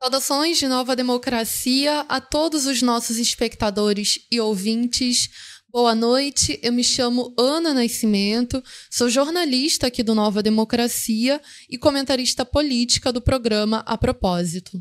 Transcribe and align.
Saudações 0.00 0.58
de 0.58 0.68
nova 0.68 0.94
democracia 0.94 2.06
a 2.08 2.20
todos 2.20 2.66
os 2.66 2.80
nossos 2.80 3.18
espectadores 3.18 4.20
e 4.30 4.40
ouvintes. 4.40 5.28
Boa 5.72 5.92
noite, 5.92 6.56
eu 6.62 6.72
me 6.72 6.84
chamo 6.84 7.34
Ana 7.36 7.74
Nascimento, 7.74 8.62
sou 8.88 9.10
jornalista 9.10 9.88
aqui 9.88 10.04
do 10.04 10.14
Nova 10.14 10.40
Democracia 10.40 11.40
e 11.68 11.76
comentarista 11.76 12.44
política 12.44 13.12
do 13.12 13.20
programa 13.20 13.78
A 13.80 13.98
Propósito. 13.98 14.80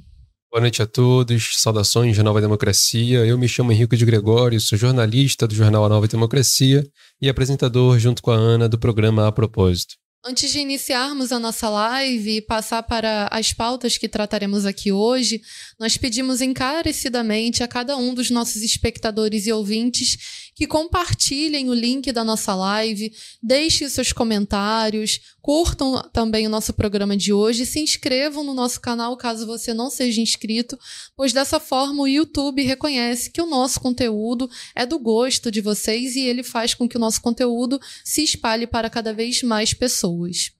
Boa 0.52 0.62
noite 0.62 0.84
a 0.84 0.86
todos, 0.86 1.62
saudações 1.62 2.16
de 2.16 2.22
Nova 2.22 2.40
Democracia. 2.40 3.26
Eu 3.26 3.40
me 3.40 3.48
chamo 3.48 3.72
Henrique 3.72 3.98
de 3.98 4.06
Gregório, 4.06 4.62
sou 4.62 4.78
jornalista 4.78 5.48
do 5.48 5.56
jornal 5.56 5.84
A 5.84 5.90
Nova 5.90 6.08
Democracia 6.08 6.88
e 7.20 7.28
apresentador, 7.28 7.98
junto 7.98 8.22
com 8.22 8.30
a 8.30 8.36
Ana, 8.36 8.70
do 8.70 8.78
programa 8.78 9.28
A 9.28 9.32
Propósito. 9.32 9.96
Antes 10.30 10.52
de 10.52 10.60
iniciarmos 10.60 11.32
a 11.32 11.40
nossa 11.40 11.70
live 11.70 12.36
e 12.36 12.42
passar 12.42 12.84
para 12.84 13.30
as 13.32 13.54
pautas 13.54 13.98
que 13.98 14.10
trataremos 14.10 14.66
aqui 14.66 14.92
hoje, 14.92 15.42
nós 15.80 15.96
pedimos 15.96 16.42
encarecidamente 16.42 17.64
a 17.64 17.68
cada 17.68 17.96
um 17.96 18.14
dos 18.14 18.30
nossos 18.30 18.62
espectadores 18.62 19.48
e 19.48 19.54
ouvintes 19.54 20.47
que 20.58 20.66
compartilhem 20.66 21.70
o 21.70 21.74
link 21.74 22.12
da 22.12 22.24
nossa 22.24 22.56
live, 22.56 23.14
deixem 23.42 23.88
seus 23.88 24.12
comentários, 24.12 25.20
curtam 25.40 26.02
também 26.12 26.48
o 26.48 26.50
nosso 26.50 26.74
programa 26.74 27.16
de 27.16 27.32
hoje, 27.32 27.64
se 27.64 27.80
inscrevam 27.80 28.44
no 28.44 28.56
nosso 28.56 28.82
canal 28.82 29.16
caso 29.16 29.46
você 29.46 29.72
não 29.72 29.92
seja 29.92 30.20
inscrito, 30.20 30.76
pois 31.16 31.32
dessa 31.32 31.60
forma 31.60 32.02
o 32.02 32.08
YouTube 32.08 32.64
reconhece 32.64 33.30
que 33.30 33.40
o 33.40 33.46
nosso 33.46 33.80
conteúdo 33.80 34.50
é 34.76 34.84
do 34.84 34.98
gosto 34.98 35.52
de 35.52 35.62
vocês 35.62 36.16
e 36.16 36.22
ele 36.22 36.42
faz 36.42 36.74
com 36.74 36.90
que 36.90 36.98
o 36.98 37.00
nosso 37.00 37.22
conteúdo 37.22 37.80
se 38.04 38.24
espalhe 38.24 38.66
para 38.66 38.90
cada 38.90 39.14
vez 39.14 39.44
mais 39.44 39.76
pessoas. 39.76 40.52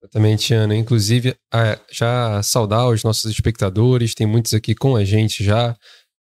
Exatamente, 0.00 0.54
Ana. 0.54 0.76
Inclusive, 0.76 1.34
já 1.90 2.40
saudar 2.40 2.88
os 2.88 3.02
nossos 3.02 3.28
espectadores, 3.32 4.14
tem 4.14 4.28
muitos 4.28 4.54
aqui 4.54 4.76
com 4.76 4.94
a 4.94 5.04
gente 5.04 5.42
já. 5.42 5.76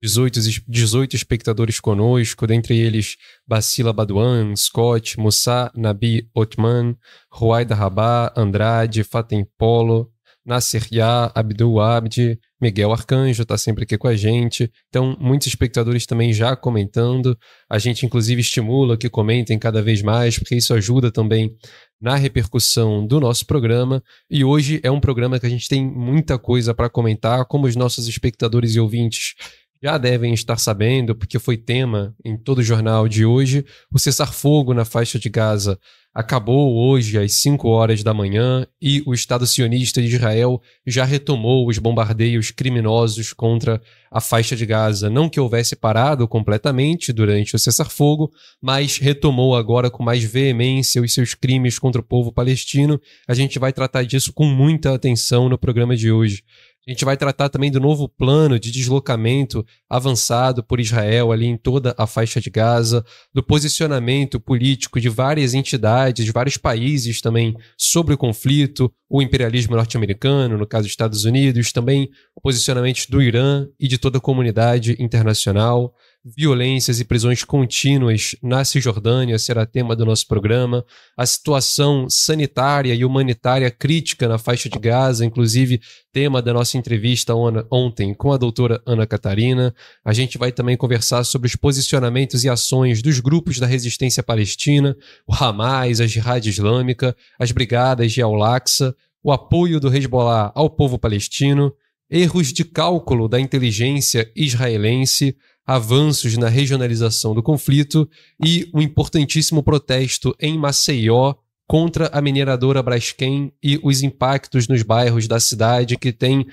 18, 0.03 0.41
18 0.67 1.15
espectadores 1.15 1.79
conosco, 1.79 2.45
dentre 2.45 2.77
eles 2.77 3.15
Bacila 3.47 3.93
Baduan, 3.93 4.53
Scott, 4.53 5.17
Musa 5.17 5.71
Nabi 5.73 6.27
Otman, 6.35 6.97
Ruaida 7.31 7.73
Rabá, 7.73 8.33
Andrade, 8.35 9.01
Fatem 9.05 9.47
Polo, 9.57 10.11
Nasser 10.45 10.85
Ya, 10.91 11.31
Abdul 11.33 11.79
Abdi, 11.79 12.37
Miguel 12.61 12.91
Arcanjo 12.91 13.43
está 13.43 13.57
sempre 13.57 13.85
aqui 13.85 13.97
com 13.97 14.09
a 14.09 14.15
gente. 14.15 14.69
Então, 14.89 15.17
muitos 15.21 15.47
espectadores 15.47 16.05
também 16.05 16.33
já 16.33 16.53
comentando. 16.53 17.37
A 17.69 17.79
gente, 17.79 18.05
inclusive, 18.05 18.41
estimula 18.41 18.97
que 18.97 19.09
comentem 19.09 19.57
cada 19.57 19.81
vez 19.81 20.01
mais, 20.01 20.37
porque 20.37 20.55
isso 20.55 20.73
ajuda 20.73 21.11
também 21.11 21.55
na 22.01 22.15
repercussão 22.15 23.07
do 23.07 23.21
nosso 23.21 23.45
programa. 23.45 24.03
E 24.29 24.43
hoje 24.43 24.81
é 24.83 24.91
um 24.91 24.99
programa 24.99 25.39
que 25.39 25.45
a 25.45 25.49
gente 25.49 25.69
tem 25.69 25.85
muita 25.85 26.37
coisa 26.37 26.73
para 26.73 26.89
comentar, 26.89 27.45
como 27.45 27.67
os 27.67 27.75
nossos 27.77 28.09
espectadores 28.09 28.75
e 28.75 28.81
ouvintes 28.81 29.35
já 29.83 29.97
devem 29.97 30.33
estar 30.33 30.57
sabendo, 30.57 31.13
porque 31.13 31.37
foi 31.37 31.57
tema 31.57 32.15
em 32.23 32.37
todo 32.37 32.59
o 32.59 32.63
jornal 32.63 33.05
de 33.05 33.25
hoje, 33.25 33.65
o 33.91 33.99
cessar-fogo 33.99 34.73
na 34.73 34.85
faixa 34.85 35.19
de 35.19 35.29
Gaza 35.29 35.77
acabou 36.13 36.75
hoje 36.75 37.17
às 37.17 37.33
5 37.33 37.67
horas 37.67 38.03
da 38.03 38.13
manhã 38.13 38.67
e 38.79 39.01
o 39.05 39.13
Estado 39.13 39.47
sionista 39.47 39.99
de 39.99 40.07
Israel 40.07 40.61
já 40.85 41.03
retomou 41.03 41.67
os 41.67 41.79
bombardeios 41.79 42.51
criminosos 42.51 43.33
contra 43.33 43.81
a 44.11 44.21
faixa 44.21 44.55
de 44.55 44.63
Gaza. 44.63 45.09
Não 45.09 45.27
que 45.27 45.39
houvesse 45.39 45.75
parado 45.75 46.27
completamente 46.27 47.11
durante 47.11 47.55
o 47.55 47.59
cessar-fogo, 47.59 48.31
mas 48.61 48.99
retomou 48.99 49.55
agora 49.55 49.89
com 49.89 50.03
mais 50.03 50.23
veemência 50.23 51.01
os 51.01 51.13
seus 51.13 51.33
crimes 51.33 51.79
contra 51.79 51.99
o 51.99 52.05
povo 52.05 52.31
palestino. 52.31 53.01
A 53.27 53.33
gente 53.33 53.57
vai 53.57 53.73
tratar 53.73 54.03
disso 54.03 54.31
com 54.31 54.45
muita 54.45 54.93
atenção 54.93 55.49
no 55.49 55.57
programa 55.57 55.95
de 55.95 56.11
hoje. 56.11 56.43
A 56.85 56.91
gente 56.91 57.05
vai 57.05 57.15
tratar 57.15 57.47
também 57.47 57.71
do 57.71 57.79
novo 57.79 58.09
plano 58.09 58.59
de 58.59 58.69
deslocamento 58.69 59.65
avançado 59.89 60.61
por 60.61 60.81
Israel 60.81 61.31
ali 61.31 61.45
em 61.45 61.55
toda 61.55 61.95
a 61.97 62.05
faixa 62.05 62.41
de 62.41 62.49
Gaza, 62.49 63.05
do 63.33 63.41
posicionamento 63.41 64.37
político 64.37 64.99
de 64.99 65.07
várias 65.07 65.53
entidades, 65.53 66.25
de 66.25 66.31
vários 66.33 66.57
países 66.57 67.21
também 67.21 67.55
sobre 67.77 68.13
o 68.13 68.17
conflito, 68.17 68.93
o 69.09 69.21
imperialismo 69.21 69.77
norte-americano, 69.77 70.57
no 70.57 70.67
caso 70.67 70.83
dos 70.83 70.91
Estados 70.91 71.23
Unidos, 71.23 71.71
também 71.71 72.09
o 72.35 72.41
posicionamento 72.41 73.07
do 73.09 73.21
Irã 73.21 73.65
e 73.79 73.87
de 73.87 73.97
toda 73.97 74.17
a 74.17 74.21
comunidade 74.21 74.97
internacional 74.99 75.93
violências 76.25 77.01
e 77.01 77.05
prisões 77.05 77.43
contínuas 77.43 78.33
na 78.41 78.63
Cisjordânia 78.63 79.37
será 79.37 79.65
tema 79.65 79.93
do 79.93 80.05
nosso 80.05 80.25
programa, 80.25 80.85
a 81.17 81.25
situação 81.25 82.09
sanitária 82.09 82.95
e 82.95 83.03
humanitária 83.03 83.69
crítica 83.69 84.27
na 84.27 84.37
faixa 84.37 84.69
de 84.69 84.79
Gaza, 84.79 85.25
inclusive 85.25 85.81
tema 86.13 86.41
da 86.41 86.53
nossa 86.53 86.77
entrevista 86.77 87.33
ontem 87.69 88.13
com 88.13 88.31
a 88.31 88.37
doutora 88.37 88.81
Ana 88.85 89.05
Catarina. 89.05 89.75
A 90.05 90.13
gente 90.13 90.37
vai 90.37 90.51
também 90.51 90.77
conversar 90.77 91.25
sobre 91.25 91.47
os 91.47 91.57
posicionamentos 91.57 92.45
e 92.45 92.49
ações 92.49 93.01
dos 93.01 93.19
grupos 93.19 93.59
da 93.59 93.67
resistência 93.67 94.23
palestina, 94.23 94.95
o 95.27 95.33
Hamas, 95.33 95.99
a 95.99 96.07
Jihad 96.07 96.45
Islâmica, 96.47 97.13
as 97.37 97.51
brigadas 97.51 98.13
de 98.13 98.21
Al-Aqsa, 98.21 98.95
o 99.21 99.31
apoio 99.31 99.77
do 99.77 99.93
Hezbollah 99.93 100.53
ao 100.55 100.69
povo 100.69 100.97
palestino, 100.97 101.73
erros 102.09 102.53
de 102.53 102.63
cálculo 102.63 103.27
da 103.27 103.39
inteligência 103.39 104.31
israelense, 104.35 105.35
avanços 105.65 106.37
na 106.37 106.49
regionalização 106.49 107.33
do 107.33 107.41
conflito 107.41 108.09
e 108.43 108.69
um 108.73 108.81
importantíssimo 108.81 109.63
protesto 109.63 110.35
em 110.39 110.57
Maceió 110.57 111.35
contra 111.67 112.07
a 112.07 112.21
mineradora 112.21 112.83
Braskem 112.83 113.51
e 113.63 113.79
os 113.81 114.03
impactos 114.03 114.67
nos 114.67 114.83
bairros 114.83 115.27
da 115.27 115.39
cidade 115.39 115.97
que 115.97 116.11
tem 116.11 116.45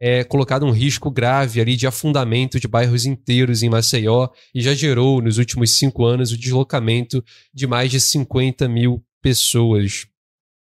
é, 0.00 0.24
colocado 0.24 0.66
um 0.66 0.70
risco 0.70 1.10
grave 1.10 1.60
ali 1.60 1.76
de 1.76 1.86
afundamento 1.86 2.60
de 2.60 2.68
bairros 2.68 3.06
inteiros 3.06 3.62
em 3.62 3.70
Maceió 3.70 4.28
e 4.54 4.60
já 4.60 4.74
gerou 4.74 5.22
nos 5.22 5.38
últimos 5.38 5.78
cinco 5.78 6.04
anos 6.04 6.32
o 6.32 6.36
deslocamento 6.36 7.24
de 7.54 7.66
mais 7.66 7.90
de 7.90 8.00
50 8.00 8.68
mil 8.68 9.02
pessoas. 9.22 10.06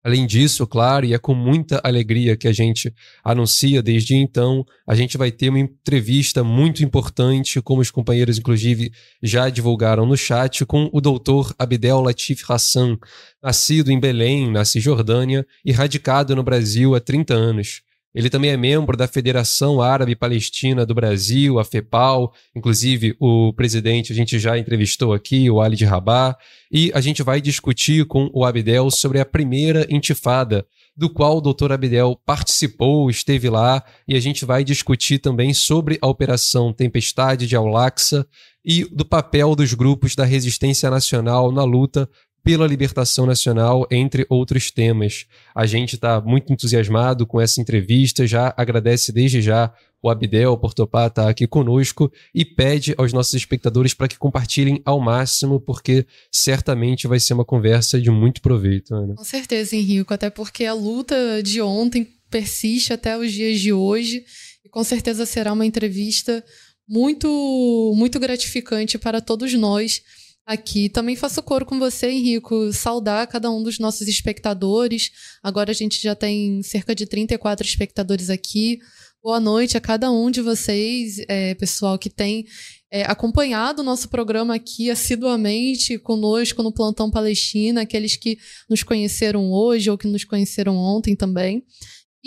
Além 0.08 0.26
disso, 0.26 0.66
claro, 0.66 1.06
e 1.06 1.14
é 1.14 1.18
com 1.18 1.36
muita 1.36 1.82
alegria 1.84 2.38
que 2.38 2.48
a 2.48 2.54
gente 2.54 2.94
anuncia 3.22 3.84
desde 3.84 4.16
então, 4.16 4.66
a 4.88 4.96
gente 4.96 5.18
vai 5.18 5.34
ter 5.34 5.50
uma 5.50 5.60
entrevista 5.60 6.46
muito 6.46 6.82
importante, 6.82 7.62
como 7.62 7.82
os 7.82 7.92
companheiros, 7.92 8.38
inclusive, 8.38 8.90
já 9.22 9.50
divulgaram 9.50 10.06
no 10.06 10.16
chat, 10.16 10.66
com 10.66 10.90
o 10.94 11.02
doutor 11.02 11.54
Abdel 11.60 12.00
Latif 12.00 12.50
Hassan, 12.50 12.98
nascido 13.44 13.92
em 13.92 14.00
Belém, 14.00 14.50
na 14.50 14.64
Cisjordânia, 14.64 15.46
e 15.66 15.74
radicado 15.74 16.34
no 16.38 16.42
Brasil 16.42 16.96
há 16.96 17.02
30 17.02 17.34
anos. 17.34 17.82
Ele 18.18 18.32
também 18.32 18.50
é 18.50 18.58
membro 18.58 18.98
da 18.98 19.08
Federação 19.08 19.80
Árabe 19.80 20.16
Palestina 20.16 20.88
do 20.88 20.96
Brasil, 20.96 21.60
a 21.60 21.64
FEPAL. 21.64 22.34
Inclusive, 22.56 23.16
o 23.20 23.54
presidente 23.54 24.12
a 24.12 24.16
gente 24.16 24.40
já 24.40 24.58
entrevistou 24.58 25.14
aqui, 25.14 25.52
o 25.52 25.62
Ali 25.62 25.76
de 25.76 25.86
Rabah. 25.86 26.36
E 26.72 26.92
a 26.96 27.00
gente 27.00 27.22
vai 27.22 27.40
discutir 27.40 28.08
com 28.08 28.28
o 28.34 28.44
Abdel 28.44 28.90
sobre 28.90 29.20
a 29.20 29.26
primeira 29.26 29.86
intifada, 29.88 30.66
do 30.96 31.12
qual 31.12 31.38
o 31.38 31.42
doutor 31.42 31.72
Abdel 31.72 32.20
participou, 32.26 33.08
esteve 33.08 33.52
lá. 33.52 33.84
E 34.08 34.16
a 34.16 34.20
gente 34.20 34.46
vai 34.46 34.64
discutir 34.64 35.20
também 35.20 35.54
sobre 35.54 36.00
a 36.02 36.08
Operação 36.08 36.74
Tempestade 36.74 37.46
de 37.46 37.56
Al-Aqsa 37.56 38.28
e 38.66 38.84
do 38.86 39.06
papel 39.06 39.56
dos 39.56 39.76
grupos 39.76 40.16
da 40.16 40.26
resistência 40.26 40.90
nacional 40.90 41.52
na 41.52 41.64
luta 41.64 42.10
pela 42.48 42.66
libertação 42.66 43.26
nacional, 43.26 43.86
entre 43.92 44.26
outros 44.30 44.72
temas. 44.72 45.26
A 45.54 45.66
gente 45.66 45.96
está 45.96 46.22
muito 46.22 46.54
entusiasmado 46.54 47.28
com 47.28 47.42
essa 47.42 47.60
entrevista, 47.60 48.26
já 48.26 48.54
agradece 48.56 49.12
desde 49.12 49.42
já 49.42 49.74
o 50.02 50.10
Abdel 50.10 50.58
por 50.58 50.74
topar 50.74 51.10
estar 51.10 51.24
tá 51.26 51.30
aqui 51.30 51.46
conosco 51.46 52.10
e 52.34 52.46
pede 52.46 52.96
aos 52.98 53.12
nossos 53.12 53.34
espectadores 53.34 53.94
para 53.94 54.08
que 54.08 54.18
compartilhem 54.18 54.82
ao 54.86 54.98
máximo, 54.98 55.60
porque 55.60 56.08
certamente 56.32 57.06
vai 57.06 57.20
ser 57.20 57.34
uma 57.34 57.44
conversa 57.44 58.00
de 58.00 58.10
muito 58.10 58.42
proveito. 58.42 58.96
Ana. 58.96 59.16
Com 59.16 59.26
certeza, 59.26 59.76
Henrico, 59.76 60.14
até 60.14 60.30
porque 60.30 60.64
a 60.64 60.74
luta 60.74 61.44
de 61.44 61.62
ontem 61.62 62.08
persiste 62.30 62.94
até 62.94 63.18
os 63.18 63.30
dias 63.30 63.60
de 63.60 63.74
hoje 63.74 64.24
e 64.64 64.70
com 64.70 64.86
certeza 64.86 65.26
será 65.26 65.52
uma 65.52 65.66
entrevista 65.66 66.42
muito, 66.88 67.94
muito 67.94 68.18
gratificante 68.22 68.98
para 68.98 69.20
todos 69.20 69.54
nós 69.54 70.02
aqui. 70.48 70.88
Também 70.88 71.18
faço 71.18 71.44
coro 71.44 71.66
com 71.66 71.78
você, 71.78 72.10
Henrico, 72.10 72.72
saudar 72.72 73.28
cada 73.28 73.52
um 73.52 73.62
dos 73.62 73.78
nossos 73.78 74.08
espectadores. 74.08 75.12
Agora 75.44 75.72
a 75.72 75.74
gente 75.74 76.02
já 76.02 76.16
tem 76.16 76.64
cerca 76.64 76.96
de 76.96 77.06
34 77.06 77.68
espectadores 77.68 78.30
aqui. 78.30 78.80
Boa 79.22 79.42
noite 79.42 79.76
a 79.76 79.82
cada 79.82 80.10
um 80.10 80.32
de 80.32 80.42
vocês, 80.42 81.18
é, 81.28 81.54
pessoal 81.56 82.00
que 82.00 82.10
tem 82.10 82.46
é, 82.90 83.02
acompanhado 83.02 83.82
o 83.82 83.86
nosso 83.86 84.08
programa 84.08 84.56
aqui 84.56 84.90
assiduamente 84.90 85.98
conosco 86.00 86.64
no 86.64 86.72
Plantão 86.72 87.12
Palestina, 87.12 87.82
aqueles 87.82 88.16
que 88.16 88.38
nos 88.70 88.84
conheceram 88.84 89.52
hoje 89.52 89.90
ou 89.90 89.98
que 89.98 90.08
nos 90.08 90.24
conheceram 90.24 90.78
ontem 90.78 91.14
também. 91.14 91.62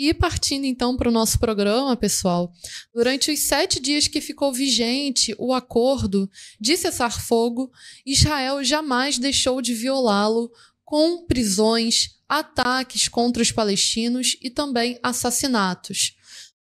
E 0.03 0.15
partindo 0.15 0.65
então 0.65 0.97
para 0.97 1.09
o 1.09 1.11
nosso 1.11 1.37
programa, 1.37 1.95
pessoal, 1.95 2.51
durante 2.91 3.29
os 3.29 3.41
sete 3.41 3.79
dias 3.79 4.07
que 4.07 4.19
ficou 4.19 4.51
vigente 4.51 5.35
o 5.37 5.53
acordo 5.53 6.27
de 6.59 6.75
cessar 6.75 7.23
fogo, 7.23 7.71
Israel 8.03 8.63
jamais 8.63 9.19
deixou 9.19 9.61
de 9.61 9.75
violá-lo 9.75 10.51
com 10.83 11.23
prisões, 11.27 12.15
ataques 12.27 13.07
contra 13.07 13.43
os 13.43 13.51
palestinos 13.51 14.35
e 14.41 14.49
também 14.49 14.97
assassinatos. 15.03 16.15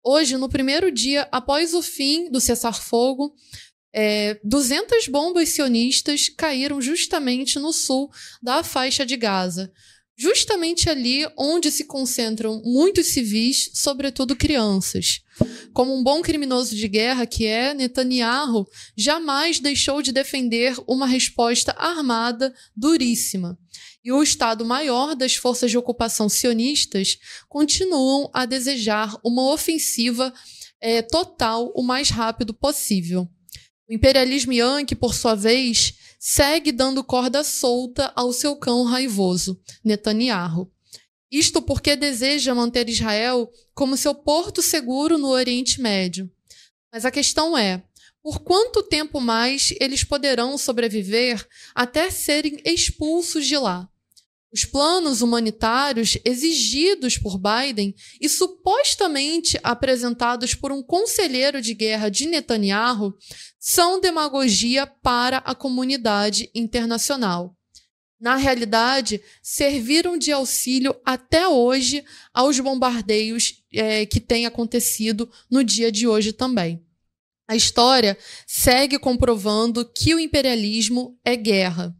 hoje, 0.02 0.36
no 0.36 0.48
primeiro 0.48 0.90
dia 0.90 1.28
após 1.30 1.74
o 1.74 1.80
fim 1.80 2.28
do 2.32 2.40
cessar-fogo, 2.40 3.36
é, 3.94 4.40
200 4.42 5.06
bombas 5.06 5.50
sionistas 5.50 6.28
caíram 6.28 6.82
justamente 6.82 7.56
no 7.60 7.72
sul 7.72 8.10
da 8.42 8.64
faixa 8.64 9.06
de 9.06 9.16
Gaza, 9.16 9.72
justamente 10.18 10.90
ali 10.90 11.24
onde 11.36 11.70
se 11.70 11.84
concentram 11.84 12.60
muitos 12.64 13.06
civis, 13.06 13.70
sobretudo 13.72 14.34
crianças. 14.34 15.20
Como 15.72 15.96
um 15.96 16.02
bom 16.02 16.20
criminoso 16.20 16.74
de 16.74 16.88
guerra 16.88 17.24
que 17.24 17.46
é, 17.46 17.72
Netanyahu 17.72 18.66
jamais 18.96 19.60
deixou 19.60 20.02
de 20.02 20.10
defender 20.10 20.74
uma 20.88 21.06
resposta 21.06 21.72
armada 21.78 22.52
duríssima. 22.76 23.56
E 24.04 24.10
o 24.10 24.20
Estado-Maior 24.20 25.14
das 25.14 25.36
forças 25.36 25.70
de 25.70 25.78
ocupação 25.78 26.28
sionistas 26.28 27.18
continuam 27.48 28.28
a 28.34 28.44
desejar 28.44 29.16
uma 29.24 29.52
ofensiva 29.52 30.34
é, 30.80 31.00
total 31.00 31.72
o 31.76 31.82
mais 31.82 32.10
rápido 32.10 32.52
possível. 32.52 33.28
O 33.88 33.94
imperialismo 33.94 34.52
Yankee, 34.52 34.96
por 34.96 35.14
sua 35.14 35.34
vez, 35.34 35.94
segue 36.18 36.72
dando 36.72 37.04
corda 37.04 37.44
solta 37.44 38.12
ao 38.16 38.32
seu 38.32 38.56
cão 38.56 38.84
raivoso, 38.84 39.60
Netanyahu. 39.84 40.70
Isto 41.30 41.60
porque 41.60 41.94
deseja 41.94 42.54
manter 42.54 42.88
Israel 42.88 43.50
como 43.74 43.96
seu 43.96 44.14
porto 44.14 44.62
seguro 44.62 45.18
no 45.18 45.28
Oriente 45.28 45.80
Médio. 45.80 46.30
Mas 46.92 47.04
a 47.04 47.10
questão 47.10 47.56
é: 47.56 47.82
por 48.22 48.40
quanto 48.40 48.82
tempo 48.82 49.20
mais 49.20 49.72
eles 49.80 50.02
poderão 50.02 50.56
sobreviver 50.58 51.46
até 51.74 52.10
serem 52.10 52.60
expulsos 52.64 53.46
de 53.46 53.56
lá? 53.56 53.88
Os 54.50 54.64
planos 54.64 55.20
humanitários 55.20 56.16
exigidos 56.24 57.18
por 57.18 57.38
Biden 57.38 57.94
e 58.18 58.28
supostamente 58.30 59.58
apresentados 59.62 60.54
por 60.54 60.72
um 60.72 60.82
conselheiro 60.82 61.60
de 61.60 61.74
guerra 61.74 62.08
de 62.08 62.26
Netanyahu 62.26 63.14
são 63.58 64.00
demagogia 64.00 64.86
para 64.86 65.38
a 65.38 65.54
comunidade 65.54 66.50
internacional. 66.54 67.54
Na 68.18 68.36
realidade, 68.36 69.22
serviram 69.42 70.16
de 70.16 70.32
auxílio 70.32 70.98
até 71.04 71.46
hoje 71.46 72.02
aos 72.32 72.58
bombardeios 72.58 73.62
é, 73.72 74.06
que 74.06 74.18
têm 74.18 74.46
acontecido 74.46 75.30
no 75.50 75.62
dia 75.62 75.92
de 75.92 76.08
hoje 76.08 76.32
também. 76.32 76.82
A 77.46 77.54
história 77.54 78.18
segue 78.46 78.98
comprovando 78.98 79.84
que 79.84 80.14
o 80.14 80.18
imperialismo 80.18 81.18
é 81.22 81.36
guerra 81.36 81.97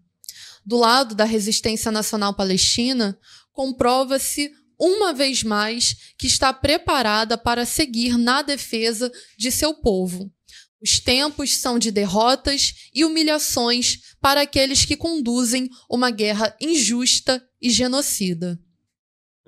do 0.68 0.76
lado 0.76 1.14
da 1.14 1.24
resistência 1.24 1.90
nacional 1.90 2.34
palestina, 2.34 3.18
comprova-se 3.54 4.52
uma 4.78 5.14
vez 5.14 5.42
mais 5.42 5.96
que 6.18 6.26
está 6.26 6.52
preparada 6.52 7.38
para 7.38 7.64
seguir 7.64 8.18
na 8.18 8.42
defesa 8.42 9.10
de 9.38 9.50
seu 9.50 9.72
povo. 9.72 10.30
Os 10.78 11.00
tempos 11.00 11.56
são 11.56 11.78
de 11.78 11.90
derrotas 11.90 12.74
e 12.94 13.02
humilhações 13.02 14.00
para 14.20 14.42
aqueles 14.42 14.84
que 14.84 14.94
conduzem 14.94 15.70
uma 15.90 16.10
guerra 16.10 16.54
injusta 16.60 17.42
e 17.62 17.70
genocida. 17.70 18.60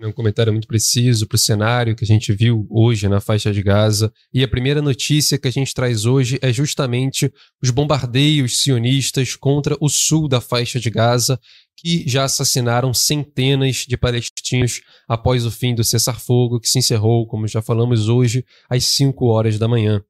É 0.03 0.07
um 0.07 0.13
comentário 0.13 0.51
muito 0.51 0.67
preciso 0.67 1.27
para 1.27 1.37
o 1.37 1.39
cenário 1.39 1.95
que 1.95 2.05
a 2.05 2.07
gente 2.07 2.33
viu 2.33 2.67
hoje 2.71 3.07
na 3.07 3.21
faixa 3.21 3.53
de 3.53 3.63
Gaza. 3.63 4.11
E 4.33 4.43
a 4.43 4.49
primeira 4.49 4.81
notícia 4.81 5.37
que 5.37 5.47
a 5.47 5.51
gente 5.51 5.75
traz 5.75 6.07
hoje 6.07 6.39
é 6.41 6.51
justamente 6.51 7.31
os 7.63 7.69
bombardeios 7.69 8.63
sionistas 8.63 9.37
contra 9.37 9.77
o 9.79 9.91
sul 9.91 10.27
da 10.27 10.41
faixa 10.41 10.81
de 10.81 10.89
Gaza, 10.89 11.39
que 11.77 12.03
já 12.09 12.25
assassinaram 12.25 12.95
centenas 12.95 13.85
de 13.87 13.95
palestinos 13.99 14.81
após 15.07 15.45
o 15.45 15.51
fim 15.51 15.75
do 15.75 15.85
cessar-fogo, 15.85 16.59
que 16.59 16.69
se 16.69 16.79
encerrou, 16.79 17.27
como 17.27 17.47
já 17.47 17.61
falamos 17.61 18.09
hoje, 18.09 18.43
às 18.71 18.85
5 18.87 19.27
horas 19.27 19.59
da 19.59 19.69
manhã. 19.69 20.03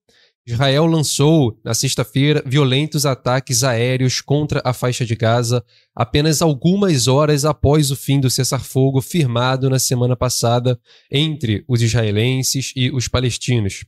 Israel 0.47 0.87
lançou, 0.87 1.59
na 1.63 1.75
sexta-feira, 1.75 2.43
violentos 2.47 3.05
ataques 3.05 3.63
aéreos 3.63 4.21
contra 4.21 4.61
a 4.65 4.73
faixa 4.73 5.05
de 5.05 5.15
Gaza, 5.15 5.65
apenas 5.95 6.41
algumas 6.41 7.07
horas 7.07 7.45
após 7.45 7.91
o 7.91 7.97
fim 7.97 8.19
do 8.19 8.31
cessar-fogo 8.31 9.01
firmado 9.01 9.69
na 9.69 9.79
semana 9.79 10.17
passada 10.17 10.81
entre 11.11 11.63
os 11.69 11.83
israelenses 11.83 12.73
e 12.75 12.91
os 12.91 13.07
palestinos. 13.07 13.85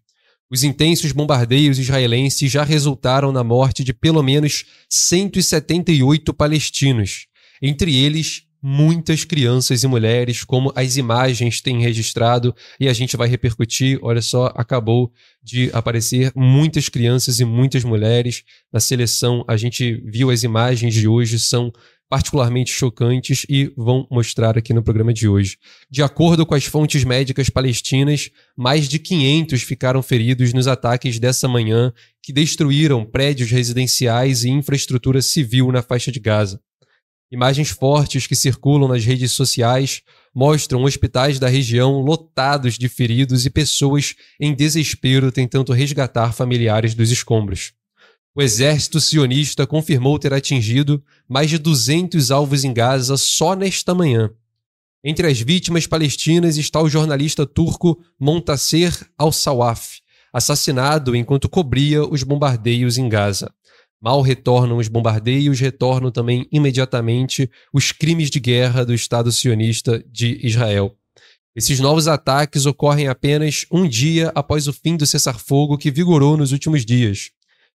Os 0.50 0.62
intensos 0.62 1.12
bombardeios 1.12 1.78
israelenses 1.78 2.52
já 2.52 2.62
resultaram 2.62 3.32
na 3.32 3.42
morte 3.42 3.82
de 3.82 3.94
pelo 3.94 4.22
menos 4.22 4.66
178 4.90 6.34
palestinos, 6.34 7.26
entre 7.62 7.96
eles 7.96 8.42
muitas 8.62 9.24
crianças 9.24 9.82
e 9.82 9.88
mulheres, 9.88 10.44
como 10.44 10.72
as 10.76 10.96
imagens 10.96 11.60
têm 11.60 11.80
registrado, 11.80 12.54
e 12.78 12.88
a 12.88 12.92
gente 12.92 13.16
vai 13.16 13.28
repercutir. 13.28 13.98
Olha 14.02 14.22
só, 14.22 14.52
acabou 14.54 15.12
de 15.42 15.70
aparecer 15.72 16.30
muitas 16.36 16.88
crianças 16.88 17.40
e 17.40 17.44
muitas 17.44 17.82
mulheres 17.82 18.44
na 18.72 18.78
seleção. 18.78 19.44
A 19.48 19.56
gente 19.56 20.00
viu 20.04 20.30
as 20.30 20.44
imagens 20.44 20.94
de 20.94 21.08
hoje, 21.08 21.40
são 21.40 21.72
particularmente 22.12 22.70
chocantes 22.70 23.46
e 23.48 23.72
vão 23.74 24.06
mostrar 24.10 24.58
aqui 24.58 24.74
no 24.74 24.82
programa 24.82 25.14
de 25.14 25.26
hoje. 25.26 25.56
De 25.90 26.02
acordo 26.02 26.44
com 26.44 26.54
as 26.54 26.66
fontes 26.66 27.04
médicas 27.04 27.48
palestinas, 27.48 28.28
mais 28.54 28.86
de 28.86 28.98
500 28.98 29.62
ficaram 29.62 30.02
feridos 30.02 30.52
nos 30.52 30.66
ataques 30.66 31.18
dessa 31.18 31.48
manhã 31.48 31.90
que 32.22 32.30
destruíram 32.30 33.02
prédios 33.02 33.50
residenciais 33.50 34.44
e 34.44 34.50
infraestrutura 34.50 35.22
civil 35.22 35.72
na 35.72 35.80
faixa 35.80 36.12
de 36.12 36.20
Gaza. 36.20 36.60
Imagens 37.32 37.70
fortes 37.70 38.26
que 38.26 38.36
circulam 38.36 38.86
nas 38.86 39.06
redes 39.06 39.32
sociais 39.32 40.02
mostram 40.34 40.84
hospitais 40.84 41.38
da 41.38 41.48
região 41.48 42.02
lotados 42.02 42.76
de 42.76 42.90
feridos 42.90 43.46
e 43.46 43.50
pessoas 43.50 44.14
em 44.38 44.54
desespero 44.54 45.32
tentando 45.32 45.72
resgatar 45.72 46.34
familiares 46.34 46.94
dos 46.94 47.10
escombros. 47.10 47.72
O 48.34 48.42
exército 48.42 49.00
sionista 49.00 49.66
confirmou 49.66 50.18
ter 50.18 50.34
atingido 50.34 51.02
mais 51.26 51.48
de 51.48 51.56
200 51.56 52.30
alvos 52.30 52.64
em 52.64 52.72
Gaza 52.74 53.16
só 53.16 53.56
nesta 53.56 53.94
manhã. 53.94 54.30
Entre 55.02 55.26
as 55.26 55.40
vítimas 55.40 55.86
palestinas 55.86 56.58
está 56.58 56.82
o 56.82 56.88
jornalista 56.88 57.46
turco 57.46 57.98
Montasser 58.20 58.94
al-Sawaf, 59.16 60.00
assassinado 60.34 61.16
enquanto 61.16 61.48
cobria 61.48 62.04
os 62.04 62.22
bombardeios 62.22 62.98
em 62.98 63.08
Gaza. 63.08 63.50
Mal 64.02 64.20
retornam 64.20 64.78
os 64.78 64.88
bombardeios, 64.88 65.60
retornam 65.60 66.10
também 66.10 66.48
imediatamente 66.50 67.48
os 67.72 67.92
crimes 67.92 68.30
de 68.30 68.40
guerra 68.40 68.84
do 68.84 68.92
Estado 68.92 69.30
sionista 69.30 70.04
de 70.10 70.44
Israel. 70.44 70.96
Esses 71.54 71.78
novos 71.78 72.08
ataques 72.08 72.66
ocorrem 72.66 73.06
apenas 73.06 73.64
um 73.70 73.86
dia 73.86 74.32
após 74.34 74.66
o 74.66 74.72
fim 74.72 74.96
do 74.96 75.06
cessar-fogo 75.06 75.78
que 75.78 75.88
vigorou 75.88 76.36
nos 76.36 76.50
últimos 76.50 76.84
dias. 76.84 77.30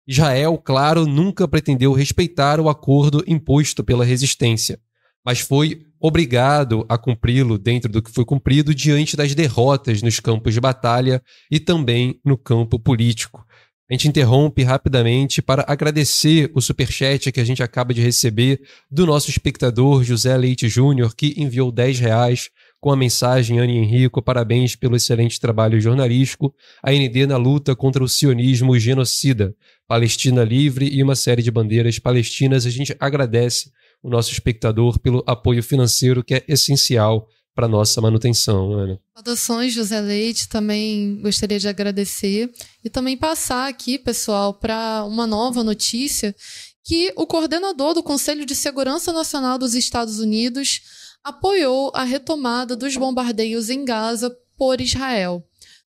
Israel, 0.04 0.58
claro, 0.58 1.06
nunca 1.06 1.46
pretendeu 1.46 1.92
respeitar 1.92 2.58
o 2.58 2.68
acordo 2.68 3.22
imposto 3.28 3.84
pela 3.84 4.04
resistência, 4.04 4.80
mas 5.24 5.38
foi 5.38 5.82
obrigado 6.00 6.84
a 6.88 6.98
cumpri-lo 6.98 7.56
dentro 7.56 7.90
do 7.90 8.02
que 8.02 8.10
foi 8.10 8.24
cumprido 8.24 8.74
diante 8.74 9.16
das 9.16 9.32
derrotas 9.32 10.02
nos 10.02 10.18
campos 10.18 10.54
de 10.54 10.60
batalha 10.60 11.22
e 11.48 11.60
também 11.60 12.18
no 12.24 12.36
campo 12.36 12.80
político. 12.80 13.45
A 13.88 13.94
gente 13.94 14.08
interrompe 14.08 14.64
rapidamente 14.64 15.40
para 15.40 15.64
agradecer 15.68 16.50
o 16.52 16.60
superchat 16.60 17.30
que 17.30 17.38
a 17.38 17.44
gente 17.44 17.62
acaba 17.62 17.94
de 17.94 18.02
receber 18.02 18.60
do 18.90 19.06
nosso 19.06 19.30
espectador 19.30 20.02
José 20.02 20.36
Leite 20.36 20.68
Júnior, 20.68 21.14
que 21.14 21.34
enviou 21.36 21.70
10 21.70 22.00
reais 22.00 22.50
com 22.80 22.90
a 22.90 22.96
mensagem 22.96 23.60
Anne 23.60 23.78
Henrico, 23.78 24.20
parabéns 24.20 24.74
pelo 24.74 24.96
excelente 24.96 25.38
trabalho 25.38 25.80
jornalístico, 25.80 26.52
a 26.82 26.90
ND 26.90 27.26
na 27.28 27.36
luta 27.36 27.76
contra 27.76 28.02
o 28.02 28.08
sionismo 28.08 28.76
genocida, 28.76 29.54
Palestina 29.86 30.42
livre 30.42 30.88
e 30.92 31.00
uma 31.00 31.14
série 31.14 31.42
de 31.42 31.50
bandeiras 31.52 32.00
palestinas. 32.00 32.66
A 32.66 32.70
gente 32.70 32.96
agradece 32.98 33.70
o 34.02 34.10
nosso 34.10 34.32
espectador 34.32 34.98
pelo 34.98 35.22
apoio 35.28 35.62
financeiro 35.62 36.24
que 36.24 36.34
é 36.34 36.44
essencial 36.48 37.28
para 37.56 37.66
nossa 37.66 38.02
manutenção, 38.02 38.72
Ana. 38.72 39.00
Saudações, 39.14 39.72
José 39.72 39.98
Leite, 39.98 40.46
também 40.46 41.18
gostaria 41.22 41.58
de 41.58 41.66
agradecer 41.66 42.52
e 42.84 42.90
também 42.90 43.16
passar 43.16 43.66
aqui, 43.66 43.98
pessoal, 43.98 44.52
para 44.52 45.02
uma 45.04 45.26
nova 45.26 45.64
notícia 45.64 46.36
que 46.84 47.12
o 47.16 47.26
coordenador 47.26 47.94
do 47.94 48.02
Conselho 48.02 48.44
de 48.44 48.54
Segurança 48.54 49.10
Nacional 49.10 49.56
dos 49.56 49.74
Estados 49.74 50.20
Unidos 50.20 50.82
apoiou 51.24 51.90
a 51.94 52.04
retomada 52.04 52.76
dos 52.76 52.94
bombardeios 52.94 53.70
em 53.70 53.86
Gaza 53.86 54.30
por 54.56 54.78
Israel. 54.78 55.42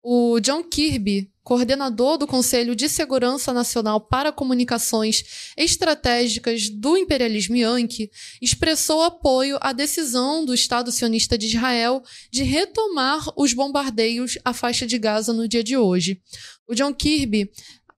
O 0.03 0.39
John 0.39 0.63
Kirby, 0.63 1.29
coordenador 1.43 2.19
do 2.19 2.27
Conselho 2.27 2.77
de 2.77 2.89
Segurança 2.89 3.53
Nacional 3.53 4.01
para 4.01 4.31
Comunicações 4.31 5.53
Estratégicas 5.57 6.69
do 6.69 6.97
imperialismo 6.97 7.57
Yankee, 7.57 8.09
expressou 8.41 9.03
apoio 9.03 9.59
à 9.61 9.73
decisão 9.73 10.45
do 10.45 10.55
Estado 10.55 10.93
sionista 10.93 11.37
de 11.37 11.47
Israel 11.47 12.01
de 12.31 12.45
retomar 12.45 13.25
os 13.37 13.53
bombardeios 13.53 14.39
à 14.45 14.53
faixa 14.53 14.87
de 14.87 14.99
Gaza 14.99 15.33
no 15.33 15.49
dia 15.49 15.65
de 15.65 15.77
hoje. 15.77 16.23
O 16.69 16.77
John 16.77 16.95
Kirby, 16.95 17.51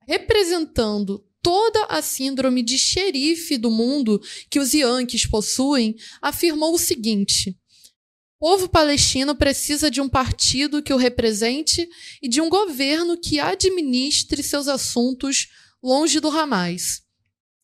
representando 0.09 1.23
toda 1.43 1.85
a 1.85 2.01
síndrome 2.01 2.63
de 2.63 2.79
xerife 2.79 3.59
do 3.59 3.71
mundo 3.71 4.21
que 4.49 4.59
os 4.59 4.73
Yankees 4.73 5.27
possuem, 5.27 5.95
afirmou 6.23 6.75
o 6.75 6.79
seguinte: 6.79 7.60
povo 8.41 8.71
palestino 8.71 9.35
precisa 9.35 9.91
de 9.91 10.01
um 10.01 10.09
partido 10.09 10.83
que 10.83 10.95
o 10.95 10.97
represente 10.97 11.87
e 12.23 12.29
de 12.29 12.41
um 12.41 12.49
governo 12.49 13.19
que 13.19 13.39
administre 13.39 14.43
seus 14.43 14.67
assuntos 14.67 15.49
longe 15.83 16.19
do 16.19 16.31
Hamas. 16.31 17.03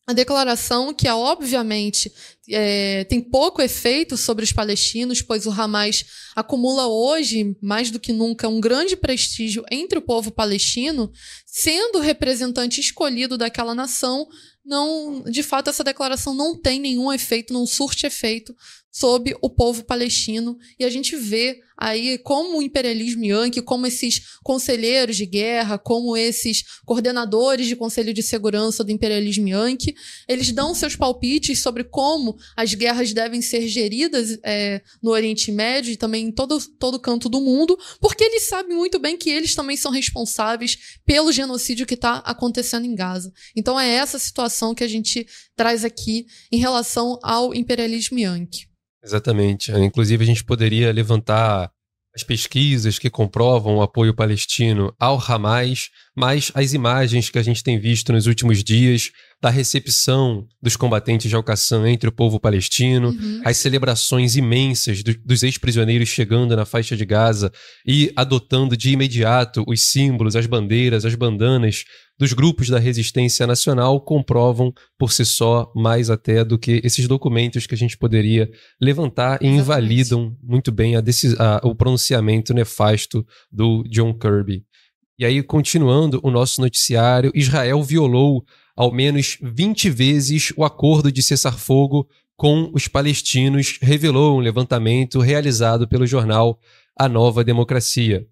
A 0.07 0.13
declaração, 0.13 0.95
que 0.95 1.09
é, 1.09 1.15
obviamente 1.15 2.13
é, 2.49 3.03
tem 3.05 3.21
pouco 3.21 3.61
efeito 3.61 4.17
sobre 4.17 4.45
os 4.45 4.53
palestinos, 4.53 5.21
pois 5.21 5.47
o 5.47 5.51
Hamas 5.51 6.05
acumula 6.37 6.87
hoje, 6.87 7.57
mais 7.61 7.91
do 7.91 7.99
que 7.99 8.13
nunca, 8.13 8.47
um 8.47 8.61
grande 8.61 8.97
prestígio 8.97 9.65
entre 9.69 9.99
o 9.99 10.03
povo 10.03 10.31
palestino, 10.31 11.11
sendo 11.45 11.99
o 11.99 12.03
representante 12.03 12.81
escolhido 12.81 13.37
daquela 13.37 13.75
nação, 13.75 14.29
não, 14.65 15.23
de 15.23 15.43
fato, 15.43 15.71
essa 15.71 15.85
declaração 15.85 16.35
não 16.35 16.61
tem 16.61 16.81
nenhum 16.81 17.13
efeito, 17.13 17.53
não 17.53 17.65
surte 17.65 18.05
efeito 18.05 18.55
sobre 18.97 19.37
o 19.43 19.51
povo 19.51 19.85
palestino. 19.85 20.57
E 20.79 20.85
a 20.85 20.89
gente 20.89 21.17
vê 21.17 21.61
aí 21.77 22.17
como 22.17 22.57
o 22.57 22.63
imperialismo 22.63 23.27
yankee, 23.27 23.61
como 23.61 23.87
esses 23.87 24.23
conselheiros 24.43 25.19
de 25.19 25.27
guerra, 25.27 25.77
como 25.77 26.17
esses 26.17 26.65
coordenadores 26.87 27.67
de 27.67 27.77
conselho 27.77 28.15
de 28.15 28.23
segurança 28.23 28.83
do 28.83 28.91
imperialismo 28.91 29.49
yankee, 29.49 29.95
eles 30.27 30.51
dão 30.51 30.75
seus 30.75 30.97
palpites 30.97 31.61
sobre 31.61 31.85
como 31.85 32.39
as 32.57 32.73
guerras 32.73 33.13
devem 33.13 33.43
ser 33.43 33.69
geridas 33.69 34.39
é, 34.43 34.81
no 35.03 35.11
Oriente 35.11 35.53
Médio 35.53 35.93
e 35.93 35.97
também 35.99 36.29
em 36.29 36.33
todo, 36.33 36.59
todo 36.79 36.99
canto 36.99 37.29
do 37.29 37.43
mundo, 37.43 37.79
porque 38.01 38.25
eles 38.25 38.45
sabem 38.45 38.75
muito 38.75 38.99
bem 38.99 39.19
que 39.19 39.29
eles 39.29 39.55
também 39.55 39.77
são 39.77 39.93
responsáveis 39.93 40.97
pelo 41.05 41.31
genocídio 41.31 41.85
que 41.85 41.93
está 41.93 42.17
acontecendo 42.21 42.87
em 42.87 42.95
Gaza. 42.95 43.31
Então 43.55 43.79
é 43.79 43.91
essa 43.91 44.19
situação 44.19 44.75
que 44.75 44.85
a 44.85 44.89
gente 44.89 45.27
traz 45.55 45.85
aqui 45.85 46.25
em 46.51 46.57
relação 46.57 47.19
ao 47.23 47.55
imperialismo 47.55 48.19
yankee. 48.19 48.75
Exatamente. 49.03 49.71
Inclusive, 49.73 50.25
a 50.25 50.27
gente 50.27 50.45
poderia 50.45 50.93
levantar 50.93 51.71
as 52.17 52.23
pesquisas 52.23 52.99
que 52.99 53.11
comprovam 53.11 53.77
o 53.77 53.83
apoio 53.83 54.15
palestino 54.15 54.91
ao 54.99 55.21
Hamas, 55.21 55.91
mas 56.17 56.51
as 56.55 56.73
imagens 56.73 57.29
que 57.29 57.39
a 57.39 57.43
gente 57.43 57.63
tem 57.63 57.79
visto 57.79 58.11
nos 58.11 58.27
últimos 58.27 58.65
dias 58.65 59.11
da 59.39 59.51
recepção 59.51 60.47
dos 60.63 60.77
combatentes 60.77 61.29
de 61.29 61.37
Al-Qassam 61.37 61.87
entre 61.87 62.09
o 62.09 62.13
povo 62.13 62.41
palestino, 62.41 63.11
uhum. 63.11 63.43
as 63.45 63.59
celebrações 63.59 64.35
imensas 64.35 65.03
do, 65.03 65.15
dos 65.23 65.43
ex-prisioneiros 65.43 66.09
chegando 66.09 66.57
na 66.57 66.65
faixa 66.65 66.97
de 66.97 67.05
Gaza 67.05 67.53
e 67.87 68.11
adotando 68.17 68.79
de 68.79 68.93
imediato 68.93 69.63
os 69.69 69.83
símbolos, 69.83 70.37
as 70.37 70.47
bandeiras, 70.47 71.05
as 71.05 71.15
bandanas 71.15 71.85
dos 72.19 72.33
grupos 72.33 72.69
da 72.69 72.79
resistência 72.79 73.47
nacional 73.47 74.01
comprovam 74.01 74.73
por 74.99 75.13
si 75.13 75.25
só 75.25 75.71
mais 75.75 76.09
até 76.09 76.45
do 76.45 76.59
que 76.59 76.81
esses 76.83 77.07
documentos 77.07 77.67
que 77.67 77.75
a 77.75 77.79
gente 77.79 77.97
poderia 77.97 78.51
levantar 78.81 79.43
e 79.43 79.47
Exatamente. 79.47 79.61
invalidam 79.61 80.37
muito 80.43 80.73
bem 80.73 80.97
a 80.97 81.01
a, 81.39 81.67
o 81.67 81.75
pronunciamento 81.75 82.55
nefasto 82.55 83.27
do 83.51 83.83
John 83.89 84.15
Kirby. 84.15 84.65
E 85.19 85.25
aí, 85.25 85.43
continuando 85.43 86.21
o 86.23 86.31
nosso 86.31 86.61
noticiário, 86.61 87.33
Israel 87.35 87.83
violou 87.83 88.45
ao 88.77 88.93
menos 88.93 89.39
20 89.43 89.89
vezes 89.89 90.53
o 90.57 90.65
acordo 90.65 91.11
de 91.11 91.23
cessar-fogo 91.23 92.07
com 92.37 92.71
os 92.75 92.87
palestinos, 92.87 93.79
revelou 93.81 94.37
um 94.37 94.41
levantamento 94.41 95.21
realizado 95.21 95.89
pelo 95.89 96.07
jornal 96.07 96.61
A 96.99 97.09
Nova 97.09 97.43
Democracia. 97.43 98.27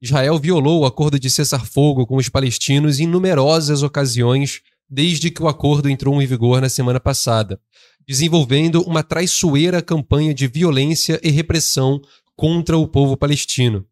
Israel 0.00 0.38
violou 0.38 0.80
o 0.80 0.86
acordo 0.86 1.18
de 1.18 1.28
cessar-fogo 1.28 2.06
com 2.06 2.16
os 2.16 2.28
palestinos 2.28 3.00
em 3.00 3.06
numerosas 3.06 3.82
ocasiões 3.82 4.60
desde 4.88 5.30
que 5.30 5.42
o 5.42 5.48
acordo 5.48 5.88
entrou 5.90 6.20
em 6.22 6.26
vigor 6.26 6.60
na 6.60 6.68
semana 6.68 7.00
passada, 7.00 7.60
desenvolvendo 8.06 8.82
uma 8.82 9.02
traiçoeira 9.02 9.82
campanha 9.82 10.32
de 10.32 10.46
violência 10.46 11.20
e 11.22 11.30
repressão 11.30 12.00
contra 12.36 12.78
o 12.78 12.86
povo 12.86 13.16
palestino. 13.16 13.84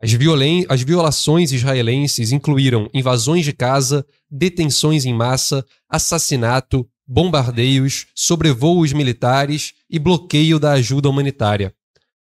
As, 0.00 0.12
violen 0.12 0.64
as 0.68 0.82
violações 0.82 1.52
israelenses 1.52 2.32
incluíram 2.32 2.88
invasões 2.94 3.44
de 3.44 3.52
casa, 3.52 4.06
detenções 4.30 5.04
em 5.04 5.12
massa, 5.12 5.64
assassinato, 5.88 6.88
bombardeios, 7.06 8.06
sobrevoos 8.14 8.92
militares 8.92 9.74
e 9.90 9.98
bloqueio 9.98 10.58
da 10.58 10.72
ajuda 10.72 11.10
humanitária. 11.10 11.74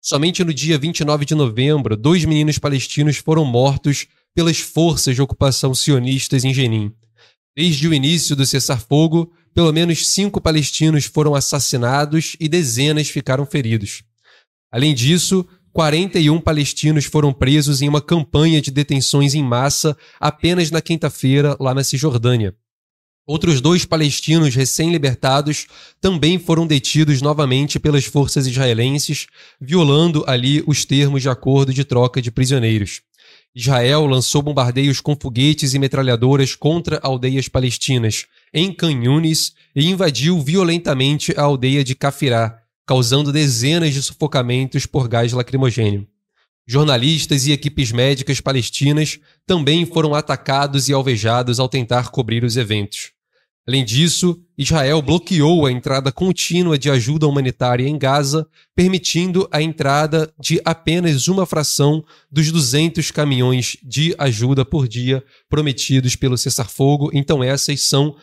Somente 0.06 0.44
no 0.44 0.54
dia 0.54 0.78
29 0.78 1.24
de 1.24 1.34
novembro, 1.34 1.96
dois 1.96 2.26
meninos 2.26 2.60
palestinos 2.60 3.16
foram 3.16 3.46
mortos 3.46 4.06
pelas 4.36 4.60
forças 4.60 5.16
de 5.16 5.22
ocupação 5.22 5.74
sionistas 5.74 6.44
em 6.44 6.54
Jenin. 6.54 6.92
Desde 7.56 7.88
o 7.88 7.94
início 7.94 8.36
do 8.36 8.46
cessar-fogo, 8.46 9.32
pelo 9.54 9.72
menos 9.72 10.06
cinco 10.06 10.42
palestinos 10.42 11.06
foram 11.06 11.34
assassinados 11.34 12.36
e 12.38 12.50
dezenas 12.50 13.08
ficaram 13.08 13.46
feridos. 13.46 14.04
Além 14.70 14.94
disso, 14.94 15.48
41 15.72 16.42
palestinos 16.42 17.06
foram 17.06 17.32
presos 17.32 17.82
em 17.82 17.88
uma 17.88 18.02
campanha 18.02 18.62
de 18.62 18.72
detenções 18.72 19.34
em 19.34 19.42
massa 19.42 19.96
apenas 20.20 20.70
na 20.70 20.82
quinta-feira, 20.82 21.56
lá 21.62 21.74
na 21.74 21.84
Cisjordânia. 21.84 22.54
Outros 23.25 23.62
dois 23.62 23.86
palestinos 23.86 24.53
recém-libertados 24.53 25.65
também 26.01 26.38
foram 26.38 26.68
detidos 26.68 27.22
novamente 27.22 27.80
pelas 27.80 28.03
forças 28.03 28.46
israelenses, 28.46 29.27
violando 29.62 30.25
ali 30.27 30.62
os 30.68 30.84
termos 30.84 31.22
de 31.22 31.30
acordo 31.30 31.74
de 31.74 31.86
troca 31.86 32.22
de 32.22 32.30
prisioneiros. 32.30 33.01
Israel 33.56 34.06
lançou 34.08 34.42
bombardeios 34.42 35.00
com 35.00 35.15
foguetes 35.15 35.74
e 35.74 35.80
metralhadoras 35.80 36.53
contra 36.53 37.00
aldeias 37.01 37.48
palestinas 37.48 38.25
em 38.53 38.74
Canhunes 38.74 39.53
e 39.74 39.88
invadiu 39.88 40.42
violentamente 40.42 41.34
a 41.38 41.44
aldeia 41.44 41.82
de 41.82 41.96
Kafirá, 41.96 42.60
causando 42.86 43.32
dezenas 43.32 43.94
de 43.94 44.01
sufocamentos 44.01 44.86
por 44.86 45.08
gás 45.08 45.32
lacrimogênio. 45.32 46.06
Jornalistas 46.68 47.46
e 47.46 47.53
equipes 47.53 47.94
médicas 47.94 48.42
palestinas 48.42 49.18
também 49.46 49.86
foram 49.86 50.13
atacados 50.13 50.89
e 50.89 50.94
alvejados 50.94 51.58
ao 51.58 51.70
tentar 51.70 52.10
cobrir 52.10 52.44
os 52.44 52.58
eventos. 52.58 53.12
Além 53.65 53.86
disso, 53.86 54.41
Israel 54.58 55.01
bloqueou 55.01 55.65
a 55.65 55.72
entrada 55.72 56.12
contínua 56.12 56.77
de 56.77 56.89
ajuda 56.89 57.27
humanitária 57.27 57.88
em 57.88 57.98
Gaza, 57.98 58.46
permitindo 58.75 59.48
a 59.50 59.62
entrada 59.62 60.34
de 60.38 60.60
apenas 60.65 61.29
uma 61.29 61.46
fração 61.46 62.03
dos 62.29 62.51
200 62.51 63.10
caminhões 63.12 63.77
de 63.82 64.13
ajuda 64.17 64.65
por 64.65 64.86
dia 64.86 65.24
prometidos 65.50 66.17
pelo 66.17 66.38
cessar-fogo. 66.38 67.10
Então, 67.13 67.41
essas 67.41 67.88
são 67.88 68.17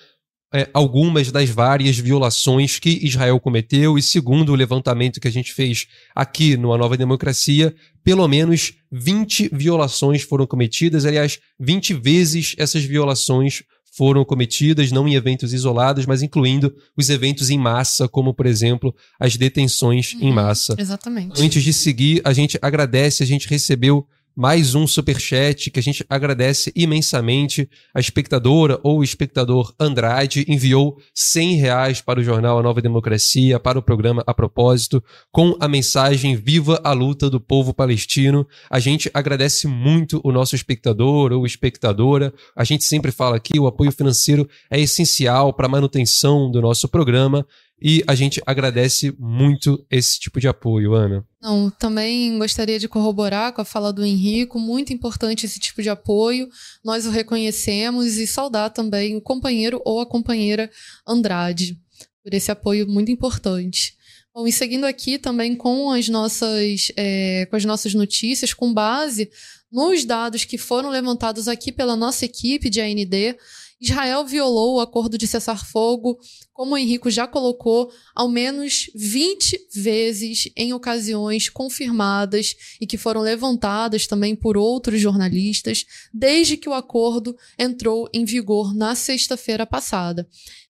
é, 0.52 0.68
algumas 0.74 1.30
das 1.30 1.48
várias 1.48 1.96
violações 1.96 2.78
que 2.78 2.98
Israel 3.02 3.38
cometeu, 3.40 3.96
e 3.96 4.02
segundo 4.02 4.52
o 4.52 4.56
levantamento 4.56 5.20
que 5.20 5.28
a 5.28 5.32
gente 5.32 5.54
fez 5.54 5.86
aqui 6.14 6.56
no 6.56 6.72
A 6.72 6.78
Nova 6.78 6.96
Democracia, 6.96 7.74
pelo 8.02 8.26
menos 8.26 8.74
20 8.90 9.50
violações 9.52 10.22
foram 10.22 10.46
cometidas, 10.46 11.06
aliás, 11.06 11.38
20 11.58 11.94
vezes 11.94 12.54
essas 12.58 12.82
violações 12.82 13.62
foram 14.00 14.24
cometidas, 14.24 14.90
não 14.90 15.06
em 15.06 15.14
eventos 15.14 15.52
isolados, 15.52 16.06
mas 16.06 16.22
incluindo 16.22 16.74
os 16.96 17.10
eventos 17.10 17.50
em 17.50 17.58
massa, 17.58 18.08
como, 18.08 18.32
por 18.32 18.46
exemplo, 18.46 18.94
as 19.20 19.36
detenções 19.36 20.14
uhum, 20.14 20.22
em 20.22 20.32
massa. 20.32 20.74
Exatamente. 20.78 21.42
Antes 21.42 21.62
de 21.62 21.70
seguir, 21.70 22.22
a 22.24 22.32
gente 22.32 22.58
agradece, 22.62 23.22
a 23.22 23.26
gente 23.26 23.46
recebeu 23.46 24.06
mais 24.36 24.74
um 24.74 24.86
superchat 24.86 25.70
que 25.70 25.78
a 25.78 25.82
gente 25.82 26.04
agradece 26.08 26.72
imensamente. 26.74 27.68
A 27.94 28.00
espectadora 28.00 28.78
ou 28.82 29.02
espectador 29.02 29.74
Andrade 29.78 30.44
enviou 30.48 30.96
100 31.14 31.56
reais 31.56 32.00
para 32.00 32.20
o 32.20 32.22
jornal 32.22 32.58
A 32.58 32.62
Nova 32.62 32.80
Democracia, 32.80 33.60
para 33.60 33.78
o 33.78 33.82
programa 33.82 34.22
A 34.26 34.32
Propósito, 34.32 35.02
com 35.30 35.56
a 35.60 35.68
mensagem 35.68 36.36
Viva 36.36 36.80
a 36.84 36.92
luta 36.92 37.28
do 37.28 37.40
povo 37.40 37.74
palestino. 37.74 38.46
A 38.70 38.78
gente 38.78 39.10
agradece 39.12 39.66
muito 39.66 40.20
o 40.24 40.32
nosso 40.32 40.54
espectador 40.54 41.32
ou 41.32 41.44
espectadora. 41.44 42.32
A 42.56 42.64
gente 42.64 42.84
sempre 42.84 43.12
fala 43.12 43.36
aqui, 43.36 43.58
o 43.58 43.66
apoio 43.66 43.92
financeiro 43.92 44.48
é 44.70 44.80
essencial 44.80 45.52
para 45.52 45.66
a 45.66 45.70
manutenção 45.70 46.50
do 46.50 46.60
nosso 46.60 46.88
programa 46.88 47.46
e 47.80 48.04
a 48.06 48.14
gente 48.14 48.42
agradece 48.44 49.14
muito 49.18 49.84
esse 49.90 50.18
tipo 50.18 50.38
de 50.38 50.46
apoio, 50.48 50.94
Ana. 50.94 51.24
Não, 51.40 51.70
também 51.70 52.38
gostaria 52.38 52.78
de 52.78 52.88
corroborar 52.88 53.52
com 53.52 53.62
a 53.62 53.64
fala 53.64 53.92
do 53.92 54.04
Henrico, 54.04 54.58
muito 54.58 54.92
importante 54.92 55.46
esse 55.46 55.58
tipo 55.58 55.82
de 55.82 55.88
apoio. 55.88 56.48
Nós 56.84 57.06
o 57.06 57.10
reconhecemos 57.10 58.16
e 58.16 58.26
saudar 58.26 58.70
também 58.70 59.16
o 59.16 59.20
companheiro 59.20 59.80
ou 59.84 60.00
a 60.00 60.06
companheira 60.06 60.70
Andrade 61.06 61.78
por 62.22 62.34
esse 62.34 62.50
apoio 62.50 62.86
muito 62.86 63.10
importante. 63.10 63.94
Bom, 64.32 64.46
e 64.46 64.52
seguindo 64.52 64.84
aqui 64.84 65.18
também 65.18 65.56
com 65.56 65.90
as 65.90 66.08
nossas, 66.08 66.92
é, 66.96 67.46
com 67.46 67.56
as 67.56 67.64
nossas 67.64 67.94
notícias, 67.94 68.54
com 68.54 68.72
base 68.72 69.28
nos 69.72 70.04
dados 70.04 70.44
que 70.44 70.58
foram 70.58 70.88
levantados 70.88 71.48
aqui 71.48 71.72
pela 71.72 71.96
nossa 71.96 72.24
equipe 72.24 72.70
de 72.70 72.80
AND, 72.80 73.36
Israel 73.80 74.26
violou 74.26 74.76
o 74.76 74.80
acordo 74.80 75.16
de 75.16 75.26
cessar-fogo, 75.26 76.18
como 76.52 76.74
o 76.74 76.76
Henrico 76.76 77.10
já 77.10 77.26
colocou, 77.26 77.90
ao 78.14 78.28
menos 78.28 78.90
20 78.94 79.68
vezes 79.74 80.50
em 80.54 80.74
ocasiões 80.74 81.48
confirmadas 81.48 82.54
e 82.78 82.86
que 82.86 82.98
foram 82.98 83.22
levantadas 83.22 84.06
também 84.06 84.36
por 84.36 84.58
outros 84.58 85.00
jornalistas, 85.00 85.86
desde 86.12 86.58
que 86.58 86.68
o 86.68 86.74
acordo 86.74 87.34
entrou 87.58 88.06
em 88.12 88.26
vigor 88.26 88.74
na 88.74 88.94
sexta-feira 88.94 89.64
passada. 89.64 90.28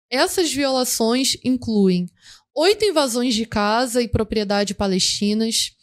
Essas 0.09 0.51
violações 0.51 1.37
incluem 1.43 2.07
oito 2.55 2.85
invasões 2.85 3.35
de 3.35 3.45
casa 3.45 4.01
e 4.01 4.07
propriedade 4.07 4.73
palestinas, 4.73 5.73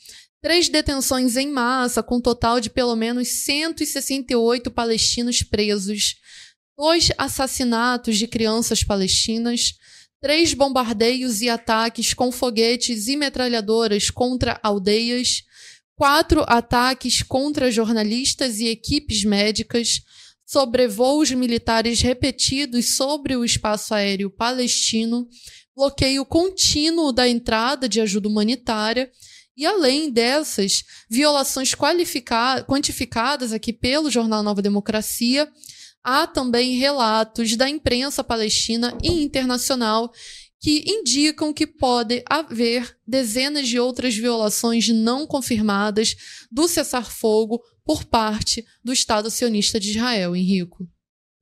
três 0.41 0.69
detenções 0.69 1.37
em 1.37 1.49
massa, 1.49 2.03
com 2.03 2.17
um 2.17 2.21
total 2.21 2.59
de 2.59 2.69
pelo 2.69 2.97
menos 2.97 3.29
168 3.29 4.71
palestinos 4.73 5.43
presos, 5.43 6.17
dois 6.77 7.11
assassinatos 7.19 8.17
de 8.19 8.27
crianças 8.27 8.83
palestinas, 8.83 9.75
três 10.21 10.55
bombardeios 10.55 11.43
e 11.43 11.49
ataques 11.49 12.15
com 12.15 12.31
foguetes 12.31 13.09
e 13.09 13.17
metralhadoras 13.17 14.11
contra 14.11 14.59
aldeias, 14.63 15.43
quatro 15.97 16.45
ataques 16.47 17.23
contra 17.23 17.71
jornalistas 17.71 18.59
e 18.61 18.69
equipes 18.69 19.25
médicas, 19.25 20.01
sobrevoos 20.47 21.31
militares 21.31 22.01
repetidos 22.01 22.97
sobre 22.97 23.37
o 23.37 23.45
espaço 23.45 23.95
aéreo 23.95 24.31
palestino, 24.31 25.29
bloqueio 25.75 26.25
contínuo 26.25 27.13
da 27.13 27.29
entrada 27.29 27.89
de 27.89 28.01
ajuda 28.01 28.29
humanitária 28.29 29.11
e, 29.57 29.67
além 29.67 30.11
dessas, 30.11 30.83
violações 31.09 31.75
quantificadas 31.75 33.53
aqui 33.53 33.73
pelo 33.73 34.11
jornal 34.11 34.43
Nova 34.43 34.63
Democracia, 34.63 35.51
há 36.05 36.27
também 36.27 36.77
relatos 36.77 37.57
da 37.57 37.69
imprensa 37.69 38.25
palestina 38.25 38.97
e 39.03 39.23
internacional 39.23 40.13
que 40.61 40.85
indicam 40.87 41.53
que 41.53 41.67
pode 41.67 42.23
haver 42.31 42.97
dezenas 43.07 43.67
de 43.67 43.81
outras 43.81 44.15
violações 44.15 44.89
não 44.89 45.27
confirmadas 45.27 46.15
do 46.51 46.69
cessar-fogo 46.69 47.61
por 47.85 48.05
parte 48.05 48.65
do 48.85 48.93
Estado 48.93 49.29
sionista 49.29 49.81
de 49.81 49.91
Israel, 49.91 50.37
Henrico. 50.37 50.87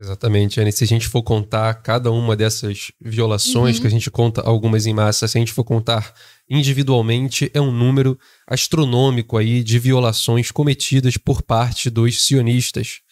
Exatamente, 0.00 0.59
Anne. 0.59 0.73
Se 0.73 0.85
a 0.85 0.87
gente 0.87 1.07
for 1.07 1.23
contar 1.23 1.75
cada 1.83 2.11
uma 2.11 2.35
dessas 2.35 2.90
violações, 2.99 3.76
uhum. 3.76 3.83
que 3.83 3.87
a 3.87 3.90
gente 3.90 4.11
conta 4.11 4.40
algumas 4.40 4.87
em 4.87 4.95
massa, 4.95 5.29
se 5.29 5.37
a 5.37 5.40
gente 5.40 5.52
for 5.52 5.62
contar 5.62 6.14
individualmente, 6.49 7.50
é 7.52 7.61
um 7.61 7.71
número 7.71 8.19
astronômico 8.47 9.37
aí 9.37 9.62
de 9.62 9.79
violações 9.79 10.50
cometidas 10.50 11.19
por 11.19 11.43
parte 11.43 11.90
dos 11.90 12.23
sionistas. 12.23 13.02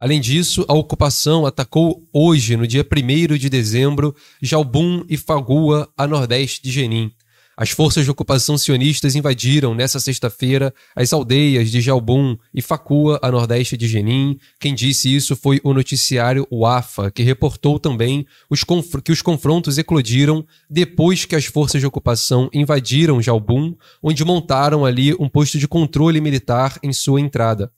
Além 0.00 0.20
disso, 0.20 0.64
a 0.68 0.74
ocupação 0.74 1.44
atacou 1.44 2.08
hoje, 2.12 2.56
no 2.56 2.68
dia 2.68 2.86
1 2.86 3.36
de 3.36 3.48
dezembro, 3.48 4.14
Jalbum 4.40 5.04
e 5.08 5.16
Fagua, 5.16 5.88
a 5.96 6.06
nordeste 6.06 6.62
de 6.62 6.70
Jenin. 6.70 7.10
As 7.56 7.70
forças 7.70 8.04
de 8.04 8.10
ocupação 8.12 8.56
sionistas 8.56 9.16
invadiram 9.16 9.74
nessa 9.74 9.98
sexta-feira 9.98 10.72
as 10.94 11.12
aldeias 11.12 11.72
de 11.72 11.80
Jalbum 11.80 12.36
e 12.54 12.62
Fakua, 12.62 13.18
a 13.20 13.32
nordeste 13.32 13.76
de 13.76 13.88
Jenin. 13.88 14.38
Quem 14.60 14.72
disse 14.72 15.12
isso 15.12 15.34
foi 15.34 15.60
o 15.64 15.74
noticiário 15.74 16.46
Wafa, 16.52 17.10
que 17.10 17.24
reportou 17.24 17.80
também 17.80 18.24
os 18.48 18.62
que 19.02 19.10
os 19.10 19.20
confrontos 19.20 19.78
eclodiram 19.78 20.46
depois 20.70 21.24
que 21.24 21.34
as 21.34 21.46
forças 21.46 21.80
de 21.80 21.86
ocupação 21.88 22.48
invadiram 22.52 23.20
Jalbum, 23.20 23.74
onde 24.00 24.24
montaram 24.24 24.84
ali 24.84 25.12
um 25.18 25.28
posto 25.28 25.58
de 25.58 25.66
controle 25.66 26.20
militar 26.20 26.78
em 26.84 26.92
sua 26.92 27.20
entrada. 27.20 27.72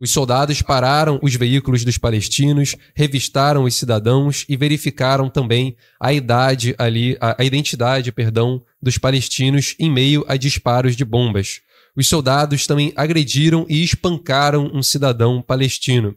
Os 0.00 0.10
soldados 0.10 0.60
pararam 0.60 1.20
os 1.22 1.34
veículos 1.34 1.84
dos 1.84 1.96
palestinos, 1.96 2.74
revistaram 2.94 3.64
os 3.64 3.76
cidadãos 3.76 4.44
e 4.48 4.56
verificaram 4.56 5.30
também 5.30 5.76
a 6.00 6.12
idade 6.12 6.74
ali, 6.78 7.16
a, 7.20 7.40
a 7.40 7.44
identidade, 7.44 8.10
perdão, 8.10 8.62
dos 8.82 8.98
palestinos 8.98 9.76
em 9.78 9.90
meio 9.90 10.24
a 10.26 10.36
disparos 10.36 10.96
de 10.96 11.04
bombas. 11.04 11.60
Os 11.96 12.08
soldados 12.08 12.66
também 12.66 12.92
agrediram 12.96 13.64
e 13.68 13.84
espancaram 13.84 14.68
um 14.74 14.82
cidadão 14.82 15.40
palestino. 15.40 16.16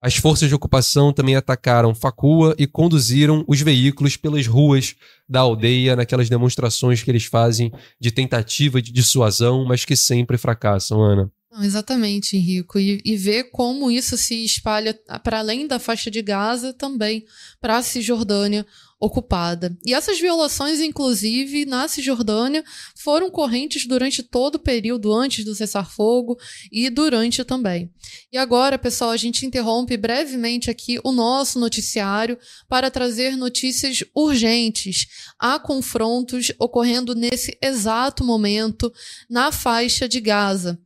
As 0.00 0.14
forças 0.14 0.48
de 0.48 0.54
ocupação 0.54 1.12
também 1.12 1.34
atacaram 1.34 1.92
Facua 1.92 2.54
e 2.56 2.68
conduziram 2.68 3.44
os 3.48 3.60
veículos 3.60 4.16
pelas 4.16 4.46
ruas 4.46 4.94
da 5.28 5.40
aldeia 5.40 5.96
naquelas 5.96 6.28
demonstrações 6.28 7.02
que 7.02 7.10
eles 7.10 7.24
fazem 7.24 7.72
de 8.00 8.12
tentativa 8.12 8.80
de 8.80 8.92
dissuasão, 8.92 9.64
mas 9.64 9.84
que 9.84 9.96
sempre 9.96 10.38
fracassam, 10.38 11.02
Ana. 11.02 11.32
Exatamente, 11.60 12.36
Henrico. 12.36 12.78
E, 12.78 13.00
e 13.04 13.16
ver 13.16 13.50
como 13.50 13.90
isso 13.90 14.16
se 14.16 14.44
espalha 14.44 14.94
para 15.22 15.40
além 15.40 15.66
da 15.66 15.78
faixa 15.78 16.10
de 16.10 16.22
Gaza 16.22 16.72
também 16.72 17.24
para 17.60 17.78
a 17.78 17.82
Cisjordânia 17.82 18.66
ocupada. 19.00 19.76
E 19.86 19.94
essas 19.94 20.18
violações, 20.18 20.80
inclusive, 20.80 21.64
na 21.64 21.86
Cisjordânia, 21.86 22.64
foram 22.96 23.30
correntes 23.30 23.86
durante 23.86 24.22
todo 24.22 24.56
o 24.56 24.58
período 24.58 25.12
antes 25.14 25.44
do 25.44 25.54
cessar-fogo 25.54 26.36
e 26.70 26.90
durante 26.90 27.44
também. 27.44 27.90
E 28.32 28.36
agora, 28.36 28.78
pessoal, 28.78 29.10
a 29.10 29.16
gente 29.16 29.46
interrompe 29.46 29.96
brevemente 29.96 30.70
aqui 30.70 30.98
o 31.04 31.12
nosso 31.12 31.60
noticiário 31.60 32.36
para 32.68 32.90
trazer 32.90 33.36
notícias 33.36 34.02
urgentes. 34.14 35.06
Há 35.38 35.58
confrontos 35.60 36.52
ocorrendo 36.58 37.14
nesse 37.14 37.56
exato 37.62 38.24
momento 38.24 38.92
na 39.30 39.52
faixa 39.52 40.08
de 40.08 40.20
Gaza. 40.20 40.78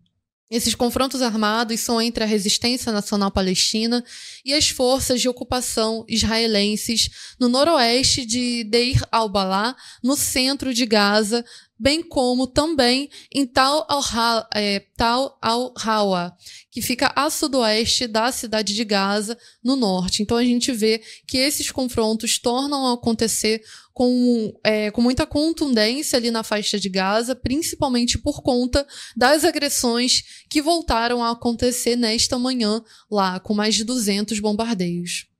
Esses 0.52 0.74
confrontos 0.74 1.22
armados 1.22 1.80
são 1.80 1.98
entre 1.98 2.22
a 2.22 2.26
resistência 2.26 2.92
nacional 2.92 3.30
palestina 3.30 4.04
e 4.44 4.52
as 4.52 4.68
forças 4.68 5.18
de 5.18 5.26
ocupação 5.26 6.04
israelenses 6.06 7.08
no 7.40 7.48
noroeste 7.48 8.26
de 8.26 8.62
Deir 8.64 9.02
al-Balá, 9.10 9.74
no 10.04 10.14
centro 10.14 10.74
de 10.74 10.84
Gaza, 10.84 11.42
bem 11.78 12.02
como 12.02 12.46
também 12.46 13.08
em 13.34 13.46
Tal 13.46 13.86
al-Hawa, 13.88 14.46
é, 14.54 14.84
que 16.70 16.82
fica 16.82 17.10
a 17.16 17.30
sudoeste 17.30 18.06
da 18.06 18.30
cidade 18.30 18.74
de 18.74 18.84
Gaza, 18.84 19.38
no 19.64 19.74
norte. 19.74 20.22
Então 20.22 20.36
a 20.36 20.44
gente 20.44 20.70
vê 20.70 21.02
que 21.26 21.38
esses 21.38 21.70
confrontos 21.70 22.38
tornam 22.38 22.88
a 22.88 22.92
acontecer 22.92 23.62
com, 23.92 24.52
é, 24.64 24.90
com 24.90 25.00
muita 25.00 25.26
contundência 25.26 26.16
ali 26.16 26.30
na 26.30 26.42
faixa 26.42 26.78
de 26.78 26.88
Gaza, 26.88 27.34
principalmente 27.34 28.18
por 28.18 28.42
conta 28.42 28.86
das 29.16 29.44
agressões 29.44 30.44
que 30.48 30.62
voltaram 30.62 31.22
a 31.22 31.30
acontecer 31.30 31.96
nesta 31.96 32.38
manhã 32.38 32.82
lá, 33.10 33.38
com 33.40 33.54
mais 33.54 33.74
de 33.74 33.84
200 33.84 34.38
bombardeios. 34.40 35.31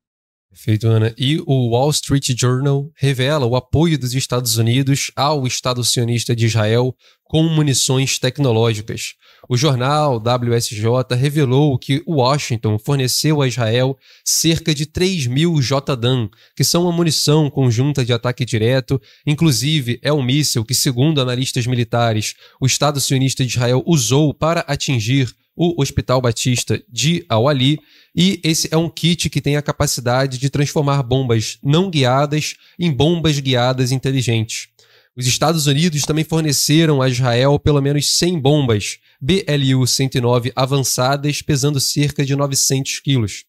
Perfeito, 0.52 0.86
Ana. 0.86 1.14
E 1.16 1.42
o 1.46 1.70
Wall 1.70 1.88
Street 1.90 2.38
Journal 2.38 2.90
revela 2.94 3.46
o 3.46 3.56
apoio 3.56 3.98
dos 3.98 4.12
Estados 4.12 4.58
Unidos 4.58 5.10
ao 5.16 5.46
Estado 5.46 5.82
sionista 5.82 6.36
de 6.36 6.44
Israel 6.44 6.94
com 7.24 7.42
munições 7.44 8.18
tecnológicas. 8.18 9.14
O 9.48 9.56
jornal 9.56 10.16
WSJ 10.16 11.16
revelou 11.16 11.78
que 11.78 12.02
Washington 12.06 12.78
forneceu 12.78 13.40
a 13.40 13.48
Israel 13.48 13.96
cerca 14.22 14.74
de 14.74 14.84
3 14.84 15.26
mil 15.26 15.58
JDAM, 15.58 16.28
que 16.54 16.64
são 16.64 16.82
uma 16.82 16.92
munição 16.92 17.48
conjunta 17.48 18.04
de 18.04 18.12
ataque 18.12 18.44
direto. 18.44 19.00
Inclusive, 19.26 19.98
é 20.02 20.12
um 20.12 20.22
míssil 20.22 20.66
que, 20.66 20.74
segundo 20.74 21.22
analistas 21.22 21.66
militares, 21.66 22.34
o 22.60 22.66
Estado 22.66 23.00
sionista 23.00 23.42
de 23.42 23.52
Israel 23.52 23.82
usou 23.86 24.34
para 24.34 24.60
atingir 24.68 25.34
o 25.56 25.80
Hospital 25.80 26.20
Batista 26.20 26.82
de 26.88 27.24
Al-Ali, 27.28 27.78
e 28.14 28.40
esse 28.44 28.68
é 28.70 28.76
um 28.76 28.90
kit 28.90 29.30
que 29.30 29.40
tem 29.40 29.56
a 29.56 29.62
capacidade 29.62 30.38
de 30.38 30.50
transformar 30.50 31.02
bombas 31.02 31.58
não 31.62 31.88
guiadas 31.90 32.54
em 32.78 32.90
bombas 32.90 33.38
guiadas 33.38 33.90
inteligentes. 33.90 34.68
Os 35.16 35.26
Estados 35.26 35.66
Unidos 35.66 36.02
também 36.02 36.24
forneceram 36.24 37.02
a 37.02 37.08
Israel 37.08 37.58
pelo 37.58 37.80
menos 37.80 38.16
100 38.16 38.38
bombas 38.38 38.98
BLU-109 39.22 40.52
avançadas, 40.56 41.42
pesando 41.42 41.78
cerca 41.78 42.24
de 42.24 42.34
900 42.34 43.00
quilos. 43.00 43.44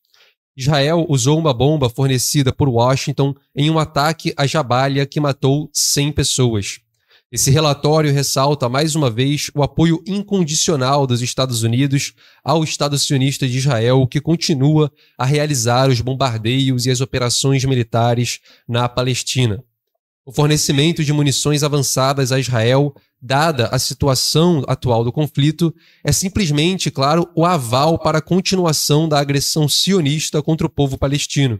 Israel 0.55 1.05
usou 1.09 1.39
uma 1.39 1.53
bomba 1.53 1.89
fornecida 1.89 2.53
por 2.53 2.69
Washington 2.69 3.33
em 3.55 3.69
um 3.69 3.79
ataque 3.79 4.33
a 4.37 4.45
Jabalia 4.45 5.05
que 5.05 5.19
matou 5.19 5.69
100 5.73 6.11
pessoas. 6.11 6.79
Esse 7.33 7.49
relatório 7.49 8.13
ressalta 8.13 8.69
mais 8.69 8.93
uma 8.93 9.09
vez 9.09 9.49
o 9.55 9.63
apoio 9.63 10.03
incondicional 10.05 11.07
dos 11.07 11.19
Estados 11.19 11.63
Unidos 11.63 12.13
ao 12.43 12.63
Estado 12.63 12.95
sionista 12.95 13.47
de 13.47 13.57
Israel, 13.57 14.05
que 14.05 14.21
continua 14.21 14.91
a 15.17 15.25
realizar 15.25 15.89
os 15.89 15.99
bombardeios 15.99 16.85
e 16.85 16.91
as 16.91 17.01
operações 17.01 17.65
militares 17.65 18.39
na 18.69 18.87
Palestina. 18.87 19.63
O 20.23 20.31
fornecimento 20.31 21.03
de 21.03 21.11
munições 21.11 21.63
avançadas 21.63 22.31
a 22.31 22.39
Israel, 22.39 22.93
dada 23.19 23.65
a 23.69 23.79
situação 23.79 24.63
atual 24.67 25.03
do 25.03 25.11
conflito, 25.11 25.73
é 26.03 26.11
simplesmente, 26.11 26.91
claro, 26.91 27.27
o 27.35 27.47
aval 27.47 27.97
para 27.97 28.19
a 28.19 28.21
continuação 28.21 29.09
da 29.09 29.19
agressão 29.19 29.67
sionista 29.67 30.39
contra 30.43 30.67
o 30.67 30.69
povo 30.69 30.99
palestino. 30.99 31.59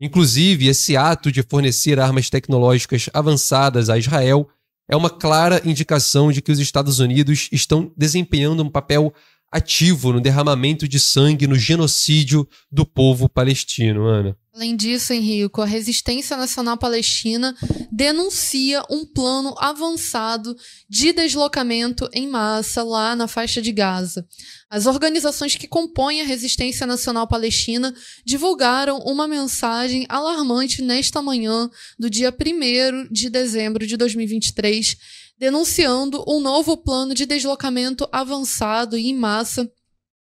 Inclusive, 0.00 0.66
esse 0.66 0.96
ato 0.96 1.30
de 1.30 1.44
fornecer 1.44 2.00
armas 2.00 2.28
tecnológicas 2.28 3.08
avançadas 3.14 3.88
a 3.88 3.96
Israel 3.96 4.48
é 4.88 4.96
uma 4.96 5.10
clara 5.10 5.60
indicação 5.64 6.30
de 6.30 6.40
que 6.40 6.52
os 6.52 6.58
Estados 6.58 7.00
Unidos 7.00 7.48
estão 7.50 7.92
desempenhando 7.96 8.62
um 8.62 8.70
papel 8.70 9.12
ativo 9.50 10.12
no 10.12 10.20
derramamento 10.20 10.88
de 10.88 10.98
sangue, 10.98 11.46
no 11.46 11.58
genocídio 11.58 12.48
do 12.70 12.84
povo 12.84 13.28
palestino, 13.28 14.06
Ana. 14.06 14.36
Além 14.56 14.74
disso, 14.74 15.12
Henrico, 15.12 15.60
a 15.60 15.66
Resistência 15.66 16.34
Nacional 16.34 16.78
Palestina 16.78 17.54
denuncia 17.92 18.82
um 18.88 19.04
plano 19.04 19.54
avançado 19.58 20.56
de 20.88 21.12
deslocamento 21.12 22.08
em 22.10 22.26
massa 22.26 22.82
lá 22.82 23.14
na 23.14 23.28
faixa 23.28 23.60
de 23.60 23.70
Gaza. 23.70 24.26
As 24.70 24.86
organizações 24.86 25.56
que 25.56 25.68
compõem 25.68 26.22
a 26.22 26.24
Resistência 26.24 26.86
Nacional 26.86 27.28
Palestina 27.28 27.94
divulgaram 28.24 28.98
uma 29.00 29.28
mensagem 29.28 30.06
alarmante 30.08 30.80
nesta 30.80 31.20
manhã 31.20 31.70
do 31.98 32.08
dia 32.08 32.32
1 32.34 33.12
de 33.12 33.28
dezembro 33.28 33.86
de 33.86 33.94
2023 33.94 34.96
denunciando 35.38 36.24
um 36.26 36.40
novo 36.40 36.76
plano 36.76 37.14
de 37.14 37.26
deslocamento 37.26 38.08
avançado 38.10 38.96
e 38.96 39.08
em 39.08 39.14
massa 39.14 39.70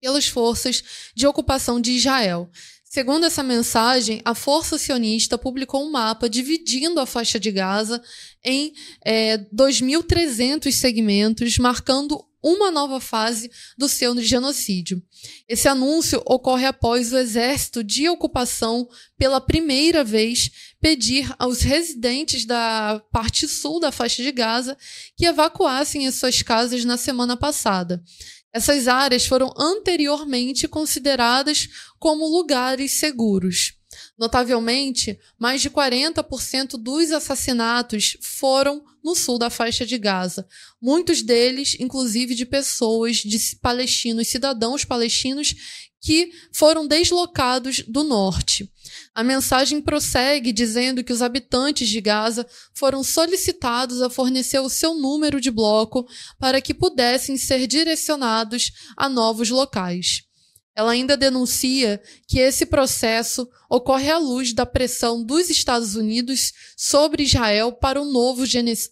pelas 0.01 0.27
forças 0.27 0.83
de 1.15 1.27
ocupação 1.27 1.79
de 1.79 1.91
Israel. 1.91 2.49
Segundo 2.83 3.25
essa 3.25 3.43
mensagem, 3.43 4.21
a 4.23 4.33
Força 4.33 4.77
Sionista 4.77 5.37
publicou 5.37 5.85
um 5.85 5.91
mapa 5.91 6.29
dividindo 6.29 6.99
a 6.99 7.05
faixa 7.05 7.39
de 7.39 7.51
Gaza 7.51 8.01
em 8.43 8.73
é, 9.05 9.37
2.300 9.53 10.71
segmentos, 10.71 11.57
marcando 11.57 12.23
uma 12.43 12.71
nova 12.71 12.99
fase 12.99 13.49
do 13.77 13.87
seu 13.87 14.19
genocídio. 14.21 15.01
Esse 15.47 15.67
anúncio 15.67 16.21
ocorre 16.25 16.65
após 16.65 17.11
o 17.11 17.17
exército 17.17 17.83
de 17.83 18.07
ocupação, 18.09 18.87
pela 19.17 19.41
primeira 19.41 20.03
vez, 20.03 20.51
pedir 20.79 21.33
aos 21.39 21.61
residentes 21.61 22.45
da 22.45 23.01
parte 23.11 23.47
sul 23.47 23.79
da 23.79 23.91
faixa 23.91 24.21
de 24.21 24.31
Gaza 24.31 24.77
que 25.15 25.25
evacuassem 25.25 26.07
as 26.07 26.15
suas 26.15 26.41
casas 26.41 26.85
na 26.85 26.97
semana 26.97 27.35
passada. 27.35 28.03
Essas 28.53 28.87
áreas 28.87 29.25
foram 29.25 29.53
anteriormente 29.57 30.67
consideradas 30.67 31.67
como 31.99 32.25
lugares 32.25 32.93
seguros. 32.93 33.76
Notavelmente, 34.17 35.19
mais 35.37 35.61
de 35.61 35.69
40% 35.69 36.71
dos 36.77 37.11
assassinatos 37.11 38.17
foram 38.19 38.83
no 39.03 39.15
sul 39.15 39.37
da 39.37 39.49
faixa 39.49 39.85
de 39.85 39.97
Gaza, 39.97 40.47
muitos 40.81 41.21
deles, 41.21 41.77
inclusive, 41.79 42.33
de 42.33 42.45
pessoas, 42.45 43.17
de 43.17 43.37
palestinos, 43.61 44.27
cidadãos 44.27 44.83
palestinos 44.83 45.55
que 46.01 46.31
foram 46.51 46.87
deslocados 46.87 47.83
do 47.87 48.03
norte. 48.03 48.71
A 49.13 49.23
mensagem 49.23 49.81
prossegue 49.81 50.51
dizendo 50.51 51.03
que 51.03 51.11
os 51.11 51.21
habitantes 51.21 51.87
de 51.89 51.99
Gaza 51.99 52.45
foram 52.73 53.03
solicitados 53.03 54.01
a 54.01 54.09
fornecer 54.09 54.59
o 54.59 54.69
seu 54.69 54.93
número 54.93 55.41
de 55.41 55.51
bloco 55.51 56.07
para 56.39 56.61
que 56.61 56.73
pudessem 56.73 57.37
ser 57.37 57.67
direcionados 57.67 58.71
a 58.95 59.09
novos 59.09 59.49
locais. 59.49 60.26
Ela 60.77 60.91
ainda 60.91 61.17
denuncia 61.17 61.99
que 62.27 62.37
esse 62.37 62.63
processo 62.63 63.49
ocorre 63.67 64.11
à 64.11 64.19
luz 64.19 64.53
da 64.53 64.63
pressão 64.63 65.23
dos 65.23 65.49
Estados 65.49 65.95
Unidos 65.95 66.53
sobre 66.77 67.23
Israel 67.23 67.71
para 67.71 67.99
um 67.99 68.11
novo 68.11 68.43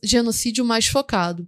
genocídio 0.02 0.66
mais 0.66 0.88
focado. 0.88 1.48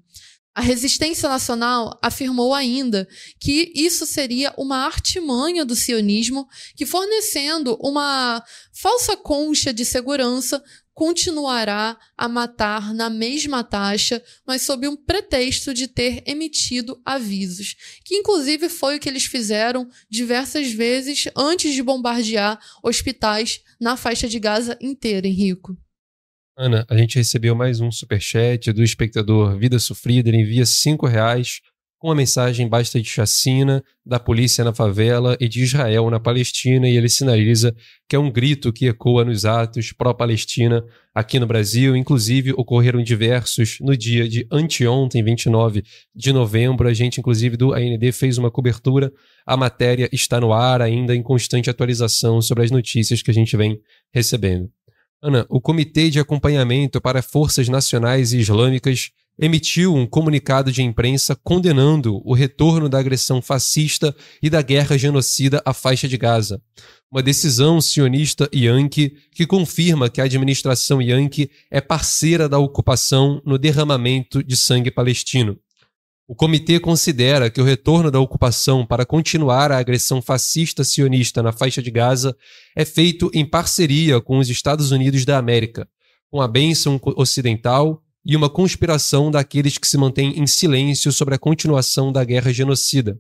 A 0.54 0.62
resistência 0.62 1.28
nacional 1.28 1.98
afirmou 2.04 2.54
ainda 2.54 3.08
que 3.40 3.72
isso 3.76 4.06
seria 4.06 4.54
uma 4.60 4.86
artimanha 4.86 5.66
do 5.66 5.76
sionismo 5.76 6.48
que, 6.76 6.86
fornecendo 6.86 7.76
uma 7.82 8.44
falsa 8.72 9.18
concha 9.18 9.74
de 9.74 9.84
segurança, 9.84 10.64
continuará 10.98 11.96
a 12.18 12.28
matar 12.28 12.92
na 12.92 13.08
mesma 13.08 13.64
taxa, 13.64 14.20
mas 14.48 14.64
sob 14.64 14.88
um 14.88 14.96
pretexto 14.96 15.72
de 15.72 15.88
ter 15.88 16.24
emitido 16.26 17.00
avisos, 17.06 17.76
que 18.04 18.16
inclusive 18.16 18.68
foi 18.68 18.98
o 18.98 19.00
que 19.00 19.08
eles 19.08 19.26
fizeram 19.26 19.88
diversas 20.10 20.72
vezes 20.72 21.26
antes 21.38 21.76
de 21.76 21.84
bombardear 21.84 22.60
hospitais 22.82 23.62
na 23.80 23.96
faixa 23.96 24.28
de 24.28 24.40
Gaza 24.40 24.76
inteira, 24.82 25.28
Henrico. 25.28 25.78
Ana, 26.58 26.84
a 26.90 26.98
gente 26.98 27.20
recebeu 27.20 27.54
mais 27.54 27.80
um 27.80 27.92
superchat 27.92 28.74
do 28.74 28.84
espectador 28.84 29.56
Vida 29.56 29.78
Sofrida. 29.78 30.30
Ele 30.30 30.42
envia 30.42 30.66
cinco 30.66 31.06
reais 31.06 31.62
com 32.00 32.12
a 32.12 32.16
mensagem 32.16 32.68
basta 32.68 33.02
de 33.02 33.10
chacina 33.10 33.84
da 34.06 34.20
polícia 34.20 34.64
na 34.64 34.74
favela 34.74 35.36
e 35.40 35.48
de 35.48 35.64
Israel 35.64 36.10
na 36.12 36.20
Palestina, 36.20 36.88
e 36.88 36.96
ele 36.96 37.10
sinaliza 37.10 37.76
que 38.08 38.16
é 38.16 38.20
um 38.20 38.32
grito 38.32 38.72
que 38.72 38.88
ecoa 38.88 39.26
nos 39.26 39.46
atos 39.46 39.92
pró-Palestina 39.92 40.84
aqui 41.14 41.40
no 41.40 41.48
Brasil. 41.48 41.96
Inclusive, 41.96 42.54
ocorreram 42.54 43.02
diversos 43.02 43.80
no 43.82 43.98
dia 43.98 44.30
de 44.30 44.48
anteontem, 44.52 45.24
29 45.24 45.84
de 46.16 46.32
novembro. 46.32 46.88
A 46.88 46.94
gente, 46.94 47.20
inclusive, 47.20 47.58
do 47.58 47.74
AND 47.74 48.12
fez 48.14 48.38
uma 48.38 48.52
cobertura. 48.52 49.12
A 49.46 49.58
matéria 49.58 50.08
está 50.12 50.40
no 50.40 50.54
ar, 50.54 50.82
ainda 50.82 51.16
em 51.16 51.24
constante 51.24 51.70
atualização 51.70 52.42
sobre 52.42 52.64
as 52.64 52.72
notícias 52.72 53.24
que 53.24 53.32
a 53.32 53.34
gente 53.34 53.58
vem 53.58 53.80
recebendo. 54.14 54.70
Ana, 55.20 55.48
o 55.50 55.60
Comitê 55.60 56.12
de 56.12 56.20
Acompanhamento 56.20 57.02
para 57.02 57.24
Forças 57.24 57.68
Nacionais 57.68 58.34
e 58.34 58.38
Islâmicas 58.38 59.10
emitiu 59.40 59.94
um 59.94 60.06
comunicado 60.06 60.72
de 60.72 60.82
imprensa 60.82 61.36
condenando 61.36 62.22
o 62.26 62.34
retorno 62.34 62.90
da 62.90 62.98
agressão 62.98 63.42
fascista 63.42 64.16
e 64.42 64.50
da 64.50 64.62
guerra 64.62 64.98
genocida 64.98 65.62
à 65.64 65.74
faixa 65.74 66.08
de 66.08 66.18
Gaza. 66.18 66.62
Uma 67.12 67.22
decisão 67.22 67.80
sionista 67.80 68.50
Yankee 68.54 69.14
que 69.32 69.46
confirma 69.46 70.10
que 70.10 70.20
a 70.20 70.26
administração 70.26 71.02
Yankee 71.02 71.50
é 71.72 71.80
parceira 71.80 72.50
da 72.50 72.58
ocupação 72.58 73.42
no 73.46 73.58
derramamento 73.58 74.44
de 74.44 74.58
sangue 74.58 74.92
palestino. 74.92 75.58
O 76.28 76.36
comitê 76.36 76.78
considera 76.78 77.50
que 77.50 77.62
o 77.62 77.64
retorno 77.64 78.12
da 78.12 78.20
ocupação 78.20 78.86
para 78.86 79.06
continuar 79.06 79.72
a 79.72 79.78
agressão 79.78 80.22
fascista 80.22 80.84
sionista 80.84 81.42
na 81.42 81.54
faixa 81.54 81.82
de 81.82 81.90
Gaza 81.90 82.36
é 82.76 82.84
feito 82.84 83.32
em 83.34 83.46
parceria 83.46 84.20
com 84.20 84.38
os 84.38 84.50
Estados 84.50 84.92
Unidos 84.92 85.24
da 85.24 85.38
América, 85.38 85.88
com 86.30 86.42
a 86.42 86.48
bênção 86.48 87.00
ocidental 87.16 88.04
e 88.28 88.36
uma 88.36 88.50
conspiração 88.50 89.32
daqueles 89.32 89.78
que 89.78 89.88
se 89.88 89.98
mantêm 89.98 90.38
em 90.38 90.46
silêncio 90.46 91.14
sobre 91.14 91.34
a 91.34 91.40
continuação 91.40 92.12
da 92.12 92.26
guerra 92.26 92.52
genocida, 92.52 93.18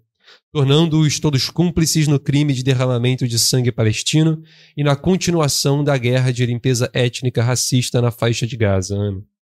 tornando-os 0.51 1.17
todos 1.17 1.49
cúmplices 1.49 2.09
no 2.09 2.19
crime 2.19 2.53
de 2.53 2.61
derramamento 2.61 3.25
de 3.25 3.39
sangue 3.39 3.71
palestino 3.71 4.43
e 4.75 4.83
na 4.83 4.97
continuação 4.97 5.81
da 5.81 5.97
guerra 5.97 6.33
de 6.33 6.45
limpeza 6.45 6.89
étnica 6.93 7.41
racista 7.41 8.01
na 8.01 8.11
faixa 8.11 8.45
de 8.45 8.57
Gaza. 8.57 8.97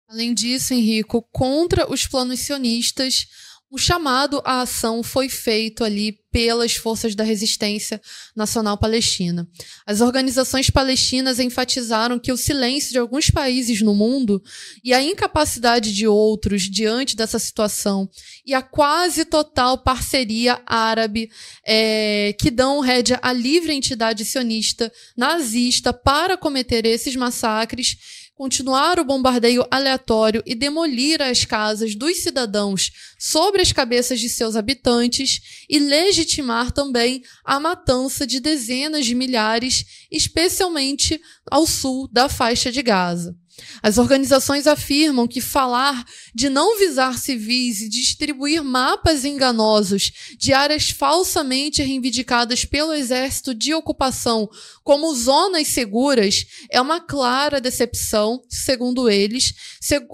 Além 0.07 0.35
disso, 0.35 0.74
Henrico, 0.74 1.27
contra 1.33 1.90
os 1.90 2.07
planos 2.07 2.40
sionistas, 2.40 3.27
o 3.74 3.78
chamado 3.78 4.40
à 4.44 4.60
ação 4.60 5.02
foi 5.02 5.28
feito 5.28 5.82
ali 5.82 6.16
pelas 6.30 6.76
forças 6.76 7.12
da 7.16 7.24
resistência 7.24 8.00
nacional 8.34 8.78
palestina. 8.78 9.48
As 9.84 10.00
organizações 10.00 10.70
palestinas 10.70 11.40
enfatizaram 11.40 12.20
que 12.20 12.30
o 12.30 12.37
silêncio 12.37 12.92
de 12.92 12.98
alguns 12.98 13.30
países 13.30 13.82
no 13.82 13.92
mundo 13.92 14.40
e 14.84 14.94
a 14.94 15.02
incapacidade 15.02 15.92
de 15.92 16.06
outros 16.06 16.62
diante 16.62 17.16
dessa 17.16 17.40
situação 17.40 18.08
e 18.46 18.54
a 18.54 18.62
quase 18.62 19.24
total 19.24 19.78
parceria 19.78 20.62
árabe 20.64 21.28
é, 21.66 22.32
que 22.38 22.52
dão 22.52 22.78
rédea 22.78 23.18
à 23.22 23.32
livre 23.32 23.72
entidade 23.72 24.24
sionista 24.24 24.92
nazista 25.16 25.92
para 25.92 26.37
cometer 26.37 26.87
esses 26.87 27.16
massacres 27.16 27.96
continuar 28.35 28.99
o 28.99 29.05
bombardeio 29.05 29.64
aleatório 29.70 30.42
e 30.44 30.55
demolir 30.55 31.23
as 31.23 31.44
casas 31.44 31.94
dos 31.94 32.23
cidadãos 32.23 32.90
sobre 33.18 33.62
as 33.62 33.73
cabeças 33.73 34.18
de 34.18 34.29
seus 34.29 34.57
habitantes 34.57 35.64
e 35.68 35.79
legitimar 35.79 36.73
também 36.73 37.23
a 37.44 37.61
matança 37.61 38.27
de 38.27 38.40
dezenas 38.40 39.07
de 39.07 39.14
milhares, 39.14 39.85
especialmente 40.11 41.20
ao 41.51 41.66
sul 41.66 42.09
da 42.12 42.29
faixa 42.29 42.73
de 42.73 42.83
Gaza. 42.83 43.37
As 43.83 43.99
organizações 43.99 44.67
afirmam 44.67 45.29
que 45.29 45.40
falar 45.40 46.05
de 46.35 46.49
não 46.49 46.79
visar 46.79 47.19
civis 47.19 47.81
e 47.81 47.88
distribuir 47.88 48.62
mapas 48.62 49.25
enganosos 49.25 50.12
de 50.38 50.53
áreas 50.53 50.90
falsamente 50.90 51.83
reivindicadas 51.83 52.64
pelo 52.64 52.93
exército 52.93 53.55
de 53.55 53.75
ocupação 53.75 54.49
como 54.83 55.14
zonas 55.14 55.69
seguras 55.69 56.45
é 56.71 56.81
uma 56.81 57.01
clara 57.01 57.61
decepção, 57.61 58.43
segundo 58.49 59.09
eles, 59.09 59.55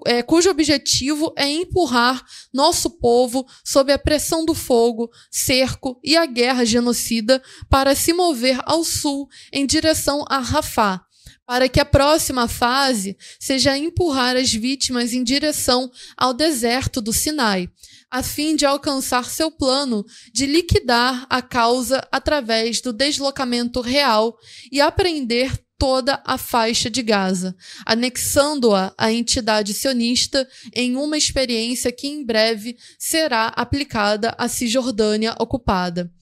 é, 0.07 0.23
cujo 0.23 0.49
objetivo 0.49 1.33
é 1.37 1.49
empurrar 1.49 2.25
nosso 2.53 2.91
povo 2.91 3.47
sob 3.65 3.93
a 3.93 3.99
pressão 3.99 4.45
do 4.45 4.55
fogo, 4.55 5.11
cerco 5.31 5.99
e 6.05 6.17
a 6.17 6.25
guerra 6.25 6.65
genocida 6.65 7.43
para 7.69 7.95
se 7.95 8.13
mover 8.13 8.61
ao 8.65 8.85
sul 8.85 9.29
em 9.53 9.67
direção 9.67 10.25
a 10.29 10.39
Rafah 10.39 11.05
para 11.51 11.69
que 11.69 11.81
a 11.81 11.85
próxima 11.85 12.47
fase 12.47 13.17
seja 13.37 13.77
empurrar 13.77 14.37
as 14.37 14.55
vítimas 14.55 15.13
em 15.13 15.25
direção 15.25 15.91
ao 16.17 16.33
deserto 16.33 17.01
do 17.01 17.13
Sinai, 17.13 17.69
a 18.09 18.23
fim 18.23 18.55
de 18.55 18.65
alcançar 18.65 19.25
seu 19.25 19.51
plano 19.51 20.07
de 20.33 20.47
liquidar 20.47 21.27
a 21.29 21.43
causa 21.43 22.07
através 22.13 22.81
do 22.81 22.93
deslocamento 22.93 23.81
real 23.81 24.39
e 24.71 24.81
apreender 24.81 25.51
toda 25.77 26.23
a 26.25 26.39
faixa 26.39 26.89
de 26.89 27.03
Gaza, 27.03 27.57
anexando-a 27.85 28.95
à 28.97 29.11
entidade 29.11 29.75
sionista 29.75 30.49
em 30.73 30.95
uma 30.95 31.19
experiência 31.19 31.91
que 31.91 32.07
em 32.07 32.25
breve 32.25 32.77
será 32.97 33.47
aplicada 33.57 34.37
à 34.39 34.47
Cisjordânia 34.47 35.35
ocupada. 35.37 36.13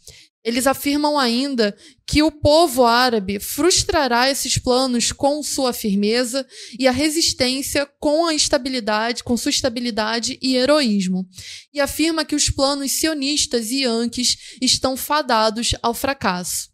Eles 0.48 0.66
afirmam 0.66 1.18
ainda 1.18 1.76
que 2.06 2.22
o 2.22 2.32
povo 2.32 2.86
árabe 2.86 3.38
frustrará 3.38 4.30
esses 4.30 4.56
planos 4.56 5.12
com 5.12 5.42
sua 5.42 5.74
firmeza 5.74 6.46
e 6.78 6.88
a 6.88 6.90
resistência 6.90 7.84
com 8.00 8.24
a 8.24 8.32
estabilidade, 8.32 9.22
com 9.22 9.36
sua 9.36 9.50
estabilidade 9.50 10.38
e 10.40 10.56
heroísmo. 10.56 11.28
E 11.70 11.78
afirma 11.82 12.24
que 12.24 12.34
os 12.34 12.48
planos 12.48 12.92
sionistas 12.92 13.70
e 13.70 13.82
yankees 13.82 14.56
estão 14.62 14.96
fadados 14.96 15.74
ao 15.82 15.92
fracasso. 15.92 16.70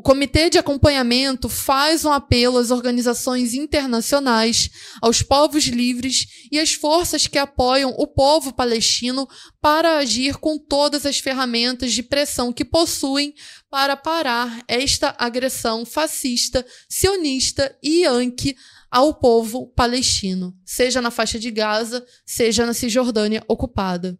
O 0.00 0.02
Comitê 0.02 0.48
de 0.48 0.56
Acompanhamento 0.56 1.46
faz 1.46 2.06
um 2.06 2.10
apelo 2.10 2.56
às 2.56 2.70
organizações 2.70 3.52
internacionais, 3.52 4.70
aos 5.02 5.20
povos 5.20 5.64
livres 5.64 6.48
e 6.50 6.58
às 6.58 6.72
forças 6.72 7.26
que 7.26 7.36
apoiam 7.36 7.90
o 7.98 8.06
povo 8.06 8.50
palestino 8.50 9.28
para 9.60 9.98
agir 9.98 10.38
com 10.38 10.56
todas 10.56 11.04
as 11.04 11.18
ferramentas 11.18 11.92
de 11.92 12.02
pressão 12.02 12.50
que 12.50 12.64
possuem 12.64 13.34
para 13.68 13.94
parar 13.94 14.64
esta 14.66 15.14
agressão 15.18 15.84
fascista, 15.84 16.64
sionista 16.88 17.76
e 17.82 18.04
yankee 18.04 18.56
ao 18.90 19.12
povo 19.12 19.66
palestino, 19.66 20.56
seja 20.64 21.02
na 21.02 21.10
faixa 21.10 21.38
de 21.38 21.50
Gaza, 21.50 22.02
seja 22.24 22.64
na 22.64 22.72
Cisjordânia 22.72 23.44
ocupada. 23.46 24.18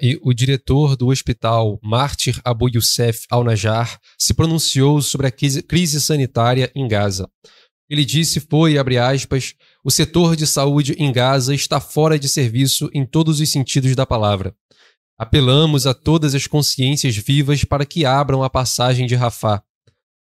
E 0.00 0.18
o 0.22 0.32
diretor 0.32 0.96
do 0.96 1.08
hospital 1.08 1.80
Mártir 1.82 2.40
Abu 2.44 2.68
Youssef 2.68 3.26
al-Najjar 3.28 3.98
se 4.16 4.32
pronunciou 4.32 5.02
sobre 5.02 5.26
a 5.26 5.32
crise 5.32 6.00
sanitária 6.00 6.70
em 6.74 6.86
Gaza. 6.86 7.28
Ele 7.90 8.04
disse 8.04 8.40
foi, 8.40 8.78
abre 8.78 8.98
aspas, 8.98 9.54
o 9.84 9.90
setor 9.90 10.36
de 10.36 10.46
saúde 10.46 10.94
em 10.98 11.12
Gaza 11.12 11.54
está 11.54 11.80
fora 11.80 12.18
de 12.18 12.28
serviço 12.28 12.88
em 12.94 13.04
todos 13.04 13.40
os 13.40 13.50
sentidos 13.50 13.94
da 13.94 14.06
palavra. 14.06 14.54
Apelamos 15.18 15.86
a 15.86 15.94
todas 15.94 16.34
as 16.34 16.46
consciências 16.46 17.16
vivas 17.16 17.64
para 17.64 17.84
que 17.84 18.04
abram 18.04 18.42
a 18.42 18.50
passagem 18.50 19.06
de 19.06 19.14
Rafah. 19.14 19.62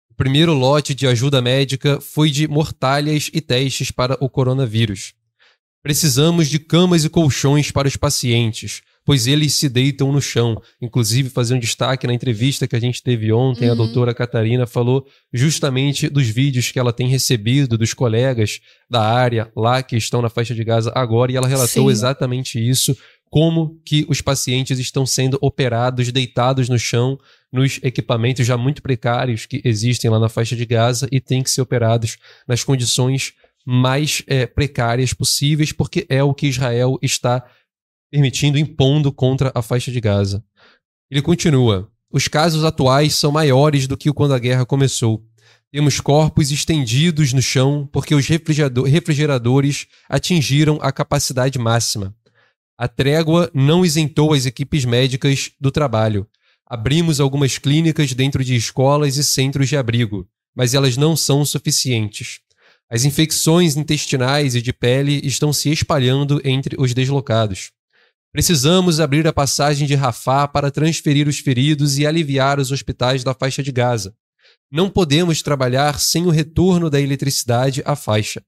O 0.09 0.15
primeiro 0.15 0.53
lote 0.53 0.93
de 0.93 1.07
ajuda 1.07 1.41
médica 1.41 1.99
foi 2.01 2.29
de 2.29 2.47
mortalhas 2.47 3.29
e 3.33 3.41
testes 3.41 3.89
para 3.89 4.17
o 4.23 4.29
coronavírus. 4.29 5.13
Precisamos 5.81 6.47
de 6.49 6.59
camas 6.59 7.03
e 7.03 7.09
colchões 7.09 7.71
para 7.71 7.87
os 7.87 7.97
pacientes, 7.97 8.81
pois 9.05 9.27
eles 9.27 9.53
se 9.53 9.67
deitam 9.67 10.11
no 10.11 10.21
chão. 10.21 10.61
Inclusive, 10.81 11.29
fazer 11.29 11.55
um 11.55 11.59
destaque 11.59 12.07
na 12.07 12.13
entrevista 12.13 12.67
que 12.67 12.75
a 12.75 12.79
gente 12.79 13.01
teve 13.03 13.31
ontem, 13.31 13.67
uhum. 13.67 13.73
a 13.73 13.75
doutora 13.75 14.13
Catarina 14.13 14.65
falou 14.65 15.05
justamente 15.31 16.09
dos 16.09 16.27
vídeos 16.27 16.71
que 16.71 16.79
ela 16.79 16.93
tem 16.93 17.07
recebido 17.07 17.77
dos 17.77 17.93
colegas 17.93 18.59
da 18.89 19.01
área 19.01 19.51
lá 19.55 19.83
que 19.83 19.97
estão 19.97 20.21
na 20.21 20.29
faixa 20.29 20.55
de 20.55 20.63
Gaza 20.63 20.91
agora, 20.95 21.31
e 21.31 21.35
ela 21.35 21.47
relatou 21.47 21.85
Sim. 21.85 21.91
exatamente 21.91 22.57
isso. 22.57 22.95
Como 23.29 23.79
que 23.83 24.05
os 24.07 24.21
pacientes 24.21 24.77
estão 24.77 25.05
sendo 25.05 25.39
operados 25.41 26.11
deitados 26.11 26.69
no 26.69 26.77
chão, 26.77 27.17
nos 27.51 27.79
equipamentos 27.83 28.45
já 28.45 28.55
muito 28.55 28.81
precários 28.81 29.45
que 29.45 29.61
existem 29.65 30.09
lá 30.09 30.19
na 30.19 30.29
faixa 30.29 30.55
de 30.55 30.65
Gaza 30.65 31.07
e 31.11 31.19
têm 31.19 31.41
que 31.41 31.49
ser 31.49 31.61
operados 31.61 32.17
nas 32.47 32.63
condições 32.63 33.33
mais 33.65 34.23
é, 34.27 34.45
precárias 34.45 35.13
possíveis, 35.13 35.71
porque 35.71 36.05
é 36.09 36.23
o 36.23 36.33
que 36.33 36.47
Israel 36.47 36.99
está 37.01 37.43
permitindo, 38.13 38.59
impondo 38.59 39.11
contra 39.11 39.51
a 39.55 39.61
faixa 39.63 39.91
de 39.91 39.99
Gaza. 39.99 40.43
Ele 41.09 41.19
continua: 41.19 41.89
os 42.11 42.27
casos 42.27 42.63
atuais 42.63 43.15
são 43.15 43.31
maiores 43.31 43.87
do 43.87 43.97
que 43.97 44.13
quando 44.13 44.35
a 44.35 44.39
guerra 44.39 44.67
começou. 44.67 45.25
Temos 45.71 45.99
corpos 45.99 46.51
estendidos 46.51 47.33
no 47.33 47.41
chão 47.41 47.89
porque 47.91 48.13
os 48.13 48.27
refrigeradores 48.27 49.87
atingiram 50.07 50.77
a 50.79 50.91
capacidade 50.91 51.57
máxima. 51.57 52.15
A 52.77 52.87
trégua 52.87 53.49
não 53.51 53.83
isentou 53.83 54.31
as 54.31 54.45
equipes 54.45 54.85
médicas 54.85 55.49
do 55.59 55.71
trabalho. 55.71 56.27
Abrimos 56.67 57.19
algumas 57.19 57.57
clínicas 57.57 58.13
dentro 58.13 58.43
de 58.43 58.55
escolas 58.55 59.17
e 59.17 59.23
centros 59.23 59.67
de 59.69 59.75
abrigo, 59.75 60.27
mas 60.55 60.75
elas 60.75 60.97
não 60.97 61.15
são 61.15 61.43
suficientes. 61.43 62.41
As 62.87 63.05
infecções 63.05 63.75
intestinais 63.75 64.53
e 64.53 64.61
de 64.61 64.71
pele 64.71 65.19
estão 65.23 65.51
se 65.51 65.71
espalhando 65.71 66.39
entre 66.45 66.75
os 66.79 66.93
deslocados. 66.93 67.71
Precisamos 68.33 68.99
abrir 68.99 69.27
a 69.27 69.31
passagem 69.31 69.85
de 69.85 69.93
Rafah 69.93 70.47
para 70.47 70.71
transferir 70.71 71.27
os 71.27 71.37
feridos 71.37 71.99
e 71.99 72.07
aliviar 72.07 72.59
os 72.59 72.71
hospitais 72.71 73.23
da 73.23 73.31
faixa 73.31 73.61
de 73.61 73.71
Gaza. 73.71 74.15
Não 74.71 74.89
podemos 74.89 75.43
trabalhar 75.43 75.99
sem 75.99 76.25
o 76.25 76.31
retorno 76.31 76.89
da 76.89 76.99
eletricidade 76.99 77.83
à 77.85 77.95
faixa. 77.95 78.41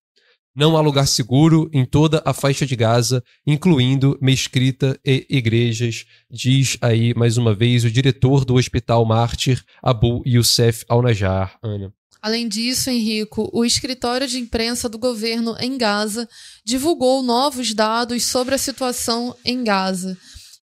Não 0.56 0.76
há 0.76 0.82
lugar 0.82 1.06
seguro 1.06 1.70
em 1.72 1.86
toda 1.86 2.24
a 2.26 2.34
faixa 2.34 2.66
de 2.66 2.76
Gaza, 2.76 3.24
incluindo 3.46 4.18
mesquita 4.20 5.00
e 5.06 5.24
igrejas, 5.30 6.06
diz 6.32 6.80
aí 6.82 7.14
mais 7.14 7.38
uma 7.38 7.54
vez 7.54 7.84
o 7.84 7.92
diretor 7.92 8.44
do 8.44 8.56
Hospital 8.56 9.06
Mártir, 9.06 9.64
Abu 9.84 10.24
Youssef 10.26 10.84
Al-Najjar. 10.90 11.60
Ana. 11.62 11.94
Além 12.26 12.48
disso, 12.48 12.90
Henrico, 12.90 13.52
o 13.54 13.64
escritório 13.64 14.28
de 14.28 14.40
imprensa 14.40 14.90
do 14.90 14.98
governo 14.98 15.56
em 15.60 15.78
Gaza 15.78 16.28
divulgou 16.66 17.22
novos 17.22 17.72
dados 17.72 18.26
sobre 18.26 18.56
a 18.56 18.58
situação 18.58 19.36
em 19.46 19.64
Gaza 19.64 20.18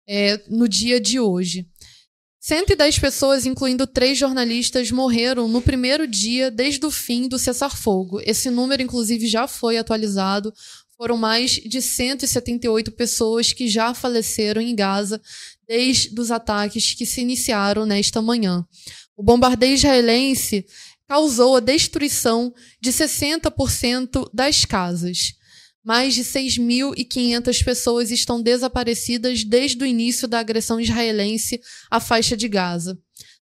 é, 0.08 0.42
no 0.50 0.68
dia 0.68 1.00
de 1.00 1.20
hoje. 1.20 1.68
110 2.40 2.98
pessoas, 2.98 3.46
incluindo 3.46 3.86
três 3.86 4.18
jornalistas, 4.18 4.90
morreram 4.90 5.48
no 5.48 5.62
primeiro 5.62 6.08
dia 6.08 6.50
desde 6.50 6.84
o 6.84 6.90
fim 6.90 7.28
do 7.28 7.38
cessar-fogo. 7.38 8.20
Esse 8.26 8.50
número, 8.50 8.82
inclusive, 8.82 9.28
já 9.28 9.48
foi 9.48 9.78
atualizado. 9.78 10.52
Foram 10.98 11.16
mais 11.16 11.52
de 11.52 11.80
178 11.80 12.92
pessoas 12.94 13.54
que 13.54 13.68
já 13.68 13.94
faleceram 13.94 14.60
em 14.60 14.76
Gaza 14.76 15.22
desde 15.68 16.20
os 16.20 16.32
ataques 16.32 16.96
que 16.96 17.06
se 17.06 17.22
iniciaram 17.22 17.86
nesta 17.86 18.20
manhã. 18.20 18.66
O 19.16 19.24
bombardeio 19.24 19.76
israelense 19.76 20.66
causou 21.12 21.58
a 21.58 21.60
destruição 21.60 22.54
de 22.80 22.90
60% 22.90 24.30
das 24.34 24.64
casas. 24.64 25.34
Mais 25.84 26.16
de 26.16 26.24
6.500 26.24 27.66
pessoas 27.66 28.12
estão 28.12 28.42
desaparecidas 28.42 29.44
desde 29.44 29.84
o 29.84 29.86
início 29.86 30.26
da 30.26 30.40
agressão 30.40 30.80
israelense 30.80 31.60
à 31.90 32.00
faixa 32.00 32.38
de 32.38 32.48
Gaza. 32.48 32.98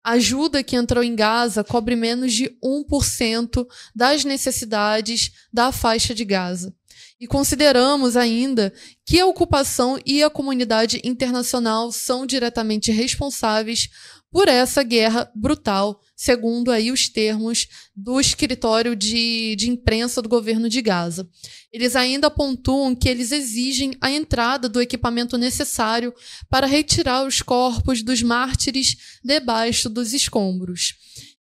A 0.04 0.10
ajuda 0.10 0.62
que 0.62 0.76
entrou 0.76 1.02
em 1.02 1.16
Gaza 1.16 1.64
cobre 1.64 1.96
menos 1.96 2.34
de 2.34 2.54
1% 2.62 3.66
das 3.96 4.26
necessidades 4.26 5.32
da 5.50 5.72
faixa 5.72 6.14
de 6.14 6.26
Gaza. 6.26 6.70
E 7.18 7.26
consideramos 7.26 8.14
ainda 8.14 8.74
que 9.06 9.18
a 9.18 9.26
ocupação 9.26 9.98
e 10.04 10.22
a 10.22 10.28
comunidade 10.28 11.00
internacional 11.02 11.90
são 11.90 12.26
diretamente 12.26 12.92
responsáveis 12.92 13.88
por 14.34 14.48
essa 14.48 14.82
guerra 14.82 15.30
brutal, 15.32 16.00
segundo 16.16 16.72
aí 16.72 16.90
os 16.90 17.08
termos 17.08 17.68
do 17.94 18.18
escritório 18.18 18.96
de, 18.96 19.54
de 19.54 19.70
imprensa 19.70 20.20
do 20.20 20.28
governo 20.28 20.68
de 20.68 20.82
Gaza. 20.82 21.30
Eles 21.72 21.94
ainda 21.94 22.28
pontuam 22.28 22.96
que 22.96 23.08
eles 23.08 23.30
exigem 23.30 23.96
a 24.00 24.10
entrada 24.10 24.68
do 24.68 24.82
equipamento 24.82 25.38
necessário 25.38 26.12
para 26.50 26.66
retirar 26.66 27.24
os 27.24 27.42
corpos 27.42 28.02
dos 28.02 28.24
mártires 28.24 29.20
debaixo 29.22 29.88
dos 29.88 30.12
escombros. 30.12 30.96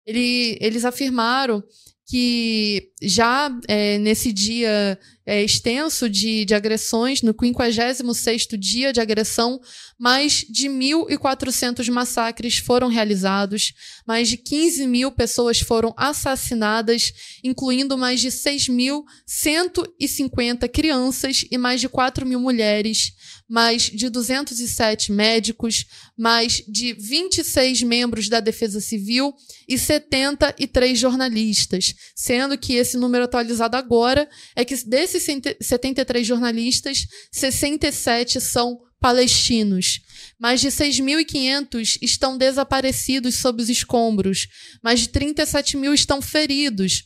Ele, 0.05 0.59
eles 0.61 0.85
afirmaram 0.85 1.64
que 2.12 2.90
já 3.01 3.51
é, 3.66 3.96
nesse 3.96 4.35
dia 4.35 4.98
é, 5.25 5.42
extenso 5.42 6.11
de, 6.11 6.44
de 6.44 6.55
agressões, 6.55 7.22
no 7.22 7.33
56º 7.33 8.59
dia 8.59 8.92
de 8.92 9.01
agressão, 9.01 9.59
mais 9.98 10.44
de 10.46 10.68
1.400 10.68 11.90
massacres 11.90 12.59
foram 12.59 12.88
realizados, 12.88 13.72
mais 14.07 14.29
de 14.29 14.37
15 14.37 14.87
mil 14.87 15.11
pessoas 15.11 15.61
foram 15.61 15.94
assassinadas, 15.96 17.14
incluindo 17.42 17.96
mais 17.96 18.20
de 18.20 18.29
6.150 18.29 20.68
crianças 20.68 21.46
e 21.51 21.57
mais 21.57 21.81
de 21.81 21.88
4 21.88 22.27
mil 22.27 22.40
mulheres, 22.40 23.14
mais 23.48 23.83
de 23.83 24.09
207 24.09 25.12
médicos, 25.12 25.85
mais 26.16 26.62
de 26.66 26.94
26 26.94 27.83
membros 27.83 28.28
da 28.28 28.40
Defesa 28.40 28.81
Civil 28.81 29.35
e 29.68 29.78
73 29.78 30.98
jornalistas, 30.98 31.94
sendo 32.14 32.57
que 32.57 32.74
esse 32.74 32.96
número 32.96 33.24
atualizado 33.24 33.76
agora 33.76 34.28
é 34.57 34.64
que 34.64 34.76
desses 34.85 35.26
73 35.61 36.26
jornalistas, 36.26 37.07
67 37.31 38.40
são 38.40 38.78
palestinos. 39.02 40.00
Mais 40.38 40.61
de 40.61 40.68
6.500 40.68 41.98
estão 42.00 42.38
desaparecidos 42.38 43.35
sob 43.35 43.61
os 43.61 43.68
escombros. 43.68 44.46
Mais 44.83 45.00
de 45.00 45.09
37 45.09 45.76
mil 45.76 45.92
estão 45.92 46.22
feridos. 46.22 47.02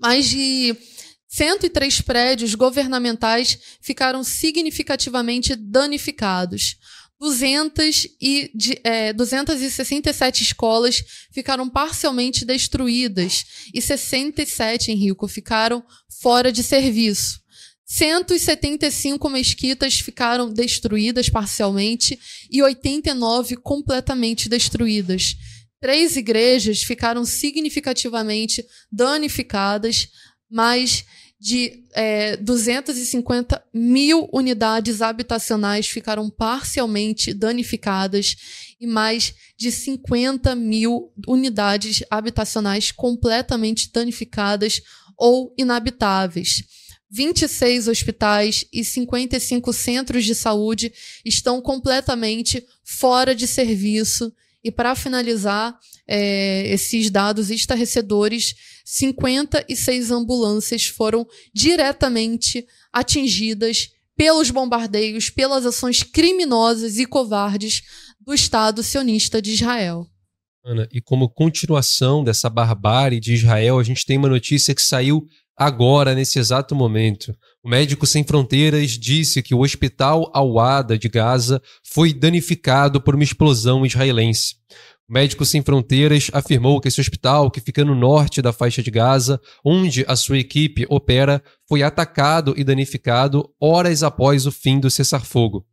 Mais 0.00 0.26
de 0.28 0.74
103 1.32 2.00
prédios 2.00 2.56
governamentais 2.56 3.56
ficaram 3.80 4.24
significativamente 4.24 5.54
danificados. 5.54 6.76
200 7.20 8.08
e, 8.20 8.50
de, 8.52 8.80
é, 8.82 9.12
267 9.12 10.42
escolas 10.42 11.04
ficaram 11.30 11.68
parcialmente 11.68 12.44
destruídas 12.44 13.44
e 13.72 13.80
67 13.80 14.90
em 14.90 14.96
Rico 14.96 15.28
ficaram 15.28 15.84
fora 16.20 16.50
de 16.50 16.64
serviço. 16.64 17.38
175 17.84 19.28
mesquitas 19.28 20.00
ficaram 20.00 20.52
destruídas 20.52 21.28
parcialmente 21.28 22.18
e 22.50 22.62
89 22.62 23.56
completamente 23.56 24.48
destruídas. 24.48 25.36
Três 25.80 26.16
igrejas 26.16 26.82
ficaram 26.82 27.24
significativamente 27.24 28.64
danificadas, 28.92 30.08
mais 30.50 31.04
de 31.40 31.84
é, 31.94 32.36
250 32.36 33.64
mil 33.72 34.28
unidades 34.30 35.00
habitacionais 35.00 35.86
ficaram 35.86 36.28
parcialmente 36.28 37.32
danificadas 37.32 38.36
e 38.78 38.86
mais 38.86 39.34
de 39.56 39.72
50 39.72 40.54
mil 40.54 41.10
unidades 41.26 42.02
habitacionais 42.10 42.92
completamente 42.92 43.90
danificadas 43.90 44.82
ou 45.16 45.54
inabitáveis. 45.56 46.62
26 47.10 47.88
hospitais 47.88 48.64
e 48.72 48.84
55 48.84 49.72
centros 49.72 50.24
de 50.24 50.34
saúde 50.34 50.92
estão 51.24 51.60
completamente 51.60 52.64
fora 52.84 53.34
de 53.34 53.46
serviço. 53.46 54.32
E 54.62 54.70
para 54.70 54.94
finalizar 54.94 55.78
é, 56.06 56.66
esses 56.70 57.10
dados 57.10 57.50
estarrecedores, 57.50 58.54
56 58.84 60.10
ambulâncias 60.10 60.86
foram 60.86 61.26
diretamente 61.54 62.66
atingidas 62.92 63.90
pelos 64.16 64.50
bombardeios, 64.50 65.30
pelas 65.30 65.64
ações 65.64 66.02
criminosas 66.02 66.98
e 66.98 67.06
covardes 67.06 67.82
do 68.20 68.34
Estado 68.34 68.82
sionista 68.82 69.40
de 69.40 69.52
Israel. 69.52 70.06
Ana, 70.62 70.86
e 70.92 71.00
como 71.00 71.30
continuação 71.30 72.22
dessa 72.22 72.50
barbárie 72.50 73.18
de 73.18 73.32
Israel, 73.32 73.78
a 73.78 73.82
gente 73.82 74.04
tem 74.04 74.18
uma 74.18 74.28
notícia 74.28 74.74
que 74.74 74.82
saiu 74.82 75.26
agora, 75.56 76.14
nesse 76.14 76.38
exato 76.38 76.74
momento. 76.74 77.34
O 77.62 77.68
Médico 77.68 78.06
Sem 78.06 78.24
Fronteiras 78.24 78.92
disse 78.92 79.42
que 79.42 79.54
o 79.54 79.60
hospital 79.60 80.30
Al-Wada 80.32 80.96
de 80.96 81.10
Gaza 81.10 81.60
foi 81.84 82.14
danificado 82.14 83.02
por 83.02 83.14
uma 83.14 83.22
explosão 83.22 83.84
israelense. 83.84 84.54
O 85.06 85.12
Médico 85.12 85.44
Sem 85.44 85.60
Fronteiras 85.60 86.30
afirmou 86.32 86.80
que 86.80 86.88
esse 86.88 87.02
hospital, 87.02 87.50
que 87.50 87.60
fica 87.60 87.84
no 87.84 87.94
norte 87.94 88.40
da 88.40 88.50
faixa 88.50 88.82
de 88.82 88.90
Gaza, 88.90 89.38
onde 89.62 90.06
a 90.08 90.16
sua 90.16 90.38
equipe 90.38 90.86
opera, 90.88 91.42
foi 91.68 91.82
atacado 91.82 92.54
e 92.56 92.64
danificado 92.64 93.46
horas 93.60 94.02
após 94.02 94.46
o 94.46 94.52
fim 94.52 94.80
do 94.80 94.90
cessar-fogo. 94.90 95.66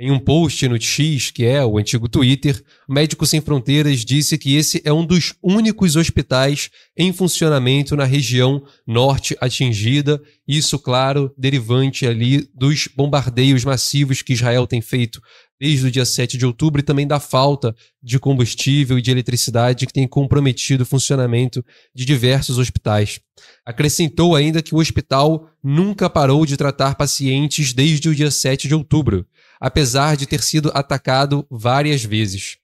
Em 0.00 0.12
um 0.12 0.18
post 0.20 0.68
no 0.68 0.80
X, 0.80 1.32
que 1.32 1.44
é 1.44 1.64
o 1.64 1.76
antigo 1.76 2.08
Twitter, 2.08 2.62
Médicos 2.88 3.30
Sem 3.30 3.40
Fronteiras 3.40 4.04
disse 4.04 4.38
que 4.38 4.54
esse 4.54 4.80
é 4.84 4.92
um 4.92 5.04
dos 5.04 5.34
únicos 5.42 5.96
hospitais 5.96 6.70
em 6.96 7.12
funcionamento 7.12 7.96
na 7.96 8.04
região 8.04 8.62
norte 8.86 9.36
atingida, 9.40 10.22
isso, 10.46 10.78
claro, 10.78 11.34
derivante 11.36 12.06
ali 12.06 12.48
dos 12.54 12.88
bombardeios 12.94 13.64
massivos 13.64 14.22
que 14.22 14.34
Israel 14.34 14.68
tem 14.68 14.80
feito 14.80 15.20
desde 15.60 15.88
o 15.88 15.90
dia 15.90 16.04
7 16.04 16.38
de 16.38 16.46
outubro 16.46 16.80
e 16.80 16.84
também 16.84 17.06
da 17.06 17.18
falta 17.18 17.74
de 18.00 18.18
combustível 18.18 18.98
e 18.98 19.02
de 19.02 19.10
eletricidade 19.10 19.84
que 19.84 19.92
tem 19.92 20.06
comprometido 20.06 20.84
o 20.84 20.86
funcionamento 20.86 21.64
de 21.92 22.04
diversos 22.04 22.58
hospitais. 22.58 23.20
Acrescentou 23.66 24.36
ainda 24.36 24.62
que 24.62 24.74
o 24.74 24.78
hospital 24.78 25.50
nunca 25.62 26.08
parou 26.08 26.46
de 26.46 26.56
tratar 26.56 26.94
pacientes 26.94 27.72
desde 27.72 28.08
o 28.08 28.14
dia 28.14 28.30
7 28.30 28.68
de 28.68 28.74
outubro, 28.74 29.26
apesar 29.60 30.16
de 30.16 30.26
ter 30.26 30.42
sido 30.42 30.70
atacado 30.74 31.46
várias 31.50 32.04
vezes. 32.04 32.56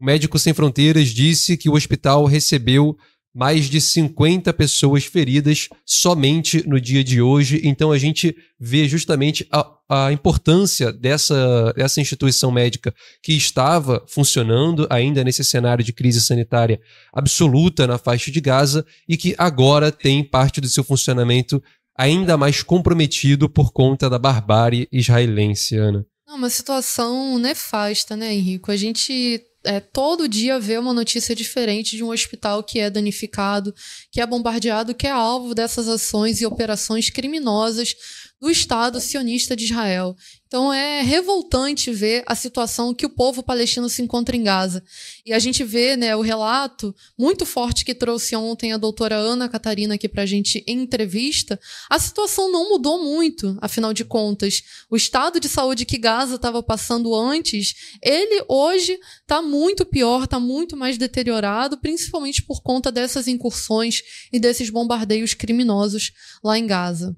O 0.00 0.04
Médico 0.04 0.38
Sem 0.38 0.52
Fronteiras 0.52 1.08
disse 1.08 1.56
que 1.56 1.68
o 1.68 1.74
hospital 1.74 2.24
recebeu 2.24 2.96
mais 3.34 3.68
de 3.68 3.80
50 3.80 4.52
pessoas 4.52 5.04
feridas 5.04 5.68
somente 5.84 6.66
no 6.68 6.80
dia 6.80 7.02
de 7.02 7.20
hoje. 7.20 7.60
Então 7.64 7.90
a 7.90 7.98
gente 7.98 8.36
vê 8.60 8.86
justamente 8.86 9.46
a, 9.50 9.66
a 9.88 10.12
importância 10.12 10.92
dessa, 10.92 11.72
dessa 11.72 12.00
instituição 12.00 12.52
médica 12.52 12.94
que 13.20 13.32
estava 13.32 14.04
funcionando 14.06 14.86
ainda 14.88 15.24
nesse 15.24 15.42
cenário 15.42 15.84
de 15.84 15.92
crise 15.92 16.20
sanitária 16.20 16.80
absoluta 17.12 17.88
na 17.88 17.98
faixa 17.98 18.30
de 18.30 18.40
Gaza 18.40 18.86
e 19.08 19.16
que 19.16 19.34
agora 19.36 19.90
tem 19.90 20.22
parte 20.22 20.60
do 20.60 20.68
seu 20.68 20.84
funcionamento 20.84 21.60
ainda 21.98 22.36
mais 22.36 22.62
comprometido 22.62 23.48
por 23.48 23.72
conta 23.72 24.08
da 24.08 24.18
barbárie 24.18 24.88
israelense, 24.92 25.76
Ana. 25.76 26.06
Uma 26.26 26.50
situação 26.50 27.38
nefasta, 27.38 28.16
né, 28.16 28.32
Henrico? 28.32 28.70
A 28.70 28.76
gente 28.76 29.44
é, 29.64 29.80
todo 29.80 30.28
dia 30.28 30.60
vê 30.60 30.76
uma 30.76 30.92
notícia 30.92 31.34
diferente 31.34 31.96
de 31.96 32.04
um 32.04 32.10
hospital 32.10 32.62
que 32.62 32.78
é 32.78 32.90
danificado, 32.90 33.74
que 34.12 34.20
é 34.20 34.26
bombardeado, 34.26 34.94
que 34.94 35.06
é 35.06 35.10
alvo 35.10 35.54
dessas 35.54 35.88
ações 35.88 36.40
e 36.40 36.46
operações 36.46 37.08
criminosas 37.10 37.94
do 38.40 38.50
Estado 38.50 39.00
sionista 39.00 39.56
de 39.56 39.64
Israel. 39.64 40.16
Então 40.46 40.72
é 40.72 41.02
revoltante 41.02 41.90
ver 41.90 42.22
a 42.26 42.34
situação 42.34 42.94
que 42.94 43.06
o 43.06 43.10
povo 43.10 43.42
palestino 43.42 43.88
se 43.88 44.02
encontra 44.02 44.36
em 44.36 44.42
Gaza. 44.42 44.84
E 45.26 45.32
a 45.32 45.38
gente 45.38 45.64
vê 45.64 45.96
né, 45.96 46.14
o 46.14 46.20
relato 46.20 46.94
muito 47.18 47.44
forte 47.44 47.84
que 47.84 47.94
trouxe 47.94 48.36
ontem 48.36 48.72
a 48.72 48.76
doutora 48.76 49.16
Ana 49.16 49.48
Catarina 49.48 49.94
aqui 49.94 50.08
para 50.08 50.22
a 50.22 50.26
gente 50.26 50.62
em 50.66 50.82
entrevista. 50.82 51.58
A 51.90 51.98
situação 51.98 52.52
não 52.52 52.68
mudou 52.68 53.02
muito, 53.02 53.58
afinal 53.60 53.92
de 53.92 54.04
contas. 54.04 54.62
O 54.88 54.94
estado 54.94 55.40
de 55.40 55.48
saúde 55.48 55.84
que 55.84 55.98
Gaza 55.98 56.36
estava 56.36 56.62
passando 56.62 57.14
antes, 57.14 57.74
ele 58.00 58.44
hoje 58.48 58.96
está 59.22 59.42
muito 59.42 59.84
pior, 59.84 60.24
está 60.24 60.38
muito 60.38 60.76
mais 60.76 60.96
deteriorado, 60.96 61.78
principalmente 61.78 62.42
por 62.42 62.62
conta 62.62 62.92
dessas 62.92 63.26
incursões 63.26 64.02
e 64.32 64.38
desses 64.38 64.70
bombardeios 64.70 65.34
criminosos 65.34 66.12
lá 66.44 66.56
em 66.56 66.66
Gaza. 66.66 67.16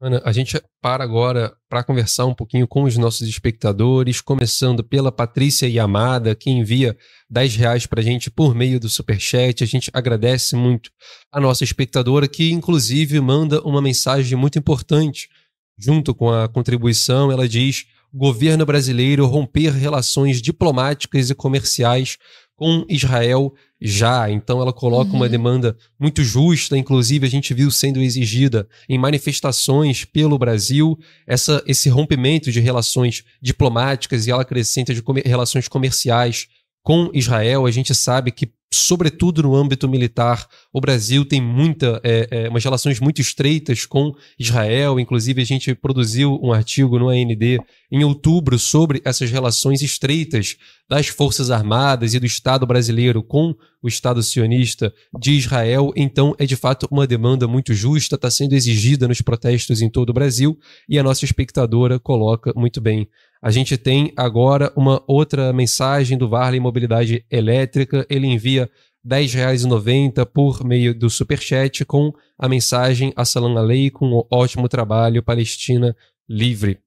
Ana, 0.00 0.22
a 0.24 0.30
gente 0.30 0.62
para 0.80 1.02
agora 1.02 1.52
para 1.68 1.82
conversar 1.82 2.24
um 2.24 2.34
pouquinho 2.34 2.68
com 2.68 2.84
os 2.84 2.96
nossos 2.96 3.26
espectadores, 3.28 4.20
começando 4.20 4.84
pela 4.84 5.10
Patrícia 5.10 5.68
Yamada, 5.68 6.36
que 6.36 6.48
envia 6.50 6.96
10 7.28 7.56
reais 7.56 7.84
para 7.84 8.00
a 8.00 8.04
gente 8.04 8.30
por 8.30 8.54
meio 8.54 8.78
do 8.78 8.88
Superchat. 8.88 9.64
A 9.64 9.66
gente 9.66 9.90
agradece 9.92 10.54
muito 10.54 10.92
a 11.32 11.40
nossa 11.40 11.64
espectadora, 11.64 12.28
que 12.28 12.52
inclusive 12.52 13.20
manda 13.20 13.60
uma 13.62 13.82
mensagem 13.82 14.38
muito 14.38 14.56
importante. 14.56 15.28
Junto 15.76 16.14
com 16.14 16.30
a 16.30 16.48
contribuição, 16.48 17.32
ela 17.32 17.48
diz: 17.48 17.86
governo 18.14 18.64
brasileiro 18.64 19.26
romper 19.26 19.72
relações 19.72 20.40
diplomáticas 20.40 21.28
e 21.28 21.34
comerciais 21.34 22.18
com 22.54 22.84
Israel 22.88 23.52
já. 23.80 24.30
Então 24.30 24.60
ela 24.60 24.72
coloca 24.72 25.10
uhum. 25.10 25.16
uma 25.16 25.28
demanda 25.28 25.76
muito 25.98 26.22
justa, 26.22 26.76
inclusive 26.76 27.26
a 27.26 27.30
gente 27.30 27.54
viu 27.54 27.70
sendo 27.70 28.00
exigida 28.00 28.68
em 28.88 28.98
manifestações 28.98 30.04
pelo 30.04 30.38
Brasil 30.38 30.98
essa, 31.26 31.62
esse 31.66 31.88
rompimento 31.88 32.50
de 32.50 32.60
relações 32.60 33.24
diplomáticas 33.40 34.26
e 34.26 34.30
ela 34.30 34.42
acrescenta 34.42 34.92
de 34.92 35.02
comer, 35.02 35.24
relações 35.24 35.68
comerciais 35.68 36.48
com 36.82 37.10
Israel. 37.12 37.66
A 37.66 37.70
gente 37.70 37.94
sabe 37.94 38.30
que 38.32 38.50
sobretudo 38.72 39.42
no 39.42 39.54
âmbito 39.54 39.88
militar, 39.88 40.46
o 40.72 40.80
Brasil 40.80 41.24
tem 41.24 41.40
muita, 41.40 42.00
é, 42.04 42.28
é, 42.30 42.48
umas 42.48 42.62
relações 42.62 43.00
muito 43.00 43.20
estreitas 43.20 43.86
com 43.86 44.14
Israel. 44.38 45.00
Inclusive, 45.00 45.40
a 45.40 45.44
gente 45.44 45.74
produziu 45.74 46.38
um 46.42 46.52
artigo 46.52 46.98
no 46.98 47.08
AND 47.08 47.58
em 47.90 48.04
outubro 48.04 48.58
sobre 48.58 49.00
essas 49.04 49.30
relações 49.30 49.80
estreitas 49.80 50.56
das 50.88 51.08
Forças 51.08 51.50
Armadas 51.50 52.14
e 52.14 52.20
do 52.20 52.26
Estado 52.26 52.66
brasileiro 52.66 53.22
com 53.22 53.54
o 53.82 53.88
Estado 53.88 54.22
sionista 54.22 54.92
de 55.18 55.32
Israel. 55.32 55.92
Então, 55.96 56.34
é 56.38 56.44
de 56.44 56.56
fato 56.56 56.86
uma 56.90 57.06
demanda 57.06 57.46
muito 57.46 57.72
justa, 57.72 58.16
está 58.16 58.30
sendo 58.30 58.54
exigida 58.54 59.08
nos 59.08 59.22
protestos 59.22 59.80
em 59.80 59.88
todo 59.88 60.10
o 60.10 60.14
Brasil 60.14 60.58
e 60.88 60.98
a 60.98 61.02
nossa 61.02 61.24
espectadora 61.24 61.98
coloca 61.98 62.52
muito 62.54 62.80
bem. 62.80 63.08
A 63.40 63.50
gente 63.50 63.76
tem 63.76 64.12
agora 64.16 64.72
uma 64.76 65.02
outra 65.06 65.52
mensagem 65.52 66.18
do 66.18 66.28
Varley 66.28 66.60
Mobilidade 66.60 67.24
Elétrica. 67.30 68.04
Ele 68.10 68.26
envia 68.26 68.68
R$ 69.04 69.22
10,90 69.22 70.26
por 70.26 70.64
meio 70.64 70.92
do 70.92 71.08
Superchat 71.08 71.84
com 71.84 72.12
a 72.36 72.48
mensagem 72.48 73.12
Assalam 73.14 73.54
com 73.92 74.06
um 74.06 74.22
ótimo 74.30 74.68
trabalho, 74.68 75.22
Palestina 75.22 75.96
livre. 76.28 76.78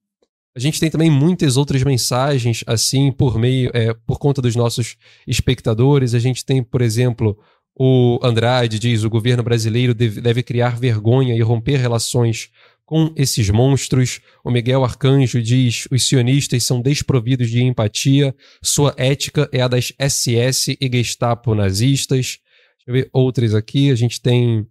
A 0.54 0.60
gente 0.60 0.78
tem 0.78 0.90
também 0.90 1.10
muitas 1.10 1.56
outras 1.56 1.82
mensagens 1.82 2.62
assim 2.66 3.10
por 3.10 3.38
meio, 3.38 3.70
é, 3.72 3.94
por 4.06 4.18
conta 4.18 4.42
dos 4.42 4.54
nossos 4.54 4.96
espectadores. 5.26 6.14
A 6.14 6.18
gente 6.18 6.44
tem, 6.44 6.62
por 6.62 6.82
exemplo, 6.82 7.38
o 7.74 8.18
Andrade 8.22 8.78
diz: 8.78 9.02
o 9.02 9.10
governo 9.10 9.42
brasileiro 9.42 9.94
deve, 9.94 10.20
deve 10.20 10.42
criar 10.42 10.78
vergonha 10.78 11.34
e 11.34 11.40
romper 11.40 11.76
relações 11.76 12.50
com 12.84 13.12
esses 13.16 13.48
monstros. 13.50 14.20
O 14.44 14.50
Miguel 14.50 14.84
Arcanjo 14.84 15.42
diz: 15.42 15.86
os 15.90 16.04
sionistas 16.04 16.64
são 16.64 16.80
desprovidos 16.80 17.50
de 17.50 17.62
empatia, 17.62 18.34
sua 18.62 18.94
ética 18.96 19.48
é 19.52 19.62
a 19.62 19.68
das 19.68 19.92
SS 19.98 20.76
e 20.80 20.90
Gestapo 20.92 21.54
nazistas. 21.54 22.38
Deixa 22.84 22.88
eu 22.88 22.94
ver 22.94 23.10
outras 23.12 23.54
aqui. 23.54 23.90
A 23.90 23.94
gente 23.94 24.20
tem 24.20 24.66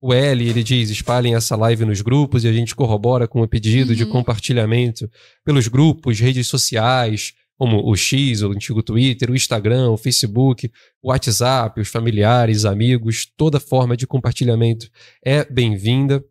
o 0.00 0.12
L, 0.12 0.48
ele 0.48 0.62
diz: 0.62 0.90
espalhem 0.90 1.34
essa 1.34 1.56
live 1.56 1.84
nos 1.84 2.00
grupos 2.00 2.44
e 2.44 2.48
a 2.48 2.52
gente 2.52 2.74
corrobora 2.74 3.26
com 3.26 3.42
o 3.42 3.48
pedido 3.48 3.90
uhum. 3.90 3.96
de 3.96 4.06
compartilhamento 4.06 5.10
pelos 5.44 5.68
grupos, 5.68 6.20
redes 6.20 6.46
sociais, 6.46 7.34
como 7.56 7.82
o 7.88 7.96
X, 7.96 8.42
o 8.42 8.52
antigo 8.52 8.82
Twitter, 8.82 9.30
o 9.30 9.34
Instagram, 9.34 9.90
o 9.90 9.96
Facebook, 9.96 10.70
o 11.02 11.08
WhatsApp, 11.08 11.80
os 11.80 11.88
familiares, 11.88 12.64
amigos, 12.64 13.26
toda 13.36 13.58
forma 13.58 13.96
de 13.96 14.06
compartilhamento 14.06 14.88
é 15.24 15.44
bem-vinda. 15.44 16.22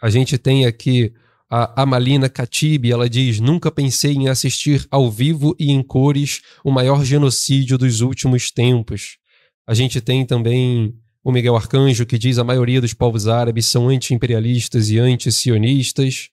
A 0.00 0.08
gente 0.08 0.38
tem 0.38 0.64
aqui 0.64 1.12
a 1.50 1.82
Amalina 1.82 2.28
Katibi, 2.28 2.92
ela 2.92 3.10
diz: 3.10 3.40
Nunca 3.40 3.70
pensei 3.70 4.12
em 4.14 4.28
assistir 4.28 4.86
ao 4.90 5.10
vivo 5.10 5.54
e 5.58 5.70
em 5.70 5.82
cores 5.82 6.40
o 6.64 6.70
maior 6.70 7.04
genocídio 7.04 7.76
dos 7.76 8.00
últimos 8.00 8.50
tempos. 8.50 9.18
A 9.66 9.74
gente 9.74 10.00
tem 10.00 10.24
também 10.24 10.94
o 11.22 11.30
Miguel 11.30 11.56
Arcanjo, 11.56 12.06
que 12.06 12.18
diz 12.18 12.38
a 12.38 12.44
maioria 12.44 12.80
dos 12.80 12.94
povos 12.94 13.28
árabes 13.28 13.66
são 13.66 13.88
anti-imperialistas 13.88 14.90
e 14.90 14.98
anti-sionistas. 14.98 16.30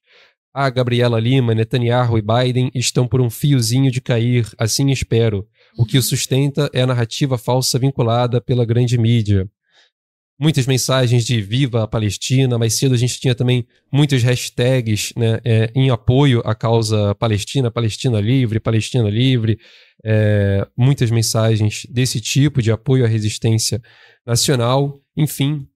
A 0.53 0.69
Gabriela 0.69 1.19
Lima, 1.19 1.53
Netanyahu 1.53 2.17
e 2.17 2.21
Biden 2.21 2.71
estão 2.73 3.07
por 3.07 3.19
um 3.19 3.29
fiozinho 3.29 3.91
de 3.91 3.99
cair, 3.99 4.49
assim 4.57 4.89
espero. 4.91 5.45
O 5.77 5.85
que 5.85 5.97
o 5.97 6.01
sustenta 6.01 6.69
é 6.73 6.81
a 6.81 6.87
narrativa 6.87 7.37
falsa 7.37 7.77
vinculada 7.77 8.39
pela 8.39 8.65
grande 8.65 8.97
mídia 8.97 9.47
muitas 10.39 10.67
mensagens 10.67 11.25
de 11.25 11.41
viva 11.41 11.83
a 11.83 11.87
Palestina. 11.87 12.57
Mais 12.57 12.73
cedo 12.73 12.93
a 12.93 12.97
gente 12.97 13.19
tinha 13.19 13.33
também 13.33 13.65
muitas 13.91 14.21
hashtags 14.23 15.13
né, 15.15 15.39
é, 15.43 15.71
em 15.75 15.89
apoio 15.89 16.41
à 16.45 16.53
causa 16.53 17.15
palestina, 17.15 17.71
Palestina 17.71 18.19
livre, 18.19 18.59
Palestina 18.59 19.09
livre. 19.09 19.59
É, 20.03 20.67
muitas 20.77 21.09
mensagens 21.09 21.87
desse 21.89 22.21
tipo 22.21 22.61
de 22.61 22.71
apoio 22.71 23.03
à 23.03 23.07
resistência 23.07 23.81
nacional. 24.25 25.01
Enfim, 25.15 25.67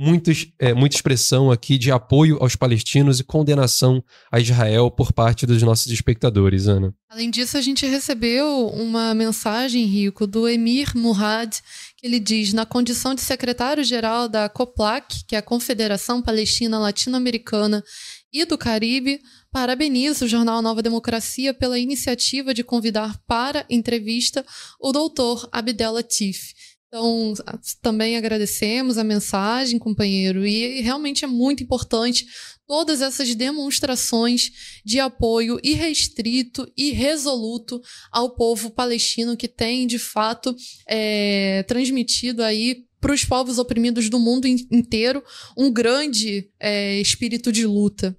muitos, 0.00 0.46
é, 0.58 0.72
muita 0.72 0.96
expressão 0.96 1.50
aqui 1.50 1.76
de 1.76 1.92
apoio 1.92 2.38
aos 2.40 2.56
palestinos 2.56 3.20
e 3.20 3.24
condenação 3.24 4.02
a 4.32 4.40
Israel 4.40 4.90
por 4.90 5.12
parte 5.12 5.44
dos 5.44 5.62
nossos 5.62 5.92
espectadores, 5.92 6.66
Ana. 6.66 6.94
Além 7.10 7.30
disso, 7.30 7.58
a 7.58 7.60
gente 7.60 7.84
recebeu 7.86 8.68
uma 8.68 9.12
mensagem, 9.14 9.84
Rico, 9.84 10.26
do 10.26 10.48
Emir 10.48 10.96
Murad, 10.96 11.54
ele 12.02 12.18
diz: 12.18 12.52
na 12.52 12.64
condição 12.64 13.14
de 13.14 13.20
secretário-geral 13.20 14.28
da 14.28 14.48
COPLAC, 14.48 15.24
que 15.26 15.34
é 15.34 15.38
a 15.38 15.42
Confederação 15.42 16.22
Palestina 16.22 16.78
Latino-Americana 16.78 17.84
e 18.32 18.44
do 18.44 18.56
Caribe, 18.56 19.20
parabenizo 19.50 20.24
o 20.24 20.28
jornal 20.28 20.62
Nova 20.62 20.82
Democracia 20.82 21.52
pela 21.52 21.78
iniciativa 21.78 22.54
de 22.54 22.62
convidar 22.62 23.18
para 23.26 23.66
entrevista 23.68 24.44
o 24.80 24.92
doutor 24.92 25.48
Abdel 25.52 25.92
Latif. 25.92 26.54
Então, 26.92 27.34
também 27.80 28.16
agradecemos 28.16 28.98
a 28.98 29.04
mensagem, 29.04 29.78
companheiro, 29.78 30.44
e 30.44 30.80
realmente 30.80 31.24
é 31.24 31.28
muito 31.28 31.62
importante 31.62 32.26
todas 32.70 33.02
essas 33.02 33.34
demonstrações 33.34 34.52
de 34.84 35.00
apoio 35.00 35.58
irrestrito 35.60 36.70
e 36.76 36.92
resoluto 36.92 37.82
ao 38.12 38.30
povo 38.30 38.70
palestino 38.70 39.36
que 39.36 39.48
tem, 39.48 39.88
de 39.88 39.98
fato, 39.98 40.54
é, 40.86 41.64
transmitido 41.64 42.44
aí 42.44 42.84
para 43.00 43.12
os 43.12 43.24
povos 43.24 43.58
oprimidos 43.58 44.08
do 44.08 44.20
mundo 44.20 44.46
inteiro 44.46 45.20
um 45.58 45.68
grande 45.68 46.48
é, 46.60 47.00
espírito 47.00 47.50
de 47.50 47.66
luta. 47.66 48.16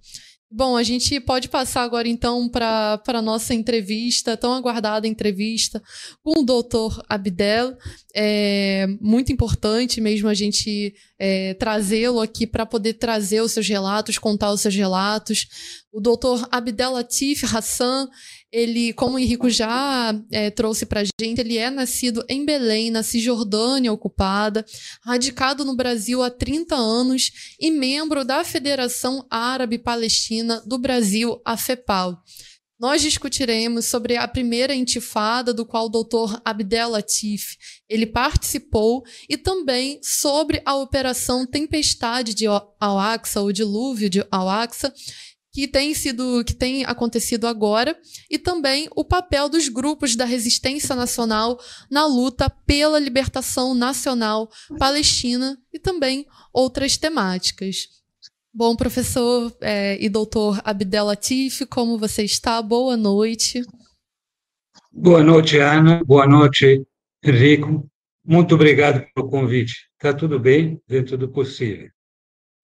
Bom, 0.54 0.76
a 0.76 0.84
gente 0.84 1.18
pode 1.22 1.48
passar 1.48 1.82
agora 1.82 2.10
então 2.10 2.50
para 2.50 3.02
a 3.08 3.22
nossa 3.22 3.54
entrevista, 3.54 4.36
tão 4.36 4.54
aguardada 4.54 5.08
entrevista 5.08 5.82
com 6.22 6.42
o 6.42 6.44
doutor 6.44 7.02
Abdel. 7.08 7.78
É 8.14 8.86
muito 9.00 9.32
importante 9.32 10.02
mesmo 10.02 10.28
a 10.28 10.34
gente 10.34 10.94
é, 11.18 11.54
trazê-lo 11.54 12.20
aqui 12.20 12.46
para 12.46 12.66
poder 12.66 12.96
trazer 12.96 13.40
os 13.40 13.54
seus 13.54 13.66
relatos, 13.66 14.18
contar 14.18 14.52
os 14.52 14.60
seus 14.60 14.76
relatos. 14.76 15.48
O 15.90 16.02
doutor 16.02 16.46
Abdel 16.52 16.92
Latif 16.92 17.46
Hassan 17.46 18.10
ele, 18.52 18.92
como 18.94 19.16
o 19.16 19.20
Henrico 19.20 19.50
já 19.50 20.14
é, 20.30 20.50
trouxe 20.50 20.86
para 20.86 21.02
a 21.02 21.04
gente, 21.04 21.40
ele 21.40 21.58
é 21.58 21.70
nascido 21.70 22.26
em 22.28 22.44
Belém, 22.44 22.92
na 22.92 23.02
Cisjordânia 23.02 23.94
ocupada, 23.94 24.66
radicado 25.04 25.64
no 25.64 25.76
Brasil 25.76 26.22
há 26.22 26.30
30 26.30 26.76
anos 26.76 27.56
e 27.60 27.72
membro 27.72 28.26
da 28.26 28.44
Federação 28.44 29.26
Árabe 29.30 29.78
Palestina 29.78 30.62
do 30.66 30.78
Brasil, 30.78 31.42
a 31.46 31.56
FEPAL. 31.56 32.22
Nós 32.82 33.04
discutiremos 33.04 33.86
sobre 33.86 34.18
a 34.18 34.28
primeira 34.28 34.74
intifada, 34.74 35.54
do 35.54 35.64
qual 35.64 35.86
o 35.86 35.90
doutor 35.90 36.42
Abdel 36.44 36.90
Latif 36.90 37.56
ele 37.88 38.08
participou, 38.08 39.04
e 39.30 39.38
também 39.38 40.00
sobre 40.02 40.64
a 40.66 40.76
Operação 40.76 41.46
Tempestade 41.46 42.34
de 42.34 42.48
Al-Aqsa, 42.48 43.44
o 43.44 43.54
dilúvio 43.54 44.10
de 44.10 44.26
Al-Aqsa, 44.32 44.92
que 45.52 45.68
tem 45.68 45.94
sido 45.94 46.44
que 46.46 46.54
tem 46.54 46.86
acontecido 46.86 47.46
agora 47.46 47.98
e 48.30 48.40
também 48.40 48.88
o 48.96 49.04
papel 49.04 49.50
dos 49.50 49.68
grupos 49.68 50.16
da 50.16 50.24
resistência 50.24 50.96
nacional 50.96 51.60
na 51.90 52.06
luta 52.06 52.50
pela 52.66 53.00
libertação 53.00 53.76
nacional 53.76 54.50
palestina 54.80 55.58
e 55.74 55.80
também 55.80 56.26
outras 56.54 56.98
temáticas. 56.98 57.90
Bom, 58.54 58.76
professor 58.76 59.56
é, 59.62 59.98
e 60.04 60.10
doutor 60.10 60.62
Abdel 60.64 61.06
Latif, 61.06 61.66
como 61.68 61.98
você 61.98 62.24
está? 62.24 62.62
Boa 62.62 62.98
noite. 62.98 63.62
Boa 64.92 65.24
noite, 65.24 65.58
Ana. 65.58 66.04
Boa 66.04 66.28
noite, 66.28 66.86
Henrico. 67.24 67.90
Muito 68.26 68.56
obrigado 68.56 69.06
pelo 69.14 69.30
convite. 69.30 69.90
Está 69.94 70.14
tudo 70.14 70.38
bem, 70.38 70.82
dentro 70.86 71.18
do 71.18 71.30
possível. 71.30 71.90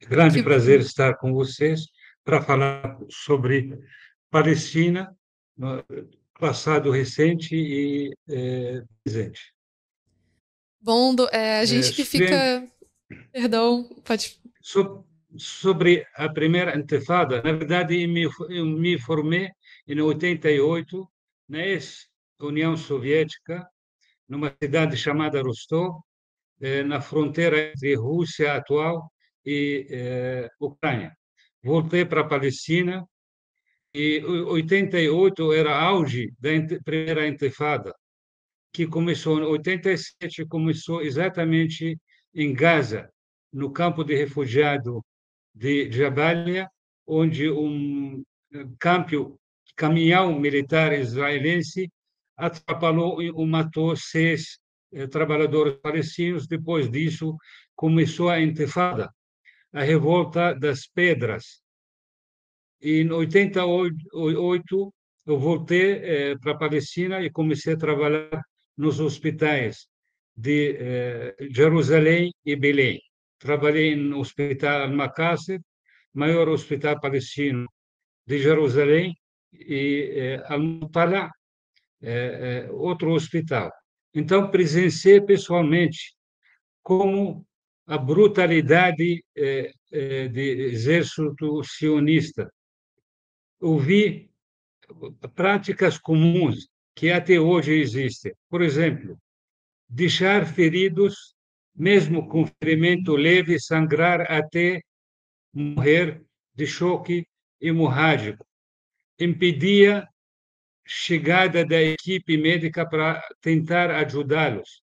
Grande 0.09 0.39
que... 0.39 0.43
prazer 0.43 0.81
estar 0.81 1.15
com 1.15 1.33
vocês 1.33 1.85
para 2.27 2.41
falar 2.41 2.99
sobre 3.09 3.79
Palestina, 4.29 5.15
passado 6.37 6.91
recente 6.91 7.55
e 7.55 8.13
é, 8.29 8.83
presente. 9.01 9.53
Bom, 10.81 11.15
é, 11.31 11.61
a 11.61 11.65
gente 11.65 11.89
é, 11.89 11.93
que 11.93 12.03
fica. 12.03 12.67
Perdão, 13.31 13.87
pode. 14.03 14.41
sobre 15.37 16.05
a 16.15 16.27
primeira 16.27 16.77
intifada, 16.77 17.41
na 17.41 17.53
verdade, 17.53 18.01
eu 18.01 18.09
me, 18.09 18.23
eu 18.49 18.65
me 18.65 18.99
formei 18.99 19.49
em 19.87 20.01
88 20.01 21.09
na 21.47 21.65
ex-União 21.65 22.75
Soviética, 22.75 23.65
numa 24.27 24.53
cidade 24.61 24.97
chamada 24.97 25.41
Rostov, 25.41 26.01
é, 26.59 26.83
na 26.83 26.99
fronteira 26.99 27.69
entre 27.69 27.95
Rússia 27.95 28.53
atual 28.53 29.09
e 29.45 29.87
é, 29.89 30.49
Ucrânia 30.59 31.15
voltei 31.67 32.05
para 32.05 32.21
a 32.21 32.27
Palestina 32.27 33.05
e 33.93 34.23
88 34.23 35.51
era 35.51 35.77
auge 35.77 36.33
da 36.39 36.49
primeira 36.85 37.27
intifada, 37.27 37.93
que 38.71 38.87
começou 38.87 39.39
em 39.39 39.43
87, 39.43 40.45
começou 40.45 41.01
exatamente 41.01 41.99
em 42.33 42.53
Gaza, 42.53 43.09
no 43.51 43.69
campo 43.71 44.03
de 44.05 44.15
refugiado 44.15 45.03
de 45.53 45.91
Jabalia, 45.91 46.69
onde 47.05 47.49
um 47.49 48.23
campo, 48.79 49.37
caminhão 49.75 50.39
militar 50.39 50.93
israelense 50.93 51.91
atrapalhou 52.37 53.21
e 53.21 53.31
matou 53.45 53.93
seis 53.97 54.59
eh, 54.93 55.07
trabalhadores 55.07 55.75
palestinos. 55.81 56.47
Depois 56.47 56.89
disso, 56.89 57.35
começou 57.75 58.29
a 58.29 58.39
intifada, 58.39 59.11
a 59.73 59.83
revolta 59.83 60.53
das 60.53 60.87
pedras. 60.87 61.61
E 62.81 63.01
em 63.01 63.11
88 63.11 64.93
eu 65.25 65.39
voltei 65.39 65.91
eh, 65.91 66.35
para 66.37 66.53
a 66.53 66.57
Palestina 66.57 67.21
e 67.21 67.29
comecei 67.29 67.73
a 67.73 67.77
trabalhar 67.77 68.41
nos 68.77 68.99
hospitais 68.99 69.87
de 70.35 70.77
eh, 70.79 71.35
Jerusalém 71.51 72.31
e 72.45 72.55
Belém. 72.55 73.01
Trabalhei 73.39 73.95
no 73.95 74.19
Hospital 74.19 74.83
Al-Maqasid, 74.83 75.61
maior 76.13 76.47
hospital 76.49 76.99
palestino 76.99 77.67
de 78.25 78.39
Jerusalém, 78.39 79.15
e 79.53 80.11
eh, 80.15 80.43
Al-Mutala, 80.45 81.31
eh, 82.01 82.67
outro 82.71 83.13
hospital. 83.13 83.71
Então, 84.13 84.51
presenciei 84.51 85.21
pessoalmente 85.21 86.15
como 86.83 87.45
a 87.87 87.97
brutalidade 87.97 89.23
eh, 89.35 89.71
eh, 89.91 90.27
do 90.27 90.39
exército 90.39 91.63
sionista. 91.63 92.51
Ouvi 93.61 94.29
práticas 95.33 95.97
comuns 95.97 96.67
que 96.93 97.09
até 97.11 97.39
hoje 97.39 97.73
existem. 97.79 98.33
Por 98.49 98.61
exemplo, 98.61 99.17
deixar 99.87 100.45
feridos, 100.45 101.33
mesmo 101.73 102.27
com 102.27 102.45
ferimento 102.61 103.15
leve, 103.15 103.59
sangrar 103.59 104.29
até 104.29 104.81
morrer 105.53 106.21
de 106.53 106.67
choque 106.67 107.25
hemorrágico. 107.61 108.45
Impedia 109.17 110.07
chegada 110.85 111.65
da 111.65 111.81
equipe 111.81 112.37
médica 112.37 112.87
para 112.87 113.21
tentar 113.41 113.91
ajudá-los. 113.91 114.81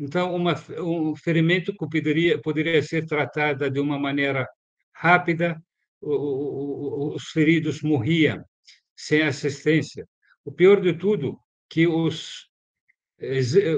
Então, 0.00 0.34
uma, 0.34 0.54
um 0.78 1.14
ferimento 1.14 1.74
poderia, 1.76 2.40
poderia 2.40 2.82
ser 2.82 3.04
tratada 3.04 3.70
de 3.70 3.78
uma 3.78 3.98
maneira 3.98 4.48
rápida, 4.94 5.62
os 6.00 7.24
feridos 7.24 7.82
morriam 7.82 8.42
sem 8.96 9.20
assistência. 9.20 10.08
O 10.42 10.50
pior 10.50 10.80
de 10.80 10.94
tudo, 10.94 11.38
que 11.68 11.86
os, 11.86 12.48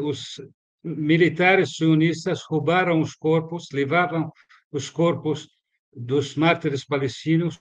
os 0.05 0.41
militares 0.85 1.75
sionistas 1.75 2.43
roubaram 2.45 3.01
os 3.01 3.17
corpos, 3.17 3.67
levavam 3.73 4.31
os 4.71 4.89
corpos 4.89 5.49
dos 5.93 6.37
mártires 6.37 6.85
palestinos, 6.85 7.59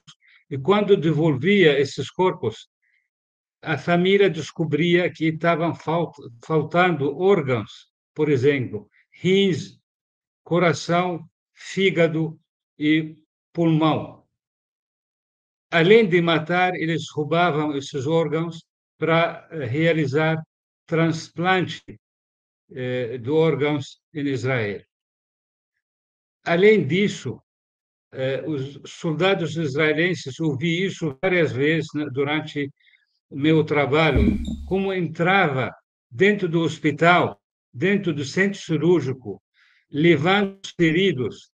e 0.48 0.56
quando 0.56 0.96
devolvia 0.96 1.80
esses 1.80 2.08
corpos, 2.12 2.68
a 3.60 3.76
família 3.76 4.30
descobria 4.30 5.10
que 5.10 5.24
estavam 5.26 5.74
faltando 6.44 7.18
órgãos 7.18 7.91
por 8.14 8.30
exemplo, 8.30 8.88
rins 9.10 9.80
coração, 10.42 11.28
fígado 11.54 12.38
e 12.78 13.16
pulmão. 13.52 14.26
Além 15.70 16.06
de 16.08 16.20
matar, 16.20 16.74
eles 16.74 17.08
roubavam 17.10 17.76
esses 17.76 18.06
órgãos 18.06 18.62
para 18.98 19.48
eh, 19.50 19.64
realizar 19.64 20.42
transplante 20.86 21.82
eh, 22.70 23.18
de 23.18 23.30
órgãos 23.30 24.00
em 24.12 24.26
Israel. 24.28 24.82
Além 26.44 26.86
disso, 26.86 27.40
eh, 28.12 28.42
os 28.46 28.78
soldados 28.84 29.56
israelenses, 29.56 30.38
ouvi 30.40 30.84
isso 30.84 31.16
várias 31.22 31.52
vezes 31.52 31.88
né, 31.94 32.06
durante 32.12 32.70
meu 33.30 33.64
trabalho, 33.64 34.38
como 34.68 34.92
entrava 34.92 35.74
dentro 36.10 36.48
do 36.48 36.60
hospital, 36.60 37.41
dentro 37.72 38.12
do 38.12 38.24
centro 38.24 38.60
cirúrgico, 38.60 39.42
levando 39.90 40.58
os 40.64 40.70
feridos 40.76 41.50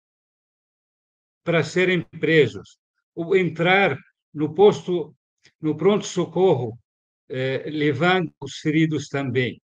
para 1.44 1.62
serem 1.62 2.02
presos, 2.02 2.78
ou 3.14 3.36
entrar 3.36 3.98
no 4.34 4.54
posto, 4.54 5.14
no 5.60 5.76
pronto-socorro, 5.76 6.78
eh, 7.28 7.64
levando 7.70 8.32
os 8.40 8.58
feridos 8.58 9.08
também. 9.08 9.60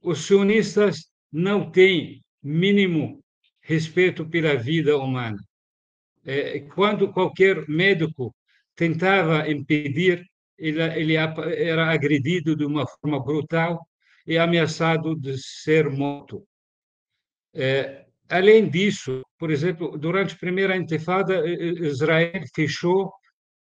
Os 0.00 0.26
sionistas 0.26 1.10
não 1.32 1.70
têm 1.70 2.24
mínimo 2.42 3.22
respeito 3.60 4.28
pela 4.28 4.54
vida 4.54 4.96
humana. 4.96 5.42
Eh, 6.24 6.60
quando 6.74 7.12
qualquer 7.12 7.68
médico 7.68 8.34
tentava 8.74 9.50
impedir 9.50 10.24
ele, 10.58 10.80
ele 10.82 11.14
era 11.14 11.90
agredido 11.90 12.56
de 12.56 12.64
uma 12.64 12.86
forma 12.86 13.22
brutal 13.22 13.86
e 14.26 14.38
ameaçado 14.38 15.14
de 15.14 15.36
ser 15.38 15.88
morto. 15.88 16.46
É, 17.54 18.06
além 18.28 18.68
disso, 18.68 19.22
por 19.38 19.50
exemplo, 19.50 19.96
durante 19.96 20.34
a 20.34 20.38
primeira 20.38 20.76
intifada, 20.76 21.46
Israel 21.48 22.42
fechou 22.54 23.12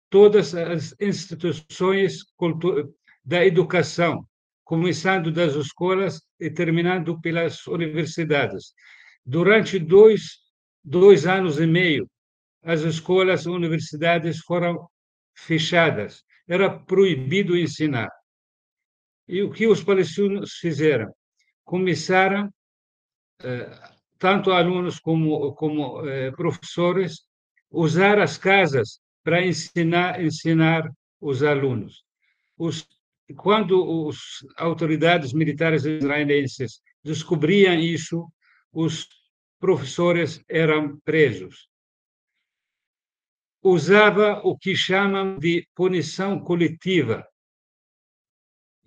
todas 0.10 0.54
as 0.54 0.94
instituições 1.00 2.18
da 3.24 3.46
educação, 3.46 4.26
começando 4.64 5.32
das 5.32 5.56
escolas 5.56 6.22
e 6.40 6.50
terminando 6.50 7.20
pelas 7.22 7.66
universidades. 7.68 8.74
Durante 9.26 9.80
dois, 9.80 10.40
dois 10.84 11.26
anos 11.26 11.60
e 11.60 11.68
meio, 11.68 12.10
as 12.64 12.82
escolas 12.82 13.46
e 13.46 13.50
universidades 13.50 14.40
foram 14.40 14.88
fechadas 15.34 16.24
era 16.52 16.70
proibido 16.70 17.58
ensinar. 17.58 18.10
E 19.36 19.42
o 19.42 19.52
que 19.56 19.66
os 19.66 19.82
palestinos 19.82 20.50
fizeram? 20.64 21.10
Começaram, 21.64 22.54
eh, 23.42 23.72
tanto 24.20 24.52
alunos 24.52 25.00
como, 25.00 25.54
como 25.54 26.06
eh, 26.06 26.32
professores, 26.32 27.12
usar 27.70 28.20
as 28.20 28.38
casas 28.38 29.00
para 29.24 29.46
ensinar, 29.46 30.22
ensinar 30.22 30.92
os 31.20 31.42
alunos. 31.44 32.04
Os, 32.58 32.86
quando 33.38 34.10
as 34.10 34.18
autoridades 34.58 35.32
militares 35.32 35.86
israelenses 35.86 36.82
descobriam 37.02 37.80
isso, 37.80 38.28
os 38.74 39.08
professores 39.60 40.44
eram 40.50 41.00
presos 41.06 41.72
usava 43.64 44.42
o 44.44 44.58
que 44.58 44.76
chamam 44.76 45.38
de 45.38 45.68
punição 45.76 46.40
coletiva. 46.40 47.28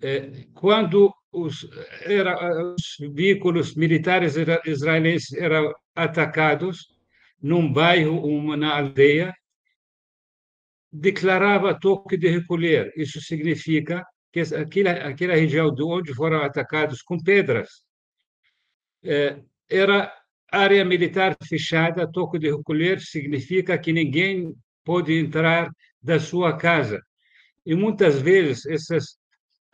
É, 0.07 0.45
quando 0.53 1.11
os, 1.31 1.67
era, 2.03 2.35
os 2.75 2.95
veículos 3.11 3.73
militares 3.73 4.35
israelenses 4.63 5.33
eram 5.33 5.73
atacados 5.95 6.87
num 7.41 7.73
bairro 7.73 8.17
ou 8.21 8.55
na 8.55 8.77
aldeia, 8.77 9.33
declarava 10.91 11.79
toque 11.79 12.17
de 12.17 12.29
recolher. 12.29 12.93
Isso 12.95 13.19
significa 13.19 14.05
que 14.31 14.41
aquela, 14.41 14.91
aquela 14.91 15.35
região 15.35 15.73
de 15.73 15.81
onde 15.81 16.13
foram 16.13 16.43
atacados 16.43 17.01
com 17.01 17.17
pedras 17.17 17.69
é, 19.03 19.41
era 19.67 20.13
área 20.51 20.85
militar 20.85 21.35
fechada, 21.49 22.11
toque 22.11 22.37
de 22.37 22.51
recolher 22.51 23.01
significa 23.01 23.75
que 23.75 23.91
ninguém 23.91 24.53
pode 24.83 25.13
entrar 25.17 25.67
da 25.99 26.19
sua 26.19 26.55
casa. 26.55 27.01
E 27.65 27.73
muitas 27.73 28.21
vezes 28.21 28.67
esses 28.67 29.17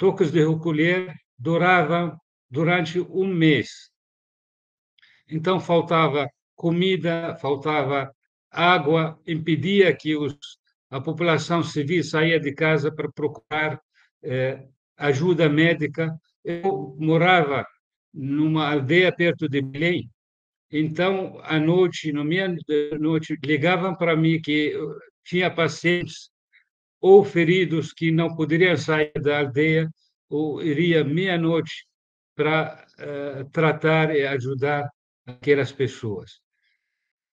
toques 0.02 0.32
de 0.32 0.44
recolher 0.44 1.14
duravam 1.38 2.18
durante 2.50 3.00
um 3.00 3.28
mês. 3.28 3.92
Então 5.30 5.60
faltava 5.60 6.28
comida, 6.56 7.36
faltava 7.36 8.12
água, 8.50 9.20
impedia 9.28 9.96
que 9.96 10.16
os, 10.18 10.36
a 10.90 11.00
população 11.00 11.62
civil 11.64 12.04
saia 12.04 12.40
de 12.40 12.52
casa 12.54 12.92
para 12.92 13.12
procurar 13.12 13.80
eh, 14.24 14.68
ajuda 14.98 15.48
médica. 15.48 16.10
Eu 16.44 16.98
morava 17.00 17.64
numa 18.12 18.72
aldeia 18.72 19.16
perto 19.16 19.48
de 19.48 19.62
Belém 19.62 20.10
então, 20.72 21.38
à 21.44 21.60
noite, 21.60 22.14
no 22.14 22.24
meia 22.24 22.56
noite, 22.98 23.38
ligavam 23.44 23.94
para 23.94 24.16
mim 24.16 24.42
que 24.42 24.74
tinha 25.26 25.54
pacientes 25.54 26.31
ou 27.02 27.26
feridos 27.26 27.92
que 27.92 28.12
não 28.12 28.36
poderiam 28.36 28.78
sair 28.78 29.12
da 29.20 29.40
aldeia, 29.40 29.90
ou 30.30 30.62
iria 30.64 31.04
meia-noite 31.04 31.86
para 32.36 32.86
uh, 33.00 33.50
tratar 33.50 34.16
e 34.16 34.26
ajudar 34.26 34.88
aquelas 35.26 35.72
pessoas. 35.72 36.40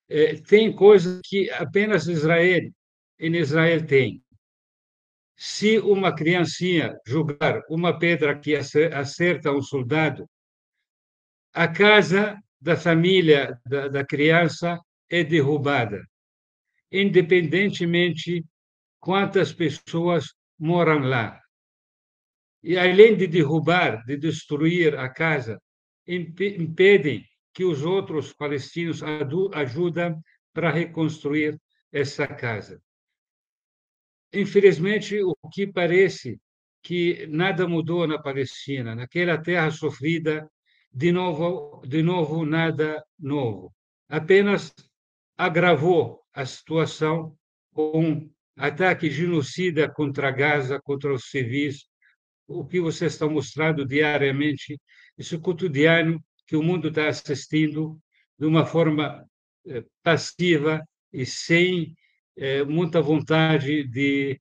É, 0.08 0.36
tem 0.36 0.74
coisas 0.74 1.20
que 1.24 1.50
apenas 1.50 2.06
Israel, 2.06 2.70
em 3.20 3.36
Israel 3.36 3.86
tem. 3.86 4.22
Se 5.36 5.78
uma 5.78 6.14
criancinha 6.14 6.98
jogar 7.06 7.62
uma 7.68 7.96
pedra 7.96 8.36
que 8.38 8.56
acerta 8.56 9.52
um 9.52 9.62
soldado, 9.62 10.28
a 11.52 11.68
casa 11.68 12.36
da 12.60 12.76
família 12.76 13.60
da, 13.66 13.88
da 13.88 14.04
criança 14.04 14.80
é 15.08 15.22
derrubada, 15.22 16.02
independentemente 16.90 18.44
quantas 19.00 19.52
pessoas 19.52 20.34
moram 20.58 21.00
lá. 21.00 21.40
E 22.62 22.76
além 22.76 23.16
de 23.16 23.26
derrubar, 23.26 24.04
de 24.04 24.16
destruir 24.16 24.98
a 24.98 25.08
casa, 25.08 25.60
impedem 26.06 27.24
que 27.52 27.64
os 27.64 27.84
outros 27.84 28.32
palestinos 28.32 29.02
ajudem 29.52 30.16
para 30.52 30.70
reconstruir 30.70 31.60
essa 31.92 32.26
casa. 32.26 32.80
Infelizmente, 34.32 35.22
o 35.22 35.34
que 35.52 35.66
parece 35.66 36.40
que 36.82 37.26
nada 37.26 37.66
mudou 37.66 38.06
na 38.06 38.20
Palestina, 38.20 38.94
naquela 38.94 39.38
terra 39.38 39.70
sofrida 39.70 40.50
de 40.92 41.12
novo, 41.12 41.82
de 41.86 42.02
novo 42.02 42.44
nada 42.44 43.04
novo. 43.18 43.74
Apenas 44.08 44.74
agravou 45.36 46.22
a 46.32 46.44
situação 46.46 47.36
com 47.72 48.30
ataque 48.58 49.08
genocida 49.08 49.88
contra 49.88 50.30
Gaza, 50.30 50.80
contra 50.82 51.12
os 51.14 51.30
civis, 51.30 51.86
o 52.46 52.66
que 52.66 52.80
vocês 52.80 53.12
estão 53.12 53.30
mostrando 53.30 53.86
diariamente, 53.86 54.78
esse 55.16 55.38
cotidiano 55.38 56.22
que 56.46 56.56
o 56.56 56.62
mundo 56.62 56.88
está 56.88 57.08
assistindo 57.08 57.98
de 58.38 58.46
uma 58.46 58.66
forma 58.66 59.24
eh, 59.66 59.84
passiva 60.02 60.82
e 61.12 61.24
sem 61.26 61.94
eh, 62.36 62.64
muita 62.64 63.00
vontade 63.02 63.86
de 63.86 64.40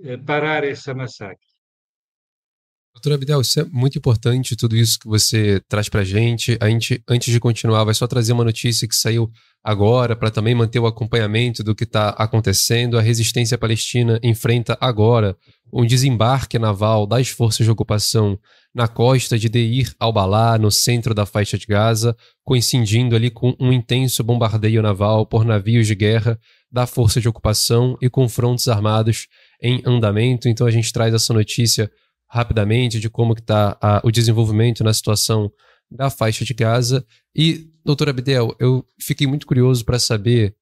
eh, 0.00 0.16
parar 0.18 0.64
essa 0.64 0.94
massacre. 0.94 1.47
Doutor 2.98 3.14
Abdel, 3.14 3.40
isso 3.40 3.60
é 3.60 3.64
muito 3.64 3.96
importante, 3.96 4.56
tudo 4.56 4.76
isso 4.76 4.98
que 4.98 5.06
você 5.06 5.62
traz 5.68 5.88
para 5.88 6.00
a 6.00 6.04
gente. 6.04 6.58
A 6.60 6.68
gente, 6.68 7.00
antes 7.08 7.32
de 7.32 7.38
continuar, 7.38 7.84
vai 7.84 7.94
só 7.94 8.08
trazer 8.08 8.32
uma 8.32 8.42
notícia 8.42 8.88
que 8.88 8.94
saiu 8.94 9.30
agora 9.62 10.16
para 10.16 10.32
também 10.32 10.52
manter 10.52 10.80
o 10.80 10.86
acompanhamento 10.86 11.62
do 11.62 11.76
que 11.76 11.84
está 11.84 12.08
acontecendo. 12.10 12.98
A 12.98 13.00
resistência 13.00 13.56
palestina 13.56 14.18
enfrenta 14.20 14.76
agora 14.80 15.36
um 15.72 15.86
desembarque 15.86 16.58
naval 16.58 17.06
das 17.06 17.28
forças 17.28 17.64
de 17.64 17.70
ocupação 17.70 18.36
na 18.74 18.88
costa 18.88 19.38
de 19.38 19.48
Deir 19.48 19.94
al-Balá, 20.00 20.58
no 20.58 20.70
centro 20.70 21.14
da 21.14 21.24
faixa 21.24 21.56
de 21.56 21.66
Gaza, 21.66 22.16
coincidindo 22.42 23.14
ali 23.14 23.30
com 23.30 23.54
um 23.60 23.72
intenso 23.72 24.24
bombardeio 24.24 24.82
naval 24.82 25.24
por 25.24 25.44
navios 25.44 25.86
de 25.86 25.94
guerra 25.94 26.36
da 26.70 26.84
força 26.84 27.20
de 27.20 27.28
ocupação 27.28 27.96
e 28.02 28.10
confrontos 28.10 28.66
armados 28.66 29.28
em 29.62 29.82
andamento. 29.86 30.48
Então 30.48 30.66
a 30.66 30.70
gente 30.70 30.92
traz 30.92 31.14
essa 31.14 31.32
notícia 31.32 31.88
rapidamente 32.28 33.00
de 33.00 33.08
como 33.08 33.32
está 33.32 33.78
o 34.04 34.10
desenvolvimento 34.10 34.84
na 34.84 34.92
situação 34.92 35.50
da 35.90 36.10
faixa 36.10 36.44
de 36.44 36.52
Gaza. 36.52 37.04
E, 37.34 37.70
doutor 37.84 38.10
Abdel, 38.10 38.54
eu 38.58 38.84
fiquei 39.00 39.26
muito 39.26 39.46
curioso 39.46 39.84
para 39.84 39.98
saber 39.98 40.54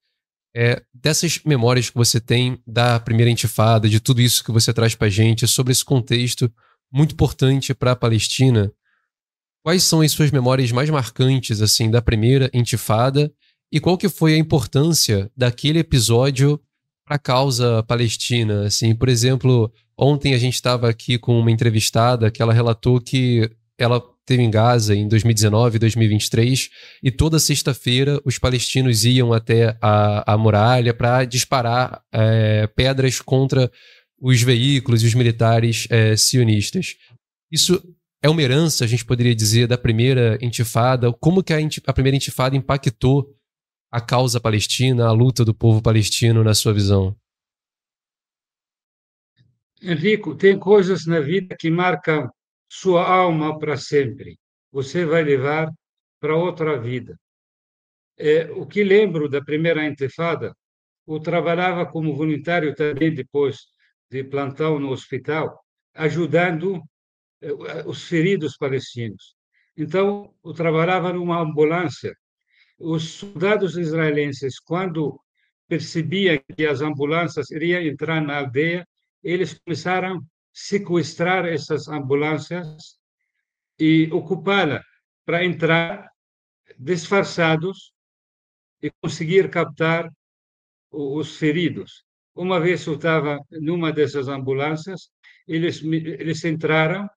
é, 0.54 0.82
dessas 0.94 1.40
memórias 1.44 1.90
que 1.90 1.96
você 1.96 2.20
tem 2.20 2.58
da 2.66 2.98
primeira 2.98 3.30
intifada, 3.30 3.88
de 3.88 4.00
tudo 4.00 4.22
isso 4.22 4.42
que 4.42 4.52
você 4.52 4.72
traz 4.72 4.94
para 4.94 5.08
a 5.08 5.10
gente, 5.10 5.46
sobre 5.46 5.72
esse 5.72 5.84
contexto 5.84 6.50
muito 6.90 7.12
importante 7.12 7.74
para 7.74 7.92
a 7.92 7.96
Palestina. 7.96 8.72
quais 9.62 9.82
são 9.82 10.00
as 10.00 10.12
suas 10.12 10.30
memórias 10.30 10.70
mais 10.70 10.88
marcantes 10.88 11.60
assim 11.60 11.90
da 11.90 12.00
primeira 12.00 12.48
intifada 12.54 13.32
e 13.70 13.80
qual 13.80 13.98
que 13.98 14.08
foi 14.08 14.34
a 14.34 14.38
importância 14.38 15.30
daquele 15.36 15.80
episódio 15.80 16.60
para 17.04 17.16
a 17.16 17.18
causa 17.18 17.82
palestina? 17.82 18.66
Assim, 18.66 18.94
por 18.94 19.08
exemplo, 19.08 19.72
ontem 19.98 20.34
a 20.34 20.38
gente 20.38 20.54
estava 20.54 20.88
aqui 20.88 21.18
com 21.18 21.38
uma 21.38 21.50
entrevistada 21.50 22.30
que 22.30 22.42
ela 22.42 22.52
relatou 22.52 23.00
que 23.00 23.50
ela 23.78 24.02
teve 24.24 24.42
em 24.42 24.50
Gaza 24.50 24.94
em 24.94 25.06
2019 25.06 25.76
e 25.76 25.78
2023 25.78 26.70
e 27.02 27.10
toda 27.10 27.38
sexta-feira 27.38 28.20
os 28.24 28.38
palestinos 28.38 29.04
iam 29.04 29.32
até 29.32 29.76
a, 29.80 30.34
a 30.34 30.36
muralha 30.36 30.92
para 30.92 31.24
disparar 31.24 32.02
é, 32.12 32.66
pedras 32.66 33.20
contra 33.20 33.70
os 34.20 34.42
veículos 34.42 35.02
e 35.02 35.06
os 35.06 35.14
militares 35.14 35.86
é, 35.90 36.16
sionistas. 36.16 36.96
Isso 37.52 37.80
é 38.22 38.28
uma 38.28 38.42
herança, 38.42 38.84
a 38.84 38.88
gente 38.88 39.04
poderia 39.04 39.34
dizer, 39.34 39.68
da 39.68 39.78
primeira 39.78 40.38
intifada? 40.40 41.12
Como 41.12 41.42
que 41.42 41.52
a, 41.52 41.58
a 41.86 41.92
primeira 41.92 42.16
intifada 42.16 42.56
impactou 42.56 43.28
a 43.92 44.00
causa 44.00 44.40
palestina, 44.40 45.06
a 45.06 45.12
luta 45.12 45.44
do 45.44 45.54
povo 45.54 45.80
palestino, 45.80 46.42
na 46.42 46.54
sua 46.54 46.72
visão? 46.72 47.14
Henrico, 49.86 50.34
tem 50.34 50.58
coisas 50.58 51.06
na 51.06 51.20
vida 51.20 51.54
que 51.56 51.70
marcam 51.70 52.28
sua 52.68 53.08
alma 53.08 53.56
para 53.56 53.76
sempre. 53.76 54.36
Você 54.72 55.04
vai 55.06 55.22
levar 55.22 55.70
para 56.20 56.36
outra 56.36 56.76
vida. 56.76 57.16
É, 58.18 58.50
o 58.50 58.66
que 58.66 58.82
lembro 58.82 59.28
da 59.28 59.40
primeira 59.40 59.86
intifada, 59.86 60.52
eu 61.06 61.20
trabalhava 61.20 61.86
como 61.86 62.16
voluntário 62.16 62.74
também 62.74 63.14
depois 63.14 63.58
de 64.10 64.24
plantão 64.24 64.80
no 64.80 64.90
hospital, 64.90 65.62
ajudando 65.94 66.82
é, 67.40 67.52
os 67.86 68.08
feridos 68.08 68.56
palestinos. 68.56 69.36
Então, 69.76 70.34
eu 70.44 70.52
trabalhava 70.52 71.12
numa 71.12 71.40
ambulância. 71.40 72.12
Os 72.76 73.04
soldados 73.12 73.76
israelenses, 73.76 74.58
quando 74.58 75.20
percebiam 75.68 76.40
que 76.56 76.66
as 76.66 76.80
ambulâncias 76.80 77.52
iriam 77.52 77.80
entrar 77.80 78.20
na 78.20 78.38
aldeia, 78.38 78.84
eles 79.26 79.58
começaram 79.58 80.18
a 80.18 80.20
sequestrar 80.52 81.44
essas 81.46 81.88
ambulâncias 81.88 82.96
e 83.78 84.08
ocupá-la 84.12 84.80
para 85.24 85.44
entrar 85.44 86.08
disfarçados 86.78 87.92
e 88.80 88.90
conseguir 89.02 89.50
captar 89.50 90.08
os 90.90 91.36
feridos. 91.36 92.04
Uma 92.34 92.60
vez 92.60 92.86
eu 92.86 92.94
estava 92.94 93.40
numa 93.50 93.92
dessas 93.92 94.28
ambulâncias, 94.28 95.10
eles, 95.48 95.82
eles 95.82 96.44
entraram, 96.44 97.08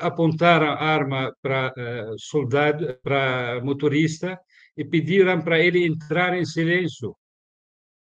apontaram 0.00 0.66
a 0.66 0.82
arma 0.82 1.32
para 1.40 1.72
uh, 1.72 2.18
soldado, 2.18 2.98
para 3.02 3.60
motorista 3.62 4.36
e 4.76 4.84
pediram 4.84 5.40
para 5.42 5.60
ele 5.60 5.86
entrar 5.86 6.36
em 6.36 6.44
silêncio 6.44 7.14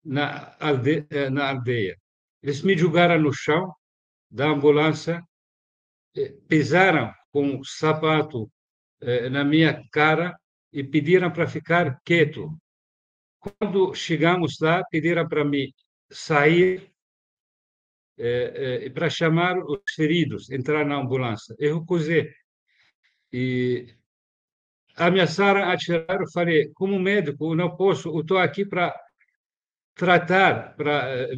na 0.05 0.57
eh, 1.11 1.31
na 1.31 1.51
aldeia. 1.51 1.97
Eles 2.43 2.63
me 2.63 2.77
jogaram 2.77 3.21
no 3.21 3.33
chão 3.33 3.73
da 4.31 4.47
ambulância, 4.47 5.23
pisaram 6.49 7.13
com 7.33 7.59
o 7.59 7.65
sapato 7.65 8.51
eh, 9.01 9.29
na 9.29 9.45
minha 9.45 9.83
cara 9.91 10.39
e 10.73 10.83
pediram 10.85 11.31
para 11.31 11.47
ficar 11.47 12.01
quieto. 12.05 12.57
Quando 13.39 13.95
chegamos 13.95 14.59
lá, 14.61 14.85
pediram 14.91 15.29
para 15.29 15.45
mim 15.45 15.73
sair 16.11 16.91
eh, 18.19 18.91
para 18.91 19.09
chamar 19.09 19.59
os 19.59 19.81
feridos, 19.95 20.51
entrar 20.51 20.85
na 20.85 20.97
ambulância. 20.97 21.55
Eu 21.59 21.81
recusei. 21.81 22.33
E 23.33 23.95
ameaçaram 24.97 25.71
atirar. 25.71 26.21
Eu 26.21 26.31
falei, 26.33 26.71
como 26.75 26.99
médico, 26.99 27.55
não 27.55 27.77
posso, 27.77 28.09
eu 28.09 28.21
estou 28.21 28.39
aqui 28.39 28.65
para 28.65 28.95
tratar 29.99 30.77
para 30.77 31.29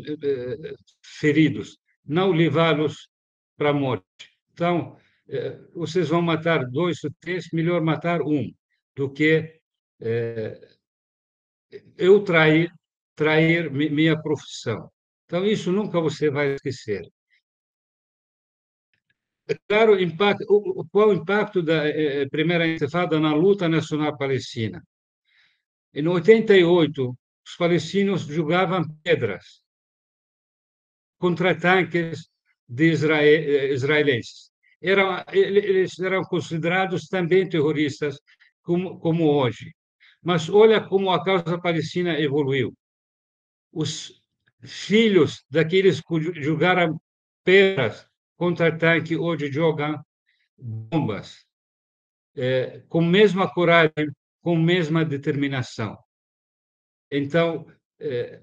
feridos 1.03 1.79
não 2.05 2.33
levá-los 2.33 3.09
para 3.57 3.71
a 3.71 3.73
morte. 3.73 4.05
Então, 4.53 4.97
eh, 5.29 5.59
vocês 5.75 6.09
vão 6.09 6.23
matar 6.23 6.67
dois 6.67 7.03
ou 7.05 7.11
três, 7.21 7.49
melhor 7.53 7.81
matar 7.83 8.21
um, 8.23 8.53
do 8.97 9.11
que 9.13 9.61
eh, 10.01 10.61
eu 11.97 12.25
trair, 12.25 12.73
trair 13.15 13.71
minha 13.71 14.21
profissão. 14.21 14.91
Então, 15.25 15.47
isso 15.47 15.71
nunca 15.71 16.01
você 16.01 16.31
vai 16.31 16.55
esquecer. 16.55 17.09
É 19.49 19.55
claro, 19.69 20.01
impacto, 20.01 20.45
qual 20.93 21.09
o 21.11 21.15
impacto 21.15 21.63
da 21.63 21.87
eh, 21.89 22.29
primeira 22.29 22.67
intifada 22.67 23.19
na 23.21 23.33
luta 23.35 23.69
nacional 23.69 24.17
palestina? 24.17 24.83
Em 25.95 26.07
88, 26.07 27.17
os 27.47 27.57
palestinos 27.57 28.23
jogavam 28.23 28.85
pedras 29.03 29.63
contra 31.19 31.55
tanques 31.55 32.31
de 32.69 32.93
Israel, 32.93 33.73
israelenses. 33.73 34.51
Eram, 34.83 35.23
eles 35.33 35.99
eram 35.99 36.23
considerados 36.23 37.09
também 37.09 37.49
terroristas, 37.49 38.19
como, 38.63 38.99
como 38.99 39.31
hoje. 39.31 39.75
Mas 40.23 40.49
olha 40.49 40.81
como 40.81 41.11
a 41.11 41.23
causa 41.23 41.61
palestina 41.61 42.19
evoluiu. 42.19 42.75
Os 43.73 44.23
filhos 44.63 45.45
daqueles 45.51 46.01
que 46.01 46.43
jogaram 46.43 47.01
pedras 47.45 48.07
contra 48.37 48.77
tanque 48.77 49.17
hoje 49.17 49.51
jogam 49.53 50.03
bombas, 50.57 51.45
é, 52.37 52.83
com 52.89 53.03
mesma 53.03 53.53
coragem, 53.53 54.11
com 54.41 54.57
mesma 54.57 55.05
determinação. 55.05 55.99
Então, 57.11 57.67
é, 57.99 58.41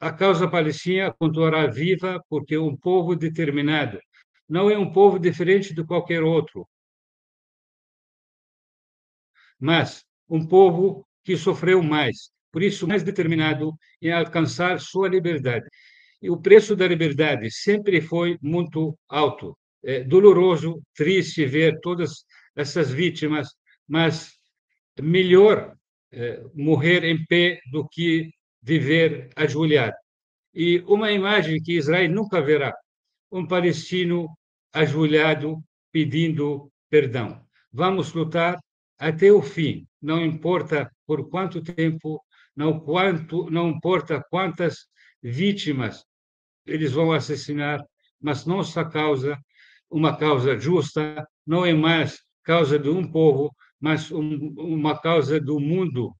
a 0.00 0.12
causa 0.12 0.48
palestina 0.48 1.12
continuará 1.12 1.66
viva 1.66 2.22
porque 2.28 2.54
é 2.54 2.60
um 2.60 2.76
povo 2.76 3.14
determinado. 3.14 4.00
Não 4.48 4.70
é 4.70 4.76
um 4.78 4.92
povo 4.92 5.18
diferente 5.18 5.74
de 5.74 5.84
qualquer 5.84 6.22
outro, 6.22 6.68
mas 9.58 10.04
um 10.28 10.44
povo 10.46 11.06
que 11.22 11.36
sofreu 11.36 11.82
mais, 11.82 12.30
por 12.50 12.62
isso 12.62 12.88
mais 12.88 13.02
determinado 13.02 13.74
em 14.00 14.10
alcançar 14.10 14.80
sua 14.80 15.08
liberdade. 15.08 15.66
E 16.22 16.30
o 16.30 16.40
preço 16.40 16.74
da 16.74 16.88
liberdade 16.88 17.50
sempre 17.50 18.00
foi 18.00 18.38
muito 18.42 18.98
alto. 19.08 19.56
É 19.82 20.02
doloroso, 20.02 20.82
triste 20.94 21.46
ver 21.46 21.78
todas 21.80 22.24
essas 22.56 22.90
vítimas, 22.90 23.48
mas 23.88 24.32
melhor 25.00 25.76
morrer 26.54 27.04
em 27.04 27.24
pé 27.26 27.60
do 27.70 27.86
que 27.88 28.30
viver 28.62 29.30
ajoelhado. 29.36 29.96
E 30.54 30.80
uma 30.86 31.12
imagem 31.12 31.62
que 31.62 31.76
Israel 31.76 32.10
nunca 32.10 32.40
verá: 32.42 32.74
um 33.30 33.46
palestino 33.46 34.28
ajoelhado 34.72 35.62
pedindo 35.92 36.70
perdão. 36.88 37.44
Vamos 37.72 38.12
lutar 38.12 38.58
até 38.98 39.32
o 39.32 39.40
fim, 39.40 39.86
não 40.02 40.24
importa 40.24 40.90
por 41.06 41.28
quanto 41.30 41.62
tempo, 41.62 42.22
não, 42.54 42.78
quanto, 42.80 43.48
não 43.50 43.70
importa 43.70 44.22
quantas 44.30 44.86
vítimas 45.22 46.04
eles 46.66 46.92
vão 46.92 47.12
assassinar, 47.12 47.80
mas 48.20 48.44
nossa 48.44 48.84
causa, 48.84 49.38
uma 49.90 50.16
causa 50.16 50.58
justa, 50.58 51.26
não 51.46 51.64
é 51.64 51.72
mais 51.72 52.20
causa 52.44 52.78
de 52.78 52.88
um 52.88 53.10
povo, 53.10 53.54
mas 53.80 54.12
um, 54.12 54.54
uma 54.56 55.00
causa 55.00 55.40
do 55.40 55.58
mundo 55.58 56.14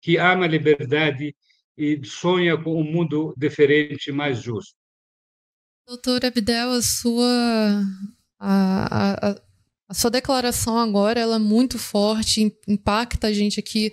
que 0.00 0.18
ama 0.18 0.44
a 0.44 0.48
liberdade 0.48 1.34
e 1.76 2.00
sonha 2.04 2.56
com 2.56 2.80
um 2.80 2.84
mundo 2.84 3.34
diferente, 3.36 4.12
mais 4.12 4.40
justo. 4.40 4.74
Doutora 5.86 6.28
Abdel, 6.28 6.72
a 6.72 6.82
sua, 6.82 7.82
a, 8.38 9.30
a, 9.30 9.40
a 9.88 9.94
sua 9.94 10.10
declaração 10.10 10.78
agora 10.78 11.20
ela 11.20 11.36
é 11.36 11.38
muito 11.38 11.78
forte, 11.78 12.52
impacta 12.66 13.28
a 13.28 13.32
gente 13.32 13.60
aqui 13.60 13.92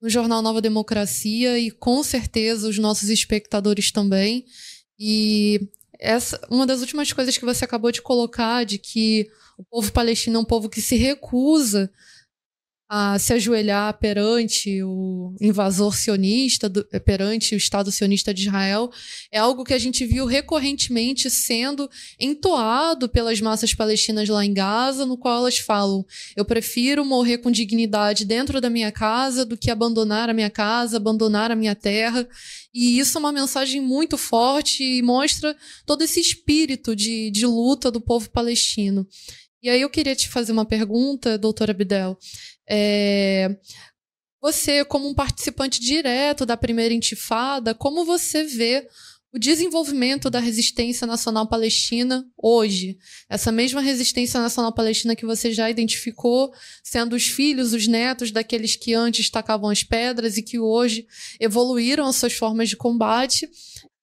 no 0.00 0.08
Jornal 0.08 0.42
Nova 0.42 0.60
Democracia 0.60 1.58
e 1.58 1.70
com 1.70 2.02
certeza 2.02 2.68
os 2.68 2.78
nossos 2.78 3.08
espectadores 3.08 3.90
também. 3.90 4.44
E 4.98 5.68
essa 5.98 6.40
uma 6.50 6.66
das 6.66 6.80
últimas 6.80 7.12
coisas 7.12 7.36
que 7.36 7.44
você 7.44 7.64
acabou 7.64 7.90
de 7.90 8.02
colocar 8.02 8.64
de 8.64 8.78
que 8.78 9.30
o 9.56 9.64
povo 9.64 9.92
palestino 9.92 10.36
é 10.36 10.40
um 10.40 10.44
povo 10.44 10.68
que 10.68 10.80
se 10.80 10.96
recusa 10.96 11.90
a 12.96 13.18
se 13.18 13.32
ajoelhar 13.32 13.98
perante 13.98 14.80
o 14.84 15.34
invasor 15.40 15.96
sionista, 15.96 16.68
do, 16.68 16.84
perante 17.04 17.52
o 17.52 17.58
Estado 17.58 17.90
sionista 17.90 18.32
de 18.32 18.42
Israel, 18.42 18.88
é 19.32 19.38
algo 19.38 19.64
que 19.64 19.74
a 19.74 19.78
gente 19.78 20.06
viu 20.06 20.26
recorrentemente 20.26 21.28
sendo 21.28 21.90
entoado 22.20 23.08
pelas 23.08 23.40
massas 23.40 23.74
palestinas 23.74 24.28
lá 24.28 24.44
em 24.44 24.54
Gaza, 24.54 25.04
no 25.04 25.18
qual 25.18 25.38
elas 25.38 25.58
falam: 25.58 26.06
eu 26.36 26.44
prefiro 26.44 27.04
morrer 27.04 27.38
com 27.38 27.50
dignidade 27.50 28.24
dentro 28.24 28.60
da 28.60 28.70
minha 28.70 28.92
casa 28.92 29.44
do 29.44 29.56
que 29.56 29.72
abandonar 29.72 30.30
a 30.30 30.34
minha 30.34 30.50
casa, 30.50 30.96
abandonar 30.96 31.50
a 31.50 31.56
minha 31.56 31.74
terra. 31.74 32.24
E 32.72 33.00
isso 33.00 33.18
é 33.18 33.20
uma 33.20 33.32
mensagem 33.32 33.80
muito 33.80 34.16
forte 34.16 34.84
e 34.84 35.02
mostra 35.02 35.56
todo 35.84 36.02
esse 36.02 36.20
espírito 36.20 36.94
de, 36.94 37.28
de 37.32 37.44
luta 37.44 37.90
do 37.90 38.00
povo 38.00 38.30
palestino. 38.30 39.04
E 39.64 39.70
aí 39.70 39.80
eu 39.80 39.88
queria 39.88 40.14
te 40.14 40.28
fazer 40.28 40.52
uma 40.52 40.66
pergunta, 40.66 41.38
doutora 41.38 41.72
Abdel. 41.72 42.18
É, 42.68 43.56
você, 44.40 44.84
como 44.84 45.08
um 45.08 45.14
participante 45.14 45.80
direto 45.80 46.44
da 46.44 46.56
primeira 46.56 46.92
intifada, 46.92 47.74
como 47.74 48.04
você 48.04 48.44
vê 48.44 48.86
o 49.34 49.38
desenvolvimento 49.38 50.30
da 50.30 50.38
resistência 50.38 51.08
nacional 51.08 51.48
palestina 51.48 52.24
hoje. 52.40 52.96
Essa 53.28 53.50
mesma 53.50 53.80
resistência 53.80 54.40
nacional 54.40 54.72
palestina 54.72 55.16
que 55.16 55.26
você 55.26 55.52
já 55.52 55.68
identificou, 55.68 56.52
sendo 56.84 57.16
os 57.16 57.26
filhos, 57.26 57.72
os 57.72 57.88
netos 57.88 58.30
daqueles 58.30 58.76
que 58.76 58.94
antes 58.94 59.28
tacavam 59.28 59.70
as 59.70 59.82
pedras 59.82 60.36
e 60.36 60.42
que 60.42 60.60
hoje 60.60 61.04
evoluíram 61.40 62.06
as 62.06 62.14
suas 62.14 62.34
formas 62.34 62.68
de 62.68 62.76
combate. 62.76 63.50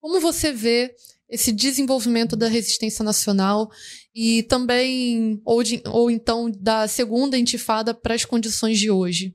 Como 0.01 0.19
você 0.19 0.51
vê 0.51 0.93
esse 1.31 1.53
desenvolvimento 1.53 2.35
da 2.35 2.49
resistência 2.49 3.05
nacional 3.05 3.71
e 4.13 4.43
também, 4.43 5.41
ou, 5.45 5.63
de, 5.63 5.81
ou 5.87 6.11
então, 6.11 6.51
da 6.51 6.89
segunda 6.89 7.37
intifada 7.37 7.93
para 7.93 8.13
as 8.13 8.25
condições 8.25 8.77
de 8.77 8.91
hoje? 8.91 9.33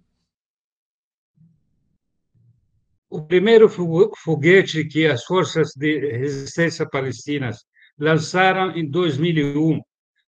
O 3.08 3.22
primeiro 3.22 3.66
foguete 3.68 4.84
que 4.84 5.06
as 5.06 5.24
forças 5.24 5.70
de 5.74 6.18
resistência 6.18 6.86
palestinas 6.86 7.64
lançaram 7.98 8.76
em 8.76 8.86
2001 8.86 9.80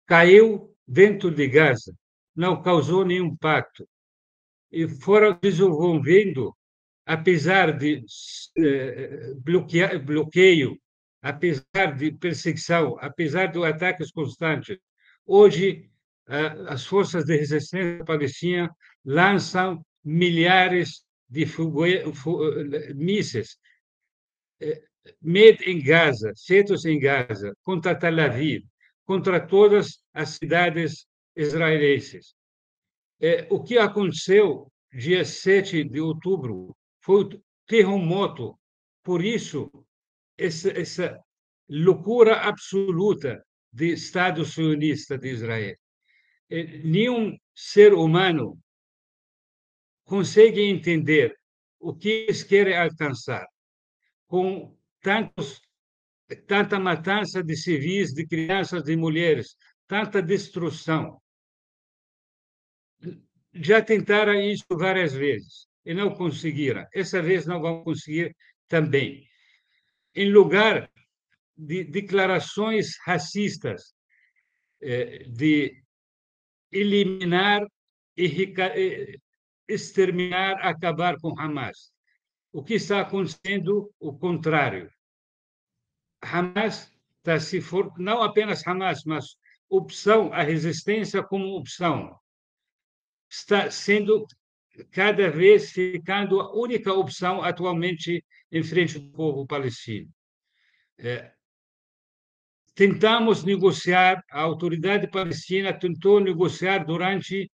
caiu 0.05 0.69
dentro 0.85 1.31
de 1.31 1.47
Gaza, 1.47 1.95
não 2.35 2.61
causou 2.61 3.05
nenhum 3.05 3.27
impacto. 3.27 3.87
E 4.69 4.85
foram 4.87 5.37
desenvolvendo, 5.41 6.53
apesar 7.05 7.77
de 7.77 8.03
eh, 8.57 9.33
bloqueio, 10.03 10.77
apesar 11.23 11.95
de 11.97 12.11
perseguição, 12.11 12.97
apesar 12.99 13.47
de 13.47 13.63
ataques 13.65 14.11
constantes. 14.11 14.77
Hoje, 15.25 15.89
as 16.67 16.85
forças 16.85 17.23
de 17.25 17.35
resistência 17.37 18.03
palestina 18.03 18.69
lançam 19.05 19.83
milhares 20.03 21.03
de 21.29 21.47
mísseis 22.93 23.57
made 25.21 25.63
em 25.65 25.81
Gaza, 25.81 26.31
feitos 26.45 26.85
em 26.85 26.99
Gaza, 26.99 27.53
contra 27.63 27.95
Tel 27.95 28.19
Aviv, 28.19 28.63
contra 29.05 29.39
todas 29.39 30.01
as 30.13 30.29
cidades 30.31 31.05
israelenses. 31.35 32.35
O 33.49 33.63
que 33.63 33.77
aconteceu 33.77 34.71
dia 34.93 35.25
7 35.25 35.83
de 35.83 35.99
outubro 35.99 36.75
foi 37.01 37.41
terremoto. 37.65 38.57
Por 39.03 39.23
isso, 39.23 39.69
essa, 40.45 40.69
essa 40.71 41.19
loucura 41.69 42.41
absoluta 42.41 43.43
do 43.71 43.83
Estado 43.85 44.45
sionista 44.45 45.17
de 45.17 45.29
Israel. 45.29 45.75
Nenhum 46.83 47.37
ser 47.55 47.93
humano 47.93 48.59
consegue 50.03 50.61
entender 50.61 51.35
o 51.79 51.95
que 51.95 52.09
eles 52.09 52.43
querem 52.43 52.77
alcançar 52.77 53.45
com 54.27 54.77
tantos, 55.01 55.61
tanta 56.47 56.79
matança 56.79 57.43
de 57.43 57.55
civis, 57.55 58.13
de 58.13 58.27
crianças, 58.27 58.83
de 58.83 58.95
mulheres, 58.95 59.55
tanta 59.87 60.21
destruição. 60.21 61.21
Já 63.53 63.81
tentaram 63.81 64.33
isso 64.33 64.65
várias 64.71 65.13
vezes 65.13 65.67
e 65.85 65.93
não 65.93 66.13
conseguiram. 66.13 66.85
Essa 66.93 67.21
vez 67.21 67.45
não 67.45 67.61
vão 67.61 67.83
conseguir 67.83 68.35
também. 68.67 69.27
Em 70.15 70.31
lugar 70.31 70.89
de 71.57 71.83
declarações 71.83 72.97
racistas, 73.05 73.93
eh, 74.81 75.25
de 75.27 75.83
eliminar 76.71 77.65
e 78.17 79.19
exterminar, 79.67 80.55
acabar 80.61 81.17
com 81.19 81.39
Hamas. 81.39 81.91
O 82.51 82.63
que 82.63 82.75
está 82.75 83.01
acontecendo? 83.01 83.91
O 83.99 84.13
contrário. 84.17 84.91
Hamas 86.21 86.91
está 87.17 87.39
se 87.39 87.61
for, 87.61 87.91
não 87.97 88.21
apenas 88.21 88.65
Hamas, 88.67 89.03
mas 89.05 89.37
opção, 89.69 90.31
a 90.33 90.43
resistência 90.43 91.23
como 91.23 91.57
opção, 91.57 92.19
está 93.29 93.71
sendo 93.71 94.27
cada 94.91 95.29
vez 95.29 95.71
ficando 95.71 96.39
a 96.39 96.55
única 96.55 96.93
opção 96.93 97.41
atualmente 97.41 98.23
em 98.51 98.63
frente 98.63 98.99
do 98.99 99.11
povo 99.11 99.45
palestino. 99.45 100.09
É, 100.97 101.31
tentamos 102.75 103.43
negociar, 103.43 104.23
a 104.31 104.41
autoridade 104.41 105.07
palestina 105.07 105.73
tentou 105.77 106.19
negociar 106.19 106.85
durante 106.85 107.51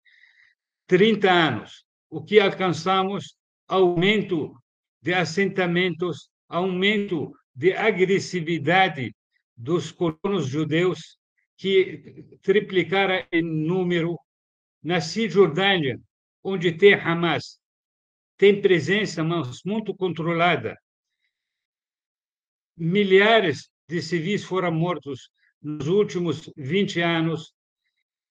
30 0.88 1.32
anos 1.32 1.86
o 2.10 2.24
que 2.24 2.40
alcançamos? 2.40 3.36
Aumento 3.68 4.56
de 5.02 5.14
assentamentos, 5.14 6.30
aumento 6.48 7.32
de 7.54 7.74
agressividade 7.74 9.14
dos 9.56 9.92
colonos 9.92 10.48
judeus, 10.48 11.20
que 11.56 12.26
triplicaram 12.42 13.24
em 13.32 13.44
número. 13.44 14.18
Na 14.82 15.02
Cisjordânia, 15.02 16.00
onde 16.44 16.72
tem 16.72 16.94
Hamas, 16.94 17.60
tem 18.38 18.62
presença, 18.62 19.24
mas 19.24 19.62
muito 19.66 19.94
controlada. 19.96 20.78
Milhares 22.78 23.70
de 23.88 24.02
civis 24.02 24.44
foram 24.44 24.72
mortos 24.72 25.30
nos 25.62 25.88
últimos 25.88 26.50
20 26.56 27.02
anos. 27.02 27.54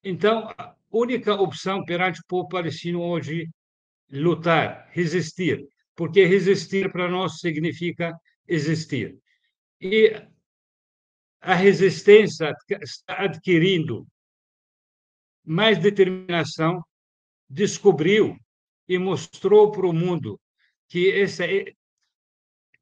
Então, 0.03 0.49
a 0.57 0.75
única 0.91 1.35
opção 1.35 1.83
perante 1.85 2.21
o 2.21 2.25
povo 2.27 2.49
palestino 2.49 3.01
hoje 3.01 3.47
lutar, 4.11 4.89
resistir, 4.91 5.67
porque 5.95 6.25
resistir 6.25 6.91
para 6.91 7.07
nós 7.07 7.39
significa 7.39 8.17
existir. 8.47 9.17
E 9.79 10.11
a 11.41 11.53
resistência 11.53 12.53
está 12.81 13.23
adquirindo 13.23 14.07
mais 15.45 15.77
determinação, 15.77 16.83
descobriu 17.49 18.37
e 18.87 18.97
mostrou 18.97 19.71
para 19.71 19.87
o 19.87 19.93
mundo 19.93 20.39
que 20.87 21.07
esse, 21.07 21.75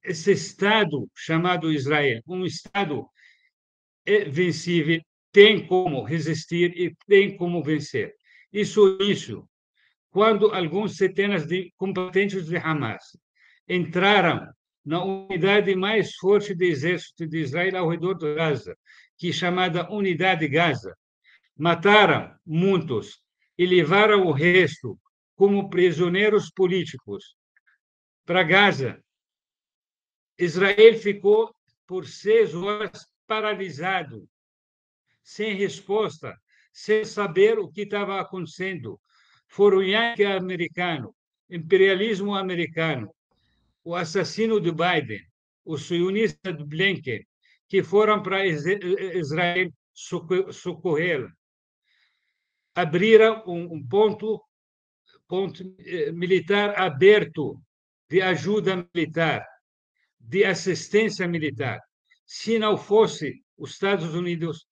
esse 0.04 0.32
Estado 0.32 1.10
chamado 1.16 1.72
Israel, 1.72 2.22
um 2.28 2.46
Estado 2.46 3.08
vencível, 4.30 5.02
tem 5.32 5.66
como 5.68 6.04
resistir 6.04 6.74
e 6.76 6.96
tem 7.08 7.36
como 7.38 7.62
vencer. 7.62 8.16
Isso, 8.52 8.98
isso 9.02 9.48
quando 10.10 10.52
alguns 10.52 10.98
centenas 10.98 11.46
de 11.46 11.72
combatentes 11.78 12.48
de 12.48 12.58
Hamas 12.58 13.04
entraram 13.70 14.48
na 14.84 15.04
unidade 15.04 15.76
mais 15.76 16.16
forte 16.16 16.56
do 16.56 16.64
exército 16.64 17.28
de 17.28 17.40
Israel 17.40 17.78
ao 17.78 17.90
redor 17.90 18.16
de 18.16 18.34
Gaza, 18.34 18.76
que 19.18 19.30
é 19.30 19.32
chamada 19.32 19.92
Unidade 19.92 20.48
Gaza. 20.48 20.96
Mataram 21.56 22.34
muitos 22.46 23.22
e 23.58 23.66
levaram 23.66 24.26
o 24.26 24.32
resto 24.32 25.00
como 25.36 25.70
prisioneiros 25.70 26.52
políticos 26.52 27.36
para 28.26 28.44
Gaza. 28.44 29.02
Israel 30.38 31.00
ficou 31.00 31.54
por 31.88 32.06
seis 32.06 32.54
horas 32.54 33.08
paralisado, 33.26 34.28
sem 35.24 35.56
resposta, 35.56 36.38
sem 36.72 37.04
saber 37.04 37.58
o 37.58 37.70
que 37.70 37.82
estava 37.82 38.22
acontecendo 38.22 39.00
foram 39.48 39.82
Yankee 39.82 40.26
americano, 40.26 41.16
imperialismo 41.50 42.36
americano, 42.36 43.14
o 43.84 43.96
assassino 43.96 44.60
de 44.60 44.72
Biden, 44.72 45.26
o 45.66 45.78
sionista 45.78 46.54
de 46.54 46.64
Blinken, 46.64 47.26
que 47.68 47.82
foram 47.84 48.22
para 48.22 48.46
Israel 48.46 49.72
socorrê-la. 49.94 51.32
Abriram 52.78 53.44
um 53.48 53.84
ponto, 53.88 54.40
ponto 55.28 55.64
eh, 55.80 56.12
militar 56.12 56.80
aberto 56.80 57.60
de 58.08 58.22
ajuda 58.22 58.88
militar, 58.94 59.44
de 60.20 60.46
assistência 60.46 61.28
militar. 61.28 61.80
Se 62.24 62.60
não 62.60 62.78
fosse 62.78 63.44
os 63.58 63.72
Estados 63.72 64.14
Unidos 64.14 64.68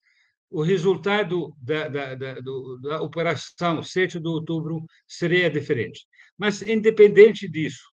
o 0.51 0.61
resultado 0.61 1.51
da, 1.57 1.87
da, 1.87 2.13
da, 2.13 2.33
da, 2.79 3.01
operação 3.01 3.81
7 3.81 4.19
de 4.19 4.27
outubro 4.27 4.85
seria 5.07 5.49
diferente. 5.49 6.05
Mas, 6.37 6.61
independente 6.61 7.49
disso, 7.49 7.91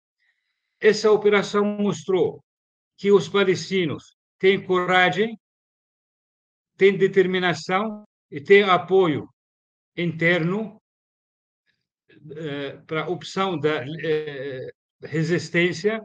essa 0.80 1.12
operação 1.12 1.66
mostrou 1.66 2.46
que 2.96 3.12
os 3.12 3.28
palestinos 3.28 4.16
têm 4.38 4.64
coragem, 4.64 5.36
têm 6.78 6.96
determinação 6.96 8.06
e 8.30 8.40
têm 8.40 8.62
apoio 8.62 9.28
interno 9.96 10.82
eh, 12.36 12.78
para 12.88 13.04
a 13.04 13.10
opção 13.10 13.58
da 13.60 13.86
eh, 14.04 14.72
resistência 15.02 16.02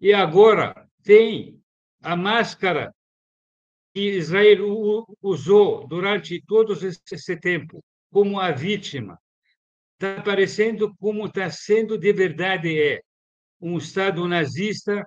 e 0.00 0.12
agora 0.12 0.88
tem 1.02 1.60
a 2.02 2.16
máscara 2.16 2.94
que 3.94 4.16
Israel 4.16 5.06
usou 5.20 5.86
durante 5.86 6.42
todo 6.46 6.72
esse 6.72 7.36
tempo 7.36 7.84
como 8.10 8.40
a 8.40 8.50
vítima, 8.50 9.18
está 9.94 10.18
aparecendo 10.18 10.94
como 10.96 11.26
está 11.26 11.50
sendo 11.50 11.98
de 11.98 12.12
verdade 12.12 12.80
é 12.80 13.00
um 13.60 13.78
Estado 13.78 14.26
nazista 14.26 15.06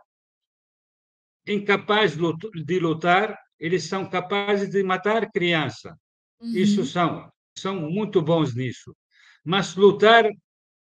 incapaz 1.48 2.16
de 2.16 2.80
lutar, 2.80 3.38
eles 3.60 3.84
são 3.84 4.10
capazes 4.10 4.70
de 4.70 4.82
matar 4.84 5.30
criança. 5.32 5.96
Uhum. 6.40 6.56
Isso 6.56 6.86
são, 6.86 7.32
são 7.58 7.90
muito 7.90 8.22
bons 8.22 8.56
nisso. 8.56 8.96
Mas 9.44 9.76
lutar 9.76 10.26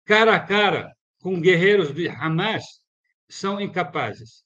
cara 0.05 0.36
a 0.36 0.39
cara 0.39 0.95
com 1.22 1.39
guerreiros 1.39 1.93
de 1.93 2.07
Hamas 2.07 2.63
são 3.30 3.59
incapazes. 3.59 4.43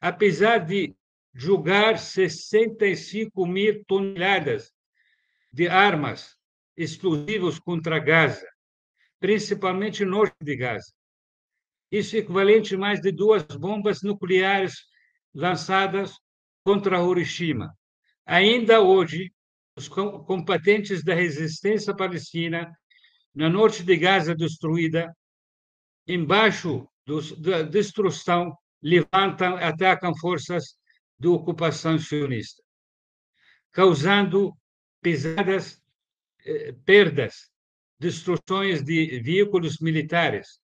Apesar 0.00 0.58
de 0.58 0.94
julgar 1.34 1.98
65 1.98 3.46
mil 3.46 3.84
toneladas 3.86 4.72
de 5.52 5.68
armas 5.68 6.36
explosivos 6.76 7.58
contra 7.58 7.98
Gaza, 7.98 8.46
principalmente 9.20 10.04
no 10.04 10.12
norte 10.12 10.36
de 10.40 10.56
Gaza. 10.56 10.92
Isso 11.90 12.16
é 12.16 12.18
equivalente 12.20 12.74
a 12.74 12.78
mais 12.78 13.00
de 13.00 13.10
duas 13.10 13.42
bombas 13.44 14.02
nucleares 14.02 14.74
lançadas 15.34 16.14
contra 16.64 16.98
Hiroshima. 16.98 17.74
Ainda 18.26 18.80
hoje, 18.80 19.32
os 19.78 19.88
combatentes 19.88 21.04
da 21.04 21.14
resistência 21.14 21.94
palestina, 21.94 22.70
no 23.32 23.48
norte 23.48 23.84
de 23.84 23.96
Gaza 23.96 24.34
destruída, 24.34 25.14
embaixo 26.06 26.88
da 27.38 27.62
destruição, 27.62 28.56
levantam, 28.82 29.56
atacam 29.56 30.12
forças 30.18 30.76
de 31.18 31.28
ocupação 31.28 31.98
sionista, 31.98 32.62
causando 33.72 34.52
pesadas 35.00 35.80
eh, 36.44 36.74
perdas, 36.84 37.48
destruições 38.00 38.82
de 38.82 39.20
veículos 39.20 39.78
militares. 39.78 40.60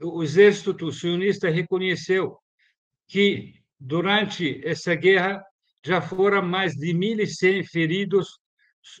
O 0.00 0.22
exército 0.22 0.90
sionista 0.92 1.48
reconheceu 1.50 2.38
que, 3.08 3.60
durante 3.78 4.60
essa 4.66 4.94
guerra, 4.94 5.44
já 5.84 6.00
foram 6.00 6.42
mais 6.42 6.74
de 6.74 6.94
1.100 6.94 7.64
feridos 7.66 8.38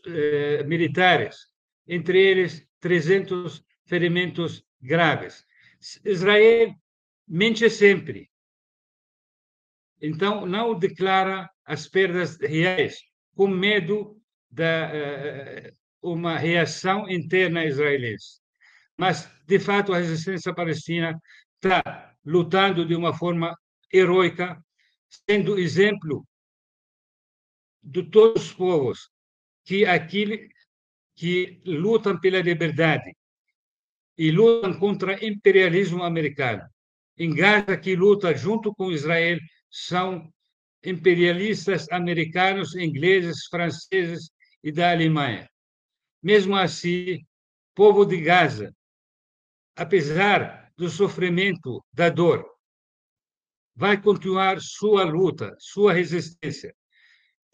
eh, 0.06 0.62
militares, 0.64 1.48
entre 1.88 2.20
eles 2.20 2.66
300 2.80 3.64
ferimentos 3.86 4.62
graves. 4.80 5.44
Israel 6.04 6.74
mente 7.26 7.68
sempre. 7.70 8.30
Então, 10.00 10.44
não 10.44 10.78
declara 10.78 11.50
as 11.64 11.88
perdas 11.88 12.38
reais, 12.38 13.00
com 13.34 13.48
medo 13.48 14.20
de 14.50 14.62
uh, 14.62 15.76
uma 16.02 16.36
reação 16.36 17.08
interna 17.08 17.64
israelense. 17.64 18.40
Mas, 18.98 19.28
de 19.46 19.58
fato, 19.58 19.92
a 19.92 19.98
resistência 19.98 20.54
palestina 20.54 21.18
está 21.54 22.14
lutando 22.24 22.84
de 22.86 22.94
uma 22.94 23.14
forma 23.14 23.56
heroica, 23.92 24.62
sendo 25.26 25.58
exemplo 25.58 26.26
de 27.84 28.02
todos 28.02 28.46
os 28.46 28.52
povos 28.52 29.10
que 29.64 29.84
aquele 29.84 30.48
que 31.14 31.60
lutam 31.64 32.18
pela 32.18 32.40
liberdade 32.40 33.14
e 34.16 34.30
lutam 34.30 34.78
contra 34.78 35.14
o 35.14 35.24
imperialismo 35.24 36.02
americano. 36.02 36.62
Em 37.16 37.34
Gaza, 37.34 37.76
que 37.76 37.94
luta 37.94 38.34
junto 38.34 38.74
com 38.74 38.90
Israel, 38.90 39.38
são 39.70 40.32
imperialistas 40.84 41.90
americanos, 41.90 42.74
ingleses, 42.74 43.46
franceses 43.46 44.30
e 44.62 44.72
da 44.72 44.90
Alemanha. 44.90 45.48
Mesmo 46.22 46.56
assim, 46.56 47.20
povo 47.74 48.04
de 48.04 48.20
Gaza, 48.20 48.74
apesar 49.76 50.72
do 50.76 50.88
sofrimento, 50.88 51.84
da 51.92 52.08
dor, 52.08 52.44
vai 53.74 54.00
continuar 54.00 54.60
sua 54.60 55.04
luta, 55.04 55.54
sua 55.58 55.92
resistência. 55.92 56.74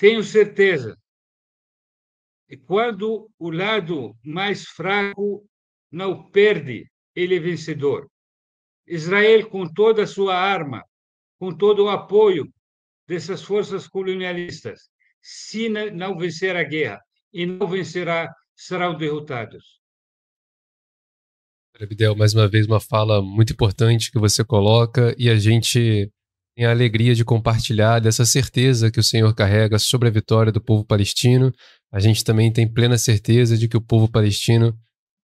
Tenho 0.00 0.24
certeza. 0.24 0.96
E 2.48 2.56
quando 2.56 3.30
o 3.38 3.50
lado 3.50 4.16
mais 4.24 4.64
fraco 4.64 5.46
não 5.92 6.30
perde, 6.30 6.90
ele 7.14 7.36
é 7.36 7.38
vencedor. 7.38 8.10
Israel, 8.86 9.50
com 9.50 9.70
toda 9.70 10.04
a 10.04 10.06
sua 10.06 10.34
arma, 10.34 10.82
com 11.38 11.54
todo 11.54 11.84
o 11.84 11.90
apoio 11.90 12.50
dessas 13.06 13.42
forças 13.42 13.86
colonialistas, 13.86 14.88
se 15.20 15.68
não 15.68 16.16
vencer 16.16 16.56
a 16.56 16.64
guerra 16.64 16.98
e 17.30 17.44
não 17.44 17.68
vencerá, 17.68 18.34
serão 18.56 18.96
derrotados. 18.96 19.82
Abdel, 21.78 22.16
mais 22.16 22.32
uma 22.32 22.48
vez 22.48 22.66
uma 22.66 22.80
fala 22.80 23.20
muito 23.20 23.52
importante 23.52 24.10
que 24.10 24.18
você 24.18 24.42
coloca 24.42 25.14
e 25.18 25.28
a 25.28 25.36
gente 25.36 26.10
tem 26.56 26.66
a 26.66 26.70
alegria 26.70 27.14
de 27.14 27.24
compartilhar 27.24 28.00
dessa 28.00 28.24
certeza 28.24 28.90
que 28.90 29.00
o 29.00 29.04
Senhor 29.04 29.34
carrega 29.34 29.78
sobre 29.78 30.08
a 30.08 30.10
vitória 30.10 30.52
do 30.52 30.60
povo 30.60 30.84
palestino. 30.84 31.52
A 31.92 32.00
gente 32.00 32.24
também 32.24 32.52
tem 32.52 32.66
plena 32.66 32.98
certeza 32.98 33.56
de 33.56 33.68
que 33.68 33.76
o 33.76 33.80
povo 33.80 34.08
palestino 34.08 34.76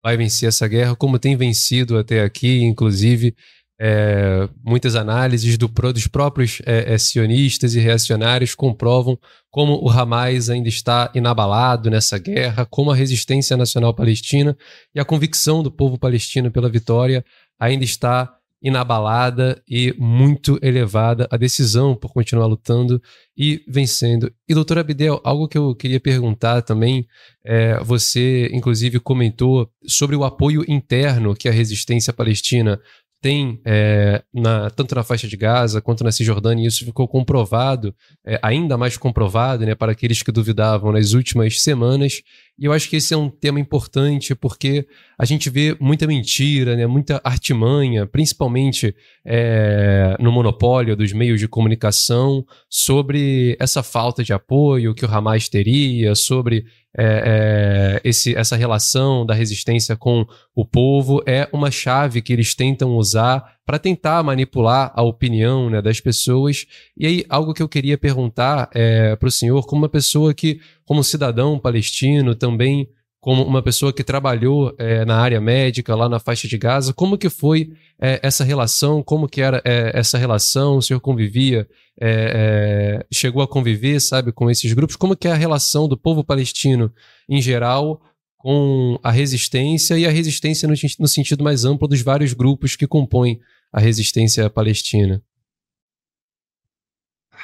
vai 0.04 0.16
vencer 0.16 0.48
essa 0.50 0.68
guerra, 0.68 0.96
como 0.96 1.18
tem 1.18 1.36
vencido 1.36 1.98
até 1.98 2.22
aqui, 2.22 2.62
inclusive 2.62 3.36
é, 3.80 4.48
muitas 4.64 4.96
análises 4.96 5.58
do, 5.58 5.68
dos 5.68 6.08
próprios 6.08 6.62
é, 6.66 6.94
é, 6.94 6.98
sionistas 6.98 7.76
e 7.76 7.80
reacionários 7.80 8.56
comprovam 8.56 9.20
como 9.52 9.74
o 9.84 9.90
Hamas 9.90 10.50
ainda 10.50 10.70
está 10.70 11.12
inabalado 11.14 11.90
nessa 11.90 12.18
guerra, 12.18 12.66
como 12.66 12.92
a 12.92 12.96
resistência 12.96 13.58
nacional 13.58 13.94
palestina 13.94 14.56
e 14.94 15.00
a 15.00 15.06
convicção 15.06 15.62
do 15.62 15.72
povo 15.72 15.98
palestino 15.98 16.50
pela 16.50 16.70
vitória 16.70 17.24
ainda 17.60 17.84
está 17.84 18.34
inabalada 18.66 19.62
e 19.70 19.94
muito 19.96 20.58
elevada, 20.60 21.28
a 21.30 21.38
decisão 21.38 21.96
por 21.96 22.12
continuar 22.12 22.48
lutando 22.48 23.00
e 23.38 23.64
vencendo. 23.68 24.34
E, 24.50 24.56
doutor 24.56 24.80
Abdel, 24.80 25.22
algo 25.24 25.48
que 25.48 25.56
eu 25.56 25.76
queria 25.76 26.00
perguntar 26.00 26.64
também, 26.64 27.06
é, 27.46 27.80
você 27.84 28.50
inclusive 28.52 29.00
comentou 29.00 29.70
sobre 29.86 30.16
o 30.16 30.24
apoio 30.24 30.66
interno 30.68 31.36
que 31.36 31.48
a 31.48 31.52
resistência 31.52 32.12
palestina 32.12 32.82
tem 33.26 33.60
é, 33.66 34.22
na, 34.32 34.70
tanto 34.70 34.94
na 34.94 35.04
faixa 35.04 35.28
de 35.28 35.36
Gaza 35.36 35.82
quanto 35.82 36.04
na 36.04 36.12
Cisjordânia, 36.12 36.64
e 36.64 36.68
isso 36.68 36.86
ficou 36.86 37.08
comprovado, 37.08 37.92
é, 38.24 38.40
ainda 38.40 38.78
mais 38.78 38.98
comprovado, 38.98 39.66
né, 39.66 39.74
para 39.74 39.94
aqueles 39.94 40.22
que 40.22 40.32
duvidavam 40.32 40.92
nas 40.92 41.14
últimas 41.14 41.60
semanas. 41.64 42.22
E 42.56 42.66
eu 42.66 42.72
acho 42.72 42.88
que 42.88 42.98
esse 42.98 43.16
é 43.16 43.18
um 43.18 43.28
tema 43.28 43.60
importante 43.60 44.36
porque 44.36 44.88
a 45.18 45.26
gente 45.26 45.50
vê 45.50 45.76
muita 45.80 46.06
mentira, 46.06 46.76
né, 46.76 46.86
muita 46.86 47.20
artimanha, 47.24 48.06
principalmente 48.06 48.96
é, 49.26 50.16
no 50.20 50.32
monopólio 50.32 50.96
dos 50.96 51.12
meios 51.12 51.40
de 51.40 51.48
comunicação, 51.48 52.46
sobre 52.70 53.58
essa 53.60 53.82
falta 53.82 54.24
de 54.24 54.34
apoio 54.34 54.94
que 54.94 55.04
o 55.04 55.10
Hamas 55.12 55.50
teria, 55.50 56.14
sobre 56.14 56.64
é, 56.98 58.00
é, 58.04 58.10
esse, 58.10 58.36
essa 58.36 58.56
relação 58.56 59.26
da 59.26 59.34
resistência 59.34 59.96
com 59.96 60.26
o 60.56 60.66
povo 60.66 61.22
é 61.26 61.48
uma 61.52 61.70
chave 61.70 62.22
que 62.22 62.32
eles 62.32 62.56
tentam 62.56 62.96
usar 62.96 63.56
para 63.66 63.80
tentar 63.80 64.24
manipular 64.24 64.92
a 64.96 65.02
opinião 65.02 65.70
né, 65.70 65.82
das 65.82 66.00
pessoas. 66.00 66.66
E 66.98 67.06
aí, 67.06 67.26
algo 67.28 67.54
que 67.54 67.62
eu 67.62 67.68
queria 67.68 67.98
perguntar 67.98 68.70
é, 68.74 69.16
para 69.16 69.28
o 69.28 69.32
senhor, 69.32 69.66
como 69.66 69.82
uma 69.82 69.90
pessoa 69.90 70.34
que, 70.34 70.60
como 70.86 71.04
cidadão 71.04 71.60
palestino, 71.60 72.36
também 72.36 72.88
como 73.26 73.44
uma 73.44 73.64
pessoa 73.64 73.92
que 73.92 74.04
trabalhou 74.04 74.72
é, 74.78 75.04
na 75.04 75.18
área 75.18 75.42
médica 75.42 75.96
lá 75.96 76.08
na 76.08 76.20
faixa 76.20 76.48
de 76.48 76.60
Gaza, 76.60 76.94
como 76.94 77.18
que 77.18 77.28
foi 77.28 77.74
é, 78.00 78.20
essa 78.22 78.44
relação, 78.44 79.02
como 79.02 79.28
que 79.28 79.42
era 79.42 79.64
é, 79.66 79.98
essa 79.98 80.16
relação, 80.16 80.78
o 80.78 80.82
senhor 80.84 81.00
convivia, 81.00 81.68
é, 82.00 83.00
é, 83.02 83.06
chegou 83.12 83.42
a 83.42 83.48
conviver, 83.48 84.00
sabe, 84.00 84.32
com 84.32 84.48
esses 84.48 84.72
grupos, 84.74 84.96
como 84.96 85.16
que 85.18 85.28
é 85.28 85.32
a 85.32 85.36
relação 85.36 85.88
do 85.88 85.98
povo 85.98 86.24
palestino 86.24 86.94
em 87.28 87.42
geral 87.42 88.00
com 88.38 89.00
a 89.02 89.10
resistência 89.10 89.98
e 89.98 90.06
a 90.06 90.12
resistência 90.12 90.68
no, 90.68 90.76
no 91.00 91.08
sentido 91.08 91.44
mais 91.44 91.66
amplo 91.66 91.88
dos 91.88 92.04
vários 92.04 92.32
grupos 92.32 92.76
que 92.76 92.86
compõem 92.86 93.42
a 93.74 93.80
resistência 93.80 94.48
palestina? 94.52 95.20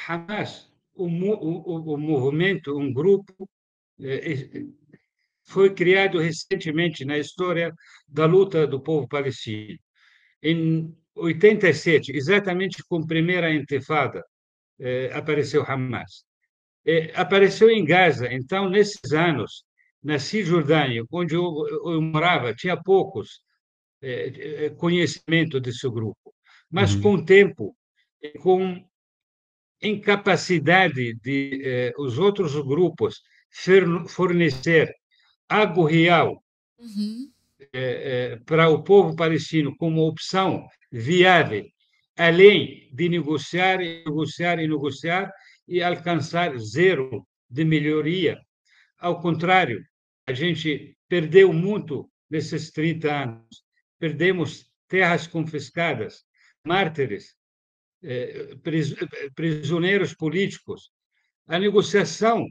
Hamas, 0.06 0.68
o, 0.94 1.06
o, 1.06 1.94
o 1.94 1.98
movimento, 1.98 2.70
um 2.78 2.92
grupo 2.92 3.48
é, 4.00 4.62
foi 5.52 5.74
criado 5.74 6.18
recentemente 6.18 7.04
na 7.04 7.18
história 7.18 7.72
da 8.08 8.24
luta 8.24 8.66
do 8.66 8.80
povo 8.80 9.06
palestino. 9.06 9.78
Em 10.42 10.96
87, 11.14 12.16
exatamente 12.16 12.82
com 12.88 12.96
a 12.96 13.06
primeira 13.06 13.52
intifada, 13.54 14.24
eh, 14.80 15.10
apareceu 15.12 15.62
Hamas. 15.62 16.24
Eh, 16.86 17.12
apareceu 17.14 17.70
em 17.70 17.84
Gaza, 17.84 18.32
então, 18.32 18.68
nesses 18.70 19.12
anos, 19.12 19.64
na 20.02 20.18
Cisjordânia, 20.18 21.04
onde 21.12 21.34
eu, 21.34 21.44
eu 21.84 22.00
morava, 22.00 22.54
tinha 22.54 22.82
poucos 22.82 23.42
eh, 24.00 24.70
conhecimento 24.78 25.60
desse 25.60 25.88
grupo. 25.88 26.34
Mas, 26.70 26.94
uhum. 26.94 27.02
com 27.02 27.14
o 27.14 27.24
tempo, 27.24 27.76
com 28.40 28.82
incapacidade 29.82 31.14
de 31.16 31.92
os 31.98 32.18
outros 32.18 32.54
grupos 32.54 33.20
fornecer 34.08 34.94
algo 35.52 35.84
real 35.84 36.42
uhum. 36.78 37.30
é, 37.72 37.82
é, 38.32 38.36
para 38.46 38.68
o 38.68 38.82
povo 38.82 39.14
palestino 39.14 39.76
como 39.76 40.06
opção 40.06 40.66
viável, 40.90 41.66
além 42.16 42.88
de 42.92 43.08
negociar 43.08 43.80
e 43.82 44.02
negociar 44.04 44.58
e 44.58 44.68
negociar 44.68 45.30
e 45.68 45.82
alcançar 45.82 46.56
zero 46.58 47.26
de 47.48 47.64
melhoria. 47.64 48.40
Ao 48.98 49.20
contrário, 49.20 49.84
a 50.26 50.32
gente 50.32 50.96
perdeu 51.08 51.52
muito 51.52 52.10
nesses 52.30 52.70
30 52.70 53.14
anos. 53.24 53.62
Perdemos 53.98 54.66
terras 54.88 55.26
confiscadas, 55.26 56.24
mártires, 56.64 57.34
eh, 58.02 58.56
prisioneiros 59.34 60.14
políticos. 60.14 60.90
A 61.46 61.58
negociação, 61.58 62.46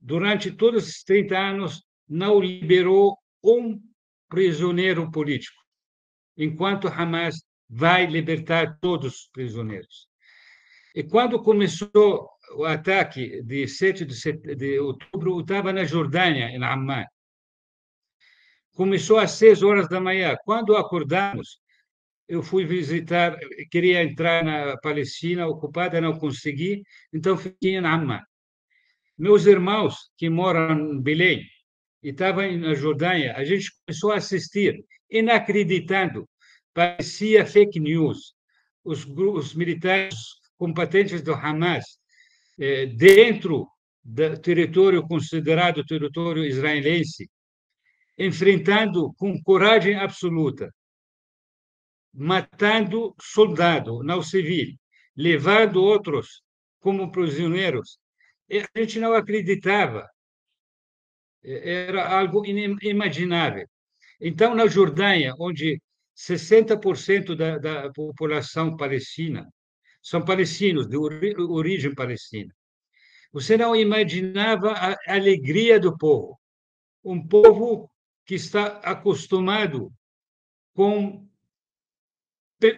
durante 0.00 0.50
todos 0.52 0.84
esses 0.84 1.02
30 1.04 1.38
anos, 1.38 1.82
não 2.10 2.40
liberou 2.40 3.16
um 3.42 3.80
prisioneiro 4.28 5.08
político, 5.12 5.56
enquanto 6.36 6.88
Hamas 6.88 7.36
vai 7.68 8.04
libertar 8.04 8.78
todos 8.80 9.14
os 9.14 9.28
prisioneiros. 9.32 10.08
E 10.92 11.04
quando 11.04 11.40
começou 11.40 12.28
o 12.56 12.64
ataque 12.64 13.42
de 13.44 13.68
7 13.68 14.04
de, 14.04 14.56
de 14.56 14.80
outubro, 14.80 15.36
eu 15.36 15.40
estava 15.40 15.72
na 15.72 15.84
Jordânia, 15.84 16.46
em 16.46 16.62
Amman. 16.62 17.06
Começou 18.72 19.18
às 19.18 19.32
6 19.32 19.62
horas 19.62 19.88
da 19.88 20.00
manhã. 20.00 20.36
Quando 20.44 20.76
acordamos, 20.76 21.60
eu 22.28 22.42
fui 22.42 22.64
visitar, 22.64 23.38
queria 23.70 24.02
entrar 24.02 24.44
na 24.44 24.76
Palestina 24.78 25.46
ocupada, 25.46 26.00
não 26.00 26.18
consegui, 26.18 26.82
então 27.12 27.38
fiquei 27.38 27.76
em 27.76 27.86
Amman. 27.86 28.20
Meus 29.16 29.46
irmãos 29.46 30.10
que 30.16 30.28
moram 30.28 30.94
em 30.94 31.00
Belém 31.00 31.44
e 32.02 32.10
estavam 32.10 32.50
na 32.58 32.74
Jordânia, 32.74 33.34
a 33.36 33.44
gente 33.44 33.70
começou 33.84 34.12
a 34.12 34.16
assistir, 34.16 34.84
inacreditando, 35.10 36.28
parecia 36.72 37.44
fake 37.44 37.78
news. 37.78 38.34
Os, 38.82 39.04
os 39.06 39.54
militares 39.54 40.16
combatentes 40.56 41.22
do 41.22 41.34
Hamas 41.34 41.84
eh, 42.58 42.86
dentro 42.86 43.68
do 44.02 44.38
território 44.38 45.06
considerado 45.06 45.84
território 45.84 46.44
israelense, 46.44 47.30
enfrentando 48.18 49.12
com 49.14 49.40
coragem 49.42 49.94
absoluta, 49.96 50.72
matando 52.12 53.14
soldado, 53.20 54.02
não 54.02 54.22
civil, 54.22 54.74
levando 55.16 55.82
outros 55.82 56.42
como 56.80 57.12
prisioneiros. 57.12 57.98
A 58.50 58.78
gente 58.78 58.98
não 58.98 59.14
acreditava. 59.14 60.08
Era 61.42 62.08
algo 62.08 62.44
inimaginável. 62.44 63.66
Então, 64.20 64.54
na 64.54 64.66
Jordânia, 64.66 65.34
onde 65.38 65.80
60% 66.14 67.34
da, 67.34 67.58
da 67.58 67.90
população 67.92 68.76
palestina 68.76 69.48
são 70.02 70.22
palestinos, 70.24 70.86
de 70.86 70.96
origem 70.96 71.94
palestina. 71.94 72.54
Você 73.32 73.56
não 73.56 73.76
imaginava 73.76 74.72
a 74.72 74.96
alegria 75.06 75.78
do 75.78 75.96
povo. 75.96 76.38
Um 77.02 77.26
povo 77.26 77.90
que 78.26 78.34
está 78.34 78.78
acostumado 78.78 79.92
com 80.74 81.26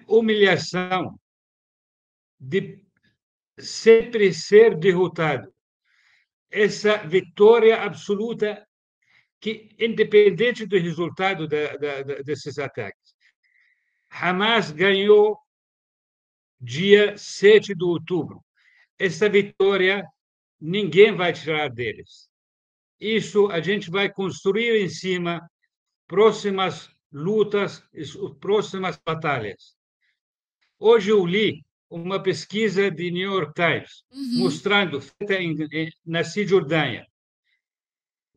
humilhação, 0.07 1.19
de 2.39 2.85
sempre 3.59 4.33
ser 4.33 4.77
derrotado. 4.77 5.53
Essa 6.53 6.99
vitória 6.99 7.83
absoluta 7.83 8.65
que, 9.41 9.75
independente 9.79 10.67
do 10.67 10.79
resultado 10.79 11.49
da, 11.49 11.77
da, 11.79 12.03
desses 12.23 12.59
ataques, 12.59 13.15
Hamas 14.11 14.71
ganhou 14.71 15.39
dia 16.61 17.17
7 17.17 17.75
de 17.75 17.85
outubro. 17.85 18.45
Essa 18.99 19.29
vitória 19.29 20.07
ninguém 20.61 21.17
vai 21.17 21.33
tirar 21.33 21.69
deles. 21.69 22.29
Isso 23.01 23.49
a 23.49 23.61
gente 23.61 23.91
vai 23.91 24.13
construir 24.13 24.81
em 24.81 24.89
cima 24.89 25.41
próximas 26.07 26.89
lutas, 27.11 27.83
próximas 28.39 29.01
batalhas. 29.05 29.75
Hoje 30.79 31.11
eu 31.11 31.27
li 31.27 31.65
uma 31.93 32.23
pesquisa 32.23 32.91
de 32.91 33.11
New 33.11 33.31
York 33.31 33.53
Times 33.55 34.05
uhum. 34.11 34.45
mostrando 34.45 35.01
feita 35.01 35.35
em, 35.35 35.91
na 36.07 36.25
Cisjordânia, 36.25 37.07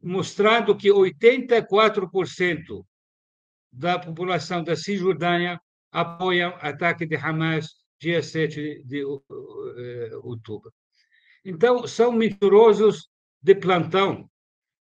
mostrando 0.03 0.76
que 0.76 0.89
84% 0.89 2.86
da 3.72 3.97
população 3.97 4.62
da 4.62 4.76
Cisjordânia 4.76 5.60
apoiam 5.91 6.51
o 6.51 6.56
ataque 6.56 7.06
de 7.06 7.16
Hamas 7.16 7.68
dia 7.97 8.22
7 8.22 8.84
de 8.84 9.01
eh, 9.01 10.16
outubro. 10.22 10.72
Então, 11.43 11.88
são 11.88 12.12
mentirosos 12.12 13.08
de 13.41 13.56
plantão. 13.56 14.30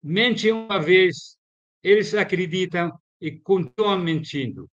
Mentem 0.02 0.52
uma 0.52 0.78
vez, 0.78 1.36
eles 1.82 2.14
acreditam 2.14 2.92
e 3.20 3.32
continuam 3.32 3.98
mentindo. 3.98 4.70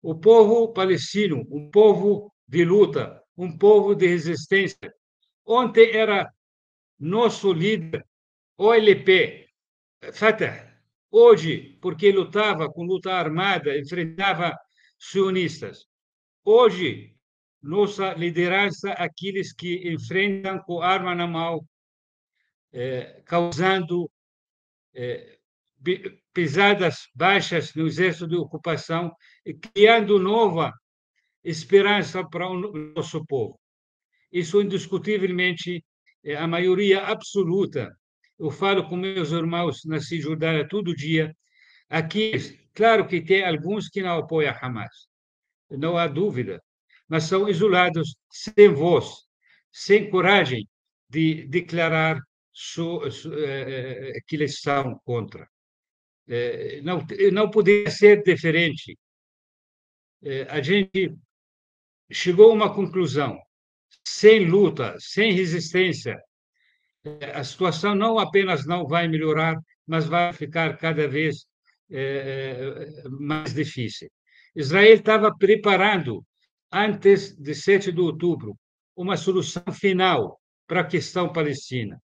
O 0.00 0.14
povo 0.14 0.72
palestino, 0.72 1.46
um 1.50 1.68
povo 1.68 2.32
de 2.46 2.64
luta, 2.64 3.20
um 3.40 3.56
povo 3.56 3.94
de 3.94 4.06
resistência. 4.06 4.94
Ontem 5.46 5.96
era 5.96 6.30
nosso 6.98 7.52
líder, 7.54 8.06
OLP, 8.58 9.48
Fatah. 10.12 10.68
Hoje, 11.10 11.78
porque 11.80 12.12
lutava 12.12 12.70
com 12.70 12.84
luta 12.84 13.12
armada, 13.12 13.76
enfrentava 13.76 14.54
sionistas. 14.98 15.86
Hoje, 16.44 17.16
nossa 17.62 18.12
liderança 18.12 18.92
aqueles 18.92 19.54
que 19.54 19.90
enfrentam 19.90 20.58
com 20.60 20.82
arma 20.82 21.14
na 21.14 21.26
mão, 21.26 21.66
é, 22.72 23.22
causando 23.24 24.10
é, 24.94 25.38
pesadas 26.32 27.08
baixas 27.14 27.74
no 27.74 27.86
exército 27.86 28.28
de 28.28 28.36
ocupação 28.36 29.12
criando 29.72 30.18
nova 30.18 30.72
esperança 31.44 32.24
para 32.28 32.48
o 32.48 32.92
nosso 32.94 33.24
povo. 33.26 33.58
Isso, 34.32 34.60
indiscutivelmente, 34.60 35.84
é 36.24 36.36
a 36.36 36.46
maioria 36.46 37.04
absoluta. 37.04 37.94
Eu 38.38 38.50
falo 38.50 38.88
com 38.88 38.96
meus 38.96 39.32
irmãos 39.32 39.84
na 39.84 40.00
Cisjordânia 40.00 40.68
todo 40.68 40.94
dia. 40.94 41.34
Aqui, 41.88 42.32
claro 42.74 43.06
que 43.06 43.20
tem 43.20 43.44
alguns 43.44 43.88
que 43.88 44.02
não 44.02 44.18
apoiam 44.18 44.54
Hamas, 44.60 45.08
não 45.70 45.96
há 45.96 46.06
dúvida 46.06 46.62
mas 47.10 47.24
são 47.24 47.48
isolados, 47.48 48.14
sem 48.30 48.68
voz, 48.72 49.26
sem 49.72 50.08
coragem 50.08 50.66
de 51.08 51.44
declarar 51.48 52.20
su, 52.52 53.10
su, 53.10 53.34
eh, 53.34 54.12
eh, 54.16 54.20
que 54.26 54.36
eles 54.36 54.60
são 54.60 54.96
contra. 55.04 55.46
Não, 56.84 57.04
não 57.32 57.50
poderia 57.50 57.90
ser 57.90 58.22
diferente. 58.22 58.96
A 60.48 60.62
gente 60.62 61.12
chegou 62.10 62.50
a 62.50 62.54
uma 62.54 62.74
conclusão. 62.74 63.38
Sem 64.04 64.46
luta, 64.46 64.96
sem 64.98 65.32
resistência, 65.32 66.18
a 67.34 67.42
situação 67.44 67.94
não 67.94 68.18
apenas 68.18 68.66
não 68.66 68.86
vai 68.86 69.08
melhorar, 69.08 69.56
mas 69.86 70.06
vai 70.06 70.32
ficar 70.32 70.76
cada 70.76 71.08
vez 71.08 71.46
eh, 71.90 73.02
mais 73.08 73.54
difícil. 73.54 74.08
Israel 74.54 74.94
estava 74.94 75.34
preparando 75.36 76.24
antes 76.72 77.34
de 77.36 77.54
7 77.54 77.92
de 77.92 78.00
outubro, 78.00 78.56
uma 78.96 79.16
solução 79.16 79.62
final 79.72 80.40
para 80.66 80.80
a 80.80 80.86
questão 80.86 81.32
palestina. 81.32 82.00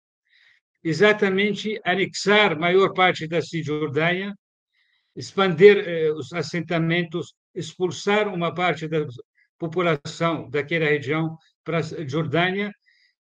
Exatamente 0.83 1.81
anexar 1.85 2.59
maior 2.59 2.93
parte 2.93 3.27
da 3.27 3.41
Cisjordânia, 3.41 4.35
expandir 5.15 5.79
eh, 5.87 6.13
os 6.13 6.33
assentamentos, 6.33 7.35
expulsar 7.55 8.29
uma 8.29 8.53
parte 8.55 8.89
da 8.89 9.07
população 9.61 10.49
daquela 10.49 10.87
região 10.87 11.37
para 11.63 11.79
a 11.79 11.83
Jordânia 12.09 12.73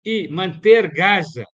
e 0.04 0.28
manter 0.28 0.92
Gaza 0.92 1.44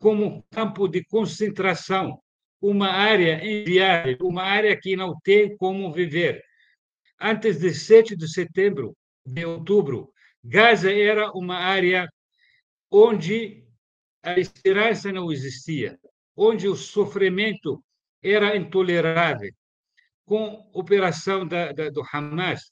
como 0.00 0.44
campo 0.50 0.88
de 0.88 1.04
concentração, 1.04 2.20
uma 2.60 2.88
área 2.90 3.42
inviável, 3.44 4.18
uma 4.22 4.42
área 4.42 4.76
que 4.78 4.96
não 4.96 5.18
tem 5.20 5.56
como 5.56 5.92
viver, 5.92 6.44
antes 7.20 7.60
de 7.60 7.72
7 7.72 8.16
de 8.16 8.28
setembro, 8.28 8.96
de 9.24 9.44
outubro, 9.44 10.12
Gaza 10.42 10.92
era 10.92 11.30
uma 11.32 11.56
área 11.56 12.08
onde 12.90 13.64
a 14.22 14.38
esperança 14.38 15.12
não 15.12 15.30
existia, 15.30 15.98
onde 16.36 16.68
o 16.68 16.76
sofrimento 16.76 17.82
era 18.22 18.56
intolerável. 18.56 19.52
Com 20.24 20.70
a 20.74 20.78
operação 20.78 21.46
da, 21.46 21.72
da, 21.72 21.90
do 21.90 22.02
Hamas, 22.12 22.70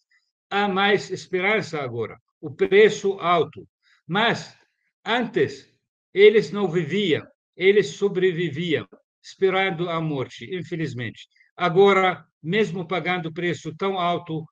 há 0.51 0.69
mais 0.69 1.11
esperança 1.11 1.81
agora, 1.81 2.19
o 2.41 2.51
preço 2.51 3.15
alto. 3.15 3.67
Mas, 4.07 4.57
antes, 5.05 5.73
eles 6.13 6.51
não 6.51 6.71
viviam, 6.71 7.27
eles 7.57 7.89
sobreviviam, 7.89 8.87
esperando 9.23 9.89
a 9.89 10.01
morte, 10.01 10.49
infelizmente. 10.55 11.29
Agora, 11.57 12.25
mesmo 12.43 12.87
pagando 12.87 13.33
preço 13.33 13.75
tão 13.77 13.99
alto, 13.99 14.45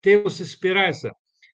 temos 0.00 0.40
esperança, 0.40 1.10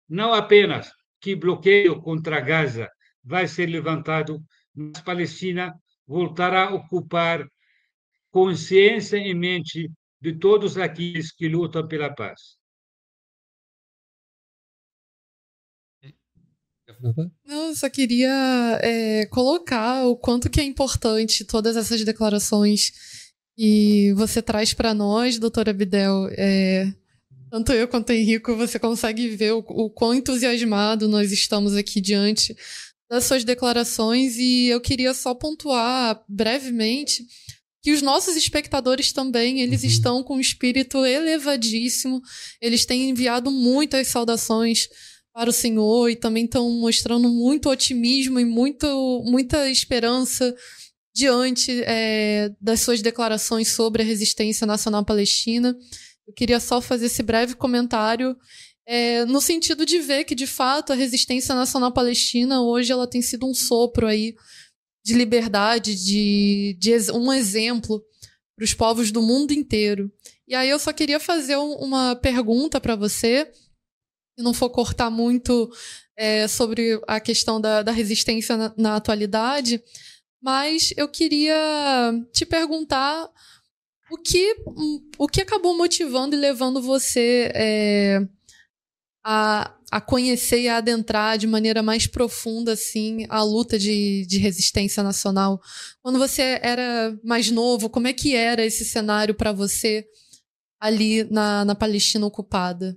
não 0.09 0.35
apenas 0.35 0.91
que 1.21 1.35
bloqueio 1.35 2.01
contra 2.03 2.41
Gaza 2.41 2.91
vai 3.23 3.47
ser 3.47 3.67
levantado, 3.67 4.43
mas 4.75 5.01
Palestina 5.03 5.75
voltará 6.07 6.69
a 6.69 6.75
ocupar 6.75 7.47
consciência 8.31 9.17
e 9.17 9.33
mente 9.33 9.91
de 10.21 10.39
todos 10.39 10.77
aqueles 10.77 11.33
que 11.33 11.49
lutam 11.49 11.87
pela 11.87 12.13
paz. 12.15 12.57
Não, 17.47 17.69
eu 17.69 17.77
só 17.77 17.89
queria 17.89 18.79
é, 18.83 19.27
colocar 19.27 20.07
o 20.07 20.17
quanto 20.17 20.51
que 20.51 20.61
é 20.61 20.65
importante 20.65 21.45
todas 21.45 21.77
essas 21.77 22.05
declarações 22.05 22.93
que 23.57 24.13
você 24.15 24.43
traz 24.43 24.75
para 24.75 24.95
nós, 24.95 25.39
doutora 25.39 25.71
Abdel. 25.71 26.29
É, 26.33 26.93
tanto 27.51 27.73
eu 27.73 27.87
quanto 27.87 28.11
Henrico, 28.11 28.57
você 28.57 28.79
consegue 28.79 29.29
ver 29.29 29.53
o, 29.53 29.59
o 29.59 29.91
quão 29.91 30.15
entusiasmado 30.15 31.09
nós 31.09 31.31
estamos 31.31 31.77
aqui 31.77 32.01
diante 32.01 32.57
das 33.09 33.25
suas 33.25 33.45
declarações 33.45 34.37
e 34.39 34.67
eu 34.67 34.81
queria 34.81 35.15
só 35.15 35.35
pontuar 35.35 36.23
brevemente 36.29 37.25
que 37.81 37.93
os 37.93 38.01
nossos 38.01 38.35
espectadores 38.35 39.13
também, 39.13 39.61
eles 39.61 39.83
uhum. 39.83 39.89
estão 39.89 40.23
com 40.23 40.37
um 40.37 40.41
espírito 40.41 41.05
elevadíssimo, 41.05 42.23
eles 42.59 42.87
têm 42.87 43.11
enviado 43.11 43.51
muitas 43.51 44.09
saudações 44.09 44.89
para 45.35 45.51
o 45.51 45.53
Senhor 45.53 46.09
e 46.09 46.15
também 46.15 46.45
estão 46.45 46.71
mostrando 46.71 47.29
muito 47.29 47.69
otimismo 47.69 48.39
e 48.39 48.45
muito, 48.45 48.87
muita 49.27 49.69
esperança 49.69 50.55
diante 51.13 51.83
é, 51.85 52.53
das 52.61 52.81
suas 52.81 53.03
declarações 53.03 53.69
sobre 53.69 54.03
a 54.03 54.05
resistência 54.05 54.65
nacional 54.65 55.05
palestina. 55.05 55.77
Eu 56.25 56.33
queria 56.33 56.61
só 56.61 56.81
fazer 56.81 57.07
esse 57.07 57.23
breve 57.23 57.57
comentário 57.57 58.37
é, 58.87 59.25
no 59.25 59.41
sentido 59.41 59.85
de 59.85 59.99
ver 59.99 60.25
que, 60.25 60.37
de 60.37 60.47
fato, 60.47 60.93
a 60.93 60.97
resistência 60.97 61.53
nacional 61.55 61.93
palestina 61.93 62.63
hoje 62.63 62.93
ela 62.93 63.07
tem 63.07 63.21
sido 63.21 63.45
um 63.45 63.55
sopro 63.55 64.07
aí 64.07 64.37
de 65.05 65.15
liberdade, 65.15 65.97
de, 65.97 66.77
de 66.79 67.11
um 67.13 67.33
exemplo 67.33 68.01
para 68.57 68.65
os 68.65 68.73
povos 68.73 69.11
do 69.11 69.21
mundo 69.21 69.53
inteiro. 69.53 70.13
E 70.47 70.55
aí 70.55 70.69
eu 70.69 70.79
só 70.79 70.93
queria 70.93 71.19
fazer 71.19 71.57
um, 71.57 71.73
uma 71.75 72.15
pergunta 72.15 72.81
para 72.81 72.95
você 72.95 73.51
não 74.37 74.55
for 74.55 74.71
cortar 74.71 75.11
muito 75.11 75.71
é, 76.17 76.47
sobre 76.49 77.01
a 77.07 77.21
questão 77.21 77.61
da, 77.61 77.83
da 77.83 77.93
resistência 77.93 78.57
na, 78.57 78.75
na, 78.77 78.97
atualidade, 78.97 79.83
mas 80.43 80.93
eu 80.97 81.09
queria 81.09 81.55
te 82.33 82.45
perguntar 82.45 83.29
o 84.11 84.19
que, 84.19 84.57
o 85.19 85.27
que 85.27 85.41
acabou 85.41 85.77
motivando 85.77 86.37
e 86.37 86.39
levando 86.39 86.81
você 86.81 87.51
é, 87.55 88.21
a, 89.25 89.75
a 89.91 90.01
conhecer 90.01 90.61
e 90.61 90.69
a 90.69 90.77
adentrar 90.77 91.39
de 91.39 91.47
maneira 91.47 91.83
mais 91.83 92.07
profunda 92.07 92.73
assim 92.73 93.27
a 93.29 93.43
luta 93.43 93.79
de, 93.79 94.27
de 94.27 94.39
resistência 94.39 95.03
nacional. 95.03 95.61
Quando 96.03 96.19
você 96.19 96.61
era 96.63 97.19
mais 97.25 97.51
novo, 97.51 97.89
como 97.89 98.07
é 98.07 98.13
que 98.13 98.37
era 98.37 98.65
esse 98.65 98.85
cenário 98.85 99.35
para 99.35 99.53
você 99.53 100.07
ali 100.79 101.25
na, 101.25 101.65
na 101.65 101.75
Palestina 101.75 102.27
ocupada? 102.27 102.97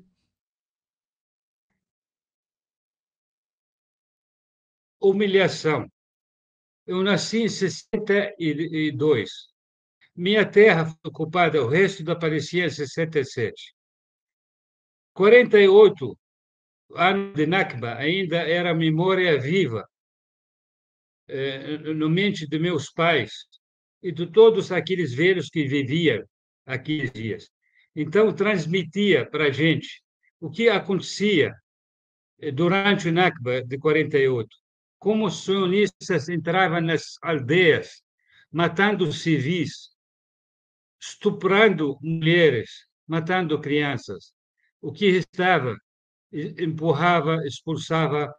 Humilhação. 5.09 5.87
Eu 6.85 7.03
nasci 7.03 7.43
em 7.43 7.49
62. 7.49 9.29
Minha 10.15 10.45
terra 10.49 10.85
foi 10.85 10.95
ocupada, 11.05 11.63
o 11.63 11.67
resto 11.67 12.03
da 12.03 12.15
Palestina 12.15 12.67
em 12.67 12.69
67. 12.69 13.75
48 15.13 16.17
anos 16.95 17.35
de 17.35 17.45
Nakba 17.45 17.95
ainda 17.95 18.37
era 18.37 18.73
memória 18.73 19.39
viva 19.39 19.87
eh, 21.27 21.77
no 21.93 22.09
mente 22.09 22.47
de 22.47 22.57
meus 22.57 22.89
pais 22.89 23.33
e 24.01 24.11
de 24.11 24.27
todos 24.31 24.71
aqueles 24.71 25.13
velhos 25.13 25.49
que 25.49 25.67
viviam 25.67 26.23
aqueles 26.65 27.11
dias. 27.11 27.49
Então, 27.95 28.33
transmitia 28.33 29.29
para 29.29 29.45
a 29.45 29.51
gente 29.51 30.01
o 30.39 30.49
que 30.49 30.69
acontecia 30.69 31.53
eh, 32.39 32.51
durante 32.51 33.09
o 33.09 33.11
Nakba 33.11 33.61
de 33.63 33.77
48 33.77 34.47
como 34.99 35.27
os 35.27 35.43
sionistas 35.43 36.29
entravam 36.29 36.81
nas 36.81 37.17
aldeias, 37.21 38.01
matando 38.51 39.11
civis, 39.11 39.89
estuprando 40.99 41.97
mulheres, 42.01 42.87
matando 43.07 43.59
crianças. 43.59 44.33
O 44.81 44.91
que 44.91 45.05
estava 45.05 45.77
empurrava, 46.31 47.37
expulsava 47.45 48.33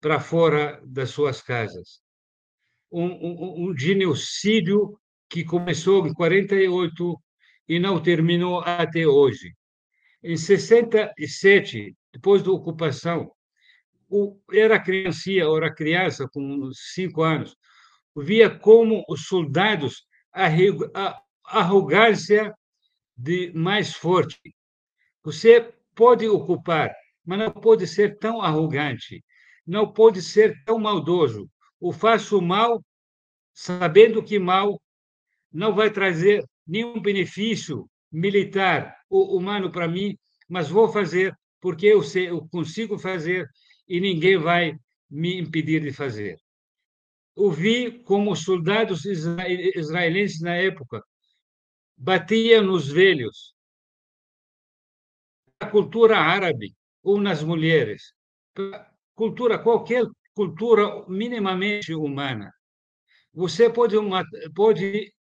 para 0.00 0.20
fora 0.20 0.80
das 0.84 1.10
suas 1.10 1.42
casas. 1.42 2.00
Um, 2.90 3.06
um, 3.06 3.68
um 3.68 3.76
genocídio 3.76 4.98
que 5.28 5.44
começou 5.44 6.06
em 6.06 6.14
48 6.14 7.20
e 7.68 7.78
não 7.78 8.02
terminou 8.02 8.60
até 8.60 9.06
hoje. 9.06 9.54
Em 10.22 10.36
67, 10.36 11.94
depois 12.12 12.42
da 12.42 12.50
ocupação, 12.50 13.30
era 14.52 14.80
criança, 14.80 15.30
era 15.30 15.74
criança 15.74 16.28
com 16.28 16.70
cinco 16.72 17.22
anos, 17.22 17.56
via 18.16 18.50
como 18.50 19.04
os 19.08 19.26
soldados 19.26 20.06
arrogância 21.44 22.54
de 23.16 23.52
mais 23.54 23.94
forte. 23.94 24.38
Você 25.22 25.72
pode 25.94 26.26
ocupar, 26.28 26.94
mas 27.24 27.38
não 27.38 27.50
pode 27.50 27.86
ser 27.86 28.18
tão 28.18 28.40
arrogante, 28.40 29.24
não 29.66 29.92
pode 29.92 30.22
ser 30.22 30.62
tão 30.64 30.78
maldoso. 30.78 31.50
O 31.80 31.92
faço 31.92 32.40
mal 32.40 32.82
sabendo 33.52 34.22
que 34.22 34.38
mal 34.38 34.80
não 35.52 35.74
vai 35.74 35.90
trazer 35.90 36.44
nenhum 36.66 37.00
benefício 37.00 37.88
militar 38.10 38.96
ou 39.10 39.36
humano 39.36 39.70
para 39.70 39.88
mim, 39.88 40.16
mas 40.48 40.68
vou 40.68 40.88
fazer 40.88 41.36
porque 41.60 41.86
eu 41.86 42.02
sei, 42.02 42.30
eu 42.30 42.46
consigo 42.48 42.98
fazer 42.98 43.48
e 43.88 44.00
ninguém 44.00 44.36
vai 44.36 44.78
me 45.10 45.38
impedir 45.38 45.80
de 45.80 45.92
fazer. 45.92 46.38
Ouvi 47.34 48.02
como 48.02 48.32
os 48.32 48.42
soldados 48.42 49.04
israelenses 49.04 50.40
na 50.40 50.54
época 50.54 51.02
batiam 51.96 52.62
nos 52.64 52.88
velhos, 52.88 53.54
a 55.60 55.66
cultura 55.70 56.18
árabe 56.18 56.74
ou 57.02 57.20
nas 57.20 57.42
mulheres, 57.42 58.12
cultura 59.14 59.58
qualquer 59.58 60.04
cultura 60.34 61.04
minimamente 61.08 61.94
humana. 61.94 62.52
Você 63.32 63.70
pode 63.70 63.96
pode 64.54 65.12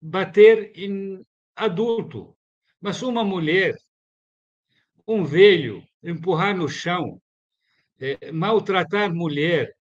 bater 0.00 0.72
em 0.76 1.24
adulto, 1.56 2.36
mas 2.80 3.02
uma 3.02 3.24
mulher, 3.24 3.74
um 5.06 5.24
velho, 5.24 5.84
empurrar 6.02 6.56
no 6.56 6.68
chão, 6.68 7.20
é, 8.00 8.32
maltratar 8.32 9.14
mulher, 9.14 9.76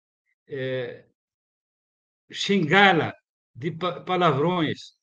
é, 0.48 1.06
xingá-la 2.30 3.14
de 3.54 3.70
palavrões. 3.70 4.94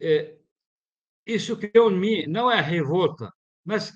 É, 0.00 0.36
isso 1.26 1.56
criou 1.56 1.90
em 1.90 1.98
mim, 1.98 2.26
não 2.26 2.50
é 2.50 2.60
revolta, 2.60 3.32
mas 3.64 3.92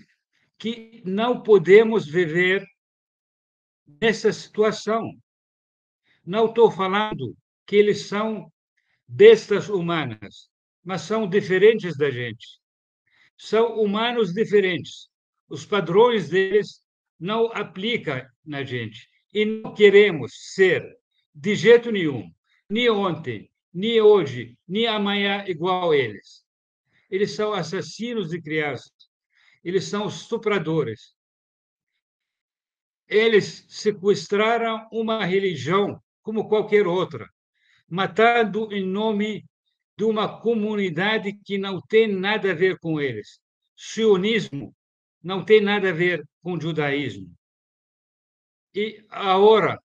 que 0.59 1.03
não 1.05 1.43
podemos 1.43 2.07
viver 2.07 2.65
nessa 4.01 4.33
situação. 4.33 5.13
Não 6.25 6.47
estou 6.47 6.71
falando 6.71 7.37
que 7.67 7.77
eles 7.77 8.07
são 8.07 8.53
bestas 9.09 9.69
humanas, 9.69 10.49
mas 10.85 11.03
são 11.03 11.29
diferentes 11.29 11.97
da 11.97 12.11
gente. 12.11 12.61
São 13.37 13.81
humanos 13.81 14.33
diferentes. 14.33 15.09
Os 15.49 15.67
padrões 15.67 16.29
deles 16.29 16.82
não 17.23 17.47
aplica 17.53 18.29
na 18.45 18.65
gente. 18.65 19.09
E 19.33 19.45
não 19.45 19.73
queremos 19.73 20.33
ser, 20.55 20.99
de 21.33 21.55
jeito 21.55 21.93
nenhum, 21.93 22.29
nem 22.69 22.91
ontem, 22.91 23.49
nem 23.73 24.01
hoje, 24.01 24.59
nem 24.67 24.89
amanhã 24.89 25.45
igual 25.47 25.95
eles. 25.95 26.45
Eles 27.09 27.31
são 27.31 27.53
assassinos 27.53 28.31
de 28.31 28.43
crianças, 28.43 28.93
eles 29.63 29.85
são 29.85 30.09
estupradores. 30.09 31.15
Eles 33.09 33.67
sequestraram 33.69 34.89
uma 34.91 35.25
religião 35.25 36.03
como 36.23 36.49
qualquer 36.49 36.89
outra, 36.89 37.31
matando 37.89 38.73
em 38.73 38.85
nome 38.85 39.45
de 39.97 40.03
uma 40.03 40.41
comunidade 40.41 41.35
que 41.45 41.57
não 41.57 41.81
tem 41.81 42.09
nada 42.09 42.51
a 42.51 42.55
ver 42.55 42.81
com 42.81 43.01
eles. 43.01 43.41
Sionismo 43.77 44.75
não 45.23 45.45
tem 45.45 45.61
nada 45.61 45.91
a 45.91 45.93
ver 45.93 46.27
com 46.43 46.55
o 46.55 46.61
judaísmo. 46.61 47.33
E 48.75 49.05
a 49.09 49.37
hora, 49.39 49.79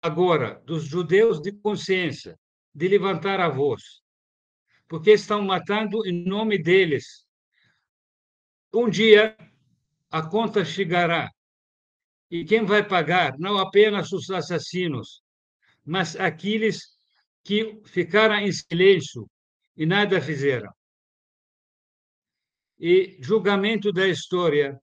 agora, 0.00 0.60
dos 0.64 0.84
judeus 0.84 1.40
de 1.40 1.52
consciência, 1.52 2.38
de 2.74 2.88
levantar 2.88 3.38
a 3.38 3.48
voz, 3.48 4.02
porque 4.88 5.12
estão 5.12 5.42
matando 5.42 6.06
em 6.06 6.24
nome 6.24 6.58
deles. 6.58 7.26
Um 8.72 8.88
dia 8.88 9.36
a 10.10 10.22
conta 10.26 10.64
chegará. 10.64 11.30
E 12.30 12.44
quem 12.44 12.64
vai 12.64 12.86
pagar? 12.86 13.38
Não 13.38 13.58
apenas 13.58 14.10
os 14.12 14.30
assassinos, 14.30 15.22
mas 15.84 16.16
aqueles 16.16 16.98
que 17.44 17.80
ficaram 17.84 18.36
em 18.36 18.50
silêncio 18.50 19.28
e 19.76 19.84
nada 19.84 20.20
fizeram. 20.20 20.72
E 22.84 23.16
julgamento 23.20 23.92
da 23.92 24.08
história, 24.08 24.76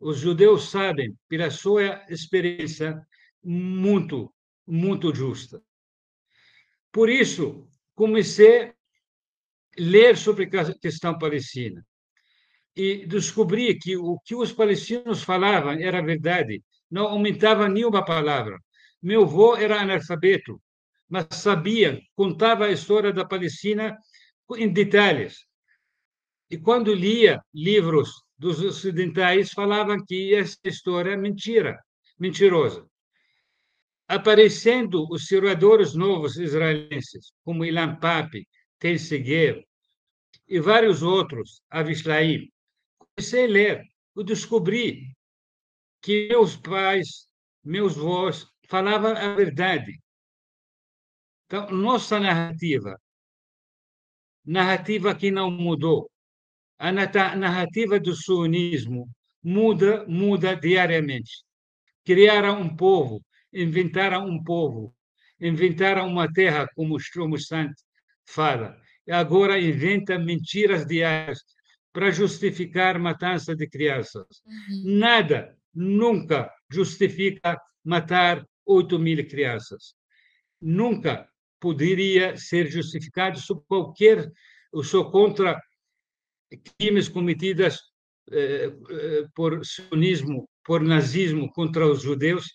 os 0.00 0.18
judeus 0.18 0.68
sabem, 0.68 1.16
pela 1.28 1.48
sua 1.48 2.04
experiência, 2.08 3.00
muito, 3.40 4.34
muito 4.66 5.14
justa. 5.14 5.62
Por 6.90 7.08
isso, 7.08 7.68
comecei 7.94 8.64
a 8.64 8.74
ler 9.78 10.16
sobre 10.16 10.50
a 10.58 10.74
questão 10.74 11.16
palestina 11.16 11.86
e 12.74 13.06
descobri 13.06 13.78
que 13.78 13.96
o 13.96 14.18
que 14.24 14.34
os 14.34 14.50
palestinos 14.50 15.22
falavam 15.22 15.74
era 15.74 16.02
verdade, 16.02 16.60
não 16.90 17.06
aumentava 17.06 17.68
nenhuma 17.68 18.04
palavra. 18.04 18.58
Meu 19.00 19.22
avô 19.22 19.54
era 19.54 19.80
analfabeto, 19.80 20.60
mas 21.08 21.28
sabia, 21.30 22.02
contava 22.16 22.64
a 22.64 22.72
história 22.72 23.12
da 23.12 23.24
Palestina 23.24 23.96
em 24.56 24.68
detalhes. 24.72 25.48
E 26.50 26.58
quando 26.58 26.92
lia 26.92 27.40
livros 27.54 28.24
dos 28.36 28.60
ocidentais, 28.60 29.52
falavam 29.52 30.04
que 30.04 30.34
essa 30.34 30.58
história 30.64 31.12
é 31.12 31.16
mentira, 31.16 31.78
mentirosa. 32.18 32.84
Aparecendo 34.08 35.06
os 35.08 35.22
historiadores 35.22 35.94
novos 35.94 36.36
israelenses, 36.36 37.32
como 37.44 37.64
Ilan 37.64 37.96
Pape, 38.00 38.48
Tel 38.80 38.98
Seguer 38.98 39.64
e 40.48 40.58
vários 40.58 41.02
outros, 41.02 41.62
Avislaim, 41.70 42.50
comecei 42.98 43.44
a 43.44 43.48
ler, 43.48 43.84
eu 44.16 44.24
descobri 44.24 45.14
que 46.02 46.28
meus 46.28 46.56
pais, 46.56 47.28
meus 47.62 47.96
avós, 47.96 48.48
falavam 48.66 49.16
a 49.16 49.34
verdade. 49.34 50.00
Então, 51.46 51.70
nossa 51.70 52.18
narrativa, 52.18 53.00
narrativa 54.44 55.14
que 55.14 55.30
não 55.30 55.50
mudou, 55.50 56.10
a 56.80 56.90
narrativa 56.90 58.00
do 58.00 58.14
sionismo 58.14 59.06
muda, 59.44 60.06
muda 60.08 60.56
diariamente. 60.56 61.44
Criaram 62.06 62.58
um 62.58 62.74
povo, 62.74 63.22
inventaram 63.52 64.26
um 64.26 64.42
povo, 64.42 64.94
inventaram 65.38 66.08
uma 66.08 66.26
terra, 66.32 66.66
como 66.74 66.96
Stromsand 66.96 67.72
fala, 68.26 68.78
e 69.06 69.12
agora 69.12 69.60
inventa 69.60 70.18
mentiras 70.18 70.86
diárias 70.86 71.40
para 71.92 72.10
justificar 72.10 72.98
matança 72.98 73.54
de 73.54 73.68
crianças. 73.68 74.26
Uhum. 74.46 74.98
Nada, 74.98 75.54
nunca 75.74 76.50
justifica 76.72 77.60
matar 77.84 78.42
8 78.64 78.98
mil 78.98 79.28
crianças. 79.28 79.94
Nunca 80.58 81.28
poderia 81.60 82.38
ser 82.38 82.70
justificado 82.70 83.38
sob 83.38 83.60
qualquer. 83.68 84.30
Eu 84.72 84.82
sou 84.82 85.10
contra 85.10 85.60
crimes 86.78 87.08
cometidos 87.08 87.80
eh, 88.30 88.72
eh, 88.90 89.26
por 89.34 89.64
sionismo, 89.64 90.48
por 90.64 90.82
nazismo 90.82 91.50
contra 91.52 91.86
os 91.86 92.02
judeus, 92.02 92.46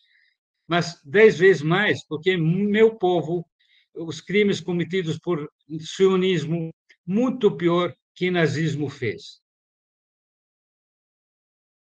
mas 0.68 1.00
dez 1.04 1.38
vezes 1.38 1.62
mais, 1.62 2.06
porque 2.08 2.38
meu 2.38 2.96
povo, 2.96 3.46
os 3.94 4.22
crimes 4.22 4.60
cometidos 4.60 5.20
por 5.20 5.50
sionismo, 5.80 6.72
muito 7.06 7.56
pior 7.56 7.94
que 8.16 8.32
nazismo 8.32 8.90
fez. 8.90 9.42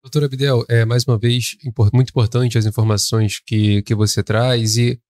Doutora 0.04 0.28
Abdel, 0.28 0.64
é, 0.70 0.86
mais 0.86 1.06
uma 1.06 1.18
vez, 1.18 1.58
muito 1.94 2.10
importante 2.10 2.58
as 2.58 2.66
informações 2.66 3.40
que, 3.40 3.82
que 3.82 3.96
você 3.96 4.24
traz 4.24 4.78
e 4.78 5.02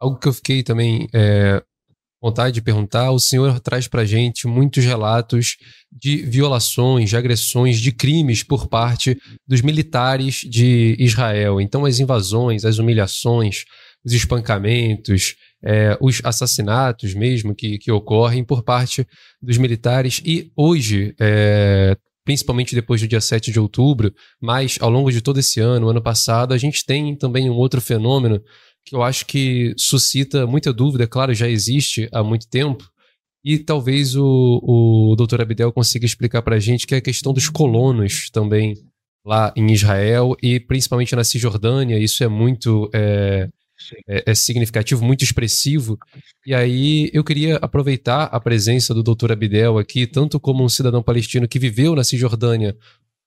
algo 0.00 0.18
que 0.18 0.26
eu 0.26 0.32
fiquei 0.32 0.62
também 0.62 1.06
é, 1.14 1.62
vontade 2.20 2.54
de 2.54 2.62
perguntar, 2.62 3.10
o 3.10 3.18
senhor 3.18 3.58
traz 3.60 3.88
para 3.88 4.04
gente 4.04 4.46
muitos 4.46 4.84
relatos 4.84 5.56
de 5.90 6.18
violações, 6.18 7.10
de 7.10 7.16
agressões, 7.16 7.80
de 7.80 7.92
crimes 7.92 8.42
por 8.42 8.68
parte 8.68 9.16
dos 9.46 9.62
militares 9.62 10.42
de 10.48 10.96
Israel. 10.98 11.60
Então, 11.60 11.84
as 11.84 11.98
invasões, 11.98 12.64
as 12.64 12.78
humilhações, 12.78 13.64
os 14.04 14.12
espancamentos, 14.12 15.34
é, 15.62 15.96
os 16.00 16.20
assassinatos 16.24 17.14
mesmo 17.14 17.54
que, 17.54 17.78
que 17.78 17.92
ocorrem 17.92 18.44
por 18.44 18.62
parte 18.62 19.06
dos 19.40 19.58
militares. 19.58 20.20
E 20.24 20.50
hoje, 20.56 21.14
é, 21.18 21.96
principalmente 22.24 22.74
depois 22.74 23.00
do 23.00 23.08
dia 23.08 23.20
7 23.20 23.50
de 23.50 23.58
outubro, 23.58 24.14
mas 24.40 24.78
ao 24.80 24.90
longo 24.90 25.10
de 25.10 25.20
todo 25.20 25.40
esse 25.40 25.60
ano, 25.60 25.88
ano 25.88 26.02
passado, 26.02 26.54
a 26.54 26.58
gente 26.58 26.84
tem 26.84 27.16
também 27.16 27.50
um 27.50 27.54
outro 27.54 27.80
fenômeno 27.80 28.40
que 28.84 28.94
eu 28.94 29.02
acho 29.02 29.26
que 29.26 29.74
suscita 29.76 30.46
muita 30.46 30.72
dúvida, 30.72 31.06
claro, 31.06 31.34
já 31.34 31.48
existe 31.48 32.08
há 32.12 32.22
muito 32.22 32.48
tempo, 32.48 32.88
e 33.44 33.58
talvez 33.58 34.14
o, 34.16 34.60
o 34.62 35.16
Dr. 35.16 35.42
Abdel 35.42 35.72
consiga 35.72 36.04
explicar 36.04 36.42
para 36.42 36.56
a 36.56 36.60
gente 36.60 36.86
que 36.86 36.94
é 36.94 36.98
a 36.98 37.02
questão 37.02 37.32
dos 37.32 37.48
colonos 37.48 38.28
também 38.30 38.74
lá 39.24 39.52
em 39.56 39.72
Israel 39.72 40.36
e 40.42 40.60
principalmente 40.60 41.14
na 41.14 41.24
Cisjordânia, 41.24 41.98
isso 41.98 42.22
é 42.22 42.28
muito 42.28 42.90
é, 42.92 43.48
é, 44.06 44.24
é, 44.26 44.34
significativo, 44.34 45.04
muito 45.04 45.24
expressivo. 45.24 45.98
E 46.46 46.54
aí 46.54 47.10
eu 47.12 47.24
queria 47.24 47.56
aproveitar 47.56 48.24
a 48.24 48.40
presença 48.40 48.94
do 48.94 49.02
Dr. 49.02 49.32
Abdel 49.32 49.78
aqui, 49.78 50.06
tanto 50.06 50.38
como 50.38 50.64
um 50.64 50.68
cidadão 50.68 51.02
palestino 51.02 51.48
que 51.48 51.58
viveu 51.58 51.94
na 51.94 52.04
Cisjordânia, 52.04 52.76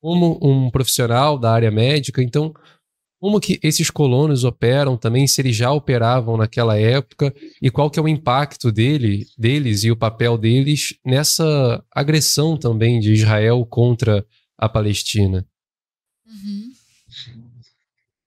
como 0.02 0.40
um 0.42 0.70
profissional 0.70 1.38
da 1.38 1.52
área 1.52 1.72
médica. 1.72 2.22
Então, 2.22 2.54
como 3.24 3.40
que 3.40 3.58
esses 3.64 3.90
colonos 3.90 4.44
operam 4.44 4.98
também, 4.98 5.26
se 5.26 5.40
eles 5.40 5.56
já 5.56 5.72
operavam 5.72 6.36
naquela 6.36 6.78
época 6.78 7.34
e 7.62 7.72
qual 7.72 7.90
que 7.90 7.98
é 7.98 8.02
o 8.02 8.08
impacto 8.10 8.70
dele, 8.70 9.26
deles 9.38 9.86
e 9.86 9.92
o 9.92 9.96
papel 9.96 10.38
deles 10.38 11.00
nessa 11.06 11.82
agressão 11.90 12.58
também 12.58 13.00
de 13.00 13.14
Israel 13.14 13.66
contra 13.66 14.28
a 14.58 14.68
Palestina. 14.68 15.48
Uhum. 16.26 16.74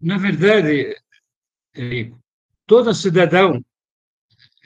Na 0.01 0.16
verdade, 0.16 0.97
todo 2.66 2.94
cidadão 2.94 3.62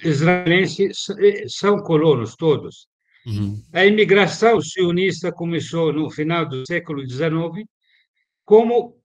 israelense 0.04 0.92
eh, 1.18 1.48
são 1.48 1.82
colonos 1.82 2.36
todos. 2.36 2.86
Uhum. 3.26 3.60
A 3.72 3.84
imigração 3.84 4.60
sionista 4.60 5.32
começou 5.32 5.92
no 5.92 6.08
final 6.08 6.48
do 6.48 6.64
século 6.64 7.04
XIX 7.04 7.68
como 8.44 8.99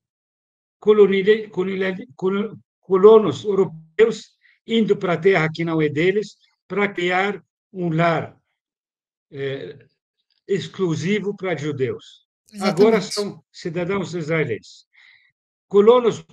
colonos 2.82 3.44
europeus 3.44 4.36
indo 4.68 4.96
para 4.98 5.14
a 5.14 5.18
terra 5.18 5.50
que 5.52 5.64
não 5.64 5.82
é 5.82 5.90
deles 5.90 6.38
para 6.68 6.88
criar 6.92 7.44
um 7.72 7.90
lar 7.90 8.38
é, 9.32 9.86
exclusivo 10.48 11.36
para 11.36 11.58
judeus. 11.58 12.28
Exatamente. 12.52 12.82
Agora 12.82 13.02
são 13.02 13.44
cidadãos 13.52 14.14
israelenses. 14.14 14.86
Colonos, 15.68 16.24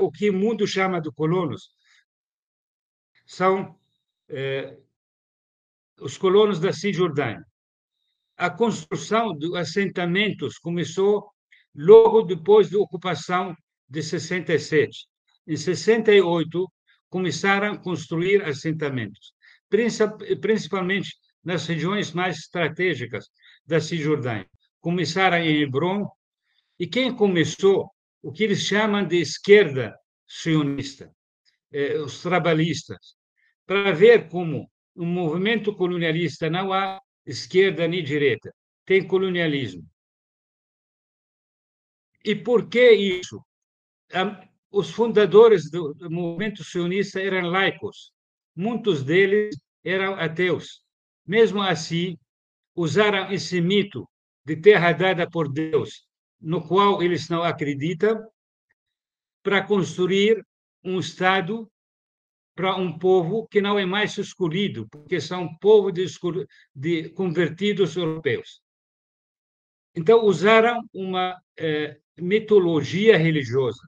o 0.00 0.12
que 0.12 0.30
o 0.30 0.34
mundo 0.34 0.66
chama 0.66 1.00
de 1.00 1.10
colonos, 1.10 1.70
são 3.26 3.78
é, 4.28 4.78
os 6.00 6.18
colonos 6.18 6.60
da 6.60 6.72
Cisjordânia. 6.72 7.44
A 8.36 8.50
construção 8.50 9.36
de 9.36 9.56
assentamentos 9.56 10.58
começou 10.58 11.30
logo 11.74 12.22
depois 12.22 12.70
da 12.70 12.78
ocupação 12.78 13.56
de 13.92 14.02
67. 14.02 15.06
Em 15.46 15.56
68, 15.56 16.72
começaram 17.10 17.74
a 17.74 17.78
construir 17.78 18.42
assentamentos, 18.42 19.34
principalmente 20.40 21.14
nas 21.44 21.66
regiões 21.66 22.12
mais 22.12 22.38
estratégicas 22.38 23.26
da 23.66 23.80
Cisjordânia. 23.80 24.48
Começaram 24.80 25.36
em 25.36 25.60
Hebron, 25.60 26.08
e 26.78 26.86
quem 26.86 27.14
começou 27.14 27.90
o 28.22 28.32
que 28.32 28.44
eles 28.44 28.62
chamam 28.62 29.06
de 29.06 29.20
esquerda 29.20 29.94
sionista, 30.26 31.12
eh, 31.70 31.98
os 31.98 32.22
trabalhistas, 32.22 33.14
para 33.66 33.92
ver 33.92 34.28
como 34.28 34.70
no 34.96 35.04
movimento 35.04 35.76
colonialista 35.76 36.48
não 36.48 36.72
há 36.72 36.98
esquerda 37.26 37.86
nem 37.86 38.02
direita, 38.02 38.54
tem 38.86 39.06
colonialismo. 39.06 39.86
E 42.24 42.34
por 42.34 42.68
que 42.68 42.90
isso? 42.92 43.44
Os 44.70 44.90
fundadores 44.90 45.70
do, 45.70 45.94
movimento 46.10 46.64
sionista 46.64 47.20
eram 47.20 47.48
laicos, 47.48 48.12
muitos 48.54 49.02
deles 49.02 49.56
eram 49.84 50.14
ateus. 50.14 50.82
Mesmo 51.26 51.62
assim, 51.62 52.18
usaram 52.74 53.30
esse 53.32 53.60
mito 53.60 54.08
de 54.44 54.56
terra 54.56 54.92
dada 54.92 55.28
por 55.28 55.52
Deus, 55.52 56.06
no 56.40 56.66
qual 56.66 57.02
eles 57.02 57.28
não 57.28 57.42
acreditam, 57.42 58.26
para 59.42 59.62
construir 59.62 60.44
um 60.84 60.98
Estado 60.98 61.70
para 62.54 62.76
um 62.76 62.98
povo 62.98 63.46
que 63.48 63.60
não 63.60 63.78
é 63.78 63.86
mais 63.86 64.16
escolhido, 64.18 64.86
porque 64.90 65.20
são 65.20 65.56
povo 65.58 65.90
de, 65.90 66.04
de 66.74 67.08
convertidos 67.10 67.96
europeus. 67.96 68.60
Então, 69.94 70.24
usaram 70.24 70.82
uma 70.92 71.40
eh, 71.58 71.98
mitologia 72.16 73.16
religiosa. 73.16 73.80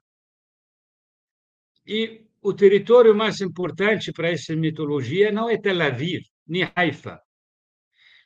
E 1.86 2.22
o 2.42 2.52
território 2.52 3.14
mais 3.14 3.40
importante 3.40 4.12
para 4.12 4.30
essa 4.30 4.54
mitologia 4.56 5.30
não 5.30 5.48
é 5.48 5.56
Tel 5.58 5.82
Aviv, 5.82 6.22
nem 6.46 6.70
Haifa, 6.74 7.20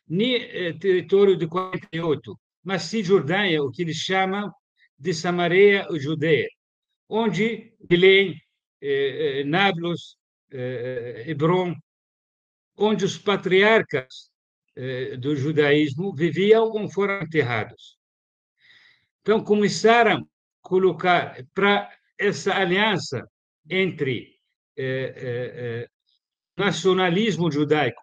nem 0.08 0.34
eh, 0.36 0.72
território 0.74 1.36
de 1.36 1.46
48, 1.46 2.38
mas 2.64 2.82
Cisjordânia, 2.82 3.62
o 3.62 3.70
que 3.70 3.82
eles 3.82 3.96
chamam 3.96 4.50
de 4.98 5.12
Samaria 5.14 5.86
Judeia, 5.98 6.48
onde 7.08 7.72
Belém, 7.88 8.34
eh, 8.80 9.40
eh, 9.40 9.44
Nablus, 9.44 10.16
eh, 10.50 11.24
Hebron, 11.26 11.74
onde 12.76 13.04
os 13.04 13.18
patriarcas 13.18 14.30
eh, 14.76 15.16
do 15.16 15.34
judaísmo 15.34 16.14
viviam 16.14 16.64
ou 16.70 16.88
foram 16.90 17.22
enterrados. 17.22 17.98
Então, 19.20 19.42
começaram 19.42 20.18
a 20.18 20.24
colocar 20.62 21.44
para 21.52 21.90
essa 22.16 22.54
aliança 22.54 23.28
entre 23.68 24.38
eh, 24.76 25.14
eh, 25.16 25.88
nacionalismo 26.56 27.50
judaico 27.50 28.02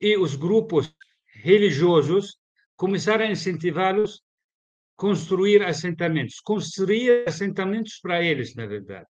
e 0.00 0.16
os 0.16 0.36
grupos 0.36 0.94
religiosos, 1.42 2.38
começaram 2.76 3.24
a 3.24 3.30
incentivá-los 3.30 4.16
a 4.16 4.20
construir 4.96 5.62
assentamentos, 5.62 6.40
construir 6.40 7.28
assentamentos 7.28 7.98
para 8.00 8.22
eles, 8.22 8.54
na 8.54 8.66
verdade. 8.66 9.06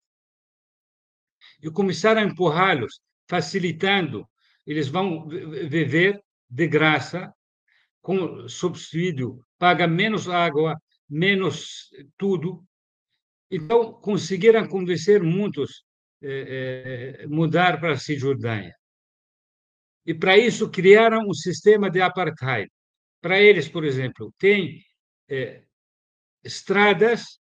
E 1.63 1.71
começaram 1.71 2.21
a 2.21 2.25
empurrá-los, 2.25 3.01
facilitando. 3.29 4.29
Eles 4.67 4.89
vão 4.89 5.29
viver 5.29 6.21
de 6.49 6.67
graça, 6.67 7.33
com 8.01 8.49
subsídio, 8.49 9.41
paga 9.59 9.87
menos 9.87 10.29
água, 10.29 10.81
menos 11.09 11.91
tudo. 12.17 12.65
Então, 13.51 13.93
conseguiram 13.93 14.67
convencer 14.67 15.23
muitos 15.23 15.85
eh, 16.23 17.19
eh, 17.21 17.27
mudar 17.27 17.79
para 17.79 17.93
a 17.93 17.99
Cisjordânia. 17.99 18.75
E, 20.05 20.15
para 20.15 20.37
isso, 20.37 20.71
criaram 20.71 21.29
um 21.29 21.35
sistema 21.35 21.91
de 21.91 22.01
apartheid. 22.01 22.71
Para 23.21 23.41
eles, 23.41 23.69
por 23.69 23.85
exemplo, 23.85 24.33
tem 24.39 24.83
eh, 25.29 25.65
estradas 26.43 27.39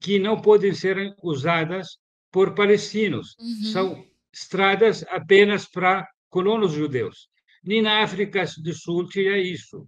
que 0.00 0.18
não 0.18 0.40
podem 0.40 0.72
ser 0.72 1.14
usadas 1.22 1.98
por 2.30 2.54
palestinos. 2.54 3.36
Uhum. 3.38 3.72
São 3.72 4.06
estradas 4.32 5.04
apenas 5.08 5.68
para 5.68 6.08
colonos 6.28 6.72
judeus. 6.72 7.28
Nem 7.64 7.82
na 7.82 8.02
África 8.02 8.44
do 8.62 8.72
Sul 8.72 9.08
tinha 9.08 9.36
isso. 9.36 9.86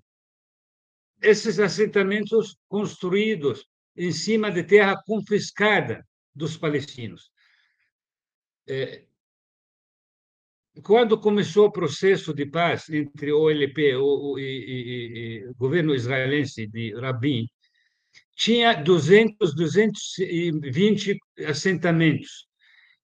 Esses 1.23 1.59
assentamentos 1.61 2.57
construídos 2.69 3.67
em 4.01 4.13
cima 4.13 4.51
de 4.51 4.63
terra 4.63 4.97
confiscada 5.05 6.07
dos 6.35 6.57
palestinos. 6.57 7.31
É, 8.67 9.05
quando 10.83 11.21
começou 11.21 11.67
o 11.67 11.73
processo 11.73 12.33
de 12.33 12.47
paz 12.47 12.89
entre 12.89 13.31
o 13.31 13.41
OLP 13.41 13.93
e 14.39 15.47
o 15.49 15.55
governo 15.55 15.95
israelense 15.95 16.67
de 16.67 16.95
Rabin, 16.95 17.47
tinha 18.35 18.73
200, 18.73 19.55
220 19.55 21.19
assentamentos 21.47 22.47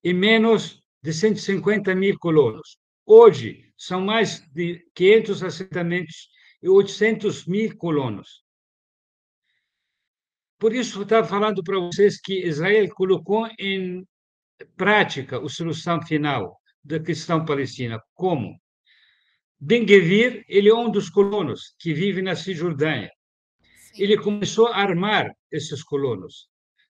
e 0.02 0.14
menos 0.14 0.80
de 1.02 1.12
150 1.12 1.94
mil 1.94 2.18
colonos. 2.18 2.78
Hoje, 3.04 3.70
são 3.76 4.00
mais 4.00 4.40
de 4.54 4.82
500 4.94 5.42
assentamentos 5.42 6.30
e 6.62 6.70
800 6.70 7.44
mil 7.44 7.76
colonos. 7.76 8.45
Por 10.66 10.74
isso, 10.74 11.02
estava 11.02 11.24
falando 11.24 11.62
para 11.62 11.78
vocês 11.78 12.20
que 12.20 12.44
Israel 12.44 12.88
colocou 12.88 13.48
em 13.56 14.04
prática 14.76 15.38
a 15.38 15.48
solução 15.48 16.02
final 16.02 16.60
da 16.82 16.98
questão 16.98 17.44
palestina. 17.44 18.02
Como? 18.12 18.60
Ben-Gvir, 19.60 20.44
ele 20.48 20.68
é 20.68 20.74
um 20.74 20.90
dos 20.90 21.08
colonos 21.08 21.76
que 21.78 21.94
vive 21.94 22.20
na 22.20 22.34
Cisjordânia. 22.34 23.12
Ele 23.96 24.18
começou 24.18 24.66
a 24.66 24.78
armar 24.78 25.30
esses 25.52 25.84
colonos. 25.84 26.48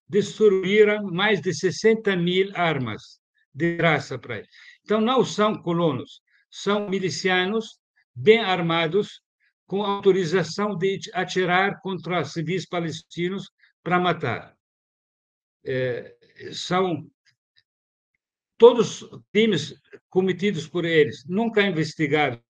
Destruíram 0.08 1.02
mais 1.12 1.42
de 1.42 1.52
60 1.52 2.16
mil 2.16 2.50
armas 2.54 3.20
de 3.52 3.76
graça 3.76 4.18
para 4.18 4.38
eles. 4.38 4.48
Então, 4.84 5.02
não 5.02 5.22
são 5.22 5.54
colonos, 5.54 6.22
são 6.50 6.88
milicianos 6.88 7.78
bem 8.14 8.40
armados, 8.40 9.20
com 9.66 9.82
autorização 9.82 10.78
de 10.78 10.98
atirar 11.12 11.78
contra 11.82 12.24
civis 12.24 12.66
palestinos 12.66 13.50
para 13.86 14.00
matar. 14.00 14.56
É, 15.64 16.12
são 16.50 17.08
todos 18.58 19.08
crimes 19.32 19.80
cometidos 20.08 20.66
por 20.66 20.84
eles, 20.84 21.24
nunca 21.28 21.62
investigados 21.62 22.40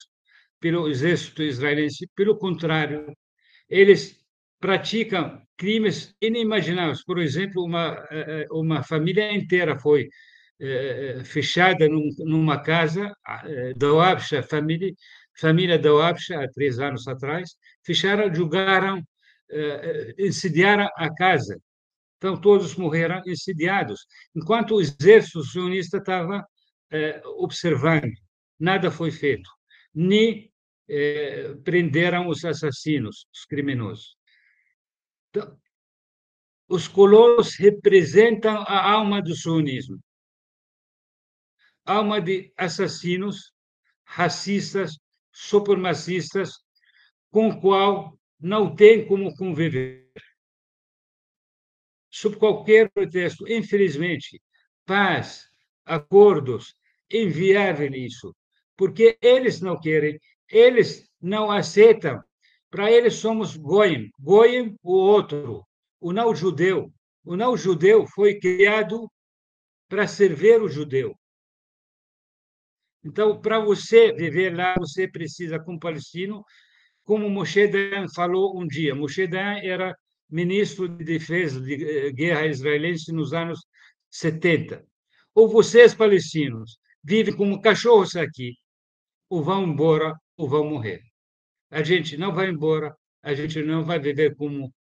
pelo 0.58 0.88
exército 0.88 1.42
israelense. 1.42 2.08
Pelo 2.14 2.38
contrário, 2.38 3.14
eles 3.68 4.18
praticam 4.58 5.42
crimes 5.58 6.14
inimagináveis. 6.22 7.04
Por 7.04 7.18
exemplo, 7.18 7.62
uma, 7.62 8.02
é, 8.10 8.44
é, 8.44 8.46
uma 8.50 8.82
família 8.82 9.30
inteira 9.30 9.78
foi 9.78 10.08
eh, 10.58 11.22
fechada 11.22 11.86
num, 11.86 12.08
numa 12.20 12.62
casa 12.62 13.14
da 13.76 13.92
Oabsha, 13.92 14.42
família, 14.42 14.90
família 15.38 15.78
da 15.78 15.92
Oabsha, 15.92 16.42
há 16.42 16.48
três 16.50 16.78
anos 16.78 17.06
atrás, 17.06 17.50
fecharam, 17.84 18.34
julgaram, 18.34 19.02
eh, 19.50 20.14
incendiaram 20.18 20.88
a 20.96 21.14
casa. 21.14 21.60
Então, 22.16 22.40
todos 22.40 22.76
morreram 22.76 23.20
incendiados, 23.26 24.06
enquanto 24.34 24.74
o 24.74 24.80
exército 24.80 25.42
sionista 25.44 25.98
estava 25.98 26.46
observando. 27.36 28.10
Nada 28.58 28.90
foi 28.90 29.10
feito. 29.10 29.50
Nem 29.94 30.50
prenderam 31.62 32.28
os 32.28 32.42
assassinos, 32.42 33.26
os 33.34 33.44
criminosos. 33.44 34.16
Então, 35.28 35.58
os 36.68 36.88
colonos 36.88 37.54
representam 37.56 38.62
a 38.66 38.92
alma 38.92 39.20
do 39.20 39.34
sionismo 39.34 40.00
alma 41.86 42.20
de 42.20 42.52
assassinos, 42.56 43.52
racistas, 44.04 44.98
supremacistas, 45.32 46.58
com 47.30 47.48
o 47.48 47.60
qual 47.60 48.18
não 48.46 48.74
tem 48.74 49.04
como 49.04 49.34
conviver. 49.34 50.08
Sob 52.08 52.36
qualquer 52.36 52.88
pretexto, 52.92 53.46
infelizmente, 53.48 54.40
paz, 54.86 55.48
acordos, 55.84 56.72
inviável 57.10 57.92
isso, 57.92 58.34
porque 58.76 59.18
eles 59.20 59.60
não 59.60 59.78
querem, 59.78 60.18
eles 60.48 61.10
não 61.20 61.50
aceitam. 61.50 62.22
Para 62.70 62.90
eles 62.90 63.14
somos 63.14 63.56
goim, 63.56 64.10
goim 64.18 64.76
o 64.80 64.92
outro, 64.92 65.66
o 66.00 66.12
não 66.12 66.32
judeu. 66.32 66.92
O 67.24 67.36
não 67.36 67.56
judeu 67.56 68.06
foi 68.06 68.38
criado 68.38 69.10
para 69.88 70.06
servir 70.06 70.62
o 70.62 70.68
judeu. 70.68 71.18
Então, 73.04 73.40
para 73.40 73.58
você 73.58 74.12
viver 74.12 74.54
lá, 74.56 74.74
você 74.78 75.08
precisa, 75.08 75.58
como 75.58 75.80
palestino, 75.80 76.44
como 77.06 77.30
Moshe 77.30 77.68
Dayan 77.68 78.08
falou 78.08 78.60
um 78.60 78.66
dia. 78.66 78.94
Moshe 78.94 79.26
Dayan 79.28 79.60
era 79.62 79.96
ministro 80.28 80.88
de 80.88 81.04
defesa 81.04 81.60
de 81.60 81.74
eh, 81.74 82.12
guerra 82.12 82.46
israelense 82.46 83.12
nos 83.12 83.32
anos 83.32 83.60
70. 84.10 84.84
Ou 85.32 85.48
vocês, 85.48 85.94
palestinos, 85.94 86.78
vivem 87.04 87.34
como 87.34 87.60
cachorros 87.60 88.16
aqui, 88.16 88.54
ou 89.30 89.42
vão 89.42 89.62
embora, 89.64 90.14
ou 90.36 90.48
vão 90.48 90.68
morrer. 90.68 91.00
A 91.70 91.82
gente 91.82 92.16
não 92.16 92.34
vai 92.34 92.48
embora, 92.48 92.94
a 93.22 93.32
gente 93.34 93.62
não 93.62 93.84
vai 93.84 94.00
viver 94.00 94.34
como 94.34 94.74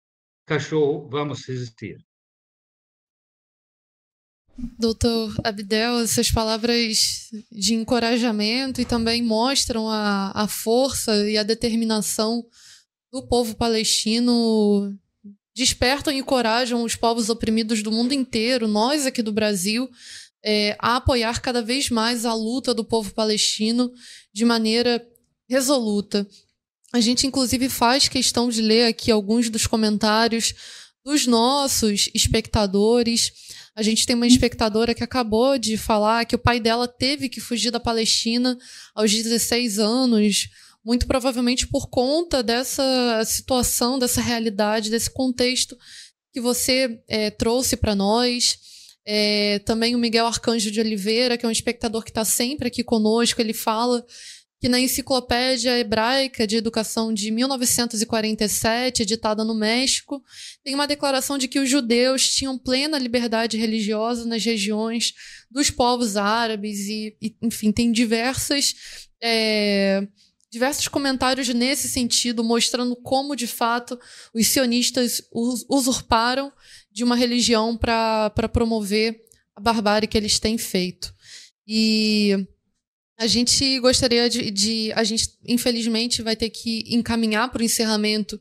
cachorro, 0.46 1.08
vamos 1.08 1.44
resistir. 1.46 1.96
Doutor 4.78 5.34
Abdel, 5.42 6.00
essas 6.00 6.30
palavras 6.30 7.30
de 7.50 7.74
encorajamento 7.74 8.80
e 8.80 8.84
também 8.84 9.22
mostram 9.22 9.88
a, 9.88 10.30
a 10.34 10.46
força 10.46 11.28
e 11.28 11.38
a 11.38 11.42
determinação 11.42 12.44
do 13.10 13.22
povo 13.22 13.54
palestino, 13.54 14.94
despertam 15.54 16.12
e 16.12 16.18
encorajam 16.18 16.82
os 16.82 16.94
povos 16.94 17.28
oprimidos 17.28 17.82
do 17.82 17.92
mundo 17.92 18.12
inteiro, 18.12 18.66
nós 18.66 19.06
aqui 19.06 19.22
do 19.22 19.32
Brasil, 19.32 19.88
é, 20.44 20.76
a 20.78 20.96
apoiar 20.96 21.40
cada 21.40 21.62
vez 21.62 21.90
mais 21.90 22.24
a 22.24 22.34
luta 22.34 22.74
do 22.74 22.84
povo 22.84 23.12
palestino 23.14 23.92
de 24.32 24.44
maneira 24.44 25.06
resoluta. 25.48 26.26
A 26.92 27.00
gente, 27.00 27.26
inclusive, 27.26 27.68
faz 27.68 28.08
questão 28.08 28.48
de 28.48 28.60
ler 28.60 28.86
aqui 28.86 29.10
alguns 29.10 29.48
dos 29.48 29.66
comentários 29.66 30.54
dos 31.04 31.26
nossos 31.26 32.08
espectadores. 32.14 33.32
A 33.74 33.82
gente 33.82 34.04
tem 34.04 34.14
uma 34.14 34.26
espectadora 34.26 34.94
que 34.94 35.02
acabou 35.02 35.56
de 35.56 35.76
falar 35.76 36.26
que 36.26 36.36
o 36.36 36.38
pai 36.38 36.60
dela 36.60 36.86
teve 36.86 37.28
que 37.28 37.40
fugir 37.40 37.70
da 37.70 37.80
Palestina 37.80 38.58
aos 38.94 39.10
16 39.10 39.78
anos, 39.78 40.48
muito 40.84 41.06
provavelmente 41.06 41.66
por 41.66 41.88
conta 41.88 42.42
dessa 42.42 43.22
situação, 43.24 43.98
dessa 43.98 44.20
realidade, 44.20 44.90
desse 44.90 45.10
contexto 45.10 45.76
que 46.32 46.40
você 46.40 47.00
é, 47.08 47.30
trouxe 47.30 47.76
para 47.76 47.94
nós. 47.94 48.58
É, 49.04 49.58
também 49.60 49.94
o 49.94 49.98
Miguel 49.98 50.26
Arcanjo 50.26 50.70
de 50.70 50.80
Oliveira, 50.80 51.38
que 51.38 51.44
é 51.44 51.48
um 51.48 51.52
espectador 51.52 52.04
que 52.04 52.10
está 52.10 52.24
sempre 52.24 52.68
aqui 52.68 52.84
conosco, 52.84 53.40
ele 53.40 53.54
fala 53.54 54.04
que 54.62 54.68
na 54.68 54.78
Enciclopédia 54.78 55.76
Hebraica 55.76 56.46
de 56.46 56.56
Educação 56.56 57.12
de 57.12 57.32
1947, 57.32 59.02
editada 59.02 59.42
no 59.42 59.56
México, 59.56 60.22
tem 60.62 60.72
uma 60.72 60.86
declaração 60.86 61.36
de 61.36 61.48
que 61.48 61.58
os 61.58 61.68
judeus 61.68 62.32
tinham 62.32 62.56
plena 62.56 62.96
liberdade 62.96 63.56
religiosa 63.56 64.24
nas 64.24 64.44
regiões 64.44 65.14
dos 65.50 65.68
povos 65.68 66.16
árabes 66.16 66.78
e, 66.86 67.16
e 67.20 67.34
enfim, 67.42 67.72
tem 67.72 67.90
diversas 67.90 68.76
é, 69.20 70.06
diversos 70.48 70.86
comentários 70.86 71.48
nesse 71.48 71.88
sentido, 71.88 72.44
mostrando 72.44 72.94
como, 72.94 73.34
de 73.34 73.48
fato, 73.48 73.98
os 74.32 74.46
sionistas 74.46 75.22
usurparam 75.68 76.52
de 76.88 77.02
uma 77.02 77.16
religião 77.16 77.76
para 77.76 78.48
promover 78.52 79.24
a 79.56 79.60
barbárie 79.60 80.06
que 80.06 80.16
eles 80.16 80.38
têm 80.38 80.56
feito. 80.56 81.12
E 81.66 82.46
a 83.18 83.26
gente 83.26 83.78
gostaria 83.80 84.28
de, 84.28 84.50
de, 84.50 84.92
A 84.94 85.04
gente, 85.04 85.30
infelizmente, 85.46 86.22
vai 86.22 86.34
ter 86.34 86.50
que 86.50 86.84
encaminhar 86.88 87.50
para 87.50 87.62
o 87.62 87.64
encerramento 87.64 88.40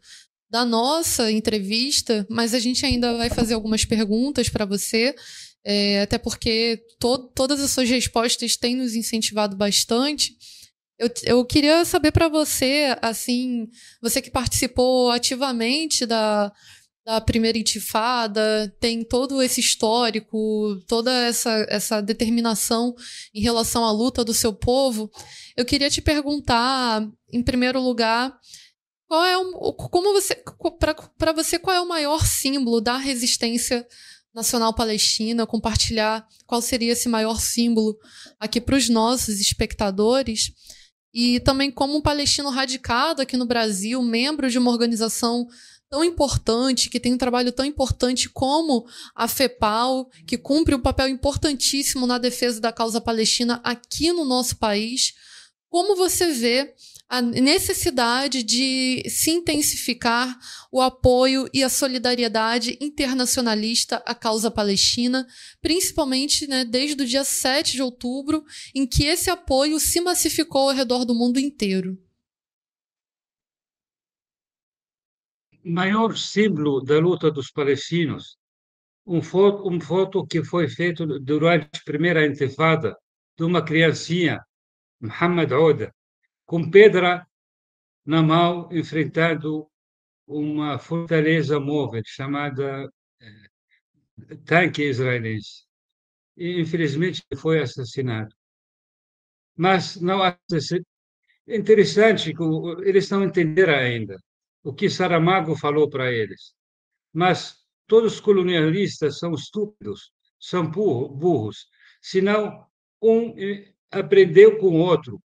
da 0.50 0.66
nossa 0.66 1.32
entrevista, 1.32 2.26
mas 2.30 2.54
a 2.54 2.60
gente 2.60 2.86
ainda 2.86 3.16
vai 3.16 3.30
fazer 3.30 3.54
algumas 3.54 3.86
perguntas 3.86 4.50
para 4.50 4.66
você. 4.66 5.16
É, 5.64 6.02
até 6.02 6.18
porque 6.18 6.84
to, 7.00 7.30
todas 7.36 7.62
as 7.62 7.72
suas 7.72 7.90
respostas 7.90 8.58
têm 8.58 8.76
nos 8.76 8.96
incentivado 8.96 9.56
bastante. 9.56 10.36
Eu, 10.98 11.10
eu 11.24 11.46
queria 11.46 11.86
saber 11.86 12.12
para 12.12 12.28
você, 12.28 12.96
assim, 13.02 13.68
você 14.02 14.22
que 14.22 14.30
participou 14.30 15.10
ativamente 15.10 16.06
da, 16.06 16.52
da 17.12 17.20
primeira 17.20 17.58
intifada, 17.58 18.74
tem 18.80 19.04
todo 19.04 19.42
esse 19.42 19.60
histórico, 19.60 20.82
toda 20.88 21.12
essa, 21.12 21.66
essa 21.68 22.02
determinação 22.02 22.96
em 23.34 23.42
relação 23.42 23.84
à 23.84 23.92
luta 23.92 24.24
do 24.24 24.34
seu 24.34 24.54
povo. 24.54 25.12
Eu 25.58 25.66
queria 25.66 25.90
te 25.90 26.02
perguntar, 26.02 27.06
em 27.30 27.44
primeiro 27.44 27.82
lugar, 27.82 28.34
qual 29.10 29.26
é 29.26 29.38
o, 29.38 29.74
como 29.74 30.14
você 30.14 30.42
para 31.20 31.34
você 31.34 31.60
qual 31.60 31.76
é 31.76 31.82
o 31.82 31.88
maior 31.88 32.26
símbolo 32.26 32.80
da 32.80 32.96
resistência 32.96 33.86
nacional 34.34 34.74
palestina? 34.74 35.46
Compartilhar 35.46 36.26
qual 36.48 36.62
seria 36.62 36.94
esse 36.94 37.10
maior 37.10 37.42
símbolo 37.42 37.98
aqui 38.40 38.62
para 38.62 38.78
os 38.78 38.88
nossos 38.88 39.42
espectadores. 39.42 40.54
E 41.14 41.42
também 41.42 41.70
como 41.70 41.98
um 41.98 42.02
palestino 42.02 42.50
radicado 42.50 43.22
aqui 43.22 43.36
no 43.36 43.46
Brasil, 43.46 44.02
membro 44.02 44.50
de 44.50 44.58
uma 44.58 44.72
organização 44.72 45.46
tão 45.92 46.06
importante, 46.06 46.90
que 46.90 47.02
tem 47.02 47.14
um 47.14 47.18
trabalho 47.18 47.52
tão 47.52 47.66
importante 47.66 48.30
como 48.30 48.88
a 49.14 49.28
FEPAL, 49.28 50.10
que 50.26 50.38
cumpre 50.38 50.74
um 50.74 50.80
papel 50.80 51.10
importantíssimo 51.10 52.08
na 52.08 52.18
defesa 52.18 52.62
da 52.62 52.72
causa 52.72 53.02
palestina 53.02 53.60
aqui 53.62 54.14
no 54.14 54.24
nosso 54.24 54.56
país. 54.56 55.14
Como 55.70 55.98
você 55.98 56.32
vê 56.32 56.74
a 57.10 57.22
necessidade 57.22 58.42
de 58.42 59.04
se 59.10 59.32
intensificar 59.32 60.40
o 60.72 60.80
apoio 60.80 61.50
e 61.54 61.62
a 61.62 61.68
solidariedade 61.68 62.78
internacionalista 62.80 64.02
à 64.06 64.16
causa 64.16 64.50
palestina, 64.50 65.28
principalmente 65.62 66.48
né, 66.48 66.64
desde 66.64 67.04
o 67.04 67.06
dia 67.06 67.26
7 67.26 67.74
de 67.74 67.82
outubro, 67.82 68.46
em 68.74 68.88
que 68.88 69.04
esse 69.04 69.30
apoio 69.30 69.78
se 69.78 70.00
massificou 70.00 70.70
ao 70.70 70.76
redor 70.76 71.04
do 71.04 71.14
mundo 71.14 71.38
inteiro. 71.38 72.00
Maior 75.64 76.18
símbolo 76.18 76.82
da 76.82 76.98
luta 77.00 77.30
dos 77.30 77.52
palestinos, 77.52 78.38
um 79.06 79.22
foto, 79.22 79.70
um 79.70 79.80
foto 79.80 80.26
que 80.26 80.44
foi 80.44 80.68
feito 80.68 81.20
durante 81.20 81.70
a 81.78 81.84
primeira 81.86 82.26
intifada 82.26 82.98
de 83.38 83.44
uma 83.44 83.64
criancinha, 83.64 84.44
Muhammad 85.00 85.52
Oda, 85.52 85.94
com 86.46 86.70
pedra 86.70 87.26
na 88.04 88.24
mão, 88.24 88.70
enfrentando 88.72 89.70
uma 90.26 90.80
fortaleza 90.80 91.60
móvel 91.60 92.02
chamada 92.06 92.92
eh, 93.22 94.38
tanque 94.46 94.84
israelense. 94.84 95.66
E, 96.36 96.60
infelizmente, 96.60 97.24
foi 97.36 97.62
assassinado. 97.62 98.34
Mas 99.56 100.02
não 100.02 100.26
é 100.26 100.36
interessante 101.48 102.34
que 102.34 102.44
eles 102.84 103.10
não 103.12 103.24
entenderam 103.24 103.76
ainda 103.76 104.18
o 104.64 104.74
que 104.74 104.90
Saramago 104.90 105.56
falou 105.56 105.90
para 105.90 106.12
eles. 106.12 106.54
Mas 107.14 107.58
todos 107.88 108.14
os 108.14 108.20
colonialistas 108.20 109.20
são 109.20 109.34
estúpidos, 109.34 110.12
são 110.40 110.70
burros, 110.70 111.68
senão 112.02 112.66
um 113.02 113.36
aprendeu 113.92 114.58
com 114.58 114.68
o 114.68 114.80
outro 114.80 115.22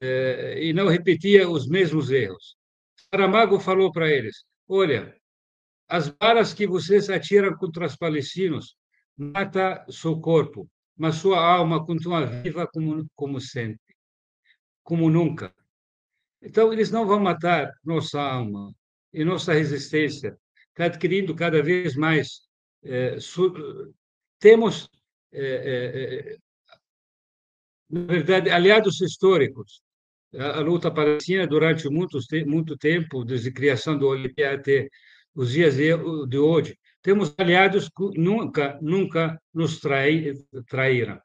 eh, 0.00 0.64
e 0.64 0.72
não 0.72 0.88
repetia 0.88 1.48
os 1.48 1.66
mesmos 1.68 2.10
erros. 2.10 2.56
Saramago 3.10 3.60
falou 3.60 3.92
para 3.92 4.10
eles: 4.10 4.44
olha, 4.68 5.14
as 5.88 6.08
balas 6.08 6.54
que 6.54 6.66
vocês 6.66 7.10
atiram 7.10 7.54
contra 7.56 7.86
os 7.86 7.96
palestinos 7.96 8.76
mata 9.16 9.84
seu 9.90 10.20
corpo, 10.20 10.68
mas 10.96 11.16
sua 11.16 11.44
alma 11.44 11.84
continua 11.84 12.26
viva 12.26 12.66
como, 12.66 13.06
como 13.14 13.40
sempre, 13.40 13.94
como 14.82 15.10
nunca. 15.10 15.54
Então, 16.44 16.72
eles 16.72 16.90
não 16.90 17.06
vão 17.06 17.20
matar 17.20 17.72
nossa 17.84 18.20
alma 18.20 18.72
e 19.12 19.24
nossa 19.24 19.52
resistência 19.52 20.36
está 20.70 20.86
adquirindo 20.86 21.34
cada 21.34 21.62
vez 21.62 21.94
mais. 21.96 22.42
Eh, 22.84 23.16
temos 24.40 24.90
eh, 25.32 26.36
na 27.94 28.00
verdade, 28.06 28.50
aliados 28.50 29.00
históricos. 29.00 29.82
A, 30.36 30.60
luta 30.60 30.90
palestina, 30.90 31.46
durante 31.46 31.88
muito, 31.88 32.18
muito 32.46 32.76
tempo, 32.76 33.24
desde 33.24 33.50
a 33.50 33.52
criação 33.52 33.96
do 33.96 34.08
OLP 34.08 34.42
até 34.42 34.88
os 35.34 35.52
dias 35.52 35.76
de, 35.76 35.90
de 36.28 36.38
hoje, 36.38 36.76
temos 37.02 37.32
aliados 37.38 37.88
que 37.88 38.18
nunca, 38.18 38.78
nunca 38.82 39.40
nos 39.52 39.78
trai, 39.78 40.32
traíram. 40.68 41.20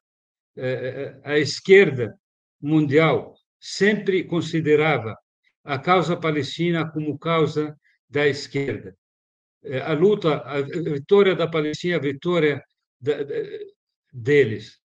É, 0.55 0.69
é, 0.69 1.21
a 1.23 1.39
esquerda 1.39 2.15
mundial 2.61 3.33
sempre 3.59 4.23
considerava 4.23 5.17
a 5.63 5.77
causa 5.77 6.15
palestina 6.17 6.89
como 6.89 7.17
causa 7.17 7.77
da 8.09 8.27
esquerda. 8.27 8.97
É, 9.63 9.81
a 9.81 9.93
luta, 9.93 10.41
a 10.41 10.61
vitória 10.61 11.35
da 11.35 11.47
Palestina, 11.47 11.97
a 11.97 11.99
vitória 11.99 12.63
da, 12.99 13.15
deles. 14.11 14.79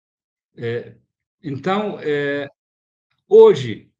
Então, 1.42 1.98
é, 2.00 2.48
hoje, 3.28 3.90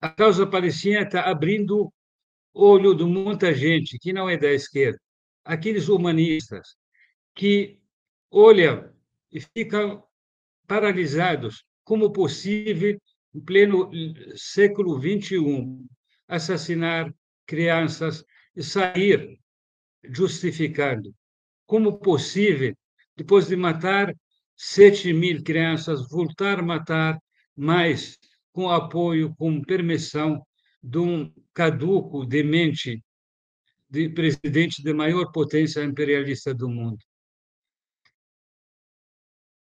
a 0.00 0.08
causa 0.08 0.46
palestina 0.46 1.02
está 1.02 1.22
abrindo 1.22 1.92
olho 2.52 2.94
de 2.94 3.04
muita 3.04 3.52
gente 3.52 3.98
que 3.98 4.12
não 4.12 4.28
é 4.28 4.36
da 4.36 4.52
esquerda, 4.52 4.98
aqueles 5.44 5.88
humanistas 5.88 6.76
que 7.34 7.80
olham 8.30 8.92
e 9.30 9.40
ficam 9.40 10.06
paralisados. 10.66 11.64
Como 11.84 12.12
possível, 12.12 12.98
em 13.34 13.40
pleno 13.40 13.90
século 14.34 14.98
XXI, 15.00 15.84
assassinar 16.26 17.14
crianças 17.46 18.24
e 18.56 18.62
sair 18.62 19.38
justificando? 20.02 21.14
Como 21.66 21.98
possível, 21.98 22.74
depois 23.16 23.48
de 23.48 23.56
matar 23.56 24.14
7 24.56 25.12
mil 25.12 25.42
crianças 25.42 26.08
voltar 26.08 26.60
a 26.60 26.62
matar, 26.62 27.18
mas 27.56 28.18
com 28.52 28.70
apoio, 28.70 29.34
com 29.36 29.60
permissão 29.62 30.44
de 30.82 30.98
um 30.98 31.32
caduco 31.52 32.24
demente 32.24 33.02
de 33.88 34.08
presidente 34.08 34.82
da 34.82 34.94
maior 34.94 35.30
potência 35.32 35.82
imperialista 35.82 36.54
do 36.54 36.68
mundo. 36.68 36.98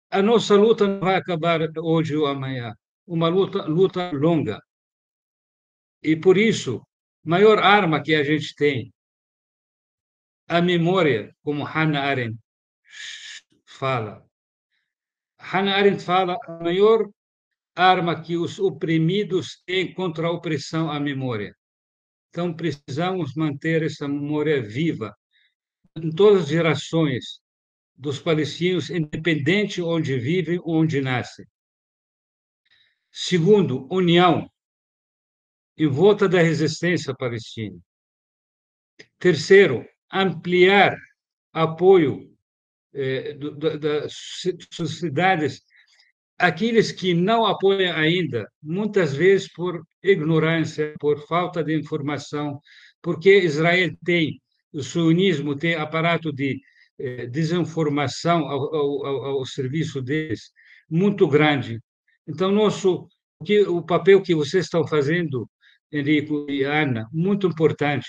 A 0.09 0.21
nossa 0.21 0.55
luta 0.55 0.87
não 0.87 0.99
vai 0.99 1.15
acabar 1.15 1.59
hoje 1.77 2.15
ou 2.15 2.27
amanhã, 2.27 2.73
uma 3.05 3.27
luta, 3.27 3.65
luta 3.65 4.11
longa. 4.11 4.61
E 6.01 6.15
por 6.15 6.37
isso, 6.37 6.81
maior 7.23 7.59
arma 7.59 8.01
que 8.01 8.15
a 8.15 8.23
gente 8.23 8.55
tem, 8.55 8.93
a 10.47 10.61
memória, 10.61 11.35
como 11.43 11.63
Hannah 11.63 12.03
Arendt 12.03 12.39
fala, 13.65 14.25
Hannah 15.37 15.75
Arendt 15.75 16.03
fala 16.03 16.37
a 16.47 16.63
maior 16.63 17.09
arma 17.75 18.21
que 18.21 18.37
os 18.37 18.59
oprimidos 18.59 19.61
têm 19.65 19.93
contra 19.93 20.27
a 20.27 20.31
opressão 20.31 20.89
a 20.89 20.99
memória. 20.99 21.53
Então, 22.29 22.53
precisamos 22.53 23.35
manter 23.35 23.83
essa 23.83 24.07
memória 24.07 24.61
viva 24.61 25.13
em 25.95 26.11
todas 26.11 26.43
as 26.43 26.49
gerações 26.49 27.41
dos 27.97 28.19
palestinos, 28.19 28.89
independente 28.89 29.81
onde 29.81 30.19
vivem 30.19 30.59
ou 30.59 30.75
onde 30.81 31.01
nascem. 31.01 31.45
Segundo, 33.11 33.87
união 33.91 34.49
em 35.77 35.87
volta 35.87 36.29
da 36.29 36.41
resistência 36.41 37.13
palestina. 37.15 37.77
Terceiro, 39.19 39.85
ampliar 40.11 40.95
apoio 41.53 42.31
eh, 42.93 43.35
das 43.79 44.13
sociedades, 44.71 45.61
aqueles 46.37 46.91
que 46.91 47.13
não 47.13 47.45
apoiam 47.45 47.95
ainda, 47.95 48.47
muitas 48.61 49.13
vezes 49.15 49.51
por 49.51 49.83
ignorância, 50.03 50.93
por 50.99 51.25
falta 51.27 51.63
de 51.63 51.75
informação, 51.75 52.59
porque 53.01 53.39
Israel 53.39 53.95
tem, 54.03 54.41
o 54.71 54.83
sionismo 54.83 55.55
tem 55.55 55.75
aparato 55.75 56.31
de 56.31 56.59
desinformação 57.29 58.47
ao, 58.47 58.75
ao, 58.75 59.25
ao, 59.25 59.45
serviço 59.45 60.01
deles 60.01 60.51
muito 60.89 61.27
grande. 61.27 61.79
Então, 62.27 62.51
nosso 62.51 63.07
que, 63.45 63.61
o 63.61 63.81
papel 63.83 64.21
que 64.21 64.33
vocês 64.33 64.65
estão 64.65 64.87
fazendo, 64.87 65.49
Enrico 65.91 66.49
e 66.49 66.63
Ana, 66.63 67.07
muito 67.11 67.47
importante, 67.47 68.07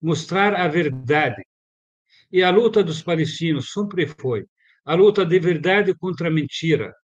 mostrar 0.00 0.54
a 0.54 0.66
verdade. 0.68 1.42
E 2.32 2.42
a 2.42 2.50
luta 2.50 2.82
dos 2.82 3.02
palestinos 3.02 3.72
sempre 3.72 4.06
foi 4.06 4.46
a 4.84 4.94
luta 4.94 5.24
de 5.26 5.38
verdade 5.38 5.94
contra 5.94 6.28
a 6.28 6.30
mentira, 6.30 6.94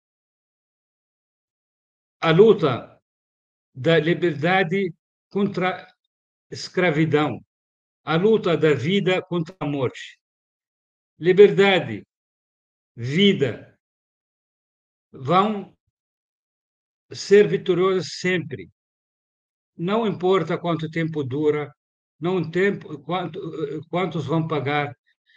a 2.21 2.31
luta 2.31 2.99
da 3.75 3.99
liberdade 3.99 4.93
contra 5.29 5.83
a 5.83 5.95
escravidão, 6.51 7.41
a 8.05 8.17
luta 8.17 8.57
da 8.57 8.73
vida 8.73 9.21
contra 9.23 9.55
a 9.61 9.67
morte. 9.67 10.19
Liberdade, 11.19 12.05
vida 12.95 13.79
vão 15.11 15.75
ser 17.11 17.49
vitoriosas 17.49 18.19
sempre. 18.19 18.69
Não 19.77 20.07
importa 20.07 20.59
quanto 20.59 20.91
tempo 20.91 21.23
dura, 21.25 21.75
não 22.21 22.51
tempo 22.51 22.99
quanto 23.01 23.41
quantos 23.89 24.27
vão 24.27 24.47
pagar, 24.47 24.95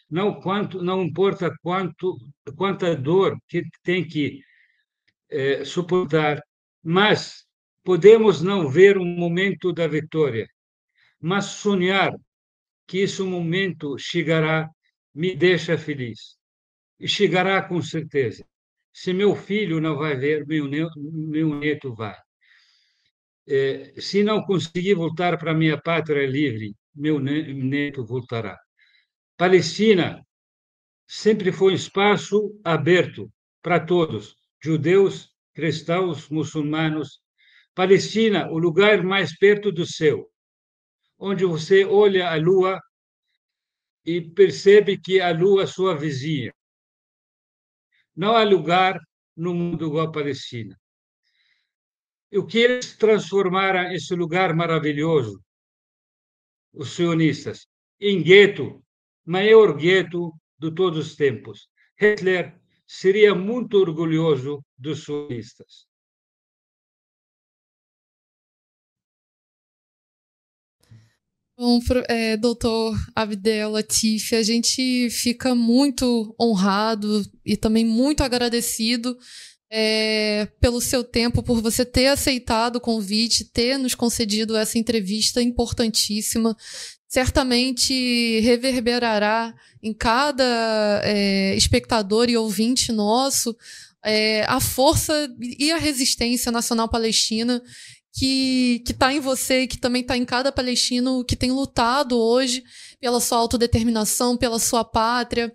não 0.09 0.41
quanto 0.41 0.81
não 0.81 1.01
importa 1.01 1.53
quanto 1.61 2.17
quanta 2.57 2.95
dor 2.95 3.37
que 3.47 3.63
tem 3.83 4.05
que 4.05 4.41
é, 5.29 5.63
suportar, 5.63 6.41
mas 6.83 7.45
podemos 7.83 8.41
não 8.41 8.69
ver 8.69 8.97
o 8.97 9.05
momento 9.05 9.71
da 9.73 9.87
vitória, 9.87 10.47
mas 11.19 11.45
sonhar 11.45 12.13
que 12.87 12.99
esse 12.99 13.21
momento 13.21 13.97
chegará 13.97 14.69
me 15.13 15.35
deixa 15.35 15.77
feliz. 15.77 16.37
E 16.99 17.07
chegará 17.07 17.61
com 17.61 17.81
certeza. 17.81 18.45
Se 18.93 19.13
meu 19.13 19.35
filho 19.35 19.79
não 19.79 19.97
vai 19.97 20.15
ver, 20.15 20.45
meu 20.45 20.67
meu 20.97 21.55
neto 21.59 21.93
vai. 21.95 22.15
É, 23.47 23.93
se 23.99 24.23
não 24.23 24.43
conseguir 24.43 24.93
voltar 24.95 25.37
para 25.37 25.53
minha 25.53 25.79
pátria 25.81 26.27
livre, 26.27 26.75
meu 26.93 27.19
neto 27.19 28.05
voltará. 28.05 28.57
Palestina 29.37 30.21
sempre 31.07 31.51
foi 31.51 31.71
um 31.71 31.75
espaço 31.75 32.59
aberto 32.63 33.31
para 33.61 33.79
todos, 33.79 34.35
judeus, 34.61 35.29
cristãos, 35.53 36.29
muçulmanos. 36.29 37.19
Palestina, 37.73 38.49
o 38.51 38.57
lugar 38.57 39.03
mais 39.03 39.37
perto 39.37 39.71
do 39.71 39.85
céu, 39.85 40.29
onde 41.17 41.45
você 41.45 41.85
olha 41.85 42.29
a 42.29 42.35
lua 42.35 42.79
e 44.05 44.21
percebe 44.21 44.97
que 44.97 45.19
a 45.19 45.31
lua 45.31 45.63
é 45.63 45.67
sua 45.67 45.95
vizinha. 45.95 46.53
Não 48.15 48.35
há 48.35 48.43
lugar 48.43 48.99
no 49.35 49.53
mundo 49.53 49.87
igual 49.87 50.07
a 50.07 50.11
Palestina. 50.11 50.79
E 52.31 52.37
o 52.37 52.45
que 52.45 52.59
eles 52.59 52.95
transformaram 52.97 53.91
esse 53.91 54.13
lugar 54.15 54.53
maravilhoso, 54.53 55.41
os 56.73 56.91
sionistas, 56.91 57.67
em 57.99 58.21
gueto, 58.21 58.83
maior 59.25 59.75
gueto 59.75 60.31
de 60.57 60.71
todos 60.73 61.07
os 61.07 61.15
tempos. 61.15 61.69
Hitler 61.99 62.59
seria 62.85 63.33
muito 63.33 63.77
orgulhoso 63.77 64.63
dos 64.77 65.03
sionistas. 65.03 65.88
Bom, 71.61 71.81
é, 72.07 72.37
doutor 72.37 72.97
Abdel 73.13 73.71
Latif, 73.71 74.33
a 74.33 74.41
gente 74.41 75.09
fica 75.09 75.53
muito 75.53 76.33
honrado 76.39 77.29
e 77.45 77.57
também 77.57 77.83
muito 77.83 78.23
agradecido 78.23 79.17
é, 79.69 80.47
pelo 80.61 80.79
seu 80.79 81.03
tempo, 81.03 81.43
por 81.43 81.61
você 81.61 81.83
ter 81.83 82.07
aceitado 82.07 82.77
o 82.77 82.79
convite, 82.79 83.43
ter 83.43 83.77
nos 83.77 83.93
concedido 83.93 84.55
essa 84.55 84.77
entrevista 84.77 85.41
importantíssima. 85.41 86.55
Certamente 87.09 88.39
reverberará 88.39 89.53
em 89.83 89.93
cada 89.93 91.01
é, 91.03 91.57
espectador 91.57 92.29
e 92.29 92.37
ouvinte 92.37 92.93
nosso 92.93 93.53
é, 94.03 94.45
a 94.45 94.59
força 94.61 95.29
e 95.41 95.71
a 95.71 95.77
resistência 95.77 96.51
nacional 96.51 96.87
palestina 96.87 97.61
que 98.19 98.83
está 98.85 99.13
em 99.13 99.21
você 99.21 99.61
e 99.61 99.67
que 99.67 99.77
também 99.77 100.01
está 100.01 100.17
em 100.17 100.25
cada 100.25 100.51
palestino 100.51 101.23
que 101.23 101.37
tem 101.37 101.53
lutado 101.53 102.19
hoje 102.19 102.65
pela 102.99 103.21
sua 103.21 103.37
autodeterminação, 103.37 104.35
pela 104.35 104.59
sua 104.59 104.83
pátria, 104.83 105.53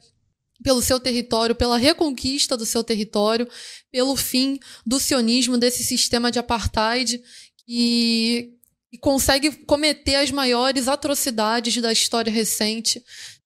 pelo 0.62 0.80
seu 0.80 0.98
território, 0.98 1.54
pela 1.54 1.76
reconquista 1.76 2.56
do 2.56 2.64
seu 2.64 2.82
território, 2.82 3.46
pelo 3.92 4.16
fim 4.16 4.58
do 4.86 4.98
sionismo, 4.98 5.58
desse 5.58 5.84
sistema 5.84 6.30
de 6.30 6.38
apartheid 6.38 7.20
e, 7.68 8.54
e 8.90 8.96
consegue 8.96 9.52
cometer 9.66 10.14
as 10.14 10.30
maiores 10.30 10.88
atrocidades 10.88 11.76
da 11.82 11.92
história 11.92 12.32
recente 12.32 13.04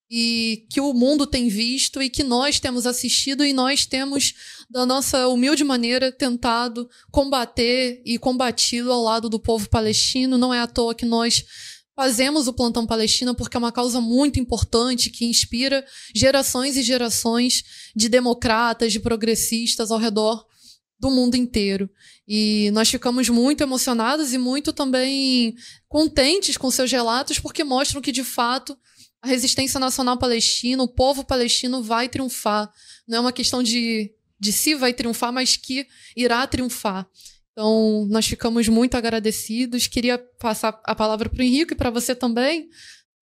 e 0.09 0.65
que 0.69 0.81
o 0.81 0.93
mundo 0.93 1.27
tem 1.27 1.47
visto 1.49 2.01
e 2.01 2.09
que 2.09 2.23
nós 2.23 2.59
temos 2.59 2.87
assistido 2.87 3.45
e 3.45 3.53
nós 3.53 3.85
temos, 3.85 4.33
da 4.69 4.85
nossa 4.85 5.27
humilde 5.27 5.63
maneira, 5.63 6.11
tentado 6.11 6.89
combater 7.11 8.01
e 8.03 8.17
combatido 8.17 8.91
ao 8.91 9.03
lado 9.03 9.29
do 9.29 9.39
povo 9.39 9.69
palestino. 9.69 10.37
Não 10.37 10.53
é 10.53 10.59
à 10.59 10.67
toa 10.67 10.95
que 10.95 11.05
nós 11.05 11.45
fazemos 11.95 12.47
o 12.47 12.53
Plantão 12.53 12.87
Palestina 12.87 13.35
porque 13.35 13.55
é 13.55 13.59
uma 13.59 13.71
causa 13.71 14.01
muito 14.01 14.39
importante 14.39 15.11
que 15.11 15.25
inspira 15.25 15.85
gerações 16.15 16.75
e 16.75 16.81
gerações 16.81 17.63
de 17.95 18.09
democratas, 18.09 18.91
de 18.91 18.99
progressistas 18.99 19.91
ao 19.91 19.99
redor 19.99 20.43
do 20.99 21.11
mundo 21.11 21.35
inteiro. 21.35 21.89
E 22.27 22.71
nós 22.71 22.89
ficamos 22.89 23.29
muito 23.29 23.61
emocionados 23.61 24.33
e 24.33 24.37
muito 24.37 24.73
também 24.73 25.55
contentes 25.87 26.57
com 26.57 26.71
seus 26.71 26.91
relatos 26.91 27.39
porque 27.39 27.63
mostram 27.63 28.01
que, 28.01 28.11
de 28.11 28.23
fato, 28.23 28.77
a 29.21 29.27
resistência 29.27 29.79
nacional 29.79 30.17
palestina, 30.17 30.81
o 30.81 30.87
povo 30.87 31.23
palestino 31.23 31.83
vai 31.83 32.07
triunfar. 32.07 32.71
Não 33.07 33.17
é 33.17 33.21
uma 33.21 33.33
questão 33.33 33.61
de, 33.61 34.11
de 34.39 34.53
se 34.53 34.75
vai 34.75 34.93
triunfar, 34.93 35.33
mas 35.33 35.57
que 35.57 35.85
irá 36.15 36.45
triunfar. 36.47 37.07
Então, 37.51 38.05
nós 38.09 38.25
ficamos 38.25 38.69
muito 38.69 38.95
agradecidos. 38.95 39.87
Queria 39.87 40.17
passar 40.39 40.79
a 40.85 40.95
palavra 40.95 41.27
para 41.27 41.39
o 41.39 41.43
Henrique 41.43 41.73
e 41.73 41.75
para 41.75 41.89
você 41.89 42.15
também, 42.15 42.69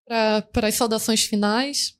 para 0.06 0.68
as 0.68 0.74
saudações 0.74 1.22
finais. 1.24 1.94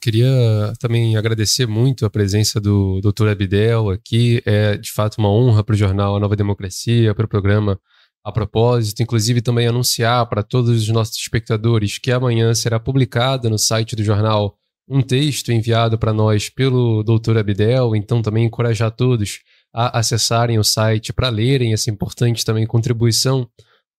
queria 0.00 0.72
também 0.80 1.16
agradecer 1.16 1.66
muito 1.66 2.04
a 2.04 2.10
presença 2.10 2.60
do 2.60 3.00
Dr. 3.00 3.28
Abdel 3.28 3.90
aqui. 3.90 4.42
É 4.44 4.76
de 4.76 4.90
fato 4.90 5.18
uma 5.18 5.30
honra 5.30 5.62
para 5.62 5.74
o 5.74 5.78
jornal 5.78 6.16
A 6.16 6.20
Nova 6.20 6.34
Democracia, 6.34 7.14
para 7.14 7.26
o 7.26 7.28
programa 7.28 7.80
a 8.24 8.32
propósito, 8.32 9.02
inclusive 9.02 9.40
também 9.40 9.66
anunciar 9.66 10.28
para 10.28 10.42
todos 10.42 10.70
os 10.70 10.88
nossos 10.88 11.16
espectadores 11.16 11.98
que 11.98 12.10
amanhã 12.10 12.54
será 12.54 12.78
publicado 12.78 13.48
no 13.48 13.58
site 13.58 13.96
do 13.96 14.04
jornal 14.04 14.56
um 14.88 15.02
texto 15.02 15.52
enviado 15.52 15.98
para 15.98 16.12
nós 16.12 16.48
pelo 16.48 17.02
Dr. 17.02 17.38
Abdel, 17.38 17.94
então 17.94 18.22
também 18.22 18.44
encorajar 18.44 18.90
todos 18.90 19.40
a 19.72 19.98
acessarem 19.98 20.58
o 20.58 20.64
site 20.64 21.12
para 21.12 21.28
lerem 21.28 21.72
essa 21.72 21.90
importante 21.90 22.44
também 22.44 22.66
contribuição 22.66 23.48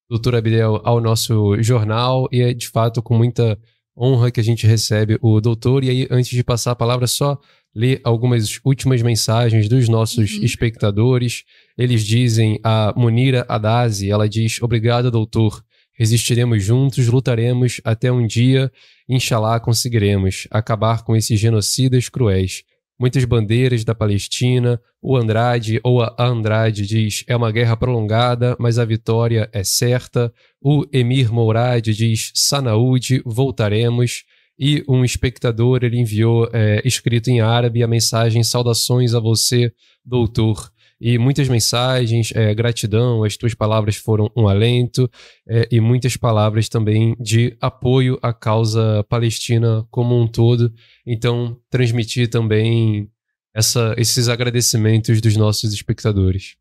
do 0.10 0.18
Dr. 0.18 0.36
Abdel 0.36 0.82
ao 0.84 1.00
nosso 1.00 1.62
jornal 1.62 2.28
e 2.32 2.42
é 2.42 2.54
de 2.54 2.68
fato 2.68 3.04
com 3.04 3.16
muita 3.16 3.58
honra 3.96 4.32
que 4.32 4.40
a 4.40 4.44
gente 4.44 4.66
recebe 4.66 5.18
o 5.22 5.40
doutor. 5.40 5.84
E 5.84 5.90
aí, 5.90 6.08
antes 6.10 6.32
de 6.32 6.44
passar 6.44 6.72
a 6.72 6.76
palavra, 6.76 7.06
só 7.06 7.38
ler 7.80 8.02
algumas 8.04 8.60
últimas 8.66 9.02
mensagens 9.02 9.70
dos 9.70 9.88
nossos 9.88 10.34
uhum. 10.34 10.44
espectadores. 10.44 11.46
Eles 11.78 12.04
dizem 12.04 12.60
a 12.62 12.94
Munira 12.96 13.46
Adazi, 13.48 14.12
ela 14.12 14.28
diz: 14.28 14.62
Obrigado, 14.62 15.10
doutor. 15.10 15.64
Resistiremos 15.94 16.64
juntos, 16.64 17.08
lutaremos 17.08 17.82
até 17.84 18.10
um 18.12 18.26
dia, 18.26 18.72
inshallah, 19.08 19.60
conseguiremos 19.60 20.48
acabar 20.50 21.04
com 21.04 21.14
esses 21.16 21.38
genocidas 21.40 22.08
cruéis. 22.08 22.64
Muitas 22.98 23.24
bandeiras 23.24 23.86
da 23.86 23.96
Palestina, 23.96 24.80
o 25.02 25.16
Andrade 25.16 25.80
ou 25.84 26.02
a 26.02 26.16
Andrade 26.20 26.86
diz 26.86 27.24
é 27.28 27.36
uma 27.36 27.52
guerra 27.52 27.78
prolongada, 27.78 28.58
mas 28.60 28.78
a 28.78 28.84
vitória 28.84 29.50
é 29.54 29.64
certa. 29.64 30.34
O 30.62 30.86
Emir 30.92 31.32
Mourad 31.32 31.82
diz 31.82 32.32
Sanaúde, 32.36 33.22
voltaremos. 33.26 34.24
E 34.60 34.84
um 34.88 35.06
espectador 35.06 35.80
ele 35.84 36.00
enviou 36.00 36.50
é, 36.52 36.82
escrito 36.86 37.30
em 37.30 37.40
árabe 37.40 37.82
a 37.82 37.88
mensagem 37.88 38.44
saudações 38.44 39.14
a 39.14 39.20
você, 39.20 39.72
doutor 40.04 40.72
e 41.02 41.18
muitas 41.18 41.48
mensagens, 41.48 42.34
é, 42.36 42.54
gratidão, 42.54 43.24
as 43.24 43.38
tuas 43.38 43.54
palavras 43.54 43.96
foram 43.96 44.30
um 44.36 44.50
alento, 44.50 45.10
é, 45.48 45.68
e 45.72 45.80
muitas 45.80 46.18
palavras 46.18 46.68
também 46.68 47.16
de 47.18 47.56
apoio 47.62 48.20
à 48.22 48.34
causa 48.34 49.04
palestina 49.08 49.88
como 49.90 50.20
um 50.20 50.28
todo. 50.28 50.74
Então, 51.06 51.58
transmitir 51.70 52.30
também 52.30 53.10
essa, 53.54 53.96
esses 53.98 54.28
agradecimentos 54.28 55.22
dos 55.22 55.38
nossos 55.38 55.74
espectadores. 55.74 56.58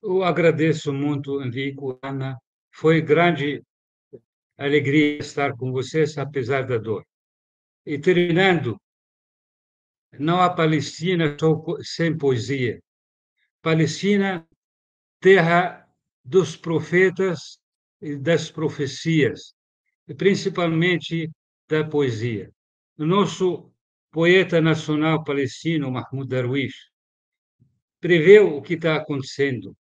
Eu 0.00 0.22
agradeço 0.22 0.92
muito, 0.92 1.42
Enrico, 1.42 1.98
Ana. 2.04 2.38
Foi 2.72 3.00
grande 3.00 3.62
alegria 4.56 5.18
estar 5.18 5.56
com 5.56 5.72
vocês, 5.72 6.16
apesar 6.18 6.66
da 6.66 6.78
dor. 6.78 7.04
E 7.84 7.98
terminando, 7.98 8.80
não 10.18 10.40
há 10.40 10.48
Palestina 10.48 11.36
sem 11.82 12.16
poesia. 12.16 12.80
Palestina, 13.60 14.46
terra 15.20 15.86
dos 16.24 16.56
profetas 16.56 17.58
e 18.00 18.16
das 18.16 18.50
profecias, 18.50 19.54
e 20.06 20.14
principalmente 20.14 21.30
da 21.68 21.82
poesia. 21.82 22.50
O 22.98 23.04
nosso 23.04 23.72
poeta 24.10 24.60
nacional 24.60 25.24
palestino, 25.24 25.90
Mahmoud 25.90 26.28
Darwish, 26.28 26.90
preveu 28.00 28.56
o 28.56 28.62
que 28.62 28.74
está 28.74 28.96
acontecendo, 28.96 29.74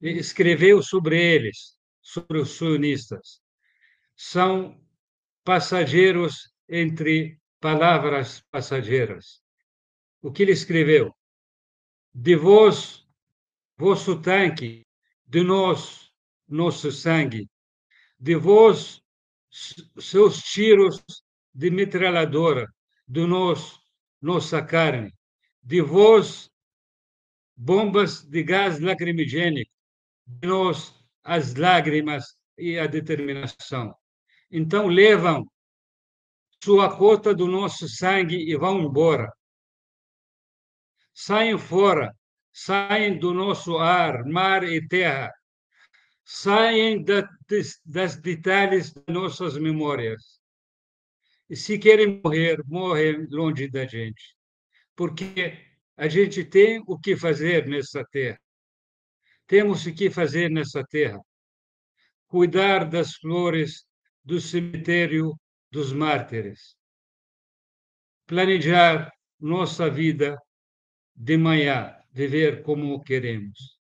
escreveu 0.00 0.82
sobre 0.82 1.22
eles, 1.22 1.76
sobre 2.00 2.38
os 2.38 2.56
sionistas. 2.56 3.41
São 4.16 4.80
passageiros 5.44 6.52
entre 6.68 7.40
palavras 7.60 8.40
passageiras. 8.50 9.42
O 10.20 10.30
que 10.32 10.42
ele 10.42 10.52
escreveu? 10.52 11.14
De 12.14 12.36
vós, 12.36 13.06
vosso 13.76 14.20
tanque, 14.20 14.86
de 15.26 15.42
nós, 15.42 16.12
nosso 16.46 16.92
sangue, 16.92 17.48
de 18.18 18.34
vós, 18.36 19.00
seus 19.98 20.38
tiros 20.42 21.02
de 21.54 21.70
metralhadora, 21.70 22.66
de 23.06 23.26
nós, 23.26 23.78
nossa 24.20 24.62
carne, 24.62 25.12
de 25.62 25.80
vós, 25.80 26.50
bombas 27.56 28.22
de 28.22 28.42
gás 28.42 28.80
lacrimogênico, 28.80 29.70
de 30.26 30.46
nós, 30.46 30.94
as 31.24 31.54
lágrimas 31.54 32.36
e 32.56 32.78
a 32.78 32.86
determinação. 32.86 33.94
Então, 34.52 34.86
levam 34.86 35.50
sua 36.62 36.94
cota 36.94 37.34
do 37.34 37.46
nosso 37.48 37.88
sangue 37.88 38.36
e 38.36 38.54
vão 38.54 38.82
embora. 38.82 39.32
Saem 41.14 41.58
fora, 41.58 42.14
saem 42.52 43.18
do 43.18 43.32
nosso 43.32 43.78
ar, 43.78 44.24
mar 44.26 44.62
e 44.62 44.86
terra, 44.86 45.32
saem 46.22 47.02
da, 47.02 47.28
das 47.84 48.16
detalhes 48.16 48.92
das 48.92 49.04
nossas 49.08 49.56
memórias. 49.56 50.40
E 51.48 51.56
se 51.56 51.78
querem 51.78 52.20
morrer, 52.22 52.62
morrem 52.66 53.26
longe 53.30 53.68
da 53.68 53.86
gente, 53.86 54.36
porque 54.94 55.58
a 55.96 56.08
gente 56.08 56.44
tem 56.44 56.82
o 56.86 56.98
que 56.98 57.16
fazer 57.16 57.66
nessa 57.66 58.04
terra. 58.04 58.40
Temos 59.46 59.84
o 59.84 59.94
que 59.94 60.10
fazer 60.10 60.50
nessa 60.50 60.84
terra. 60.84 61.20
Cuidar 62.26 62.88
das 62.88 63.16
flores 63.16 63.84
do 64.24 64.40
cemitério 64.40 65.38
dos 65.70 65.92
mártires. 65.92 66.76
Planejar 68.26 69.12
nossa 69.40 69.90
vida 69.90 70.38
de 71.14 71.36
manhã, 71.36 71.96
viver 72.12 72.62
como 72.62 73.02
queremos. 73.02 73.78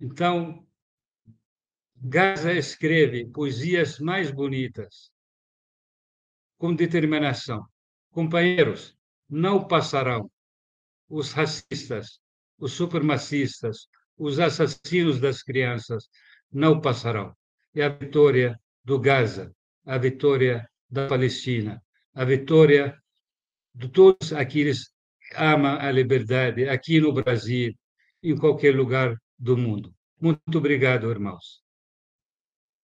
Então, 0.00 0.66
Gaza 1.96 2.52
escreve 2.52 3.26
poesias 3.26 3.98
mais 3.98 4.30
bonitas, 4.30 5.12
com 6.58 6.74
determinação. 6.74 7.66
Companheiros, 8.10 8.96
não 9.28 9.66
passarão 9.66 10.30
os 11.08 11.32
racistas, 11.32 12.20
os 12.58 12.72
supremacistas, 12.72 13.88
os 14.16 14.38
assassinos 14.38 15.20
das 15.20 15.42
crianças, 15.42 16.08
não 16.50 16.80
passarão. 16.80 17.36
É 17.74 17.84
a 17.84 17.88
vitória 17.88 18.60
do 18.84 18.98
Gaza, 19.00 19.54
a 19.84 19.98
vitória 19.98 20.68
da 20.88 21.06
Palestina, 21.06 21.82
a 22.14 22.24
vitória 22.24 22.96
de 23.74 23.88
todos 23.88 24.32
aqueles 24.32 24.88
que 24.88 25.34
amam 25.36 25.78
a 25.78 25.90
liberdade 25.90 26.68
aqui 26.68 27.00
no 27.00 27.12
Brasil, 27.12 27.72
em 28.22 28.36
qualquer 28.36 28.74
lugar 28.74 29.16
do 29.38 29.56
mundo. 29.56 29.94
Muito 30.20 30.58
obrigado, 30.58 31.10
irmãos. 31.10 31.62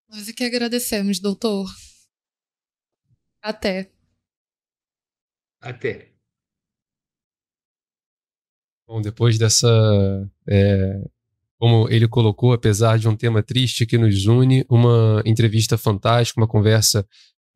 Nós 0.10 0.28
é 0.28 0.34
que 0.34 0.44
agradecemos, 0.44 1.20
doutor. 1.20 1.68
Até. 3.42 3.92
Até. 5.60 6.14
Bom, 8.88 9.02
depois 9.02 9.38
dessa. 9.38 9.68
É, 10.48 11.04
como 11.60 11.90
ele 11.90 12.08
colocou, 12.08 12.54
apesar 12.54 12.98
de 13.00 13.08
um 13.08 13.16
tema 13.16 13.42
triste 13.42 13.86
que 13.86 13.98
nos 13.98 14.26
une, 14.26 14.66
uma 14.70 15.22
entrevista 15.26 15.78
fantástica, 15.78 16.40
uma 16.40 16.48
conversa 16.48 17.06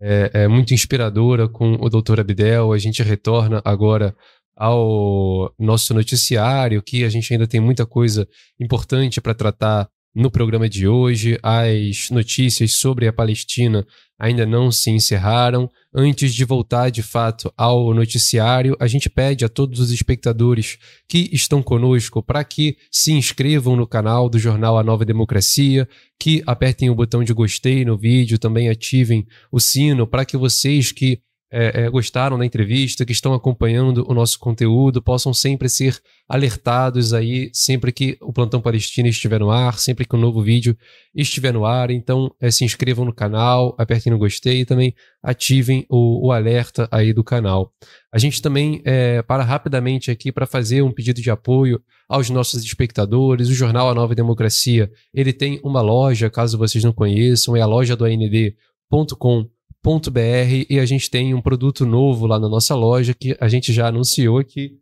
é, 0.02 0.32
é 0.34 0.48
muito 0.48 0.74
inspiradora 0.74 1.48
com 1.48 1.74
o 1.80 1.90
Dr. 1.90 2.20
Abdel. 2.20 2.74
A 2.74 2.78
gente 2.78 3.04
retorna 3.04 3.62
agora 3.64 4.16
ao 4.58 5.54
nosso 5.58 5.94
noticiário, 5.94 6.82
que 6.82 7.04
a 7.04 7.10
gente 7.10 7.32
ainda 7.32 7.48
tem 7.48 7.60
muita 7.60 7.86
coisa 7.86 8.28
importante 8.60 9.22
para 9.22 9.34
tratar 9.34 9.88
no 10.14 10.30
programa 10.30 10.68
de 10.68 10.88
hoje. 10.88 11.40
As 11.42 12.10
notícias 12.10 12.74
sobre 12.74 13.08
a 13.08 13.14
Palestina 13.14 13.86
ainda 14.22 14.46
não 14.46 14.72
se 14.72 14.92
encerraram. 14.92 15.68
Antes 15.92 16.36
de 16.36 16.46
voltar 16.46 16.92
de 16.92 17.02
fato 17.02 17.52
ao 17.58 17.92
noticiário, 17.92 18.78
a 18.80 18.86
gente 18.86 19.10
pede 19.10 19.44
a 19.44 19.50
todos 19.50 19.80
os 19.80 19.92
espectadores 19.92 20.78
que 21.10 21.28
estão 21.34 21.64
conosco 21.64 22.22
para 22.22 22.44
que 22.44 22.78
se 22.92 23.12
inscrevam 23.14 23.76
no 23.76 23.88
canal 23.88 24.30
do 24.30 24.38
jornal 24.38 24.78
A 24.78 24.84
Nova 24.84 25.04
Democracia, 25.04 25.90
que 26.20 26.44
apertem 26.46 26.88
o 26.92 26.96
botão 26.96 27.24
de 27.24 27.34
gostei 27.34 27.84
no 27.84 27.98
vídeo, 27.98 28.38
também 28.38 28.70
ativem 28.70 29.26
o 29.52 29.60
sino 29.60 30.06
para 30.06 30.24
que 30.24 30.38
vocês 30.38 30.92
que 30.92 31.20
é, 31.52 31.84
é, 31.84 31.90
gostaram 31.90 32.40
da 32.40 32.46
entrevista, 32.46 33.06
que 33.06 33.12
estão 33.12 33.34
acompanhando 33.34 34.06
o 34.10 34.14
nosso 34.14 34.40
conteúdo, 34.40 35.02
possam 35.02 35.34
sempre 35.34 35.68
ser 35.68 36.00
alertados 36.28 37.14
aí, 37.14 37.50
sempre 37.54 37.92
que 37.92 38.18
o 38.22 38.32
Plantão 38.32 38.62
Palestina 38.62 39.10
estiver 39.10 39.42
no 39.42 39.52
ar, 39.52 39.78
sempre 39.78 40.06
que 40.06 40.16
um 40.16 40.20
novo 40.20 40.42
vídeo 40.42 40.78
estiver 41.14 41.52
no 41.52 41.66
ar. 41.66 41.92
Então, 41.92 42.34
é, 42.40 42.50
se 42.50 42.64
inscrevam 42.64 43.04
no 43.04 43.14
canal, 43.14 43.76
apertem 43.78 44.14
no 44.14 44.18
gostei 44.18 44.62
e 44.62 44.66
também 44.66 44.96
ativem 45.22 45.86
o, 45.90 46.28
o 46.28 46.32
alerta 46.32 46.88
aí 46.90 47.12
do 47.12 47.24
canal. 47.24 47.74
A 48.14 48.18
gente 48.18 48.42
também 48.42 48.82
é, 48.86 49.22
para 49.22 49.44
rapidamente 49.44 50.10
aqui 50.10 50.32
para 50.32 50.46
fazer 50.46 50.82
um 50.82 50.92
pedido 50.92 51.22
de 51.22 51.30
apoio 51.30 51.82
aos 52.08 52.30
nossos 52.30 52.64
espectadores. 52.64 53.50
O 53.50 53.54
jornal 53.54 53.90
A 53.90 53.94
Nova 53.94 54.16
Democracia, 54.16 54.90
ele 55.14 55.34
tem 55.34 55.60
uma 55.64 55.82
loja, 55.82 56.30
caso 56.30 56.58
vocês 56.58 56.82
não 56.82 56.94
conheçam, 56.94 57.58
é 57.58 57.62
a 57.62 57.66
loja 57.66 57.96
do 57.96 58.06
AND.com 58.06 59.50
br 59.84 60.66
e 60.70 60.80
a 60.80 60.86
gente 60.86 61.10
tem 61.10 61.34
um 61.34 61.42
produto 61.42 61.86
novo 61.86 62.28
lá 62.28 62.40
na 62.40 62.48
nossa 62.48 62.76
loja 62.76 63.14
que 63.14 63.36
a 63.40 63.48
gente 63.48 63.74
já 63.74 63.88
anunciou 63.88 64.38
aqui. 64.38 64.78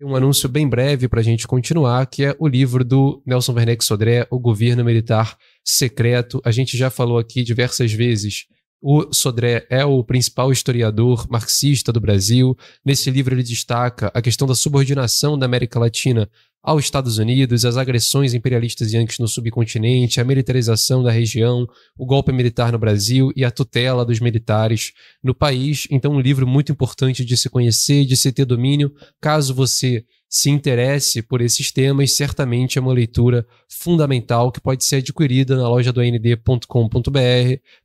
Um 0.00 0.14
anúncio 0.14 0.48
bem 0.48 0.68
breve 0.68 1.08
para 1.08 1.20
a 1.20 1.24
gente 1.24 1.48
continuar, 1.48 2.06
que 2.06 2.24
é 2.24 2.36
o 2.38 2.46
livro 2.46 2.84
do 2.84 3.20
Nelson 3.26 3.52
Werneck 3.52 3.84
Sodré, 3.84 4.28
O 4.30 4.38
Governo 4.38 4.84
Militar 4.84 5.36
Secreto. 5.64 6.40
A 6.44 6.52
gente 6.52 6.76
já 6.76 6.88
falou 6.88 7.18
aqui 7.18 7.42
diversas 7.42 7.92
vezes 7.92 8.46
o 8.80 9.12
Sodré 9.12 9.66
é 9.68 9.84
o 9.84 10.04
principal 10.04 10.52
historiador 10.52 11.26
marxista 11.28 11.92
do 11.92 12.00
Brasil. 12.00 12.56
Nesse 12.84 13.10
livro, 13.10 13.34
ele 13.34 13.42
destaca 13.42 14.10
a 14.14 14.22
questão 14.22 14.46
da 14.46 14.54
subordinação 14.54 15.36
da 15.36 15.46
América 15.46 15.80
Latina 15.80 16.30
aos 16.68 16.84
Estados 16.84 17.16
Unidos, 17.16 17.64
as 17.64 17.78
agressões 17.78 18.34
imperialistas 18.34 18.92
yankees 18.92 19.18
no 19.18 19.26
subcontinente, 19.26 20.20
a 20.20 20.24
militarização 20.24 21.02
da 21.02 21.10
região, 21.10 21.66
o 21.96 22.04
golpe 22.04 22.30
militar 22.30 22.72
no 22.72 22.78
Brasil 22.78 23.32
e 23.34 23.42
a 23.42 23.50
tutela 23.50 24.04
dos 24.04 24.20
militares 24.20 24.92
no 25.24 25.34
país. 25.34 25.88
Então, 25.90 26.12
um 26.12 26.20
livro 26.20 26.46
muito 26.46 26.70
importante 26.70 27.24
de 27.24 27.38
se 27.38 27.48
conhecer, 27.48 28.04
de 28.04 28.18
se 28.18 28.30
ter 28.32 28.44
domínio, 28.44 28.92
caso 29.18 29.54
você 29.54 30.04
se 30.28 30.50
interesse 30.50 31.22
por 31.22 31.40
esses 31.40 31.72
temas, 31.72 32.14
certamente 32.14 32.76
é 32.76 32.82
uma 32.82 32.92
leitura 32.92 33.46
fundamental 33.66 34.52
que 34.52 34.60
pode 34.60 34.84
ser 34.84 34.96
adquirida 34.96 35.56
na 35.56 35.70
loja 35.70 35.90
do 35.90 36.02
AND.com.br 36.02 36.60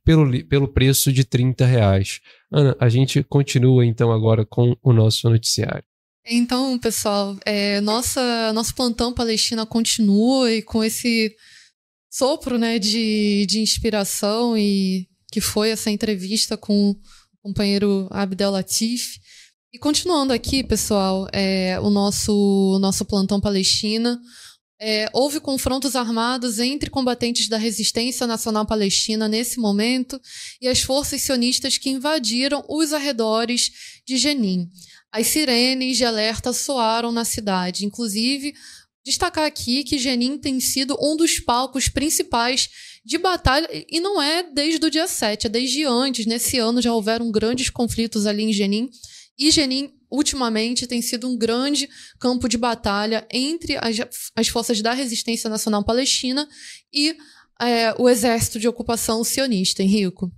pelo, 0.04 0.44
pelo 0.44 0.68
preço 0.68 1.10
de 1.10 1.24
30 1.24 1.64
reais. 1.64 2.20
Ana, 2.52 2.76
a 2.78 2.90
gente 2.90 3.22
continua 3.22 3.86
então 3.86 4.12
agora 4.12 4.44
com 4.44 4.76
o 4.82 4.92
nosso 4.92 5.30
noticiário. 5.30 5.93
Então, 6.26 6.78
pessoal, 6.78 7.36
é, 7.44 7.82
nossa, 7.82 8.52
nosso 8.54 8.74
plantão 8.74 9.12
Palestina 9.12 9.66
continua 9.66 10.50
e 10.50 10.62
com 10.62 10.82
esse 10.82 11.36
sopro 12.10 12.58
né, 12.58 12.78
de, 12.78 13.44
de 13.46 13.60
inspiração 13.60 14.56
e 14.56 15.06
que 15.30 15.40
foi 15.40 15.70
essa 15.70 15.90
entrevista 15.90 16.56
com 16.56 16.90
o 16.92 16.96
companheiro 17.42 18.08
Abdel 18.10 18.50
Latif. 18.50 19.18
E 19.70 19.78
continuando 19.78 20.32
aqui, 20.32 20.64
pessoal, 20.64 21.26
é, 21.30 21.78
o 21.80 21.90
nosso, 21.90 22.78
nosso 22.80 23.04
plantão 23.04 23.40
Palestina. 23.40 24.18
É, 24.80 25.08
houve 25.12 25.40
confrontos 25.40 25.94
armados 25.94 26.58
entre 26.58 26.90
combatentes 26.90 27.48
da 27.48 27.56
resistência 27.56 28.26
nacional 28.26 28.66
palestina 28.66 29.28
nesse 29.28 29.58
momento 29.58 30.20
e 30.60 30.66
as 30.66 30.80
forças 30.80 31.22
sionistas 31.22 31.78
que 31.78 31.90
invadiram 31.90 32.64
os 32.68 32.92
arredores 32.92 33.70
de 34.06 34.16
Jenin. 34.16 34.68
As 35.14 35.28
sirenes 35.28 35.96
de 35.96 36.04
alerta 36.04 36.52
soaram 36.52 37.12
na 37.12 37.24
cidade. 37.24 37.86
Inclusive, 37.86 38.52
destacar 39.06 39.44
aqui 39.44 39.84
que 39.84 39.96
Jenin 39.96 40.36
tem 40.36 40.58
sido 40.58 40.98
um 41.00 41.16
dos 41.16 41.38
palcos 41.38 41.88
principais 41.88 42.68
de 43.04 43.16
batalha, 43.16 43.68
e 43.88 44.00
não 44.00 44.20
é 44.20 44.42
desde 44.42 44.84
o 44.84 44.90
dia 44.90 45.06
7, 45.06 45.46
é 45.46 45.48
desde 45.48 45.84
antes. 45.84 46.26
Nesse 46.26 46.58
ano 46.58 46.82
já 46.82 46.92
houveram 46.92 47.30
grandes 47.30 47.70
conflitos 47.70 48.26
ali 48.26 48.42
em 48.42 48.52
Jenin. 48.52 48.90
E 49.38 49.52
Jenin, 49.52 49.92
ultimamente, 50.10 50.84
tem 50.84 51.00
sido 51.00 51.28
um 51.28 51.38
grande 51.38 51.88
campo 52.18 52.48
de 52.48 52.58
batalha 52.58 53.24
entre 53.30 53.76
as, 53.76 53.96
as 54.34 54.48
forças 54.48 54.82
da 54.82 54.92
resistência 54.92 55.48
nacional 55.48 55.84
palestina 55.84 56.48
e 56.92 57.16
é, 57.62 57.94
o 58.00 58.08
exército 58.08 58.58
de 58.58 58.66
ocupação 58.66 59.22
sionista, 59.22 59.80
Henrico. 59.80 60.32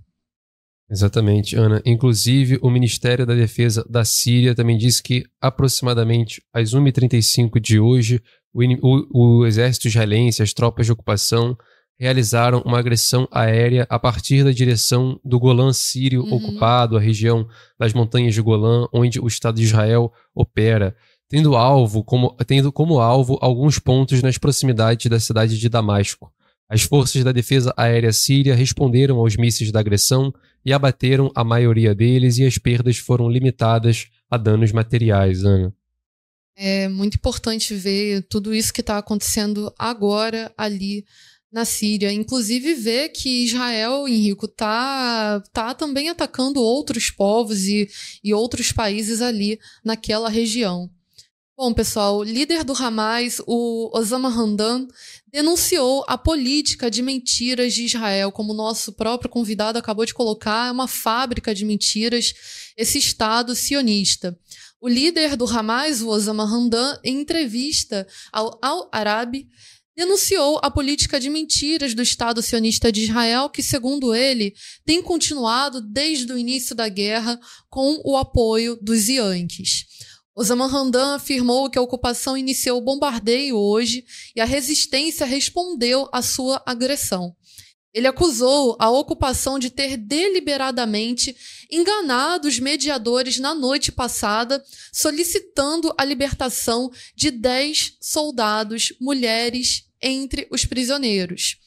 Exatamente, 0.89 1.55
Ana. 1.55 1.81
Inclusive, 1.85 2.57
o 2.61 2.69
Ministério 2.69 3.25
da 3.25 3.35
Defesa 3.35 3.85
da 3.89 4.05
Síria 4.05 4.55
também 4.55 4.77
disse 4.77 5.03
que 5.03 5.25
aproximadamente 5.41 6.41
às 6.53 6.73
1h35 6.73 7.59
de 7.59 7.77
hoje, 7.79 8.21
o, 8.53 8.63
o, 8.81 9.39
o 9.41 9.45
exército 9.45 9.87
israelense, 9.87 10.41
as 10.41 10.53
tropas 10.53 10.85
de 10.85 10.93
ocupação, 10.93 11.57
realizaram 11.99 12.61
uma 12.61 12.79
agressão 12.79 13.27
aérea 13.31 13.85
a 13.89 13.99
partir 13.99 14.43
da 14.43 14.51
direção 14.51 15.19
do 15.25 15.39
Golã 15.39 15.73
sírio 15.73 16.23
uhum. 16.23 16.35
ocupado, 16.35 16.95
a 16.95 17.01
região 17.01 17.47
das 17.77 17.91
montanhas 17.91 18.33
de 18.33 18.41
Golã, 18.41 18.87
onde 18.93 19.19
o 19.19 19.27
Estado 19.27 19.57
de 19.57 19.63
Israel 19.63 20.13
opera, 20.33 20.95
tendo 21.27 21.55
alvo 21.55 22.03
como, 22.03 22.35
tendo 22.45 22.71
como 22.71 22.99
alvo 22.99 23.37
alguns 23.41 23.79
pontos 23.79 24.21
nas 24.21 24.37
proximidades 24.37 25.09
da 25.09 25.19
cidade 25.19 25.57
de 25.59 25.67
Damasco. 25.67 26.31
As 26.69 26.81
forças 26.81 27.23
da 27.23 27.31
defesa 27.31 27.73
aérea 27.77 28.11
síria 28.11 28.53
responderam 28.53 29.17
aos 29.17 29.37
mísseis 29.37 29.71
da 29.71 29.79
agressão 29.79 30.33
e 30.65 30.73
abateram 30.73 31.31
a 31.33 31.43
maioria 31.43 31.95
deles, 31.95 32.37
e 32.37 32.45
as 32.45 32.57
perdas 32.57 32.97
foram 32.97 33.29
limitadas 33.29 34.07
a 34.29 34.37
danos 34.37 34.71
materiais, 34.73 35.45
Ana. 35.45 35.73
É 36.57 36.89
muito 36.89 37.15
importante 37.15 37.73
ver 37.73 38.25
tudo 38.27 38.53
isso 38.53 38.73
que 38.73 38.81
está 38.81 38.97
acontecendo 38.97 39.71
agora 39.77 40.51
ali 40.57 41.05
na 41.51 41.63
Síria. 41.65 42.11
Inclusive 42.11 42.73
ver 42.73 43.09
que 43.09 43.45
Israel, 43.45 44.07
Henrico, 44.07 44.47
tá, 44.47 45.41
tá 45.53 45.73
também 45.73 46.09
atacando 46.09 46.59
outros 46.59 47.09
povos 47.09 47.65
e, 47.65 47.87
e 48.23 48.33
outros 48.33 48.71
países 48.71 49.21
ali 49.21 49.59
naquela 49.85 50.29
região. 50.29 50.89
Bom, 51.59 51.73
pessoal, 51.73 52.21
líder 52.21 52.63
do 52.63 52.71
Hamas, 52.71 53.41
o 53.47 53.89
Osama 53.91 54.29
Hamdan, 54.29 54.87
denunciou 55.25 56.05
a 56.07 56.15
política 56.15 56.87
de 56.87 57.01
mentiras 57.01 57.73
de 57.73 57.83
Israel, 57.83 58.31
como 58.31 58.53
nosso 58.53 58.93
próprio 58.93 59.27
convidado 59.27 59.79
acabou 59.79 60.05
de 60.05 60.13
colocar, 60.13 60.67
é 60.67 60.71
uma 60.71 60.87
fábrica 60.87 61.55
de 61.55 61.65
mentiras, 61.65 62.31
esse 62.77 62.99
Estado 62.99 63.55
sionista. 63.55 64.37
O 64.79 64.87
líder 64.87 65.35
do 65.35 65.45
Hamas, 65.45 65.99
o 65.99 66.09
Osama 66.09 66.43
Hamdan, 66.43 66.99
em 67.03 67.21
entrevista 67.21 68.07
ao 68.31 68.59
Al 68.61 68.87
Arabi, 68.91 69.47
denunciou 69.95 70.59
a 70.61 70.69
política 70.69 71.19
de 71.19 71.27
mentiras 71.27 71.95
do 71.95 72.03
Estado 72.03 72.39
sionista 72.43 72.91
de 72.91 73.05
Israel, 73.05 73.49
que, 73.49 73.63
segundo 73.63 74.13
ele, 74.13 74.53
tem 74.85 75.01
continuado 75.01 75.81
desde 75.81 76.31
o 76.31 76.37
início 76.37 76.75
da 76.75 76.87
guerra 76.87 77.39
com 77.67 77.99
o 78.05 78.15
apoio 78.15 78.77
dos 78.79 79.09
Yankees. 79.09 79.87
Osama 80.39 80.67
Hamdan 80.67 81.15
afirmou 81.15 81.67
que 81.67 81.79
a 81.79 81.81
ocupação 81.81 82.37
iniciou 82.37 82.77
o 82.77 82.81
bombardeio 82.81 83.57
hoje 83.57 84.05
e 84.35 84.39
a 84.39 84.45
resistência 84.45 85.25
respondeu 85.25 86.07
à 86.13 86.21
sua 86.21 86.61
agressão. 86.63 87.35
Ele 87.91 88.05
acusou 88.05 88.77
a 88.77 88.87
ocupação 88.87 89.57
de 89.57 89.71
ter 89.71 89.97
deliberadamente 89.97 91.35
enganado 91.71 92.47
os 92.47 92.59
mediadores 92.59 93.39
na 93.39 93.55
noite 93.55 93.91
passada, 93.91 94.63
solicitando 94.93 95.91
a 95.97 96.05
libertação 96.05 96.91
de 97.15 97.31
10 97.31 97.97
soldados, 97.99 98.93
mulheres, 99.01 99.85
entre 99.99 100.47
os 100.51 100.63
prisioneiros. 100.65 101.57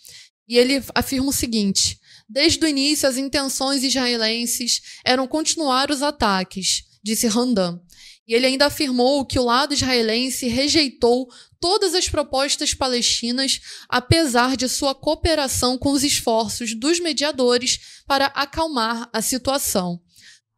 E 0.47 0.56
ele 0.56 0.80
afirma 0.94 1.30
o 1.30 1.32
seguinte: 1.32 1.98
desde 2.28 2.64
o 2.64 2.68
início, 2.68 3.09
as 3.09 3.16
intenções 3.16 3.82
israelenses 3.82 4.80
eram 5.05 5.26
continuar 5.26 5.90
os 5.90 6.02
ataques, 6.02 6.84
disse 7.02 7.26
Hamdan. 7.26 7.80
E 8.26 8.34
ele 8.34 8.47
ainda 8.47 8.66
afirmou 8.66 9.24
que 9.26 9.38
o 9.38 9.44
lado 9.44 9.74
israelense 9.74 10.47
rejeitou 10.47 11.28
todas 11.59 11.94
as 11.94 12.09
propostas 12.09 12.72
palestinas, 12.72 13.60
apesar 13.88 14.56
de 14.56 14.68
sua 14.68 14.94
cooperação 14.94 15.76
com 15.76 15.90
os 15.90 16.05
esforços 16.05 16.74
dos 16.74 17.01
mediadores 17.01 18.02
para 18.06 18.26
acalmar 18.26 19.09
a 19.12 19.20
situação. 19.20 20.01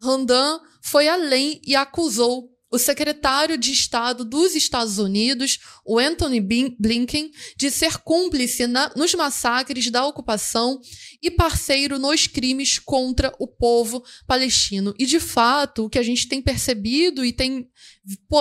Randan 0.01 0.61
foi 0.83 1.09
além 1.09 1.61
e 1.65 1.75
acusou 1.75 2.52
o 2.73 2.79
secretário 2.79 3.59
de 3.59 3.71
Estado 3.71 4.25
dos 4.25 4.55
Estados 4.55 4.99
Unidos, 4.99 5.59
o 5.85 5.99
Anthony 5.99 6.41
Blinken, 6.41 7.31
de 7.57 7.71
ser 7.71 7.99
cúmplice 7.99 8.67
na, 8.67 8.91
nos 8.97 9.15
massacres 9.15 9.91
da 9.91 10.07
ocupação 10.07 10.81
e 11.23 11.31
parceiro 11.31 11.99
nos 11.99 12.27
crimes 12.27 12.79
contra 12.79 13.33
o 13.39 13.47
povo 13.47 14.03
palestino. 14.27 14.95
E, 14.99 15.05
de 15.05 15.21
fato, 15.21 15.85
o 15.85 15.91
que 15.91 15.99
a 15.99 16.03
gente 16.03 16.27
tem 16.27 16.41
percebido 16.41 17.25
e 17.25 17.33
tem 17.33 17.69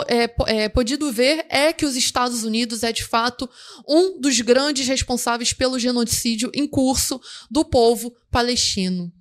é, 0.07 0.63
é, 0.63 0.69
podido 0.69 1.11
ver 1.11 1.45
é 1.49 1.73
que 1.73 1.85
os 1.85 1.97
Estados 1.97 2.43
Unidos 2.43 2.83
é, 2.83 2.93
de 2.93 3.03
fato, 3.03 3.49
um 3.87 4.19
dos 4.19 4.39
grandes 4.39 4.87
responsáveis 4.87 5.51
pelo 5.51 5.77
genocídio 5.77 6.49
em 6.53 6.65
curso 6.65 7.19
do 7.49 7.65
povo 7.65 8.15
palestino. 8.31 9.11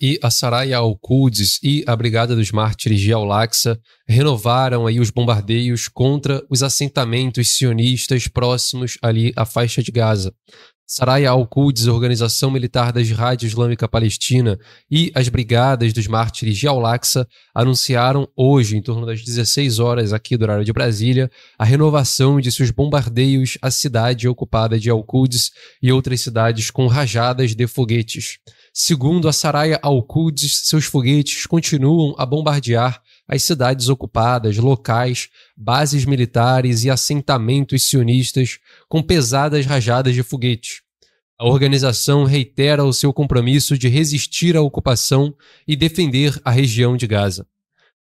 E 0.00 0.18
a 0.22 0.30
Saraya 0.30 0.78
al-Quds 0.78 1.60
e 1.62 1.84
a 1.86 1.94
Brigada 1.94 2.34
dos 2.34 2.50
Mártires 2.50 3.00
de 3.00 3.12
Al-Aqsa 3.12 3.78
renovaram 4.08 4.86
aí 4.86 4.98
os 4.98 5.10
bombardeios 5.10 5.88
contra 5.88 6.42
os 6.48 6.62
assentamentos 6.62 7.50
sionistas 7.50 8.26
próximos 8.26 8.96
ali 9.02 9.30
à 9.36 9.44
faixa 9.44 9.82
de 9.82 9.92
Gaza. 9.92 10.32
Saraya 10.90 11.28
al-Quds, 11.28 11.86
organização 11.86 12.50
militar 12.50 12.94
da 12.94 13.02
Jihad 13.02 13.42
Islâmica 13.42 13.86
Palestina, 13.86 14.58
e 14.90 15.12
as 15.14 15.28
Brigadas 15.28 15.92
dos 15.92 16.06
Mártires 16.06 16.56
de 16.56 16.66
Al-Aqsa 16.66 17.28
anunciaram 17.54 18.26
hoje, 18.34 18.74
em 18.74 18.80
torno 18.80 19.04
das 19.04 19.22
16 19.22 19.80
horas 19.80 20.14
aqui 20.14 20.34
do 20.34 20.44
horário 20.44 20.64
de 20.64 20.72
Brasília, 20.72 21.30
a 21.58 21.64
renovação 21.66 22.40
de 22.40 22.50
seus 22.50 22.70
bombardeios 22.70 23.58
à 23.60 23.70
cidade 23.70 24.26
ocupada 24.26 24.80
de 24.80 24.88
Al-Quds 24.88 25.50
e 25.82 25.92
outras 25.92 26.22
cidades 26.22 26.70
com 26.70 26.86
rajadas 26.86 27.54
de 27.54 27.66
foguetes. 27.66 28.38
Segundo 28.80 29.28
a 29.28 29.32
Saraya 29.32 29.80
al-Quds, 29.82 30.68
seus 30.68 30.84
foguetes 30.84 31.46
continuam 31.46 32.14
a 32.16 32.24
bombardear 32.24 33.02
as 33.26 33.42
cidades 33.42 33.88
ocupadas, 33.88 34.56
locais, 34.56 35.30
bases 35.56 36.04
militares 36.04 36.84
e 36.84 36.90
assentamentos 36.90 37.82
sionistas 37.82 38.60
com 38.88 39.02
pesadas 39.02 39.66
rajadas 39.66 40.14
de 40.14 40.22
foguetes. 40.22 40.82
A 41.36 41.44
organização 41.44 42.22
reitera 42.22 42.84
o 42.84 42.92
seu 42.92 43.12
compromisso 43.12 43.76
de 43.76 43.88
resistir 43.88 44.56
à 44.56 44.62
ocupação 44.62 45.34
e 45.66 45.74
defender 45.74 46.40
a 46.44 46.52
região 46.52 46.96
de 46.96 47.08
Gaza. 47.08 47.48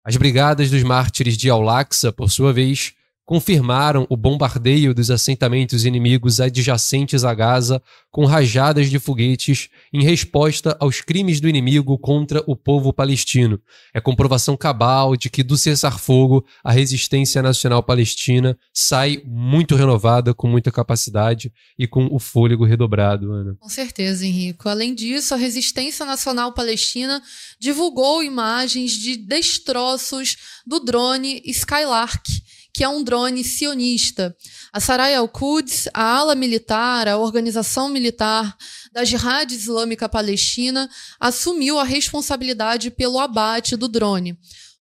As 0.04 0.18
Brigadas 0.18 0.70
dos 0.70 0.82
Mártires 0.82 1.38
de 1.38 1.48
Al-Aqsa, 1.48 2.12
por 2.12 2.30
sua 2.30 2.52
vez, 2.52 2.92
confirmaram 3.30 4.08
o 4.10 4.16
bombardeio 4.16 4.92
dos 4.92 5.08
assentamentos 5.08 5.84
inimigos 5.84 6.40
adjacentes 6.40 7.22
a 7.22 7.32
Gaza 7.32 7.80
com 8.10 8.24
rajadas 8.24 8.90
de 8.90 8.98
foguetes 8.98 9.68
em 9.92 10.02
resposta 10.02 10.76
aos 10.80 11.00
crimes 11.00 11.40
do 11.40 11.48
inimigo 11.48 11.96
contra 11.96 12.42
o 12.44 12.56
povo 12.56 12.92
palestino. 12.92 13.60
É 13.94 14.00
comprovação 14.00 14.56
cabal 14.56 15.14
de 15.14 15.30
que 15.30 15.44
do 15.44 15.56
cessar-fogo 15.56 16.44
a 16.64 16.72
resistência 16.72 17.40
nacional 17.40 17.84
palestina 17.84 18.58
sai 18.74 19.22
muito 19.24 19.76
renovada, 19.76 20.34
com 20.34 20.48
muita 20.48 20.72
capacidade 20.72 21.52
e 21.78 21.86
com 21.86 22.08
o 22.10 22.18
fôlego 22.18 22.64
redobrado, 22.64 23.30
Ana. 23.30 23.54
Com 23.60 23.68
certeza, 23.68 24.26
Henrico. 24.26 24.68
Além 24.68 24.92
disso, 24.92 25.34
a 25.34 25.36
resistência 25.36 26.04
nacional 26.04 26.52
palestina 26.52 27.22
divulgou 27.60 28.24
imagens 28.24 28.90
de 28.90 29.16
destroços 29.16 30.36
do 30.66 30.80
drone 30.80 31.40
Skylark 31.44 32.28
que 32.72 32.84
é 32.84 32.88
um 32.88 33.02
drone 33.02 33.42
sionista. 33.42 34.36
A 34.72 34.80
Sarai 34.80 35.14
al-Quds, 35.14 35.88
a 35.92 36.02
ala 36.02 36.34
militar, 36.34 37.08
a 37.08 37.18
organização 37.18 37.88
militar 37.88 38.56
da 38.92 39.04
Jihad 39.04 39.52
Islâmica 39.52 40.08
Palestina, 40.08 40.88
assumiu 41.18 41.78
a 41.78 41.84
responsabilidade 41.84 42.90
pelo 42.90 43.18
abate 43.18 43.76
do 43.76 43.88
drone. 43.88 44.38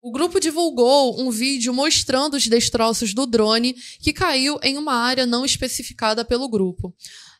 O 0.02 0.12
grupo 0.12 0.38
divulgou 0.38 1.18
um 1.18 1.30
vídeo 1.30 1.72
mostrando 1.72 2.34
os 2.34 2.46
destroços 2.46 3.14
do 3.14 3.24
drone 3.24 3.74
que 4.00 4.12
caiu 4.12 4.58
em 4.62 4.76
uma 4.76 4.94
área 4.94 5.24
não 5.24 5.46
especificada 5.46 6.22
pelo 6.22 6.46
grupo. 6.46 6.94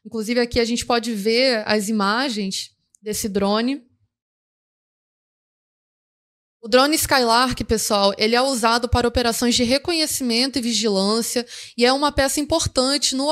Inclusive, 0.05 0.41
aqui 0.41 0.59
a 0.59 0.65
gente 0.65 0.85
pode 0.87 1.13
ver 1.15 1.63
as 1.67 1.91
imagens 1.91 2.71
desse 3.03 3.29
drone. 3.29 3.83
O 6.65 6.69
drone 6.69 6.97
Skylark, 6.97 7.63
pessoal, 7.65 8.15
ele 8.17 8.35
é 8.35 8.41
usado 8.41 8.89
para 8.89 9.07
operações 9.07 9.55
de 9.55 9.63
reconhecimento 9.65 10.59
e 10.59 10.63
vigilância 10.63 11.45
e 11.77 11.85
é 11.85 11.93
uma 11.93 12.11
peça 12.11 12.41
importante 12.41 13.15
no, 13.15 13.31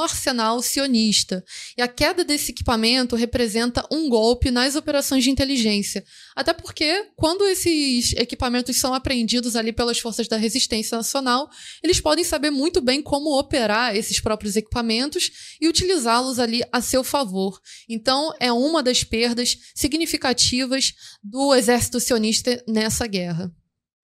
arsenal 0.00 0.62
sionista. 0.62 1.44
E 1.76 1.82
a 1.82 1.88
queda 1.88 2.22
desse 2.22 2.52
equipamento 2.52 3.16
representa 3.16 3.84
um 3.90 4.08
golpe 4.08 4.52
nas 4.52 4.76
operações 4.76 5.24
de 5.24 5.30
inteligência. 5.30 6.04
Até 6.38 6.52
porque, 6.52 7.04
quando 7.16 7.44
esses 7.46 8.12
equipamentos 8.12 8.76
são 8.76 8.94
apreendidos 8.94 9.56
ali 9.56 9.72
pelas 9.72 9.98
forças 9.98 10.28
da 10.28 10.36
resistência 10.36 10.96
nacional, 10.96 11.50
eles 11.82 12.00
podem 12.00 12.22
saber 12.22 12.52
muito 12.52 12.80
bem 12.80 13.02
como 13.02 13.36
operar 13.36 13.96
esses 13.96 14.20
próprios 14.20 14.54
equipamentos 14.54 15.32
e 15.60 15.66
utilizá-los 15.66 16.38
ali 16.38 16.62
a 16.70 16.80
seu 16.80 17.02
favor. 17.02 17.58
Então, 17.88 18.32
é 18.38 18.52
uma 18.52 18.84
das 18.84 19.02
perdas 19.02 19.58
significativas 19.74 20.92
do 21.20 21.52
exército 21.56 21.98
sionista 21.98 22.62
nessa 22.68 23.08
guerra. 23.08 23.50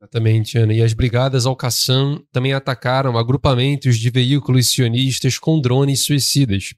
Exatamente, 0.02 0.59
Ana. 0.59 0.74
E 0.74 0.82
as 0.82 0.93
brigadas 0.93 1.47
Al-Qassam 1.47 2.20
também 2.32 2.52
atacaram 2.52 3.16
agrupamentos 3.16 3.97
de 3.97 4.11
veículos 4.11 4.73
sionistas 4.73 5.39
com 5.39 5.61
drones 5.61 6.05
suicidas. 6.05 6.74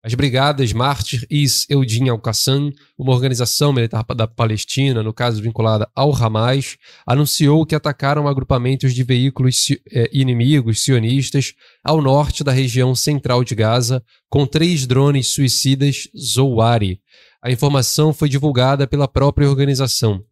As 0.00 0.14
brigadas 0.14 0.72
Mártir 0.72 1.26
Is 1.28 1.66
Eudin 1.68 2.08
Al-Qassam, 2.08 2.72
uma 2.96 3.12
organização 3.12 3.72
militar 3.72 4.04
da 4.14 4.28
Palestina, 4.28 5.02
no 5.02 5.12
caso 5.12 5.42
vinculada 5.42 5.90
ao 5.92 6.14
Hamas, 6.14 6.76
anunciou 7.04 7.66
que 7.66 7.74
atacaram 7.74 8.28
agrupamentos 8.28 8.94
de 8.94 9.02
veículos 9.02 9.66
eh, 9.92 10.08
inimigos 10.12 10.84
sionistas 10.84 11.52
ao 11.82 12.00
norte 12.00 12.44
da 12.44 12.52
região 12.52 12.94
central 12.94 13.42
de 13.42 13.56
Gaza 13.56 14.00
com 14.30 14.46
três 14.46 14.86
drones 14.86 15.34
suicidas 15.34 16.08
Zouari. 16.16 17.00
A 17.42 17.50
informação 17.50 18.12
foi 18.12 18.28
divulgada 18.28 18.86
pela 18.86 19.08
própria 19.08 19.48
organização. 19.48 20.22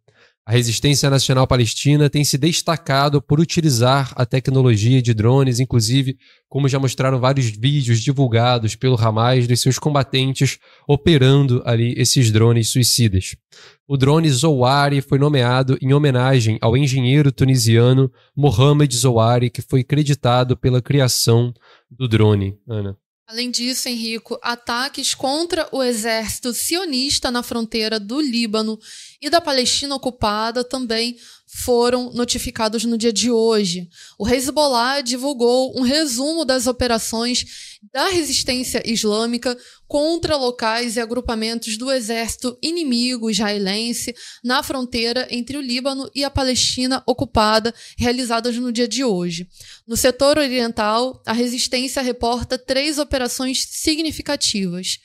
A 0.49 0.53
resistência 0.53 1.11
nacional 1.11 1.45
palestina 1.45 2.09
tem 2.09 2.23
se 2.23 2.39
destacado 2.39 3.21
por 3.21 3.41
utilizar 3.41 4.13
a 4.15 4.25
tecnologia 4.25 5.03
de 5.03 5.13
drones, 5.13 5.59
inclusive, 5.59 6.17
como 6.49 6.69
já 6.69 6.79
mostraram 6.79 7.19
vários 7.19 7.47
vídeos 7.47 8.01
divulgados 8.01 8.77
pelo 8.77 8.95
Hamas 8.95 9.49
dos 9.49 9.61
seus 9.61 9.77
combatentes 9.77 10.61
operando 10.87 11.61
ali 11.67 11.95
esses 11.97 12.31
drones 12.31 12.71
suicidas. 12.71 13.35
O 13.89 13.97
drone 13.97 14.31
Zouari 14.31 15.01
foi 15.01 15.19
nomeado 15.19 15.77
em 15.83 15.93
homenagem 15.93 16.59
ao 16.61 16.77
engenheiro 16.77 17.33
tunisiano 17.33 18.09
Mohamed 18.37 18.97
Zouari, 18.97 19.51
que 19.51 19.63
foi 19.63 19.83
creditado 19.83 20.57
pela 20.57 20.81
criação 20.81 21.53
do 21.91 22.07
drone. 22.07 22.57
Ana. 22.69 22.97
Além 23.29 23.51
disso, 23.51 23.89
Henrico, 23.89 24.39
ataques 24.41 25.13
contra 25.13 25.69
o 25.73 25.83
exército 25.83 26.55
sionista 26.55 27.29
na 27.29 27.43
fronteira 27.43 27.99
do 27.99 28.21
Líbano 28.21 28.79
e 29.21 29.29
da 29.29 29.41
Palestina 29.41 29.97
ocupada 29.97 30.63
também 30.63 31.19
foram 31.47 32.13
notificados 32.13 32.85
no 32.85 32.99
dia 32.99 33.13
de 33.13 33.31
hoje. 33.31 33.89
O 34.19 34.29
Hezbollah 34.29 35.01
divulgou 35.01 35.73
um 35.79 35.83
resumo 35.83 36.45
das 36.45 36.67
operações 36.67 37.79
da 37.93 38.09
resistência 38.09 38.83
islâmica 38.85 39.57
contra 39.87 40.37
locais 40.37 40.97
e 40.97 41.01
agrupamentos 41.01 41.77
do 41.79 41.91
exército 41.91 42.59
inimigo 42.61 43.31
israelense 43.31 44.15
na 44.43 44.63
fronteira 44.63 45.29
entre 45.31 45.57
o 45.57 45.61
Líbano 45.61 46.11
e 46.15 46.25
a 46.25 46.31
Palestina 46.31 47.03
ocupada, 47.07 47.73
realizadas 47.97 48.57
no 48.57 48.73
dia 48.73 48.89
de 48.89 49.05
hoje. 49.05 49.49
No 49.87 49.97
setor 49.97 50.39
oriental, 50.39 51.23
a 51.25 51.33
resistência 51.33 52.03
reporta 52.03 52.59
três 52.59 52.99
operações 52.99 53.65
significativas. 53.71 54.99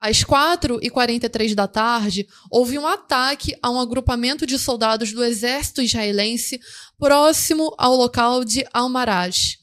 Às 0.00 0.22
4h43 0.22 1.54
da 1.54 1.66
tarde, 1.66 2.26
houve 2.50 2.78
um 2.78 2.86
ataque 2.86 3.56
a 3.62 3.70
um 3.70 3.80
agrupamento 3.80 4.46
de 4.46 4.58
soldados 4.58 5.12
do 5.12 5.24
exército 5.24 5.80
israelense 5.80 6.60
próximo 6.98 7.74
ao 7.78 7.96
local 7.96 8.44
de 8.44 8.66
Al-Maraj. 8.72 9.56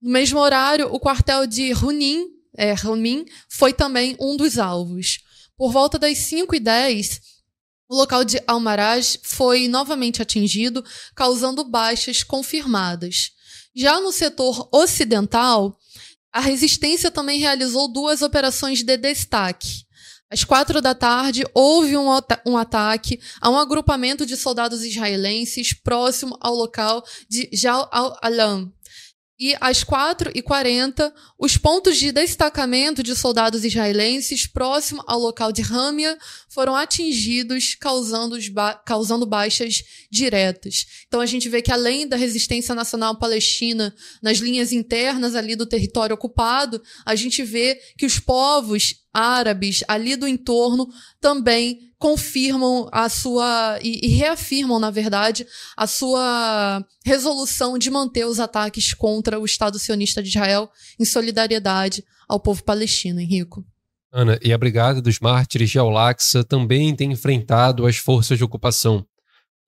No 0.00 0.10
mesmo 0.10 0.38
horário, 0.38 0.92
o 0.92 1.00
quartel 1.00 1.46
de 1.46 1.72
Runim, 1.72 2.26
é, 2.56 2.72
Runim 2.74 3.24
foi 3.48 3.72
também 3.72 4.16
um 4.20 4.36
dos 4.36 4.58
alvos. 4.58 5.20
Por 5.56 5.70
volta 5.72 5.98
das 5.98 6.18
5h10, 6.18 7.20
o 7.88 7.94
local 7.96 8.24
de 8.24 8.42
Al-Maraj 8.46 9.18
foi 9.22 9.68
novamente 9.68 10.22
atingido, 10.22 10.84
causando 11.14 11.62
baixas 11.62 12.22
confirmadas. 12.22 13.32
Já 13.74 14.00
no 14.00 14.10
setor 14.10 14.68
ocidental, 14.72 15.78
a 16.32 16.40
resistência 16.40 17.10
também 17.10 17.38
realizou 17.38 17.92
duas 17.92 18.22
operações 18.22 18.82
de 18.82 18.96
destaque. 18.96 19.84
Às 20.30 20.44
quatro 20.44 20.80
da 20.80 20.94
tarde, 20.94 21.44
houve 21.52 21.94
um, 21.94 22.08
um, 22.46 22.56
ataque 22.56 23.20
a 23.38 23.50
um 23.50 23.58
agrupamento 23.58 24.24
de 24.24 24.34
soldados 24.34 24.82
israelenses 24.82 25.74
próximo 25.74 26.38
ao 26.40 26.54
local 26.54 27.04
de 27.28 27.50
Jal 27.52 27.86
al-Alam, 27.92 28.72
e 29.42 29.56
às 29.60 29.82
4h40, 29.82 31.12
os 31.36 31.56
pontos 31.56 31.96
de 31.96 32.12
destacamento 32.12 33.02
de 33.02 33.16
soldados 33.16 33.64
israelenses 33.64 34.46
próximo 34.46 35.02
ao 35.04 35.18
local 35.18 35.50
de 35.50 35.62
Ramia 35.62 36.16
foram 36.48 36.76
atingidos, 36.76 37.74
causando, 37.74 38.38
ba 38.52 38.74
causando 38.74 39.26
baixas 39.26 39.82
diretas. 40.08 40.86
Então 41.08 41.20
a 41.20 41.26
gente 41.26 41.48
vê 41.48 41.60
que 41.60 41.72
além 41.72 42.06
da 42.06 42.16
resistência 42.16 42.72
nacional 42.72 43.18
palestina 43.18 43.92
nas 44.22 44.38
linhas 44.38 44.70
internas 44.70 45.34
ali 45.34 45.56
do 45.56 45.66
território 45.66 46.14
ocupado, 46.14 46.80
a 47.04 47.16
gente 47.16 47.42
vê 47.42 47.80
que 47.98 48.06
os 48.06 48.20
povos 48.20 48.94
árabes 49.12 49.82
ali 49.88 50.14
do 50.14 50.28
entorno 50.28 50.88
também 51.20 51.91
confirmam 52.02 52.88
a 52.90 53.08
sua 53.08 53.78
e, 53.80 54.04
e, 54.04 54.08
reafirmam, 54.08 54.80
na 54.80 54.90
verdade, 54.90 55.46
a 55.76 55.86
sua 55.86 56.84
resolução 57.06 57.78
de 57.78 57.92
manter 57.92 58.26
os 58.26 58.40
ataques 58.40 58.92
contra 58.92 59.38
o 59.38 59.44
Estado 59.44 59.78
sionista 59.78 60.20
de 60.20 60.28
Israel 60.28 60.68
em 60.98 61.04
solidariedade 61.04 62.02
ao 62.28 62.40
povo 62.40 62.64
palestino, 62.64 63.20
Henrico. 63.20 63.64
Ana, 64.12 64.36
e 64.42 64.52
a 64.52 64.58
Brigada 64.58 65.00
dos 65.00 65.20
Mártires 65.20 65.70
de 65.70 65.78
Al-Aqsa 65.78 66.42
também 66.42 66.92
tem 66.92 67.12
enfrentado 67.12 67.86
as 67.86 67.98
forças 67.98 68.36
de 68.36 68.42
ocupação. 68.42 69.06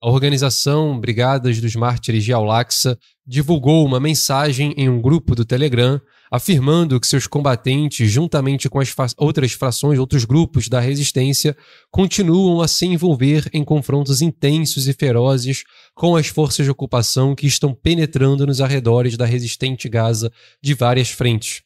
A 0.03 0.09
organização 0.09 0.99
Brigadas 0.99 1.61
dos 1.61 1.73
Mártires 1.73 2.25
de 2.25 2.33
Al-Aqsa 2.33 2.99
divulgou 3.25 3.85
uma 3.85 3.99
mensagem 3.99 4.73
em 4.77 4.87
um 4.89 5.01
grupo 5.01 5.33
do 5.33 5.43
Telegram 5.43 5.99
afirmando 6.29 6.99
que 6.99 7.07
seus 7.07 7.27
combatentes, 7.27 8.11
juntamente 8.11 8.69
com 8.69 8.79
as 8.79 8.93
outras 9.17 9.53
frações, 9.53 9.99
outros 9.99 10.25
grupos 10.25 10.67
da 10.67 10.79
resistência, 10.79 11.55
continuam 11.91 12.61
a 12.61 12.67
se 12.67 12.85
envolver 12.85 13.49
em 13.53 13.63
confrontos 13.63 14.21
intensos 14.21 14.87
e 14.87 14.93
ferozes 14.93 15.63
com 15.93 16.15
as 16.15 16.27
forças 16.27 16.65
de 16.65 16.71
ocupação 16.71 17.35
que 17.35 17.47
estão 17.47 17.73
penetrando 17.73 18.45
nos 18.45 18.59
arredores 18.59 19.15
da 19.15 19.25
resistente 19.25 19.87
Gaza 19.87 20.31
de 20.61 20.73
várias 20.73 21.09
frentes. 21.09 21.61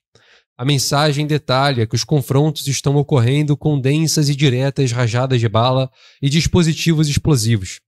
A 0.57 0.65
mensagem 0.65 1.25
detalha 1.25 1.87
que 1.87 1.95
os 1.95 2.03
confrontos 2.03 2.67
estão 2.67 2.97
ocorrendo 2.97 3.55
com 3.55 3.79
densas 3.79 4.27
e 4.27 4.35
diretas 4.35 4.91
rajadas 4.91 5.39
de 5.39 5.47
bala 5.47 5.89
e 6.21 6.29
dispositivos 6.29 7.07
explosivos. 7.07 7.79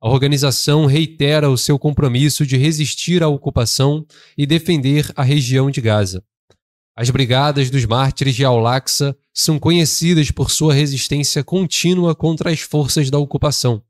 A 0.00 0.08
organização 0.08 0.86
reitera 0.86 1.50
o 1.50 1.58
seu 1.58 1.76
compromisso 1.76 2.46
de 2.46 2.56
resistir 2.56 3.20
à 3.20 3.28
ocupação 3.28 4.06
e 4.36 4.46
defender 4.46 5.12
a 5.16 5.24
região 5.24 5.70
de 5.70 5.80
Gaza. 5.80 6.22
As 6.96 7.10
Brigadas 7.10 7.68
dos 7.68 7.84
Mártires 7.84 8.36
de 8.36 8.44
Al-Aqsa 8.44 9.16
são 9.34 9.58
conhecidas 9.58 10.30
por 10.30 10.50
sua 10.50 10.72
resistência 10.72 11.42
contínua 11.42 12.14
contra 12.14 12.50
as 12.50 12.60
forças 12.60 13.10
da 13.10 13.18
ocupação. 13.18 13.82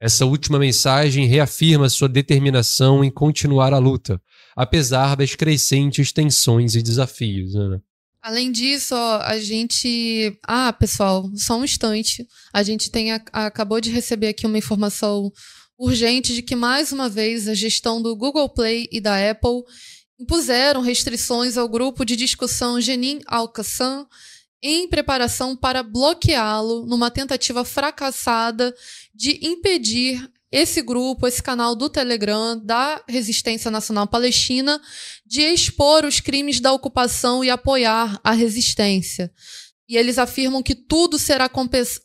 Essa 0.00 0.24
última 0.24 0.58
mensagem 0.58 1.26
reafirma 1.26 1.88
sua 1.88 2.08
determinação 2.08 3.04
em 3.04 3.10
continuar 3.10 3.74
a 3.74 3.78
luta, 3.78 4.20
apesar 4.56 5.16
das 5.16 5.34
crescentes 5.34 6.12
tensões 6.12 6.74
e 6.74 6.82
desafios. 6.82 7.54
Ana. 7.54 7.82
Além 8.22 8.52
disso, 8.52 8.94
ó, 8.94 9.20
a 9.20 9.36
gente. 9.40 10.38
Ah, 10.46 10.72
pessoal, 10.72 11.28
só 11.34 11.58
um 11.58 11.64
instante. 11.64 12.24
A 12.52 12.62
gente 12.62 12.88
tem 12.88 13.10
a... 13.12 13.20
acabou 13.32 13.80
de 13.80 13.90
receber 13.90 14.28
aqui 14.28 14.46
uma 14.46 14.58
informação 14.58 15.32
urgente 15.76 16.32
de 16.32 16.40
que, 16.40 16.54
mais 16.54 16.92
uma 16.92 17.08
vez, 17.08 17.48
a 17.48 17.54
gestão 17.54 18.00
do 18.00 18.14
Google 18.14 18.48
Play 18.48 18.88
e 18.92 19.00
da 19.00 19.28
Apple 19.28 19.64
impuseram 20.20 20.80
restrições 20.80 21.56
ao 21.56 21.68
grupo 21.68 22.04
de 22.04 22.14
discussão 22.14 22.80
Genin 22.80 23.18
Alcaçan 23.26 24.06
em 24.62 24.86
preparação 24.86 25.56
para 25.56 25.82
bloqueá-lo 25.82 26.86
numa 26.86 27.10
tentativa 27.10 27.64
fracassada 27.64 28.72
de 29.12 29.44
impedir 29.44 30.30
esse 30.52 30.82
grupo, 30.82 31.26
esse 31.26 31.42
canal 31.42 31.74
do 31.74 31.88
Telegram 31.88 32.60
da 32.62 33.02
Resistência 33.08 33.70
Nacional 33.70 34.06
Palestina, 34.06 34.78
de 35.26 35.40
expor 35.40 36.04
os 36.04 36.20
crimes 36.20 36.60
da 36.60 36.72
ocupação 36.72 37.42
e 37.42 37.48
apoiar 37.48 38.20
a 38.22 38.32
resistência. 38.32 39.32
E 39.88 39.96
eles 39.96 40.18
afirmam 40.18 40.62
que 40.62 40.74
tudo 40.74 41.18
será 41.18 41.50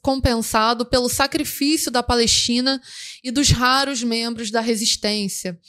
compensado 0.01 0.85
pelo 0.85 1.09
sacrifício 1.09 1.91
da 1.91 2.01
Palestina 2.01 2.81
e 3.23 3.31
dos 3.31 3.49
raros 3.49 4.01
membros 4.01 4.49
da 4.49 4.61
resistência. 4.61 5.59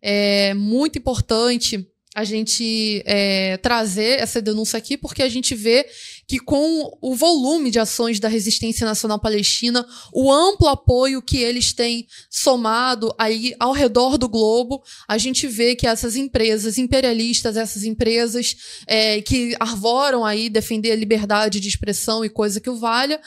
É 0.00 0.54
muito 0.54 0.98
importante 0.98 1.86
a 2.14 2.24
gente 2.24 3.02
é, 3.04 3.58
trazer 3.58 4.18
essa 4.18 4.42
denúncia 4.42 4.76
aqui, 4.76 4.96
porque 4.96 5.22
a 5.22 5.28
gente 5.28 5.54
vê 5.54 5.86
que 6.28 6.38
com 6.38 6.98
o 7.00 7.14
volume 7.14 7.70
de 7.70 7.80
ações 7.80 8.20
da 8.20 8.28
resistência 8.28 8.86
nacional 8.86 9.18
palestina, 9.18 9.84
o 10.12 10.30
amplo 10.30 10.68
apoio 10.68 11.22
que 11.22 11.38
eles 11.38 11.72
têm 11.72 12.06
somado 12.28 13.14
aí 13.18 13.54
ao 13.58 13.72
redor 13.72 14.18
do 14.18 14.28
globo, 14.28 14.82
a 15.08 15.16
gente 15.16 15.46
vê 15.46 15.74
que 15.74 15.86
essas 15.86 16.16
empresas 16.16 16.76
imperialistas, 16.76 17.56
essas 17.56 17.82
empresas 17.82 18.54
é, 18.86 19.22
que 19.22 19.56
arvoram 19.58 20.22
aí 20.22 20.50
defender 20.50 20.92
a 20.92 20.96
liberdade 20.96 21.60
de 21.60 21.68
expressão 21.68 22.22
e 22.22 22.28
coisa 22.28 22.60
que 22.60 22.68
o 22.68 22.76
valha, 22.76 23.18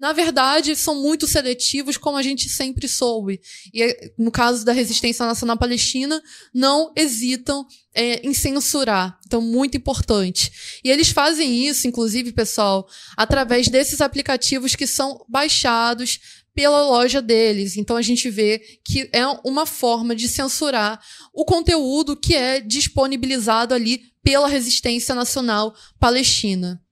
na 0.00 0.12
verdade, 0.12 0.76
são 0.76 1.02
muito 1.02 1.26
seletivos, 1.26 1.96
como 1.96 2.16
a 2.16 2.22
gente 2.22 2.48
sempre 2.48 2.86
soube. 2.86 3.40
E 3.74 4.12
no 4.16 4.30
caso 4.30 4.64
da 4.64 4.72
resistência 4.72 5.26
nacional 5.26 5.56
palestina, 5.56 6.22
não 6.54 6.92
hesitam 6.94 7.66
é, 7.92 8.24
em 8.26 8.32
censurar. 8.32 9.18
Então, 9.26 9.40
muito 9.40 9.76
importante. 9.76 10.80
E 10.84 10.90
eles 10.90 11.08
fazem 11.08 11.66
isso, 11.66 11.88
inclusive, 11.88 12.32
pessoal, 12.32 12.88
através 13.16 13.68
desses 13.68 14.00
aplicativos 14.00 14.76
que 14.76 14.86
são 14.86 15.24
baixados 15.28 16.20
pela 16.58 16.82
loja 16.82 17.22
deles. 17.22 17.76
Então 17.76 17.96
a 17.96 18.02
gente 18.02 18.28
vê 18.28 18.60
que 18.84 19.08
é 19.12 19.24
uma 19.44 19.64
forma 19.64 20.12
de 20.12 20.28
censurar 20.28 21.00
o 21.32 21.44
conteúdo 21.44 22.16
que 22.16 22.34
é 22.34 22.60
disponibilizado 22.60 23.72
ali 23.72 24.02
pela 24.24 24.48
resistência 24.48 25.14
nacional 25.14 25.72
palestina. 26.00 26.82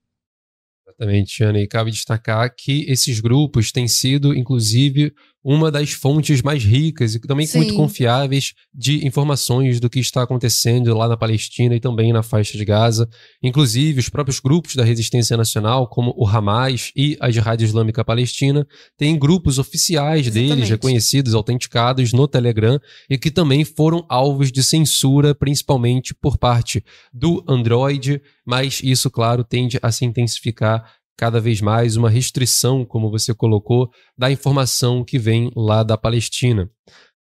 Exatamente, 0.99 1.45
Ana. 1.45 1.61
E 1.61 1.67
cabe 1.67 1.91
destacar 1.91 2.55
que 2.55 2.85
esses 2.91 3.21
grupos 3.21 3.71
têm 3.71 3.87
sido, 3.87 4.35
inclusive, 4.35 5.13
uma 5.49 5.71
das 5.71 5.93
fontes 5.93 6.43
mais 6.43 6.65
ricas 6.65 7.15
e 7.15 7.21
também 7.21 7.47
Sim. 7.47 7.59
muito 7.59 7.75
confiáveis 7.75 8.53
de 8.75 9.07
informações 9.07 9.79
do 9.79 9.89
que 9.89 10.01
está 10.01 10.25
acontecendo 10.25 10.93
lá 10.93 11.07
na 11.07 11.17
Palestina 11.17 11.77
e 11.77 11.79
também 11.79 12.13
na 12.13 12.21
faixa 12.21 12.59
de 12.59 12.65
Gaza. 12.65 13.09
Inclusive, 13.41 14.01
os 14.01 14.09
próprios 14.09 14.41
grupos 14.41 14.75
da 14.75 14.83
resistência 14.83 15.37
nacional, 15.37 15.87
como 15.87 16.13
o 16.17 16.27
Hamas 16.27 16.91
e 16.97 17.17
a 17.21 17.31
Jihad 17.31 17.63
Islâmica 17.63 18.05
Palestina, 18.05 18.67
têm 18.99 19.17
grupos 19.17 19.61
oficiais 19.61 20.27
Exatamente. 20.27 20.49
deles, 20.49 20.69
reconhecidos, 20.69 21.33
autenticados 21.33 22.13
no 22.13 22.27
Telegram 22.27 22.81
e 23.09 23.17
que 23.17 23.31
também 23.31 23.65
foram 23.65 24.05
alvos 24.09 24.51
de 24.51 24.65
censura, 24.65 25.33
principalmente 25.33 26.13
por 26.13 26.37
parte 26.37 26.85
do 27.13 27.45
Android, 27.47 28.21
mas 28.45 28.81
isso, 28.83 29.09
claro, 29.09 29.45
tende 29.45 29.79
a 29.81 29.93
se 29.93 30.05
intensificar 30.05 30.96
cada 31.17 31.41
vez 31.41 31.61
mais 31.61 31.97
uma 31.97 32.11
restrição, 32.11 32.85
como 32.85 33.11
você 33.11 33.35
colocou, 33.35 33.91
da 34.17 34.31
informação 34.31 35.05
que 35.05 35.19
vem 35.19 35.51
lá 35.57 35.83
da 35.83 35.97
Palestina. 35.97 36.71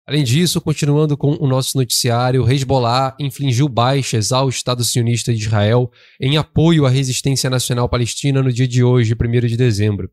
Além 0.06 0.24
disso, 0.24 0.60
continuando 0.60 1.16
com 1.16 1.36
o 1.38 1.46
nosso 1.46 1.78
noticiário, 1.78 2.50
Hezbollah 2.50 3.14
infligiu 3.20 3.68
baixas 3.68 4.32
ao 4.32 4.48
Estado 4.48 4.82
sionista 4.82 5.32
de 5.32 5.40
Israel 5.40 5.90
em 6.20 6.36
apoio 6.36 6.86
à 6.86 6.90
resistência 6.90 7.48
nacional 7.48 7.88
palestina 7.88 8.42
no 8.42 8.52
dia 8.52 8.66
de 8.66 8.82
hoje, 8.82 9.14
1 9.14 9.46
de 9.46 9.56
dezembro 9.56 10.10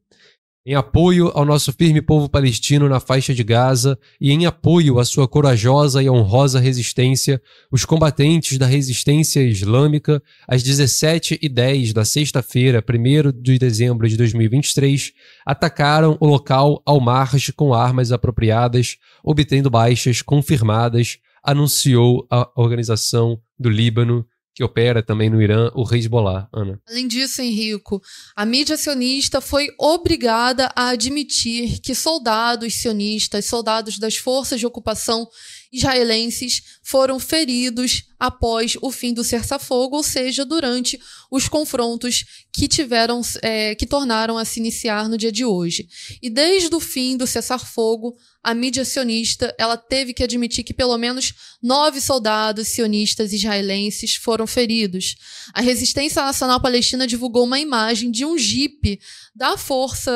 em 0.66 0.76
apoio 0.76 1.32
ao 1.34 1.46
nosso 1.46 1.72
firme 1.72 2.02
povo 2.02 2.30
palestino 2.30 2.90
na 2.90 3.00
faixa 3.00 3.34
de 3.34 3.44
Gaza 3.44 3.98
e 4.20 4.32
em 4.32 4.46
apoio 4.46 5.00
à 5.00 5.06
sua 5.06 5.28
corajosa 5.28 6.04
e 6.04 6.10
honrosa 6.10 6.60
resistência, 6.60 7.42
os 7.72 7.86
combatentes 7.86 8.58
da 8.58 8.66
resistência 8.66 9.42
islâmica, 9.42 10.22
às 10.48 10.62
17h10 10.62 11.94
da 11.94 12.04
sexta-feira, 12.04 12.84
1 12.88 13.42
de 13.42 13.58
dezembro 13.58 14.08
de 14.08 14.18
2023, 14.18 15.14
atacaram 15.46 16.18
o 16.20 16.28
local 16.28 16.82
ao 16.86 17.00
marge 17.00 17.54
com 17.54 17.74
armas 17.74 18.12
apropriadas, 18.12 18.98
obtendo 19.24 19.70
baixas 19.70 20.22
confirmadas, 20.22 21.18
anunciou 21.42 22.28
a 22.30 22.50
organização 22.56 23.40
do 23.58 23.70
Líbano 23.70 24.26
que 24.60 24.64
opera 24.66 25.02
também 25.02 25.30
no 25.30 25.42
Irã, 25.42 25.72
o 25.74 25.88
Hezbollah, 25.90 26.50
Ana. 26.52 26.82
Além 26.86 27.08
disso, 27.08 27.42
Henrico, 27.42 28.02
a 28.36 28.46
mídia 28.46 28.76
sionista 28.76 29.40
foi 29.40 29.70
obrigada 29.80 30.70
a 30.76 30.90
admitir 30.90 31.80
que 31.80 31.96
soldados 31.96 32.74
sionistas, 32.74 33.46
soldados 33.46 33.98
das 33.98 34.18
forças 34.18 34.60
de 34.60 34.68
ocupação 34.68 35.30
israelenses 35.72 36.62
foram 36.84 37.20
feridos 37.20 38.04
após 38.20 38.76
o 38.82 38.92
fim 38.92 39.14
do 39.14 39.24
cessar-fogo, 39.24 39.96
ou 39.96 40.04
seja, 40.04 40.44
durante 40.44 41.00
os 41.32 41.48
confrontos 41.48 42.26
que 42.52 42.68
tiveram, 42.68 43.22
é, 43.42 43.76
que 43.76 43.86
tornaram 43.86 44.38
a 44.38 44.44
se 44.44 44.60
iniciar 44.60 45.08
no 45.08 45.18
dia 45.18 45.32
de 45.32 45.46
hoje. 45.46 45.88
E 46.22 46.30
desde 46.30 46.74
o 46.76 46.80
fim 46.80 47.16
do 47.16 47.26
cessar-fogo, 47.26 48.18
a 48.44 48.54
mídia 48.54 48.84
sionista 48.84 49.54
ela 49.58 49.78
teve 49.78 50.14
que 50.14 50.24
admitir 50.24 50.64
que 50.64 50.74
pelo 50.74 50.98
menos 50.98 51.34
nove 51.62 52.02
soldados 52.02 52.70
sionistas 52.70 53.32
israelenses 53.34 54.16
foram 54.16 54.48
feridos. 54.48 55.16
A 55.54 55.62
Resistência 55.62 56.22
Nacional 56.22 56.60
Palestina 56.62 57.06
divulgou 57.06 57.46
uma 57.46 57.60
imagem 57.60 58.10
de 58.10 58.26
um 58.26 58.38
jipe 58.38 59.00
da 59.36 59.58
força 59.58 60.12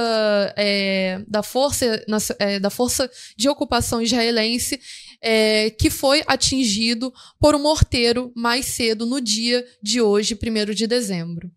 é, 0.57 1.21
da 1.27 1.43
força 1.43 2.03
é, 2.39 2.59
da 2.59 2.69
força 2.69 3.09
de 3.38 3.49
ocupação 3.49 4.01
israelense 4.01 4.80
é, 5.23 5.69
que 5.69 5.89
foi 5.89 6.21
atingido 6.27 7.13
por 7.39 7.55
um 7.55 7.61
morteiro 7.61 8.31
mais 8.35 8.65
cedo 8.65 9.05
no 9.05 9.21
dia 9.21 9.65
de 9.81 10.01
hoje, 10.01 10.37
1 10.37 10.73
de 10.73 10.85
dezembro. 10.85 11.49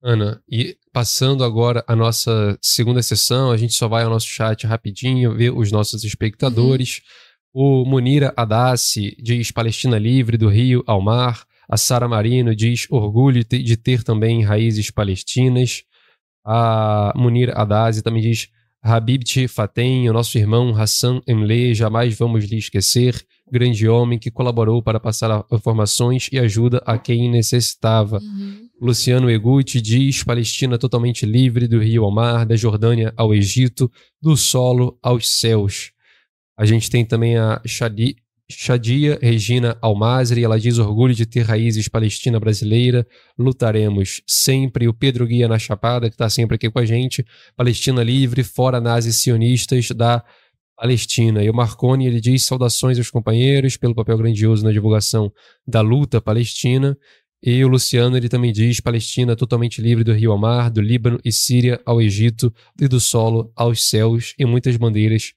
Ana, 0.00 0.40
e 0.48 0.76
passando 0.92 1.44
agora 1.44 1.84
a 1.86 1.96
nossa 1.96 2.56
segunda 2.60 3.02
sessão, 3.02 3.50
a 3.50 3.56
gente 3.56 3.74
só 3.74 3.88
vai 3.88 4.04
ao 4.04 4.10
nosso 4.10 4.26
chat 4.26 4.66
rapidinho, 4.66 5.36
ver 5.36 5.50
os 5.50 5.72
nossos 5.72 6.04
espectadores. 6.04 7.00
Uhum. 7.54 7.82
O 7.82 7.84
Munira 7.84 8.32
Adassi 8.36 9.16
diz 9.20 9.50
Palestina 9.50 9.98
livre 9.98 10.36
do 10.36 10.48
Rio 10.48 10.82
ao 10.86 11.00
mar. 11.00 11.44
A 11.68 11.76
Sara 11.76 12.08
Marino 12.08 12.54
diz 12.54 12.86
orgulho 12.90 13.44
de 13.44 13.76
ter 13.76 14.02
também 14.02 14.42
raízes 14.42 14.90
palestinas. 14.90 15.84
A 16.44 17.12
Munira 17.16 17.54
Adassi 17.54 18.02
também 18.02 18.22
diz 18.22 18.48
Habib 18.82 19.22
Fatem, 19.48 20.10
o 20.10 20.12
nosso 20.12 20.36
irmão 20.36 20.74
Hassan 20.74 21.22
Emle, 21.26 21.72
jamais 21.72 22.18
vamos 22.18 22.44
lhe 22.46 22.56
esquecer, 22.56 23.24
grande 23.50 23.88
homem 23.88 24.18
que 24.18 24.30
colaborou 24.30 24.82
para 24.82 24.98
passar 24.98 25.44
informações 25.52 26.28
e 26.32 26.38
ajuda 26.38 26.82
a 26.84 26.98
quem 26.98 27.30
necessitava. 27.30 28.18
Uhum. 28.18 28.68
Luciano 28.80 29.30
Eguti 29.30 29.80
diz: 29.80 30.24
Palestina 30.24 30.76
totalmente 30.76 31.24
livre 31.24 31.68
do 31.68 31.78
rio 31.78 32.04
ao 32.04 32.10
mar, 32.10 32.44
da 32.44 32.56
Jordânia 32.56 33.14
ao 33.16 33.32
Egito, 33.32 33.88
do 34.20 34.36
solo 34.36 34.98
aos 35.00 35.28
céus. 35.28 35.92
A 36.56 36.64
gente 36.64 36.90
tem 36.90 37.04
também 37.04 37.36
a 37.36 37.62
Shadi, 37.64 38.16
Shadia 38.58 39.18
Regina 39.20 39.76
Almazri, 39.80 40.44
ela 40.44 40.58
diz 40.58 40.78
orgulho 40.78 41.14
de 41.14 41.26
ter 41.26 41.42
raízes 41.42 41.88
palestina 41.88 42.38
brasileira, 42.38 43.06
lutaremos 43.38 44.22
sempre. 44.26 44.86
O 44.88 44.94
Pedro 44.94 45.26
Guia 45.26 45.48
na 45.48 45.58
Chapada, 45.58 46.08
que 46.08 46.14
está 46.14 46.28
sempre 46.28 46.56
aqui 46.56 46.70
com 46.70 46.78
a 46.78 46.84
gente, 46.84 47.24
Palestina 47.56 48.02
livre, 48.02 48.42
fora 48.42 48.80
nazis 48.80 49.16
sionistas 49.16 49.88
da 49.90 50.24
Palestina. 50.76 51.42
E 51.42 51.50
o 51.50 51.54
Marconi, 51.54 52.06
ele 52.06 52.20
diz 52.20 52.44
saudações 52.44 52.98
aos 52.98 53.10
companheiros 53.10 53.76
pelo 53.76 53.94
papel 53.94 54.18
grandioso 54.18 54.64
na 54.64 54.72
divulgação 54.72 55.32
da 55.66 55.80
luta 55.80 56.20
palestina. 56.20 56.96
E 57.42 57.64
o 57.64 57.68
Luciano, 57.68 58.16
ele 58.16 58.28
também 58.28 58.52
diz 58.52 58.80
Palestina 58.80 59.34
totalmente 59.34 59.80
livre 59.82 60.04
do 60.04 60.12
rio 60.12 60.32
ao 60.32 60.70
do 60.70 60.80
Líbano 60.80 61.18
e 61.24 61.32
Síria 61.32 61.80
ao 61.84 62.00
Egito 62.00 62.52
e 62.80 62.86
do 62.86 63.00
solo 63.00 63.52
aos 63.56 63.88
céus 63.88 64.34
e 64.38 64.44
muitas 64.44 64.76
bandeiras 64.76 65.34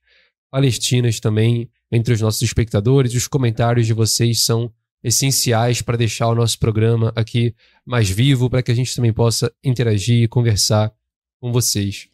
palestinas 0.51 1.19
também 1.19 1.69
entre 1.95 2.13
os 2.13 2.21
nossos 2.21 2.41
espectadores. 2.41 3.13
Os 3.13 3.27
comentários 3.27 3.87
de 3.87 3.93
vocês 3.93 4.43
são 4.43 4.71
essenciais 5.03 5.81
para 5.81 5.97
deixar 5.97 6.27
o 6.27 6.35
nosso 6.35 6.57
programa 6.57 7.13
aqui 7.15 7.53
mais 7.85 8.09
vivo, 8.09 8.49
para 8.49 8.63
que 8.63 8.71
a 8.71 8.75
gente 8.75 8.95
também 8.95 9.13
possa 9.13 9.51
interagir 9.63 10.23
e 10.23 10.27
conversar 10.27 10.91
com 11.39 11.51
vocês. 11.51 12.07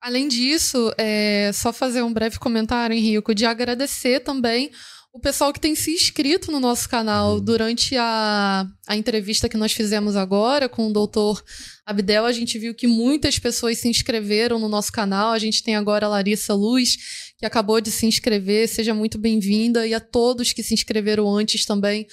Além 0.00 0.28
disso, 0.28 0.92
é 0.96 1.50
só 1.52 1.72
fazer 1.72 2.02
um 2.02 2.12
breve 2.12 2.38
comentário, 2.38 2.96
Henrico, 2.96 3.34
de 3.34 3.44
agradecer 3.44 4.20
também 4.20 4.70
o 5.12 5.18
pessoal 5.18 5.52
que 5.52 5.58
tem 5.58 5.74
se 5.74 5.90
inscrito 5.90 6.52
no 6.52 6.60
nosso 6.60 6.88
canal 6.88 7.34
uhum. 7.34 7.40
durante 7.40 7.96
a, 7.96 8.64
a 8.86 8.96
entrevista 8.96 9.48
que 9.48 9.56
nós 9.56 9.72
fizemos 9.72 10.14
agora 10.14 10.68
com 10.68 10.86
o 10.86 10.92
doutor 10.92 11.42
Abdel, 11.84 12.24
a 12.24 12.32
gente 12.32 12.56
viu 12.58 12.72
que 12.72 12.86
muitas 12.86 13.36
pessoas 13.36 13.78
se 13.78 13.88
inscreveram 13.88 14.60
no 14.60 14.68
nosso 14.68 14.92
canal. 14.92 15.32
A 15.32 15.38
gente 15.38 15.64
tem 15.64 15.74
agora 15.74 16.06
a 16.06 16.08
Larissa 16.08 16.54
Luz, 16.54 17.29
que 17.40 17.46
acabou 17.46 17.80
de 17.80 17.90
se 17.90 18.04
inscrever. 18.04 18.68
Seja 18.68 18.92
muito 18.92 19.16
bem-vinda. 19.18 19.86
E 19.86 19.94
a 19.94 19.98
todos 19.98 20.52
que 20.52 20.62
se 20.62 20.74
inscreveram 20.74 21.26
antes 21.26 21.64
também. 21.64 22.06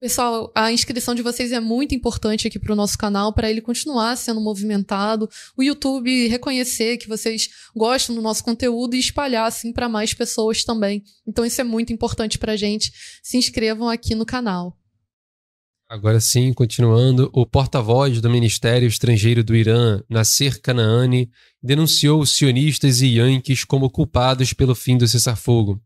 Pessoal, 0.00 0.50
a 0.54 0.72
inscrição 0.72 1.14
de 1.14 1.22
vocês 1.22 1.52
é 1.52 1.60
muito 1.60 1.94
importante 1.94 2.46
aqui 2.46 2.58
para 2.58 2.72
o 2.72 2.76
nosso 2.76 2.96
canal, 2.96 3.32
para 3.32 3.50
ele 3.50 3.60
continuar 3.60 4.16
sendo 4.16 4.40
movimentado, 4.40 5.28
o 5.56 5.62
YouTube 5.62 6.26
reconhecer 6.26 6.96
que 6.96 7.06
vocês 7.06 7.48
gostam 7.74 8.14
do 8.16 8.20
nosso 8.20 8.42
conteúdo 8.42 8.96
e 8.96 8.98
espalhar 8.98 9.46
assim 9.46 9.72
para 9.72 9.88
mais 9.88 10.12
pessoas 10.12 10.64
também. 10.64 11.04
Então 11.24 11.44
isso 11.44 11.60
é 11.60 11.64
muito 11.64 11.92
importante 11.92 12.36
para 12.36 12.52
a 12.52 12.56
gente. 12.56 12.92
Se 13.22 13.36
inscrevam 13.36 13.88
aqui 13.88 14.14
no 14.16 14.26
canal. 14.26 14.76
Agora 15.92 16.20
sim, 16.20 16.54
continuando, 16.54 17.28
o 17.34 17.44
porta-voz 17.44 18.18
do 18.18 18.30
Ministério 18.30 18.88
Estrangeiro 18.88 19.44
do 19.44 19.54
Irã, 19.54 20.00
Nasser 20.08 20.58
Kanaani, 20.58 21.30
denunciou 21.62 22.22
os 22.22 22.30
sionistas 22.30 23.02
e 23.02 23.18
yankees 23.18 23.62
como 23.62 23.90
culpados 23.90 24.54
pelo 24.54 24.74
fim 24.74 24.96
do 24.96 25.06
cessar-fogo. 25.06 25.78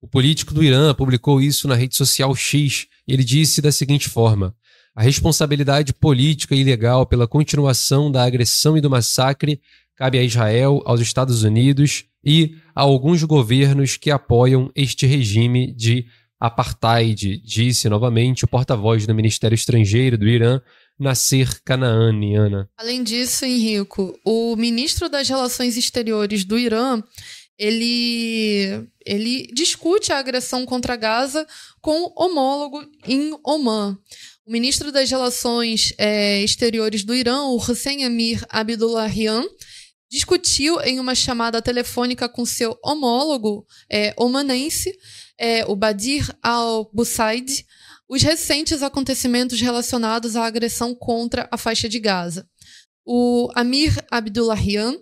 O 0.00 0.08
político 0.08 0.52
do 0.52 0.64
Irã 0.64 0.92
publicou 0.92 1.40
isso 1.40 1.68
na 1.68 1.76
rede 1.76 1.94
social 1.94 2.34
X 2.34 2.88
e 3.06 3.12
ele 3.12 3.22
disse 3.22 3.62
da 3.62 3.70
seguinte 3.70 4.08
forma: 4.08 4.52
a 4.96 5.02
responsabilidade 5.04 5.92
política 5.92 6.56
e 6.56 6.64
legal 6.64 7.06
pela 7.06 7.28
continuação 7.28 8.10
da 8.10 8.24
agressão 8.24 8.76
e 8.76 8.80
do 8.80 8.90
massacre 8.90 9.60
cabe 9.94 10.18
a 10.18 10.24
Israel, 10.24 10.82
aos 10.84 11.00
Estados 11.00 11.44
Unidos 11.44 12.06
e 12.24 12.56
a 12.74 12.80
alguns 12.80 13.22
governos 13.22 13.96
que 13.96 14.10
apoiam 14.10 14.72
este 14.74 15.06
regime 15.06 15.72
de 15.72 16.06
apartheid, 16.46 17.40
disse 17.44 17.88
novamente 17.88 18.44
o 18.44 18.48
porta-voz 18.48 19.06
do 19.06 19.14
Ministério 19.14 19.54
Estrangeiro 19.54 20.18
do 20.18 20.28
Irã, 20.28 20.60
Nasser 20.98 21.62
Kanaaniana. 21.64 22.68
Além 22.76 23.04
disso, 23.04 23.44
Henrico, 23.44 24.18
o 24.24 24.56
ministro 24.56 25.08
das 25.08 25.28
Relações 25.28 25.76
Exteriores 25.76 26.44
do 26.44 26.58
Irã 26.58 27.00
ele, 27.56 28.88
ele 29.06 29.46
discute 29.52 30.12
a 30.12 30.18
agressão 30.18 30.66
contra 30.66 30.96
Gaza 30.96 31.46
com 31.80 32.12
homólogo 32.16 32.84
em 33.06 33.38
Oman. 33.44 33.96
O 34.44 34.50
ministro 34.50 34.90
das 34.90 35.08
Relações 35.08 35.94
é, 35.96 36.42
Exteriores 36.42 37.04
do 37.04 37.14
Irã, 37.14 37.42
o 37.42 37.56
Hussein 37.56 38.04
Amir 38.04 38.44
Abdullahian, 38.48 39.44
discutiu 40.10 40.80
em 40.80 40.98
uma 40.98 41.14
chamada 41.14 41.62
telefônica 41.62 42.28
com 42.28 42.44
seu 42.44 42.76
homólogo 42.84 43.64
é, 43.88 44.12
omanense, 44.16 44.92
é, 45.38 45.64
o 45.66 45.74
Badir 45.74 46.34
al-Busaid, 46.42 47.66
os 48.08 48.22
recentes 48.22 48.82
acontecimentos 48.82 49.60
relacionados 49.60 50.36
à 50.36 50.44
agressão 50.44 50.94
contra 50.94 51.48
a 51.50 51.56
faixa 51.56 51.88
de 51.88 51.98
Gaza. 51.98 52.46
O 53.04 53.50
Amir 53.54 54.04
Abdullahian 54.10 54.94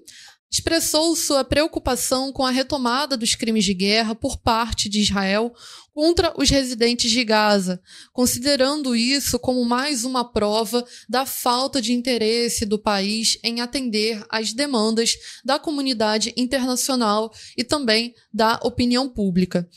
expressou 0.51 1.15
sua 1.15 1.44
preocupação 1.44 2.32
com 2.32 2.44
a 2.44 2.51
retomada 2.51 3.16
dos 3.16 3.35
crimes 3.35 3.65
de 3.65 3.73
guerra 3.73 4.15
por 4.15 4.39
parte 4.39 4.89
de 4.89 5.01
Israel 5.01 5.52
contra 5.93 6.35
os 6.36 6.51
residentes 6.51 7.11
de 7.11 7.23
Gaza, 7.23 7.81
considerando 8.12 8.97
isso 8.97 9.39
como 9.39 9.65
mais 9.65 10.05
uma 10.05 10.24
prova 10.24 10.85
da 11.09 11.24
falta 11.24 11.81
de 11.81 11.93
interesse 11.93 12.66
do 12.66 12.78
país 12.78 13.39
em 13.44 13.61
atender 13.61 14.24
às 14.28 14.52
demandas 14.52 15.15
da 15.44 15.59
comunidade 15.59 16.32
internacional 16.36 17.32
e 17.57 17.62
também 17.62 18.15
da 18.32 18.59
opinião 18.62 19.09
pública. 19.09 19.69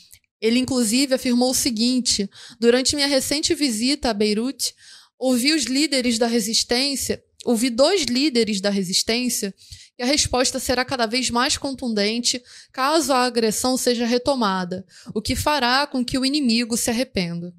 Ele, 0.44 0.58
inclusive, 0.58 1.14
afirmou 1.14 1.52
o 1.52 1.54
seguinte: 1.54 2.28
durante 2.60 2.94
minha 2.94 3.08
recente 3.08 3.54
visita 3.54 4.10
a 4.10 4.14
Beirute, 4.14 4.74
ouvi 5.18 5.54
os 5.54 5.64
líderes 5.64 6.18
da 6.18 6.26
resistência, 6.26 7.24
ouvi 7.46 7.70
dois 7.70 8.02
líderes 8.02 8.60
da 8.60 8.68
resistência 8.68 9.54
e 9.98 10.02
a 10.02 10.06
resposta 10.06 10.58
será 10.58 10.84
cada 10.84 11.06
vez 11.06 11.30
mais 11.30 11.56
contundente 11.56 12.42
caso 12.70 13.10
a 13.10 13.24
agressão 13.24 13.78
seja 13.78 14.04
retomada, 14.04 14.84
o 15.14 15.22
que 15.22 15.34
fará 15.34 15.86
com 15.86 16.04
que 16.04 16.18
o 16.18 16.26
inimigo 16.26 16.76
se 16.76 16.90
arrependa. 16.90 17.54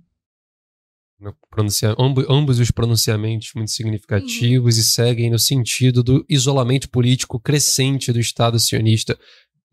Pronuncia, 1.49 1.95
ambos 2.30 2.60
os 2.60 2.70
pronunciamentos 2.70 3.52
muito 3.56 3.72
significativos 3.72 4.76
uhum. 4.76 4.82
e 4.82 4.84
seguem 4.84 5.30
no 5.32 5.40
sentido 5.40 6.03
do 6.03 6.24
isolamento 6.30 6.88
político 6.90 7.40
crescente 7.40 8.12
do 8.12 8.20
Estado 8.20 8.60
sionista 8.60 9.18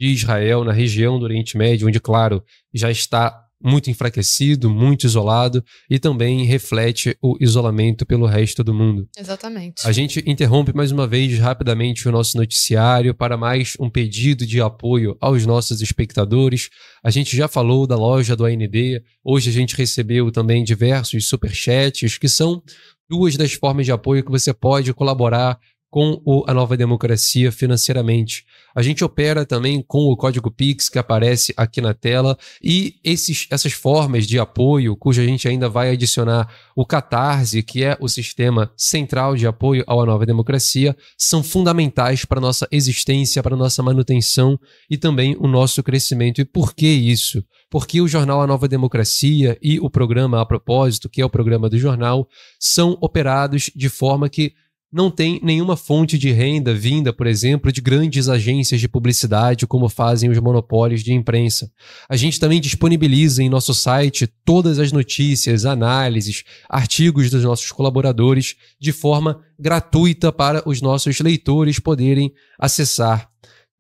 de 0.03 0.09
Israel 0.09 0.65
na 0.65 0.73
região 0.73 1.17
do 1.17 1.25
Oriente 1.25 1.57
Médio, 1.57 1.87
onde, 1.87 2.01
claro, 2.01 2.43
já 2.75 2.91
está 2.91 3.41
muito 3.63 3.89
enfraquecido, 3.89 4.69
muito 4.69 5.07
isolado 5.07 5.65
e 5.89 5.97
também 5.97 6.45
reflete 6.45 7.17
o 7.23 7.37
isolamento 7.41 8.05
pelo 8.05 8.27
resto 8.27 8.65
do 8.65 8.75
mundo. 8.75 9.09
Exatamente. 9.17 9.87
A 9.87 9.93
gente 9.93 10.21
interrompe 10.27 10.75
mais 10.75 10.91
uma 10.91 11.07
vez 11.07 11.39
rapidamente 11.39 12.09
o 12.09 12.11
nosso 12.11 12.37
noticiário 12.37 13.15
para 13.15 13.37
mais 13.37 13.77
um 13.79 13.89
pedido 13.89 14.45
de 14.45 14.61
apoio 14.61 15.17
aos 15.21 15.47
nossos 15.47 15.81
espectadores. 15.81 16.69
A 17.05 17.11
gente 17.13 17.37
já 17.37 17.47
falou 17.47 17.87
da 17.87 17.95
loja 17.95 18.35
do 18.35 18.45
AND, 18.45 19.01
hoje 19.23 19.51
a 19.51 19.53
gente 19.53 19.77
recebeu 19.77 20.33
também 20.33 20.65
diversos 20.65 21.29
superchats 21.29 22.19
que 22.19 22.29
são 22.29 22.61
duas 23.09 23.37
das 23.37 23.53
formas 23.53 23.87
de 23.87 23.93
apoio 23.93 24.25
que 24.25 24.31
você 24.33 24.53
pode 24.53 24.93
colaborar 24.93 25.61
com 25.93 26.23
o, 26.25 26.43
a 26.49 26.55
nova 26.55 26.75
democracia 26.75 27.53
financeiramente. 27.53 28.47
A 28.75 28.81
gente 28.81 29.05
opera 29.05 29.45
também 29.45 29.85
com 29.87 30.07
o 30.07 30.17
código 30.17 30.51
Pix 30.51 30.89
que 30.89 30.99
aparece 30.99 31.53
aqui 31.55 31.83
na 31.83 31.93
tela 31.93 32.35
e 32.65 32.95
esses, 33.05 33.47
essas 33.51 33.75
formas 33.75 34.27
de 34.27 34.39
apoio, 34.39 34.97
cuja 34.97 35.21
a 35.21 35.27
gente 35.27 35.47
ainda 35.47 35.69
vai 35.69 35.91
adicionar 35.91 36.51
o 36.75 36.87
Catarse, 36.87 37.63
que 37.63 37.85
é 37.85 37.95
o 38.01 38.09
sistema 38.09 38.73
central 38.75 39.37
de 39.37 39.47
apoio 39.47 39.85
à 39.87 39.95
nova 40.07 40.25
democracia, 40.25 40.97
são 41.19 41.43
fundamentais 41.43 42.25
para 42.25 42.39
a 42.39 42.41
nossa 42.41 42.67
existência, 42.73 43.43
para 43.43 43.55
a 43.55 43.59
nossa 43.59 43.83
manutenção 43.83 44.59
e 44.89 44.97
também 44.97 45.37
o 45.39 45.47
nosso 45.47 45.83
crescimento. 45.83 46.41
E 46.41 46.45
por 46.47 46.75
que 46.75 46.89
isso? 46.89 47.45
Porque 47.71 48.01
o 48.01 48.09
jornal 48.09 48.41
A 48.41 48.47
Nova 48.47 48.67
Democracia 48.67 49.59
e 49.61 49.79
o 49.79 49.91
programa 49.91 50.41
A 50.41 50.47
Propósito, 50.47 51.11
que 51.11 51.21
é 51.21 51.25
o 51.25 51.29
programa 51.29 51.69
do 51.69 51.77
jornal, 51.77 52.27
são 52.59 52.97
operados 52.99 53.71
de 53.77 53.91
forma 53.91 54.31
que 54.31 54.55
não 54.93 55.11
tem 55.11 55.41
nenhuma 55.43 55.75
fonte 55.75 56.19
de 56.19 56.31
renda 56.31 56.75
vinda, 56.75 57.13
por 57.15 57.27
exemplo, 57.27 57.73
de 57.73 57.81
grandes 57.81 58.29
agências 58.29 58.79
de 58.79 58.87
publicidade, 58.87 59.67
como 59.67 59.89
fazem 59.89 60.29
os 60.29 60.39
monopólios 60.39 61.03
de 61.03 61.15
imprensa. 61.15 61.71
A 62.07 62.17
gente 62.17 62.39
também 62.39 62.61
disponibiliza 62.61 63.43
em 63.43 63.49
nosso 63.49 63.73
site 63.73 64.27
todas 64.45 64.79
as 64.79 64.93
notícias, 64.93 65.65
análises, 65.65 66.45
artigos 66.69 67.31
dos 67.31 67.43
nossos 67.43 67.73
colaboradores 67.73 68.55
de 68.79 68.93
forma 68.93 69.41
gratuita 69.59 70.31
para 70.31 70.63
os 70.69 70.83
nossos 70.83 71.19
leitores 71.21 71.79
poderem 71.79 72.31
acessar. 72.59 73.33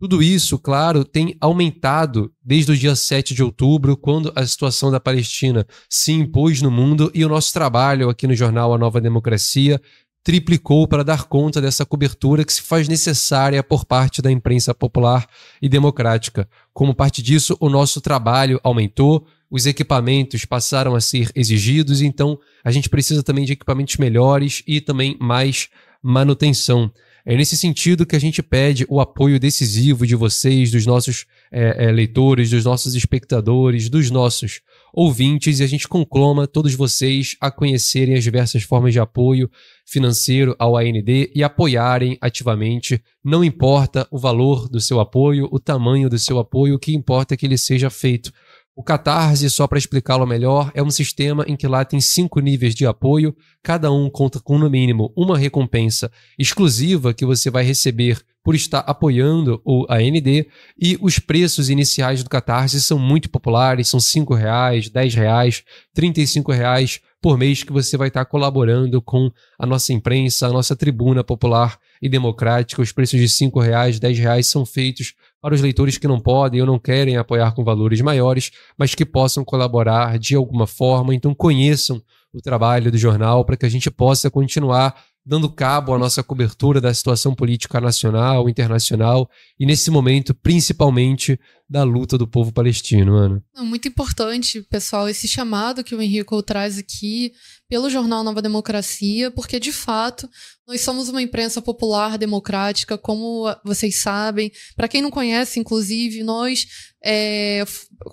Tudo 0.03 0.21
isso, 0.21 0.59
claro, 0.59 1.05
tem 1.05 1.37
aumentado 1.41 2.33
desde 2.45 2.73
o 2.73 2.77
dia 2.77 2.97
7 2.97 3.35
de 3.35 3.41
outubro, 3.41 3.97
quando 3.97 4.33
a 4.35 4.45
situação 4.45 4.91
da 4.91 4.99
Palestina 4.99 5.65
se 5.89 6.11
impôs 6.11 6.61
no 6.61 6.73
mundo 6.73 7.09
e 7.15 7.25
o 7.25 7.29
nosso 7.29 7.53
trabalho 7.53 8.09
aqui 8.09 8.27
no 8.27 8.35
jornal 8.35 8.75
A 8.75 8.79
Nova 8.79 9.01
Democracia 9.01 9.81
triplicou 10.25 10.87
para 10.87 11.03
dar 11.03 11.25
conta 11.25 11.61
dessa 11.61 11.85
cobertura 11.85 12.45
que 12.45 12.53
se 12.53 12.63
faz 12.63 12.87
necessária 12.89 13.63
por 13.63 13.85
parte 13.85 14.23
da 14.23 14.31
imprensa 14.31 14.75
popular 14.75 15.27
e 15.61 15.69
democrática. 15.69 16.49
Como 16.73 16.95
parte 16.95 17.23
disso, 17.23 17.57
o 17.61 17.69
nosso 17.69 18.01
trabalho 18.01 18.61
aumentou, 18.63 19.27
os 19.51 19.67
equipamentos 19.67 20.45
passaram 20.45 20.95
a 20.95 21.01
ser 21.01 21.31
exigidos, 21.35 22.01
então 22.01 22.39
a 22.65 22.71
gente 22.71 22.89
precisa 22.89 23.23
também 23.23 23.45
de 23.45 23.53
equipamentos 23.53 23.97
melhores 23.97 24.63
e 24.67 24.81
também 24.81 25.17
mais 25.21 25.69
manutenção. 26.03 26.91
É 27.25 27.37
nesse 27.37 27.57
sentido 27.57 28.05
que 28.05 28.17
a 28.17 28.21
gente 28.21 28.43
pede 28.43 28.85
o 28.89 29.01
apoio 29.01 29.39
decisivo 29.39 30.07
de 30.07 30.17
vocês, 30.17 30.73
dos 30.73 30.85
nossos 30.87 31.25
é, 31.53 31.85
é, 31.87 31.93
leitores, 31.93 32.51
dos 32.51 32.65
nossos 32.65 32.95
espectadores, 32.95 33.89
dos 33.89 34.11
nossos 34.11 34.61
ouvintes, 34.93 35.59
e 35.59 35.63
a 35.65 35.67
gente 35.67 35.89
conclama 35.89 36.47
todos 36.47 36.75
vocês 36.75 37.37
a 37.41 37.51
conhecerem 37.51 38.15
as 38.15 38.23
diversas 38.23 38.63
formas 38.63 38.93
de 38.93 39.01
apoio 39.01 39.51
financeiro 39.87 40.55
ao 40.59 40.77
AND 40.77 41.31
e 41.35 41.43
apoiarem 41.43 42.19
ativamente. 42.21 43.03
Não 43.25 43.43
importa 43.43 44.07
o 44.11 44.19
valor 44.19 44.69
do 44.69 44.81
seu 44.81 45.01
apoio, 45.01 45.49
o 45.51 45.59
tamanho 45.59 46.11
do 46.11 46.19
seu 46.19 46.39
apoio, 46.39 46.75
o 46.75 46.79
que 46.79 46.95
importa 46.95 47.35
é 47.35 47.37
que 47.37 47.47
ele 47.47 47.59
seja 47.59 47.89
feito 47.89 48.33
o 48.75 48.83
Catarse, 48.83 49.51
só 49.51 49.67
para 49.67 49.79
explicá-lo 49.79 50.27
melhor, 50.27 50.71
é 50.75 50.83
um 50.83 50.91
sistema 50.91 51.45
em 51.47 51.57
que 51.57 51.67
lá 51.67 51.85
tem 51.85 52.01
cinco 52.01 52.41
níveis 52.41 52.75
de 52.75 52.87
apoio, 52.87 53.37
cada 53.63 53.93
um 53.93 54.09
conta 54.09 54.41
com 54.41 54.59
no 54.59 54.71
mínimo 54.71 55.13
uma 55.15 55.37
recompensa 55.37 56.11
exclusiva 56.39 57.13
que 57.13 57.27
você 57.27 57.51
vai 57.51 57.65
receber 57.65 58.23
por 58.43 58.55
estar 58.55 58.81
apoiando 58.81 59.61
o 59.65 59.87
AND 59.89 60.47
e 60.81 60.99
os 61.01 61.19
preços 61.19 61.71
iniciais 61.71 62.25
do 62.25 62.31
Catarse 62.31 62.81
são 62.81 62.99
muito 62.99 63.31
populares, 63.31 63.89
são 63.89 64.01
R$ 64.01 64.37
reais, 64.37 64.91
R$ 64.93 65.09
reais, 65.11 65.63
R$ 65.97 66.57
reais 66.57 67.01
por 67.21 67.39
mês 67.39 67.63
que 67.63 67.73
você 67.73 67.97
vai 67.97 68.09
estar 68.09 68.25
colaborando 68.25 69.01
com 69.01 69.31
a 69.57 69.65
nossa 69.65 69.93
imprensa, 69.93 70.49
a 70.49 70.53
nossa 70.53 70.75
tribuna 70.75 71.23
popular 71.23 71.79
e 72.01 72.09
democrática. 72.09 72.83
Os 72.83 72.91
preços 72.91 73.21
de 73.21 73.45
R$ 73.45 73.63
reais, 73.63 74.01
R$ 74.01 74.13
reais 74.13 74.49
são 74.49 74.67
feitos 74.67 75.15
para 75.43 75.55
os 75.55 75.61
leitores 75.61 75.99
que 75.99 76.07
não 76.07 76.21
podem 76.21 76.61
ou 76.61 76.67
não 76.67 76.79
querem 76.79 77.17
apoiar 77.17 77.53
com 77.53 77.65
valores 77.65 78.01
maiores, 78.01 78.53
mas 78.79 78.95
que 78.95 79.05
possam 79.05 79.45
colaborar 79.45 80.17
de 80.17 80.37
alguma 80.37 80.69
forma. 80.69 81.13
Então 81.13 81.35
conheçam 81.35 82.01
o 82.33 82.41
trabalho 82.41 82.93
do 82.93 82.97
jornal 82.97 83.45
para 83.45 83.57
que 83.57 83.67
a 83.67 83.69
gente 83.69 83.91
possa 83.91 84.31
continuar 84.31 84.95
dando 85.25 85.49
cabo 85.51 85.95
à 85.95 85.99
nossa 85.99 86.23
cobertura 86.23 86.81
da 86.81 86.93
situação 86.93 87.35
política 87.35 87.81
nacional, 87.81 88.49
internacional 88.49 89.31
e 89.59 89.65
nesse 89.65 89.91
momento, 89.91 90.35
principalmente, 90.35 91.39
da 91.69 91.85
luta 91.85 92.19
do 92.19 92.27
povo 92.27 92.53
palestino, 92.53 93.17
Ana. 93.17 93.43
Muito 93.59 93.89
importante, 93.89 94.61
pessoal, 94.63 95.09
esse 95.09 95.27
chamado 95.27 95.85
que 95.85 95.95
o 95.95 96.03
Henrique 96.03 96.43
traz 96.43 96.77
aqui 96.77 97.33
pelo 97.69 97.89
jornal 97.89 98.23
Nova 98.23 98.43
Democracia, 98.43 99.31
porque 99.31 99.59
de 99.59 99.73
fato 99.73 100.29
nós 100.69 100.83
somos 100.83 101.09
uma 101.09 101.23
imprensa 101.23 101.63
popular 101.63 102.19
democrática, 102.19 102.99
como 102.99 103.45
vocês 103.65 104.01
sabem. 104.01 104.53
Para 104.77 104.89
quem 104.89 105.01
não 105.01 105.11
conhece, 105.11 105.59
inclusive, 105.61 106.23
nós 106.23 106.67
É, 107.05 107.65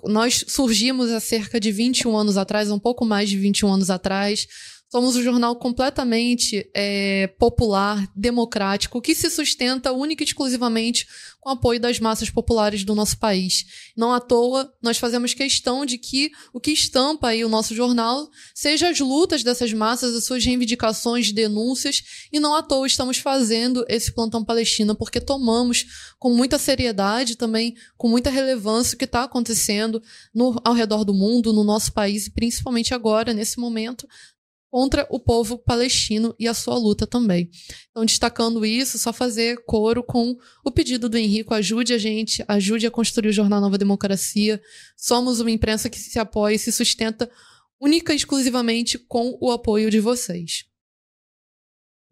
nós 0.04 0.44
surgimos 0.48 1.10
há 1.10 1.20
cerca 1.20 1.60
de 1.60 1.70
21 1.70 2.16
anos 2.16 2.36
atrás, 2.36 2.70
um 2.70 2.78
pouco 2.78 3.04
mais 3.04 3.28
de 3.28 3.36
21 3.36 3.72
anos 3.72 3.90
atrás. 3.90 4.46
Somos 4.92 5.14
um 5.14 5.22
jornal 5.22 5.54
completamente 5.54 6.68
é, 6.74 7.28
popular, 7.38 8.10
democrático, 8.16 9.00
que 9.00 9.14
se 9.14 9.30
sustenta 9.30 9.92
única 9.92 10.24
e 10.24 10.26
exclusivamente 10.26 11.06
com 11.38 11.48
o 11.48 11.52
apoio 11.52 11.78
das 11.78 12.00
massas 12.00 12.28
populares 12.28 12.82
do 12.82 12.92
nosso 12.92 13.16
país. 13.16 13.64
Não 13.96 14.12
à 14.12 14.18
toa, 14.18 14.74
nós 14.82 14.98
fazemos 14.98 15.32
questão 15.32 15.86
de 15.86 15.96
que 15.96 16.32
o 16.52 16.58
que 16.58 16.72
estampa 16.72 17.28
aí 17.28 17.44
o 17.44 17.48
nosso 17.48 17.72
jornal 17.72 18.28
seja 18.52 18.90
as 18.90 18.98
lutas 18.98 19.44
dessas 19.44 19.72
massas, 19.72 20.12
as 20.12 20.24
suas 20.24 20.44
reivindicações, 20.44 21.30
denúncias, 21.30 22.02
e 22.32 22.40
não 22.40 22.52
à 22.52 22.60
toa 22.60 22.84
estamos 22.84 23.18
fazendo 23.18 23.84
esse 23.88 24.12
plantão 24.12 24.44
palestina, 24.44 24.92
porque 24.92 25.20
tomamos 25.20 25.86
com 26.18 26.34
muita 26.34 26.58
seriedade, 26.58 27.36
também 27.36 27.76
com 27.96 28.08
muita 28.08 28.28
relevância 28.28 28.96
o 28.96 28.98
que 28.98 29.04
está 29.04 29.22
acontecendo 29.22 30.02
no, 30.34 30.60
ao 30.64 30.74
redor 30.74 31.04
do 31.04 31.14
mundo, 31.14 31.52
no 31.52 31.62
nosso 31.62 31.92
país, 31.92 32.26
e 32.26 32.30
principalmente 32.30 32.92
agora, 32.92 33.32
nesse 33.32 33.60
momento, 33.60 34.04
contra 34.70 35.06
o 35.10 35.18
povo 35.18 35.58
palestino 35.58 36.34
e 36.38 36.46
a 36.46 36.54
sua 36.54 36.78
luta 36.78 37.06
também. 37.06 37.50
Então, 37.90 38.04
destacando 38.04 38.64
isso, 38.64 38.98
só 38.98 39.12
fazer 39.12 39.64
coro 39.66 40.02
com 40.02 40.36
o 40.64 40.70
pedido 40.70 41.08
do 41.08 41.18
Henrico: 41.18 41.52
ajude 41.52 41.92
a 41.92 41.98
gente, 41.98 42.44
ajude 42.46 42.86
a 42.86 42.90
construir 42.90 43.30
o 43.30 43.32
Jornal 43.32 43.60
Nova 43.60 43.76
Democracia. 43.76 44.60
Somos 44.96 45.40
uma 45.40 45.50
imprensa 45.50 45.90
que 45.90 45.98
se 45.98 46.18
apoia 46.18 46.54
e 46.54 46.58
se 46.58 46.70
sustenta 46.70 47.30
única 47.80 48.12
e 48.12 48.16
exclusivamente 48.16 48.98
com 48.98 49.36
o 49.40 49.50
apoio 49.50 49.90
de 49.90 49.98
vocês. 49.98 50.64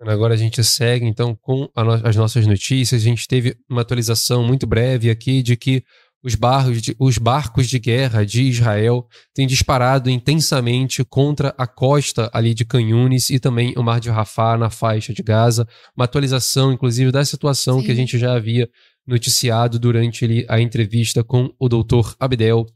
Agora 0.00 0.34
a 0.34 0.36
gente 0.36 0.62
segue 0.62 1.04
então 1.04 1.34
com 1.34 1.68
no 1.76 1.92
as 2.04 2.14
nossas 2.14 2.46
notícias. 2.46 3.00
A 3.00 3.04
gente 3.04 3.26
teve 3.26 3.56
uma 3.68 3.82
atualização 3.82 4.44
muito 4.44 4.66
breve 4.66 5.10
aqui 5.10 5.42
de 5.42 5.56
que 5.56 5.84
os, 6.22 6.34
barcos 6.34 6.82
de, 6.82 6.96
os 6.98 7.18
barcos 7.18 7.68
de 7.68 7.78
guerra 7.78 8.24
de 8.24 8.42
Israel 8.42 9.06
têm 9.34 9.46
disparado 9.46 10.10
intensamente 10.10 11.04
contra 11.04 11.54
a 11.56 11.66
costa 11.66 12.30
ali 12.32 12.54
de 12.54 12.64
Canhunes 12.64 13.30
e 13.30 13.38
também 13.38 13.74
o 13.76 13.82
Mar 13.82 14.00
de 14.00 14.10
Rafah 14.10 14.56
na 14.56 14.70
faixa 14.70 15.12
de 15.12 15.22
Gaza. 15.22 15.66
Uma 15.96 16.04
atualização, 16.04 16.72
inclusive, 16.72 17.12
da 17.12 17.24
situação 17.24 17.80
Sim. 17.80 17.86
que 17.86 17.92
a 17.92 17.94
gente 17.94 18.18
já 18.18 18.34
havia 18.34 18.68
noticiado 19.06 19.78
durante 19.78 20.24
ali, 20.24 20.44
a 20.48 20.60
entrevista 20.60 21.24
com 21.24 21.54
o 21.58 21.68
doutor 21.68 22.14
Abdel. 22.20 22.66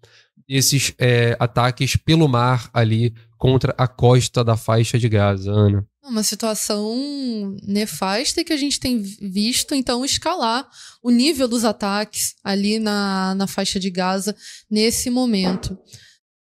Esses 0.48 0.94
é, 0.98 1.36
ataques 1.38 1.96
pelo 1.96 2.28
mar 2.28 2.70
ali 2.72 3.12
contra 3.36 3.74
a 3.76 3.86
costa 3.86 4.42
da 4.42 4.56
faixa 4.56 4.98
de 4.98 5.08
Gaza, 5.08 5.50
Ana. 5.50 5.86
Uma 6.04 6.24
situação 6.24 7.56
nefasta 7.62 8.42
que 8.42 8.52
a 8.52 8.56
gente 8.56 8.80
tem 8.80 9.00
visto, 9.00 9.72
então, 9.72 10.04
escalar 10.04 10.68
o 11.00 11.10
nível 11.10 11.46
dos 11.46 11.64
ataques 11.64 12.34
ali 12.42 12.80
na, 12.80 13.36
na 13.36 13.46
faixa 13.46 13.78
de 13.78 13.88
Gaza 13.88 14.34
nesse 14.68 15.10
momento. 15.10 15.78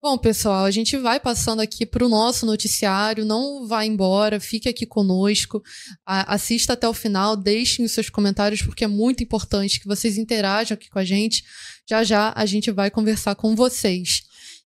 Bom, 0.02 0.18
pessoal, 0.18 0.64
a 0.64 0.70
gente 0.72 0.96
vai 0.96 1.20
passando 1.20 1.60
aqui 1.60 1.86
para 1.86 2.04
o 2.04 2.08
nosso 2.08 2.44
noticiário. 2.44 3.24
Não 3.24 3.68
vá 3.68 3.84
embora, 3.84 4.40
fique 4.40 4.68
aqui 4.68 4.84
conosco, 4.84 5.62
assista 6.04 6.72
até 6.72 6.88
o 6.88 6.94
final, 6.94 7.36
deixem 7.36 7.84
os 7.84 7.92
seus 7.92 8.10
comentários, 8.10 8.62
porque 8.62 8.82
é 8.82 8.88
muito 8.88 9.22
importante 9.22 9.78
que 9.78 9.86
vocês 9.86 10.18
interajam 10.18 10.74
aqui 10.74 10.90
com 10.90 10.98
a 10.98 11.04
gente. 11.04 11.44
Já 11.88 12.02
já 12.02 12.32
a 12.34 12.44
gente 12.46 12.70
vai 12.72 12.90
conversar 12.90 13.36
com 13.36 13.54
vocês. 13.54 14.22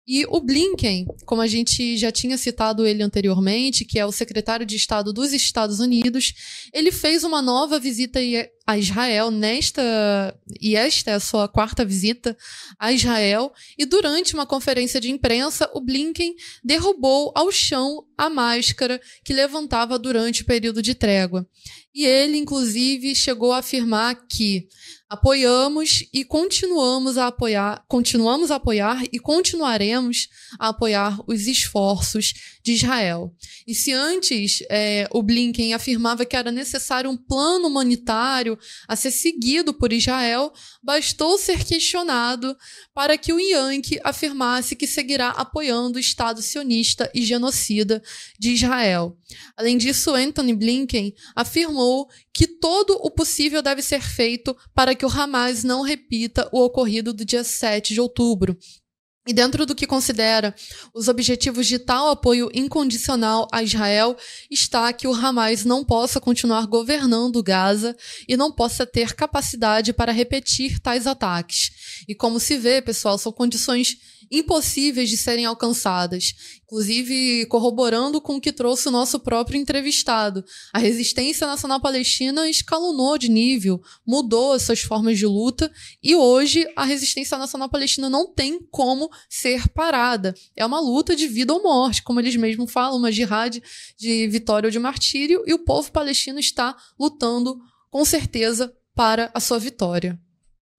E 0.07 0.27
o 0.27 0.41
Blinken, 0.41 1.07
como 1.24 1.41
a 1.41 1.47
gente 1.47 1.97
já 1.97 2.11
tinha 2.11 2.37
citado 2.37 2.85
ele 2.85 3.03
anteriormente, 3.03 3.85
que 3.85 3.99
é 3.99 4.05
o 4.05 4.11
secretário 4.11 4.66
de 4.66 4.74
Estado 4.74 5.12
dos 5.12 5.33
Estados 5.33 5.79
Unidos, 5.79 6.35
ele 6.73 6.91
fez 6.91 7.23
uma 7.23 7.41
nova 7.41 7.79
visita 7.79 8.20
a 8.67 8.79
Israel 8.79 9.31
nesta 9.31 9.83
e 10.61 10.77
esta 10.77 11.11
é 11.11 11.15
a 11.15 11.21
sua 11.21 11.49
quarta 11.49 11.85
visita 11.85 12.37
a 12.79 12.93
Israel 12.93 13.53
e 13.77 13.85
durante 13.85 14.35
uma 14.35 14.47
conferência 14.47 15.01
de 15.01 15.11
imprensa 15.11 15.69
o 15.75 15.81
Blinken 15.81 16.35
derrubou 16.63 17.33
ao 17.35 17.51
chão 17.51 18.05
a 18.17 18.31
máscara 18.31 19.01
que 19.25 19.33
levantava 19.33 19.99
durante 19.99 20.43
o 20.43 20.47
período 20.47 20.81
de 20.81 20.95
trégua. 20.95 21.47
E 21.95 22.07
ele 22.07 22.39
inclusive 22.39 23.15
chegou 23.15 23.53
a 23.53 23.59
afirmar 23.59 24.27
que 24.27 24.69
apoiamos 25.13 26.09
e 26.11 26.25
continuamos 26.25 27.19
a 27.19 27.27
apoiar, 27.27 27.85
continuamos 27.87 28.51
a 28.51 28.57
apoiar 28.57 29.03
e 29.13 29.19
continuaremos 29.19 30.29
a 30.59 30.69
apoiar 30.69 31.21
os 31.27 31.47
esforços 31.47 32.33
de 32.63 32.73
Israel. 32.73 33.31
E 33.67 33.75
se 33.75 33.93
antes 33.93 34.63
é, 34.71 35.07
o 35.11 35.23
Blinken 35.23 35.75
afirmava 35.75 36.25
que 36.25 36.35
era 36.35 36.51
necessário 36.51 37.11
um 37.11 37.17
plano 37.17 37.69
humanitário 37.69 38.52
a 38.89 38.97
ser 38.97 39.11
seguido 39.11 39.74
por 39.74 39.93
Israel, 39.93 40.53
bastou 40.83 41.39
ser 41.39 41.65
questionado 41.65 42.57
para 42.95 43.16
que 43.16 43.33
o 43.33 43.41
Yankee 43.41 44.01
afirmasse 44.05 44.77
que 44.77 44.87
seguirá 44.87 45.31
apoiando 45.31 45.97
o 45.97 46.01
Estado 46.01 46.43
sionista 46.43 47.11
e 47.15 47.23
genocida 47.23 48.03
de 48.39 48.53
Israel. 48.53 49.16
Além 49.57 49.77
disso, 49.79 50.15
Anthony 50.15 50.55
Blinken 50.55 51.15
afirmou 51.35 52.09
que 52.33 52.47
todo 52.47 52.99
o 53.03 53.11
possível 53.11 53.62
deve 53.62 53.83
ser 53.83 54.03
feito 54.03 54.57
para 54.74 54.95
que 54.95 55.05
o 55.05 55.09
Hamas 55.09 55.62
não 55.62 55.83
repita 55.83 56.49
o 56.53 56.62
ocorrido 56.62 57.12
do 57.12 57.24
dia 57.24 57.45
7 57.45 57.95
de 57.95 58.01
outubro, 58.01 58.57
e 59.27 59.32
dentro 59.32 59.65
do 59.65 59.74
que 59.74 59.86
considera 59.86 60.55
os 60.93 61.07
objetivos 61.07 61.66
de 61.66 61.78
tal 61.78 62.11
apoio 62.11 62.51
incondicional 62.53 63.47
a 63.53 63.62
Israel 63.62 64.16
está 64.51 64.93
que 64.93 65.07
o 65.07 65.15
Hamas 65.15 65.65
não 65.65 65.85
possa 65.85 66.20
continuar 66.20 66.66
governando 66.66 67.43
Gaza 67.43 67.97
e 68.27 68.36
não 68.36 68.51
possa 68.51 68.85
ter 68.85 69.15
capacidade 69.15 69.93
para 69.93 70.11
repetir 70.11 70.81
tais 70.81 71.07
ataques. 71.07 72.05
E 72.09 72.15
como 72.15 72.40
se 72.40 72.59
vê, 72.59 72.82
pessoal, 72.82 73.16
são 73.16 73.31
condições 73.31 73.97
impossíveis 74.33 75.11
de 75.11 75.17
serem 75.17 75.45
alcançadas, 75.45 76.35
inclusive 76.65 77.45
corroborando 77.47 78.21
com 78.21 78.37
o 78.37 78.41
que 78.41 78.51
trouxe 78.51 78.89
o 78.89 78.91
nosso 78.91 79.21
próprio 79.21 79.61
entrevistado. 79.61 80.43
A 80.73 80.79
resistência 80.79 81.47
nacional 81.47 81.81
palestina 81.81 82.49
escalonou 82.49 83.19
de 83.19 83.29
nível, 83.29 83.83
mudou 84.07 84.55
as 84.55 84.63
suas 84.63 84.81
formas 84.81 85.19
de 85.19 85.27
luta 85.27 85.71
e 86.03 86.17
hoje 86.17 86.67
a 86.75 86.85
resistência 86.85 87.37
nacional 87.37 87.69
palestina 87.69 88.09
não 88.09 88.33
tem 88.33 88.59
como 88.71 89.11
ser 89.29 89.69
parada. 89.69 90.35
É 90.57 90.65
uma 90.65 90.81
luta 90.81 91.15
de 91.15 91.29
vida 91.29 91.53
ou 91.53 91.63
morte, 91.63 92.03
como 92.03 92.19
eles 92.19 92.35
mesmos 92.35 92.73
falam, 92.73 92.99
uma 92.99 93.13
jihad 93.13 93.61
de 93.99 94.27
vitória 94.29 94.69
ou 94.69 94.71
de 94.71 94.79
martírio, 94.79 95.43
e 95.47 95.53
o 95.53 95.59
povo 95.59 95.93
palestino 95.93 96.39
está 96.39 96.75
lutando 96.99 97.61
com 97.91 98.05
certeza 98.05 98.75
para 98.95 99.31
a 99.35 99.41
sua 99.41 99.59
vitória. 99.59 100.19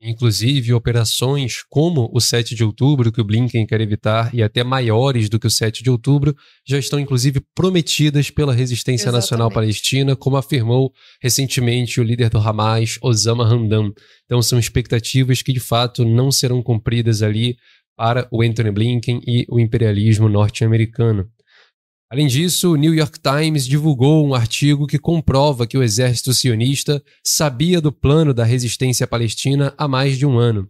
Inclusive, 0.05 0.73
operações 0.73 1.63
como 1.69 2.09
o 2.13 2.19
7 2.19 2.53
de 2.53 2.63
outubro, 2.63 3.09
que 3.09 3.21
o 3.21 3.23
Blinken 3.23 3.65
quer 3.65 3.79
evitar, 3.79 4.35
e 4.35 4.43
até 4.43 4.61
maiores 4.61 5.29
do 5.29 5.39
que 5.39 5.47
o 5.47 5.49
7 5.49 5.81
de 5.81 5.89
outubro, 5.89 6.35
já 6.67 6.77
estão 6.77 6.99
inclusive 6.99 7.41
prometidas 7.55 8.29
pela 8.29 8.53
Resistência 8.53 9.05
Exatamente. 9.05 9.21
Nacional 9.21 9.49
Palestina, 9.49 10.15
como 10.15 10.35
afirmou 10.35 10.91
recentemente 11.21 12.01
o 12.01 12.03
líder 12.03 12.29
do 12.29 12.37
Hamas, 12.37 12.97
Osama 13.01 13.45
Hamdan. 13.45 13.91
Então, 14.25 14.41
são 14.41 14.59
expectativas 14.59 15.41
que 15.41 15.53
de 15.53 15.61
fato 15.61 16.03
não 16.03 16.31
serão 16.31 16.61
cumpridas 16.61 17.21
ali 17.21 17.55
para 17.95 18.27
o 18.29 18.41
Anthony 18.41 18.71
Blinken 18.71 19.21
e 19.25 19.45
o 19.49 19.59
imperialismo 19.59 20.27
norte-americano. 20.27 21.29
Além 22.13 22.27
disso, 22.27 22.73
o 22.73 22.75
New 22.75 22.93
York 22.93 23.17
Times 23.19 23.65
divulgou 23.65 24.23
um 24.23 24.35
artigo 24.35 24.85
que 24.85 24.99
comprova 24.99 25.65
que 25.65 25.75
o 25.75 25.81
exército 25.81 26.31
sionista 26.31 27.03
sabia 27.25 27.81
do 27.81 27.91
plano 27.91 28.35
da 28.35 28.43
resistência 28.43 29.07
palestina 29.07 29.73
há 29.75 29.87
mais 29.87 30.15
de 30.15 30.23
um 30.23 30.37
ano. 30.37 30.69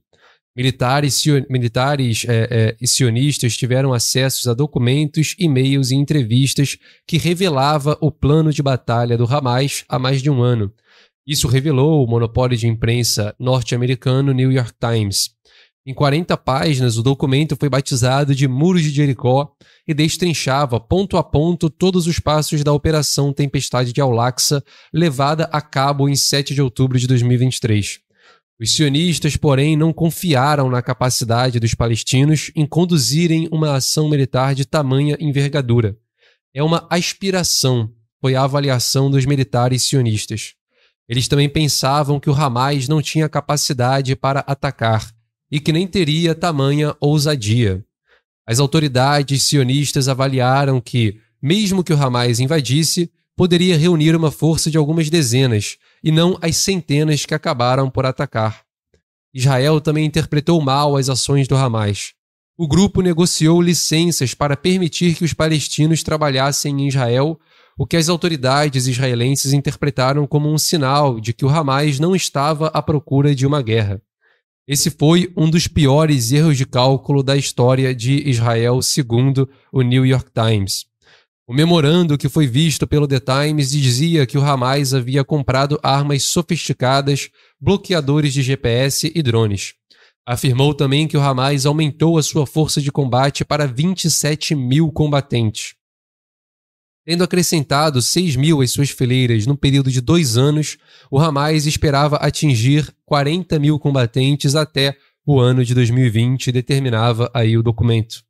Militares, 0.55 1.21
militares 1.49 2.25
é, 2.29 2.77
é, 2.79 2.87
sionistas 2.87 3.57
tiveram 3.57 3.91
acesso 3.91 4.49
a 4.49 4.53
documentos, 4.53 5.35
e-mails 5.37 5.91
e 5.91 5.95
entrevistas 5.95 6.77
que 7.05 7.17
revelava 7.17 7.97
o 7.99 8.09
plano 8.09 8.53
de 8.53 8.63
batalha 8.63 9.17
do 9.17 9.25
Hamas 9.25 9.83
há 9.89 9.99
mais 9.99 10.21
de 10.21 10.29
um 10.29 10.41
ano. 10.41 10.71
Isso 11.27 11.49
revelou 11.49 12.05
o 12.05 12.09
monopólio 12.09 12.57
de 12.57 12.69
imprensa 12.69 13.35
norte-americano 13.37 14.31
New 14.31 14.49
York 14.49 14.71
Times. 14.79 15.31
Em 15.85 15.93
40 15.93 16.37
páginas, 16.37 16.97
o 16.97 17.03
documento 17.03 17.57
foi 17.59 17.67
batizado 17.67 18.33
de 18.33 18.47
Muros 18.47 18.83
de 18.83 18.89
Jericó 18.89 19.51
e 19.85 19.93
destrinchava 19.93 20.79
ponto 20.79 21.17
a 21.17 21.23
ponto 21.23 21.69
todos 21.69 22.07
os 22.07 22.19
passos 22.19 22.63
da 22.63 22.71
Operação 22.71 23.33
Tempestade 23.33 23.91
de 23.91 23.99
Al-Aqsa, 23.99 24.63
levada 24.93 25.43
a 25.51 25.59
cabo 25.59 26.07
em 26.07 26.15
7 26.15 26.53
de 26.53 26.61
outubro 26.61 26.97
de 26.97 27.05
2023. 27.05 27.99
Os 28.61 28.71
sionistas, 28.71 29.35
porém, 29.35 29.75
não 29.75 29.91
confiaram 29.91 30.69
na 30.69 30.81
capacidade 30.81 31.59
dos 31.59 31.75
palestinos 31.75 32.49
em 32.55 32.65
conduzirem 32.65 33.49
uma 33.51 33.75
ação 33.75 34.07
militar 34.07 34.55
de 34.55 34.63
tamanha 34.63 35.17
envergadura. 35.19 35.97
É 36.53 36.63
uma 36.63 36.87
aspiração, 36.89 37.91
foi 38.21 38.35
a 38.35 38.43
avaliação 38.43 39.11
dos 39.11 39.25
militares 39.25 39.83
sionistas. 39.83 40.53
Eles 41.09 41.27
também 41.27 41.49
pensavam 41.49 42.21
que 42.21 42.29
o 42.29 42.33
Hamas 42.33 42.87
não 42.87 43.01
tinha 43.01 43.27
capacidade 43.27 44.15
para 44.15 44.39
atacar 44.47 45.11
e 45.53 45.59
que 45.59 45.71
nem 45.71 45.85
teria 45.85 46.33
tamanha 46.33 46.95
ousadia. 46.99 47.85
As 48.43 48.59
autoridades 48.59 49.43
sionistas 49.43 50.07
avaliaram 50.07 50.81
que, 50.81 51.19
mesmo 51.39 51.83
que 51.83 51.93
o 51.93 51.95
Hamas 51.95 52.39
invadisse, 52.39 53.11
poderia 53.37 53.77
reunir 53.77 54.15
uma 54.15 54.31
força 54.31 54.71
de 54.71 54.79
algumas 54.79 55.11
dezenas, 55.11 55.77
e 56.03 56.11
não 56.11 56.39
as 56.41 56.57
centenas 56.57 57.23
que 57.23 57.35
acabaram 57.35 57.87
por 57.87 58.03
atacar. 58.03 58.63
Israel 59.31 59.79
também 59.79 60.05
interpretou 60.05 60.59
mal 60.59 60.97
as 60.97 61.07
ações 61.07 61.47
do 61.47 61.55
Hamas. 61.55 62.13
O 62.57 62.67
grupo 62.67 63.03
negociou 63.03 63.61
licenças 63.61 64.33
para 64.33 64.57
permitir 64.57 65.13
que 65.13 65.23
os 65.23 65.33
palestinos 65.33 66.01
trabalhassem 66.01 66.81
em 66.81 66.87
Israel, 66.87 67.39
o 67.77 67.85
que 67.85 67.97
as 67.97 68.09
autoridades 68.09 68.87
israelenses 68.87 69.53
interpretaram 69.53 70.25
como 70.25 70.51
um 70.51 70.57
sinal 70.57 71.19
de 71.19 71.31
que 71.31 71.45
o 71.45 71.49
Hamas 71.49 71.99
não 71.99 72.15
estava 72.15 72.69
à 72.69 72.81
procura 72.81 73.35
de 73.35 73.45
uma 73.45 73.61
guerra. 73.61 74.01
Esse 74.65 74.89
foi 74.89 75.31
um 75.35 75.49
dos 75.49 75.67
piores 75.67 76.31
erros 76.31 76.57
de 76.57 76.65
cálculo 76.65 77.21
da 77.21 77.35
história 77.35 77.93
de 77.93 78.29
Israel, 78.29 78.81
segundo 78.81 79.49
o 79.73 79.81
New 79.81 80.05
York 80.05 80.31
Times. 80.33 80.85
O 81.45 81.53
memorando 81.53 82.17
que 82.17 82.29
foi 82.29 82.47
visto 82.47 82.87
pelo 82.87 83.05
The 83.05 83.19
Times 83.19 83.71
dizia 83.71 84.25
que 84.25 84.37
o 84.37 84.41
Hamas 84.41 84.93
havia 84.93 85.25
comprado 85.25 85.77
armas 85.83 86.23
sofisticadas, 86.23 87.29
bloqueadores 87.59 88.33
de 88.33 88.41
GPS 88.41 89.11
e 89.13 89.21
drones. 89.21 89.73
Afirmou 90.25 90.73
também 90.73 91.09
que 91.09 91.17
o 91.17 91.21
Hamas 91.21 91.65
aumentou 91.65 92.17
a 92.17 92.23
sua 92.23 92.47
força 92.47 92.79
de 92.79 92.89
combate 92.89 93.43
para 93.43 93.67
27 93.67 94.55
mil 94.55 94.89
combatentes. 94.89 95.75
Tendo 97.05 97.23
acrescentado 97.23 98.01
6 98.01 98.35
mil 98.35 98.61
às 98.61 98.71
suas 98.71 98.89
fileiras 98.89 99.45
num 99.45 99.55
período 99.55 99.91
de 99.91 99.99
dois 99.99 100.37
anos, 100.37 100.77
o 101.11 101.19
Hamas 101.19 101.65
esperava 101.65 102.17
atingir 102.17 102.93
40 103.05 103.59
mil 103.59 103.77
combatentes 103.77 104.55
até 104.55 104.95
o 105.25 105.39
ano 105.39 105.63
de 105.65 105.73
2020, 105.73 106.51
determinava 106.51 107.29
aí 107.33 107.57
o 107.57 107.63
documento 107.63 108.23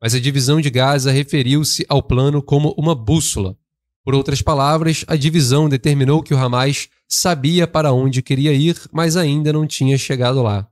mas 0.00 0.14
a 0.14 0.20
divisão 0.20 0.60
de 0.60 0.70
Gaza 0.70 1.12
referiu-se 1.12 1.84
ao 1.88 2.02
plano 2.02 2.42
como 2.42 2.74
uma 2.78 2.94
bússola. 2.94 3.54
Por 4.02 4.14
outras 4.14 4.40
palavras, 4.40 5.04
a 5.06 5.14
divisão 5.14 5.68
determinou 5.68 6.22
que 6.22 6.32
o 6.32 6.38
Hamas 6.38 6.88
sabia 7.06 7.66
para 7.66 7.92
onde 7.92 8.22
queria 8.22 8.52
ir, 8.52 8.76
mas 8.90 9.16
ainda 9.16 9.52
não 9.52 9.66
tinha 9.66 9.98
chegado 9.98 10.42
lá. 10.42 10.66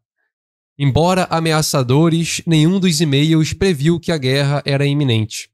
Embora 0.78 1.26
ameaçadores, 1.28 2.40
nenhum 2.46 2.80
dos 2.80 3.00
e-mails 3.00 3.52
previu 3.52 4.00
que 4.00 4.10
a 4.10 4.16
guerra 4.16 4.62
era 4.64 4.86
iminente. 4.86 5.50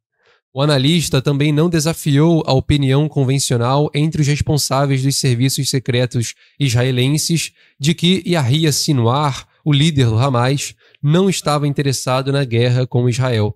O 0.57 0.63
analista 0.63 1.21
também 1.21 1.51
não 1.53 1.69
desafiou 1.69 2.45
a 2.47 2.53
opinião 2.53 3.09
convencional 3.09 3.91
entre 3.93 4.23
os 4.23 4.29
responsáveis 4.29 5.03
dos 5.03 5.17
serviços 5.17 5.69
secretos 5.69 6.33
israelenses 6.61 7.51
de 7.77 7.93
que 7.93 8.23
Yahya 8.25 8.71
Sinwar, 8.71 9.49
o 9.65 9.73
líder 9.73 10.07
do 10.07 10.17
Hamas, 10.17 10.77
não 11.03 11.29
estava 11.29 11.67
interessado 11.67 12.31
na 12.31 12.45
guerra 12.45 12.87
com 12.87 13.09
Israel. 13.09 13.53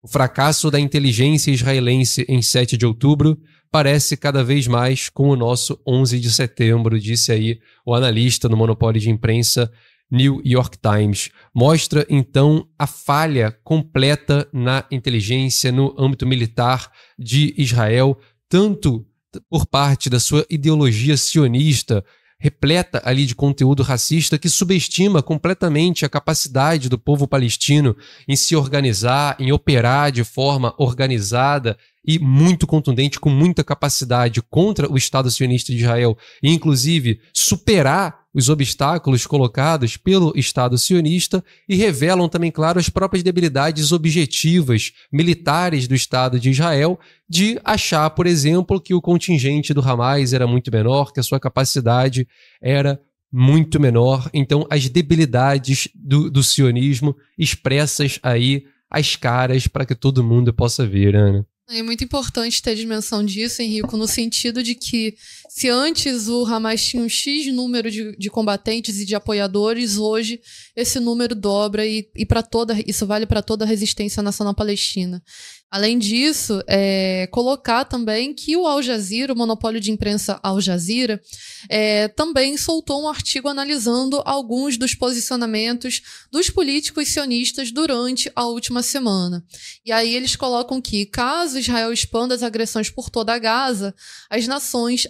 O 0.00 0.06
fracasso 0.06 0.70
da 0.70 0.78
inteligência 0.78 1.50
israelense 1.50 2.24
em 2.28 2.40
7 2.40 2.76
de 2.76 2.86
outubro 2.86 3.36
parece 3.68 4.16
cada 4.16 4.44
vez 4.44 4.68
mais 4.68 5.08
com 5.08 5.30
o 5.30 5.36
nosso 5.36 5.76
11 5.84 6.20
de 6.20 6.30
setembro, 6.30 7.00
disse 7.00 7.32
aí 7.32 7.58
o 7.84 7.92
analista 7.92 8.48
no 8.48 8.56
monopólio 8.56 9.00
de 9.00 9.10
imprensa 9.10 9.68
New 10.10 10.40
York 10.44 10.78
Times. 10.78 11.30
Mostra 11.54 12.06
então 12.08 12.66
a 12.78 12.86
falha 12.86 13.56
completa 13.62 14.48
na 14.52 14.84
inteligência 14.90 15.70
no 15.70 15.94
âmbito 15.98 16.26
militar 16.26 16.90
de 17.18 17.54
Israel, 17.56 18.18
tanto 18.48 19.06
por 19.50 19.66
parte 19.66 20.08
da 20.08 20.18
sua 20.18 20.46
ideologia 20.48 21.16
sionista, 21.16 22.04
repleta 22.40 23.02
ali 23.04 23.26
de 23.26 23.34
conteúdo 23.34 23.82
racista 23.82 24.38
que 24.38 24.48
subestima 24.48 25.22
completamente 25.22 26.04
a 26.04 26.08
capacidade 26.08 26.88
do 26.88 26.96
povo 26.96 27.26
palestino 27.26 27.96
em 28.28 28.36
se 28.36 28.54
organizar, 28.54 29.36
em 29.40 29.50
operar 29.50 30.12
de 30.12 30.22
forma 30.22 30.72
organizada 30.78 31.76
e 32.06 32.18
muito 32.18 32.66
contundente, 32.66 33.18
com 33.18 33.28
muita 33.28 33.64
capacidade 33.64 34.40
contra 34.40 34.90
o 34.90 34.96
Estado 34.96 35.30
sionista 35.30 35.72
de 35.72 35.78
Israel, 35.78 36.16
e 36.42 36.50
inclusive 36.50 37.20
superar 37.34 38.20
os 38.38 38.48
obstáculos 38.48 39.26
colocados 39.26 39.96
pelo 39.96 40.32
Estado 40.36 40.78
sionista 40.78 41.44
e 41.68 41.74
revelam 41.74 42.28
também, 42.28 42.50
claro, 42.50 42.78
as 42.78 42.88
próprias 42.88 43.22
debilidades 43.22 43.90
objetivas 43.90 44.92
militares 45.12 45.88
do 45.88 45.94
Estado 45.94 46.38
de 46.38 46.50
Israel 46.50 46.98
de 47.28 47.60
achar, 47.64 48.08
por 48.10 48.26
exemplo, 48.26 48.80
que 48.80 48.94
o 48.94 49.00
contingente 49.00 49.74
do 49.74 49.80
Hamas 49.80 50.32
era 50.32 50.46
muito 50.46 50.70
menor, 50.70 51.12
que 51.12 51.20
a 51.20 51.22
sua 51.22 51.40
capacidade 51.40 52.26
era 52.62 53.00
muito 53.30 53.80
menor. 53.80 54.30
Então, 54.32 54.66
as 54.70 54.88
debilidades 54.88 55.88
do, 55.94 56.30
do 56.30 56.42
sionismo 56.42 57.16
expressas 57.36 58.18
aí 58.22 58.64
as 58.90 59.16
caras 59.16 59.66
para 59.66 59.84
que 59.84 59.94
todo 59.94 60.24
mundo 60.24 60.52
possa 60.54 60.86
ver, 60.86 61.14
Ana. 61.14 61.46
É 61.70 61.82
muito 61.82 62.02
importante 62.02 62.62
ter 62.62 62.74
dimensão 62.74 63.22
disso, 63.22 63.60
Henrico, 63.60 63.94
no 63.94 64.08
sentido 64.08 64.62
de 64.62 64.74
que 64.74 65.14
se 65.48 65.68
antes 65.68 66.28
o 66.28 66.44
Hamas 66.44 66.84
tinha 66.84 67.02
um 67.02 67.08
X 67.08 67.52
número 67.52 67.90
de, 67.90 68.16
de 68.16 68.30
combatentes 68.30 68.98
e 69.00 69.04
de 69.04 69.14
apoiadores, 69.14 69.96
hoje 69.96 70.40
esse 70.76 71.00
número 71.00 71.34
dobra 71.34 71.86
e, 71.86 72.08
e 72.14 72.26
para 72.26 72.42
toda 72.42 72.76
isso 72.86 73.06
vale 73.06 73.26
para 73.26 73.42
toda 73.42 73.64
a 73.64 73.68
resistência 73.68 74.22
nacional 74.22 74.54
palestina. 74.54 75.22
Além 75.70 75.98
disso, 75.98 76.62
é, 76.66 77.28
colocar 77.30 77.84
também 77.84 78.32
que 78.32 78.56
o 78.56 78.66
Al 78.66 78.80
Jazeera, 78.80 79.34
o 79.34 79.36
monopólio 79.36 79.78
de 79.78 79.90
imprensa 79.90 80.40
Al 80.42 80.62
Jazeera, 80.62 81.20
é, 81.68 82.08
também 82.08 82.56
soltou 82.56 83.02
um 83.02 83.08
artigo 83.08 83.48
analisando 83.48 84.22
alguns 84.24 84.78
dos 84.78 84.94
posicionamentos 84.94 86.00
dos 86.32 86.48
políticos 86.48 87.08
sionistas 87.08 87.70
durante 87.70 88.32
a 88.34 88.46
última 88.46 88.82
semana. 88.82 89.44
E 89.84 89.92
aí 89.92 90.14
eles 90.14 90.36
colocam 90.36 90.80
que, 90.80 91.04
caso 91.04 91.58
Israel 91.58 91.92
expanda 91.92 92.34
as 92.34 92.42
agressões 92.42 92.88
por 92.88 93.10
toda 93.10 93.34
a 93.34 93.38
Gaza, 93.38 93.94
as 94.30 94.46
nações 94.46 95.06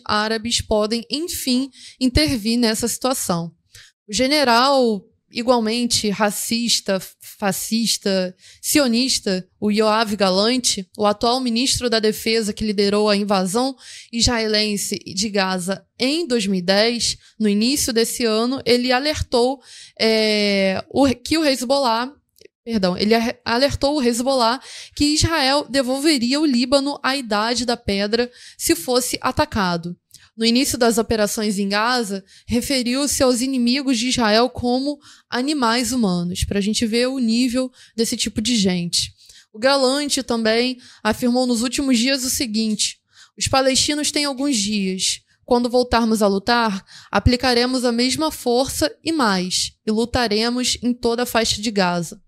podem, 0.67 1.05
enfim, 1.11 1.71
intervir 2.01 2.59
nessa 2.59 2.89
situação. 2.89 3.53
O 4.09 4.13
general 4.13 5.05
igualmente 5.31 6.09
racista, 6.09 7.01
fascista, 7.21 8.35
sionista, 8.63 9.47
o 9.61 9.71
Yoav 9.71 10.17
Galante, 10.17 10.89
o 10.97 11.05
atual 11.05 11.41
ministro 11.41 11.91
da 11.91 11.99
Defesa 11.99 12.53
que 12.53 12.65
liderou 12.65 13.09
a 13.09 13.17
invasão 13.17 13.77
israelense 14.13 14.99
de 14.99 15.29
Gaza 15.29 15.85
em 15.99 16.27
2010, 16.27 17.19
no 17.39 17.49
início 17.49 17.93
desse 17.93 18.25
ano, 18.25 18.63
ele 18.65 18.93
alertou 18.93 19.61
é, 20.01 20.83
o, 20.91 21.07
que 21.09 21.37
o 21.37 21.45
Hezbollah 21.45 22.13
Perdão, 22.69 22.99
ele 22.99 23.15
alertou 23.47 23.97
o 23.97 24.03
Hezbollah 24.03 24.61
que 24.95 25.15
Israel 25.15 25.67
devolveria 25.71 26.39
o 26.39 26.45
Líbano 26.45 27.01
à 27.03 27.17
idade 27.17 27.65
da 27.65 27.79
pedra 27.79 28.31
se 28.59 28.77
fosse 28.77 29.19
atacado 29.23 29.97
no 30.37 30.45
início 30.45 30.77
das 30.77 30.99
operações 30.99 31.59
em 31.59 31.69
Gaza, 31.69 32.23
referiu-se 32.47 33.23
aos 33.23 33.41
inimigos 33.41 33.99
de 33.99 34.09
Israel 34.09 34.49
como 34.51 35.01
animais 35.29 35.91
humanos, 35.93 36.45
para 36.45 36.59
a 36.59 36.63
gente 36.63 36.87
ver 36.87 37.09
o 37.09 37.19
nível 37.19 37.73
desse 37.97 38.17
tipo 38.17 38.41
de 38.41 38.55
gente. 38.55 39.13
O 39.53 39.59
Galante 39.59 40.23
também 40.23 40.79
afirmou 41.03 41.45
nos 41.45 41.63
últimos 41.63 41.99
dias 41.99 42.23
o 42.23 42.31
seguinte: 42.31 43.01
os 43.37 43.49
palestinos 43.49 44.13
têm 44.13 44.27
alguns 44.27 44.57
dias. 44.57 45.23
Quando 45.45 45.71
voltarmos 45.71 46.23
a 46.23 46.29
lutar, 46.29 46.85
aplicaremos 47.11 47.85
a 47.85 47.91
mesma 47.91 48.31
força 48.31 48.95
e 49.03 49.11
mais, 49.11 49.73
e 49.85 49.91
lutaremos 49.91 50.77
em 50.83 50.93
toda 50.93 51.23
a 51.23 51.27
faixa 51.27 51.61
de 51.61 51.71
Gaza. 51.71 52.23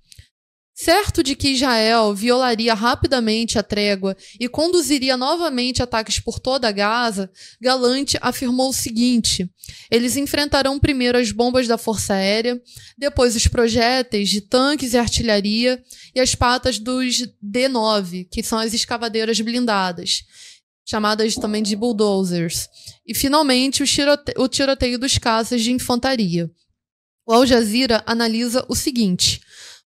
Certo 0.82 1.22
de 1.22 1.36
que 1.36 1.50
Israel 1.50 2.14
violaria 2.14 2.72
rapidamente 2.72 3.58
a 3.58 3.62
trégua 3.62 4.16
e 4.40 4.48
conduziria 4.48 5.14
novamente 5.14 5.82
ataques 5.82 6.18
por 6.18 6.40
toda 6.40 6.68
a 6.68 6.72
Gaza, 6.72 7.30
Galante 7.60 8.16
afirmou 8.18 8.70
o 8.70 8.72
seguinte: 8.72 9.46
eles 9.90 10.16
enfrentarão 10.16 10.80
primeiro 10.80 11.18
as 11.18 11.32
bombas 11.32 11.68
da 11.68 11.76
Força 11.76 12.14
Aérea, 12.14 12.58
depois 12.96 13.36
os 13.36 13.46
projéteis 13.46 14.30
de 14.30 14.40
tanques 14.40 14.94
e 14.94 14.96
artilharia 14.96 15.84
e 16.14 16.20
as 16.20 16.34
patas 16.34 16.78
dos 16.78 17.28
D-9, 17.42 18.26
que 18.30 18.42
são 18.42 18.58
as 18.58 18.72
escavadeiras 18.72 19.38
blindadas, 19.38 20.22
chamadas 20.88 21.34
também 21.34 21.62
de 21.62 21.76
bulldozers, 21.76 22.70
e 23.06 23.14
finalmente 23.14 23.82
o, 23.82 23.86
tirote 23.86 24.32
o 24.34 24.48
tiroteio 24.48 24.98
dos 24.98 25.18
caças 25.18 25.60
de 25.60 25.72
infantaria. 25.72 26.50
O 27.26 27.34
Al 27.34 27.44
Jazeera 27.44 28.02
analisa 28.06 28.64
o 28.66 28.74
seguinte. 28.74 29.42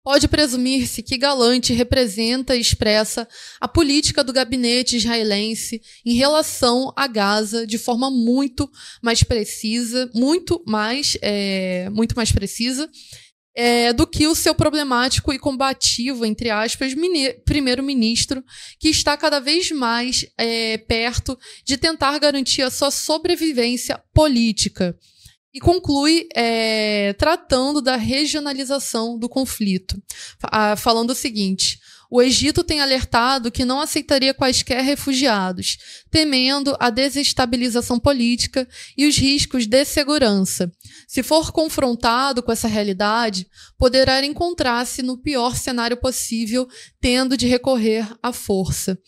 Pode 0.04 0.26
presumir-se 0.26 1.00
que 1.00 1.16
Galante 1.16 1.72
representa 1.72 2.56
e 2.56 2.60
expressa 2.60 3.28
a 3.60 3.68
política 3.68 4.24
do 4.24 4.32
gabinete 4.32 4.96
israelense 4.96 5.80
em 6.04 6.14
relação 6.14 6.92
a 6.96 7.06
Gaza 7.06 7.64
de 7.64 7.78
forma 7.78 8.10
muito 8.10 8.68
mais 9.00 9.22
precisa, 9.22 10.10
muito 10.12 10.60
mais, 10.66 11.16
é, 11.22 11.88
muito 11.90 12.16
mais 12.16 12.32
precisa 12.32 12.90
é, 13.54 13.92
do 13.92 14.06
que 14.06 14.26
o 14.26 14.34
seu 14.34 14.54
problemático 14.54 15.32
e 15.32 15.38
combativo, 15.38 16.24
entre 16.24 16.50
aspas, 16.50 16.94
primeiro-ministro, 17.44 18.42
que 18.80 18.88
está 18.88 19.16
cada 19.16 19.40
vez 19.40 19.70
mais 19.70 20.26
é, 20.38 20.78
perto 20.78 21.38
de 21.64 21.76
tentar 21.76 22.18
garantir 22.18 22.62
a 22.62 22.70
sua 22.70 22.90
sobrevivência 22.90 24.02
política 24.12 24.96
e 25.54 25.60
conclui 25.60 26.26
é, 26.34 27.12
tratando 27.14 27.82
da 27.82 27.96
regionalização 27.96 29.18
do 29.18 29.28
conflito, 29.28 30.00
falando 30.76 31.10
o 31.10 31.14
seguinte: 31.14 31.78
o 32.14 32.20
Egito 32.20 32.62
tem 32.62 32.82
alertado 32.82 33.50
que 33.50 33.64
não 33.64 33.80
aceitaria 33.80 34.34
quaisquer 34.34 34.82
refugiados, 34.82 35.78
temendo 36.10 36.76
a 36.78 36.90
desestabilização 36.90 37.98
política 37.98 38.68
e 38.98 39.06
os 39.06 39.16
riscos 39.16 39.66
de 39.66 39.82
segurança. 39.86 40.70
Se 41.08 41.22
for 41.22 41.50
confrontado 41.50 42.42
com 42.42 42.52
essa 42.52 42.68
realidade, 42.68 43.46
poderá 43.78 44.22
encontrar-se 44.26 45.00
no 45.00 45.16
pior 45.16 45.56
cenário 45.56 45.96
possível, 45.96 46.68
tendo 47.00 47.34
de 47.34 47.46
recorrer 47.46 48.06
à 48.22 48.30
força. 48.30 48.98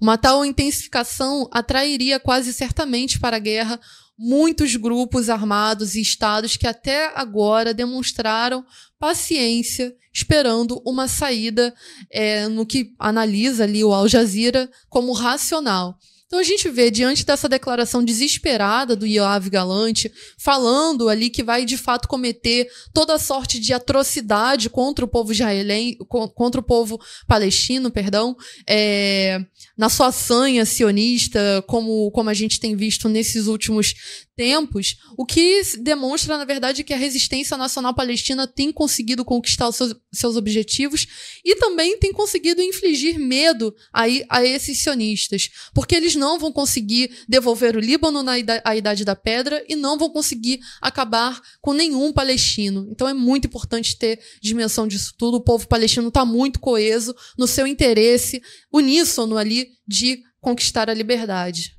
Uma 0.00 0.16
tal 0.16 0.42
intensificação 0.42 1.46
atrairia 1.52 2.18
quase 2.18 2.50
certamente 2.50 3.20
para 3.20 3.36
a 3.36 3.40
guerra 3.40 3.78
muitos 4.18 4.76
grupos 4.76 5.28
armados 5.28 5.94
e 5.94 6.00
estados 6.00 6.56
que 6.56 6.66
até 6.66 7.12
agora 7.14 7.74
demonstraram 7.74 8.64
paciência, 8.98 9.94
esperando 10.12 10.80
uma 10.86 11.08
saída 11.08 11.74
é, 12.10 12.48
no 12.48 12.64
que 12.64 12.94
analisa 12.98 13.64
ali 13.64 13.82
o 13.82 13.92
Al 13.92 14.08
Jazeera 14.08 14.70
como 14.88 15.12
racional. 15.12 15.98
Então 16.34 16.40
a 16.40 16.44
gente 16.44 16.68
vê, 16.68 16.90
diante 16.90 17.24
dessa 17.24 17.48
declaração 17.48 18.04
desesperada 18.04 18.96
do 18.96 19.06
Yoav 19.06 19.48
Galante, 19.48 20.10
falando 20.36 21.08
ali 21.08 21.30
que 21.30 21.44
vai 21.44 21.64
de 21.64 21.76
fato 21.76 22.08
cometer 22.08 22.68
toda 22.92 23.20
sorte 23.20 23.60
de 23.60 23.72
atrocidade 23.72 24.68
contra 24.68 25.04
o 25.04 25.08
povo 25.08 25.30
israelense, 25.30 25.96
contra 26.34 26.60
o 26.60 26.64
povo 26.64 27.00
palestino, 27.28 27.88
perdão, 27.88 28.36
é, 28.68 29.46
na 29.78 29.88
sua 29.88 30.10
sanha 30.10 30.66
sionista, 30.66 31.62
como, 31.68 32.10
como 32.10 32.30
a 32.30 32.34
gente 32.34 32.58
tem 32.58 32.74
visto 32.74 33.08
nesses 33.08 33.46
últimos 33.46 33.94
tempos, 34.36 34.96
o 35.16 35.24
que 35.24 35.62
demonstra, 35.80 36.36
na 36.36 36.44
verdade, 36.44 36.82
que 36.82 36.92
a 36.92 36.96
resistência 36.96 37.56
nacional 37.56 37.94
palestina 37.94 38.46
tem 38.46 38.72
conseguido 38.72 39.24
conquistar 39.24 39.68
os 39.68 39.76
seus, 39.76 39.94
seus 40.12 40.36
objetivos 40.36 41.06
e 41.44 41.54
também 41.56 41.98
tem 41.98 42.12
conseguido 42.12 42.60
infligir 42.60 43.18
medo 43.18 43.74
a, 43.92 44.02
a 44.28 44.44
esses 44.44 44.78
sionistas, 44.78 45.50
porque 45.72 45.94
eles 45.94 46.14
não 46.14 46.23
vão 46.38 46.52
conseguir 46.52 47.10
devolver 47.28 47.76
o 47.76 47.80
Líbano 47.80 48.22
na 48.22 48.38
ida, 48.38 48.60
à 48.64 48.74
Idade 48.74 49.04
da 49.04 49.14
Pedra 49.14 49.64
e 49.68 49.76
não 49.76 49.98
vão 49.98 50.10
conseguir 50.10 50.60
acabar 50.80 51.40
com 51.60 51.72
nenhum 51.72 52.12
palestino. 52.12 52.88
Então 52.90 53.08
é 53.08 53.14
muito 53.14 53.46
importante 53.46 53.98
ter 53.98 54.18
dimensão 54.40 54.88
disso 54.88 55.14
tudo. 55.16 55.36
O 55.36 55.44
povo 55.44 55.68
palestino 55.68 56.08
está 56.08 56.24
muito 56.24 56.58
coeso 56.58 57.14
no 57.38 57.46
seu 57.46 57.66
interesse 57.66 58.42
uníssono 58.72 59.36
ali 59.36 59.68
de 59.86 60.20
conquistar 60.40 60.90
a 60.90 60.94
liberdade. 60.94 61.74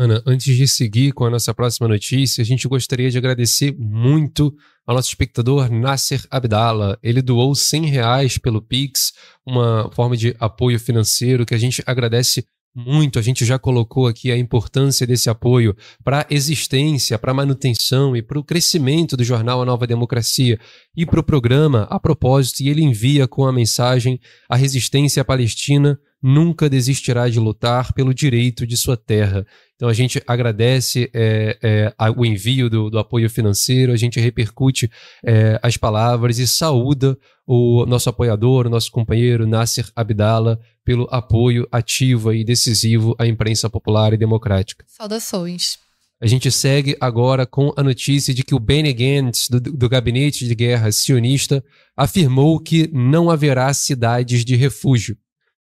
Ana, 0.00 0.22
antes 0.24 0.56
de 0.56 0.68
seguir 0.68 1.12
com 1.12 1.24
a 1.24 1.30
nossa 1.30 1.52
próxima 1.52 1.88
notícia, 1.88 2.40
a 2.40 2.44
gente 2.44 2.68
gostaria 2.68 3.10
de 3.10 3.18
agradecer 3.18 3.74
muito 3.76 4.54
ao 4.86 4.94
nosso 4.94 5.08
espectador 5.08 5.68
Nasser 5.72 6.24
Abdala. 6.30 6.96
Ele 7.02 7.20
doou 7.20 7.52
100 7.52 7.86
reais 7.86 8.38
pelo 8.38 8.62
Pix, 8.62 9.12
uma 9.44 9.90
forma 9.92 10.16
de 10.16 10.36
apoio 10.38 10.78
financeiro 10.78 11.44
que 11.44 11.52
a 11.52 11.58
gente 11.58 11.82
agradece 11.84 12.46
muito. 12.78 13.18
A 13.18 13.22
gente 13.22 13.44
já 13.44 13.58
colocou 13.58 14.06
aqui 14.06 14.30
a 14.30 14.38
importância 14.38 15.04
desse 15.04 15.28
apoio 15.28 15.76
para 16.04 16.20
a 16.20 16.26
existência, 16.30 17.18
para 17.18 17.32
a 17.32 17.34
manutenção 17.34 18.16
e 18.16 18.22
para 18.22 18.38
o 18.38 18.44
crescimento 18.44 19.16
do 19.16 19.24
jornal 19.24 19.60
A 19.60 19.64
Nova 19.64 19.86
Democracia 19.86 20.58
e 20.96 21.04
para 21.04 21.18
o 21.18 21.24
programa 21.24 21.88
a 21.90 21.98
propósito. 21.98 22.60
E 22.60 22.68
ele 22.68 22.82
envia 22.82 23.26
com 23.26 23.46
a 23.46 23.52
mensagem: 23.52 24.20
a 24.48 24.54
resistência 24.54 25.24
palestina 25.24 25.98
nunca 26.22 26.68
desistirá 26.68 27.28
de 27.28 27.38
lutar 27.38 27.92
pelo 27.92 28.12
direito 28.12 28.66
de 28.66 28.76
sua 28.76 28.96
terra. 28.96 29.46
Então 29.76 29.88
a 29.88 29.92
gente 29.92 30.22
agradece 30.26 31.10
é, 31.14 31.58
é, 31.62 31.94
o 32.16 32.26
envio 32.26 32.68
do, 32.68 32.90
do, 32.90 32.98
apoio 32.98 33.30
financeiro, 33.30 33.92
a 33.92 33.96
gente 33.96 34.18
repercute 34.18 34.90
é, 35.24 35.58
as 35.62 35.76
palavras 35.76 36.38
e 36.38 36.46
saúda 36.46 37.16
o 37.46 37.86
nosso 37.86 38.10
apoiador, 38.10 38.66
o 38.66 38.70
nosso 38.70 38.90
companheiro 38.90 39.46
Nasser 39.46 39.88
Abdala, 39.96 40.60
pelo 40.84 41.08
apoio 41.10 41.66
ativo 41.72 42.32
e 42.32 42.44
decisivo 42.44 43.14
à 43.18 43.26
imprensa 43.26 43.70
popular 43.70 44.12
e 44.12 44.18
democrática. 44.18 44.84
Saudações. 44.86 45.78
A 46.20 46.26
gente 46.26 46.50
segue 46.50 46.96
agora 47.00 47.46
com 47.46 47.72
a 47.76 47.82
notícia 47.82 48.34
de 48.34 48.42
que 48.42 48.54
o 48.54 48.58
Benny 48.58 48.92
Gantz, 48.92 49.48
do, 49.48 49.60
do 49.60 49.88
Gabinete 49.88 50.46
de 50.46 50.54
Guerra 50.54 50.90
sionista, 50.90 51.64
afirmou 51.96 52.58
que 52.58 52.90
não 52.92 53.30
haverá 53.30 53.72
cidades 53.72 54.44
de 54.44 54.56
refúgio. 54.56 55.16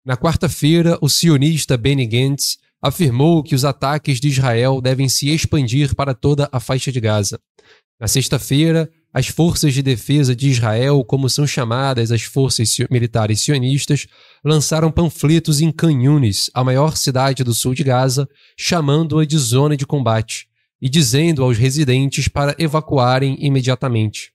Na 0.05 0.15
quarta-feira, 0.15 0.97
o 1.01 1.09
sionista 1.09 1.77
Benny 1.77 2.05
Gantz 2.05 2.57
afirmou 2.81 3.43
que 3.43 3.53
os 3.53 3.65
ataques 3.65 4.19
de 4.19 4.29
Israel 4.29 4.81
devem 4.81 5.09
se 5.09 5.29
expandir 5.29 5.93
para 5.95 6.13
toda 6.13 6.47
a 6.51 6.59
faixa 6.59 6.91
de 6.91 6.99
Gaza. 6.99 7.39
Na 7.99 8.07
sexta-feira, 8.07 8.89
as 9.13 9.27
forças 9.27 9.73
de 9.73 9.81
defesa 9.81 10.33
de 10.33 10.49
Israel, 10.49 11.03
como 11.03 11.29
são 11.29 11.45
chamadas 11.45 12.11
as 12.11 12.21
forças 12.21 12.77
militares 12.89 13.41
sionistas, 13.41 14.07
lançaram 14.43 14.89
panfletos 14.89 15.59
em 15.59 15.71
Canhunes, 15.71 16.49
a 16.53 16.63
maior 16.63 16.95
cidade 16.95 17.43
do 17.43 17.53
sul 17.53 17.73
de 17.73 17.83
Gaza, 17.83 18.27
chamando-a 18.57 19.25
de 19.25 19.37
zona 19.37 19.75
de 19.75 19.85
combate 19.85 20.47
e 20.81 20.87
dizendo 20.87 21.43
aos 21.43 21.57
residentes 21.57 22.29
para 22.29 22.55
evacuarem 22.57 23.35
imediatamente. 23.39 24.31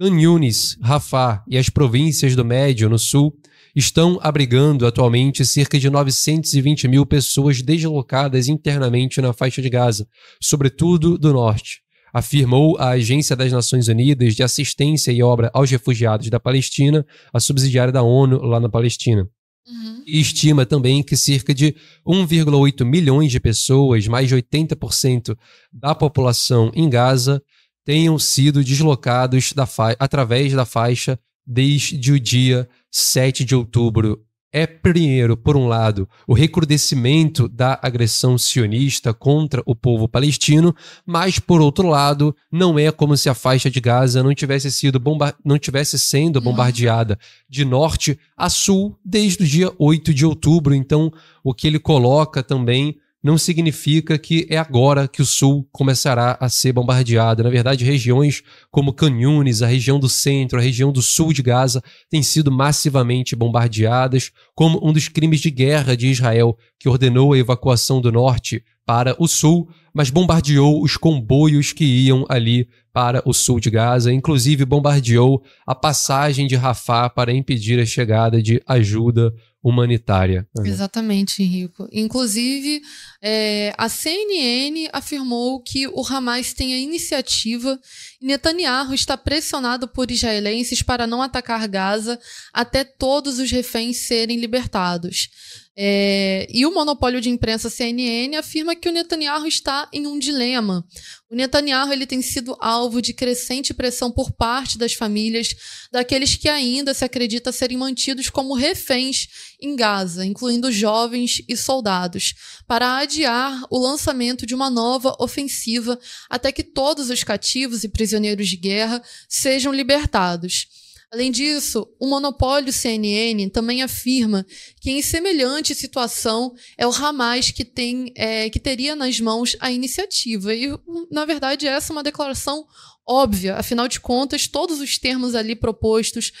Canhunes, 0.00 0.78
Rafah 0.82 1.44
e 1.46 1.58
as 1.58 1.68
províncias 1.68 2.34
do 2.34 2.44
Médio, 2.44 2.88
no 2.88 2.98
sul, 2.98 3.36
estão 3.74 4.18
abrigando 4.22 4.86
atualmente 4.86 5.44
cerca 5.44 5.78
de 5.78 5.90
920 5.90 6.86
mil 6.86 7.04
pessoas 7.04 7.60
deslocadas 7.60 8.48
internamente 8.48 9.20
na 9.20 9.32
faixa 9.32 9.60
de 9.60 9.68
Gaza, 9.68 10.06
sobretudo 10.40 11.18
do 11.18 11.32
norte, 11.32 11.80
afirmou 12.12 12.76
a 12.78 12.90
Agência 12.90 13.34
das 13.34 13.50
Nações 13.50 13.88
Unidas 13.88 14.34
de 14.34 14.42
Assistência 14.42 15.10
e 15.10 15.22
Obra 15.22 15.50
aos 15.52 15.70
Refugiados 15.70 16.30
da 16.30 16.38
Palestina, 16.38 17.04
a 17.32 17.40
subsidiária 17.40 17.92
da 17.92 18.02
ONU 18.02 18.40
lá 18.42 18.60
na 18.60 18.68
Palestina. 18.68 19.28
Uhum. 19.66 20.02
E 20.06 20.20
estima 20.20 20.64
também 20.64 21.02
que 21.02 21.16
cerca 21.16 21.54
de 21.54 21.74
1,8 22.06 22.84
milhões 22.84 23.32
de 23.32 23.40
pessoas, 23.40 24.06
mais 24.06 24.28
de 24.28 24.36
80% 24.36 25.36
da 25.72 25.94
população 25.94 26.70
em 26.74 26.88
Gaza, 26.88 27.42
tenham 27.84 28.18
sido 28.18 28.62
deslocados 28.62 29.52
da 29.52 29.66
através 29.98 30.52
da 30.52 30.64
faixa 30.64 31.18
desde 31.46 32.12
o 32.12 32.20
dia 32.20 32.68
7 32.90 33.44
de 33.44 33.54
outubro 33.54 34.24
é, 34.56 34.68
primeiro, 34.68 35.36
por 35.36 35.56
um 35.56 35.66
lado, 35.66 36.08
o 36.28 36.32
recrudescimento 36.32 37.48
da 37.48 37.76
agressão 37.82 38.38
sionista 38.38 39.12
contra 39.12 39.60
o 39.66 39.74
povo 39.74 40.06
palestino, 40.06 40.72
mas, 41.04 41.40
por 41.40 41.60
outro 41.60 41.88
lado, 41.88 42.36
não 42.52 42.78
é 42.78 42.92
como 42.92 43.16
se 43.16 43.28
a 43.28 43.34
faixa 43.34 43.68
de 43.68 43.80
Gaza 43.80 44.22
não 44.22 44.32
tivesse, 44.32 44.70
sido 44.70 45.00
bomba 45.00 45.34
não 45.44 45.58
tivesse 45.58 45.98
sendo 45.98 46.40
bombardeada 46.40 47.18
de 47.50 47.64
norte 47.64 48.16
a 48.36 48.48
sul 48.48 48.96
desde 49.04 49.42
o 49.42 49.46
dia 49.46 49.72
8 49.76 50.14
de 50.14 50.24
outubro. 50.24 50.72
Então, 50.72 51.12
o 51.42 51.52
que 51.52 51.66
ele 51.66 51.80
coloca 51.80 52.40
também 52.40 52.96
não 53.24 53.38
significa 53.38 54.18
que 54.18 54.46
é 54.50 54.58
agora 54.58 55.08
que 55.08 55.22
o 55.22 55.24
sul 55.24 55.66
começará 55.72 56.36
a 56.38 56.50
ser 56.50 56.74
bombardeado. 56.74 57.42
Na 57.42 57.48
verdade, 57.48 57.82
regiões 57.82 58.42
como 58.70 58.92
Canhunes, 58.92 59.62
a 59.62 59.66
região 59.66 59.98
do 59.98 60.10
centro, 60.10 60.58
a 60.58 60.62
região 60.62 60.92
do 60.92 61.00
sul 61.00 61.32
de 61.32 61.42
Gaza, 61.42 61.82
têm 62.10 62.22
sido 62.22 62.52
massivamente 62.52 63.34
bombardeadas, 63.34 64.30
como 64.54 64.78
um 64.86 64.92
dos 64.92 65.08
crimes 65.08 65.40
de 65.40 65.50
guerra 65.50 65.96
de 65.96 66.08
Israel, 66.08 66.54
que 66.78 66.86
ordenou 66.86 67.32
a 67.32 67.38
evacuação 67.38 67.98
do 67.98 68.12
norte 68.12 68.62
para 68.84 69.16
o 69.18 69.26
sul, 69.26 69.70
mas 69.94 70.10
bombardeou 70.10 70.82
os 70.82 70.98
comboios 70.98 71.72
que 71.72 71.84
iam 71.84 72.26
ali 72.28 72.68
para 72.92 73.22
o 73.24 73.32
sul 73.32 73.58
de 73.58 73.70
Gaza, 73.70 74.12
inclusive 74.12 74.66
bombardeou 74.66 75.42
a 75.66 75.74
passagem 75.74 76.46
de 76.46 76.56
Rafah 76.56 77.08
para 77.08 77.32
impedir 77.32 77.80
a 77.80 77.86
chegada 77.86 78.42
de 78.42 78.60
ajuda 78.66 79.32
humanitária. 79.64 80.46
Exatamente, 80.62 81.42
Henrico. 81.42 81.88
Inclusive, 81.90 82.82
é, 83.22 83.72
a 83.78 83.88
CNN 83.88 84.90
afirmou 84.92 85.58
que 85.62 85.88
o 85.88 86.06
Hamas 86.06 86.52
tem 86.52 86.74
a 86.74 86.78
iniciativa 86.78 87.80
e 88.20 88.26
Netanyahu 88.26 88.92
está 88.92 89.16
pressionado 89.16 89.88
por 89.88 90.10
israelenses 90.10 90.82
para 90.82 91.06
não 91.06 91.22
atacar 91.22 91.66
Gaza 91.66 92.20
até 92.52 92.84
todos 92.84 93.38
os 93.38 93.50
reféns 93.50 93.96
serem 94.00 94.38
libertados. 94.38 95.30
É, 95.76 96.46
e 96.50 96.64
o 96.64 96.72
monopólio 96.72 97.20
de 97.20 97.28
imprensa 97.28 97.68
CNN 97.68 98.36
afirma 98.36 98.76
que 98.76 98.88
o 98.88 98.92
Netanyahu 98.92 99.44
está 99.46 99.88
em 99.92 100.06
um 100.06 100.18
dilema. 100.18 100.86
O 101.28 101.34
Netanyahu 101.34 101.92
ele 101.92 102.06
tem 102.06 102.22
sido 102.22 102.56
alvo 102.60 103.02
de 103.02 103.12
crescente 103.12 103.74
pressão 103.74 104.08
por 104.12 104.30
parte 104.30 104.78
das 104.78 104.92
famílias 104.92 105.52
daqueles 105.90 106.36
que 106.36 106.48
ainda 106.48 106.94
se 106.94 107.04
acredita 107.04 107.50
serem 107.50 107.76
mantidos 107.76 108.30
como 108.30 108.54
reféns 108.54 109.26
em 109.60 109.74
Gaza, 109.74 110.24
incluindo 110.24 110.70
jovens 110.70 111.42
e 111.48 111.56
soldados, 111.56 112.34
para 112.68 112.98
adiar 112.98 113.64
o 113.68 113.76
lançamento 113.76 114.46
de 114.46 114.54
uma 114.54 114.70
nova 114.70 115.16
ofensiva 115.18 115.98
até 116.30 116.52
que 116.52 116.62
todos 116.62 117.10
os 117.10 117.24
cativos 117.24 117.82
e 117.82 117.88
prisioneiros 117.88 118.48
de 118.48 118.56
guerra 118.56 119.02
sejam 119.28 119.72
libertados. 119.72 120.83
Além 121.14 121.30
disso, 121.30 121.86
o 122.00 122.08
monopólio 122.08 122.72
CNN 122.72 123.48
também 123.48 123.84
afirma 123.84 124.44
que 124.80 124.90
em 124.90 125.00
semelhante 125.00 125.72
situação 125.72 126.52
é 126.76 126.84
o 126.84 126.90
Hamas 126.90 127.52
que 127.52 127.64
tem 127.64 128.12
é, 128.16 128.50
que 128.50 128.58
teria 128.58 128.96
nas 128.96 129.20
mãos 129.20 129.56
a 129.60 129.70
iniciativa. 129.70 130.52
E, 130.52 130.76
na 131.12 131.24
verdade, 131.24 131.68
essa 131.68 131.92
é 131.92 131.94
uma 131.94 132.02
declaração 132.02 132.66
óbvia. 133.06 133.54
Afinal 133.54 133.86
de 133.86 134.00
contas, 134.00 134.48
todos 134.48 134.80
os 134.80 134.98
termos 134.98 135.36
ali 135.36 135.54
propostos 135.54 136.32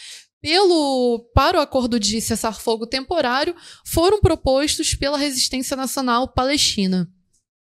pelo 0.42 1.20
para 1.32 1.58
o 1.58 1.62
acordo 1.62 2.00
de 2.00 2.20
cessar-fogo 2.20 2.84
temporário 2.84 3.54
foram 3.86 4.20
propostos 4.20 4.92
pela 4.92 5.16
Resistência 5.16 5.76
Nacional 5.76 6.26
Palestina. 6.26 7.08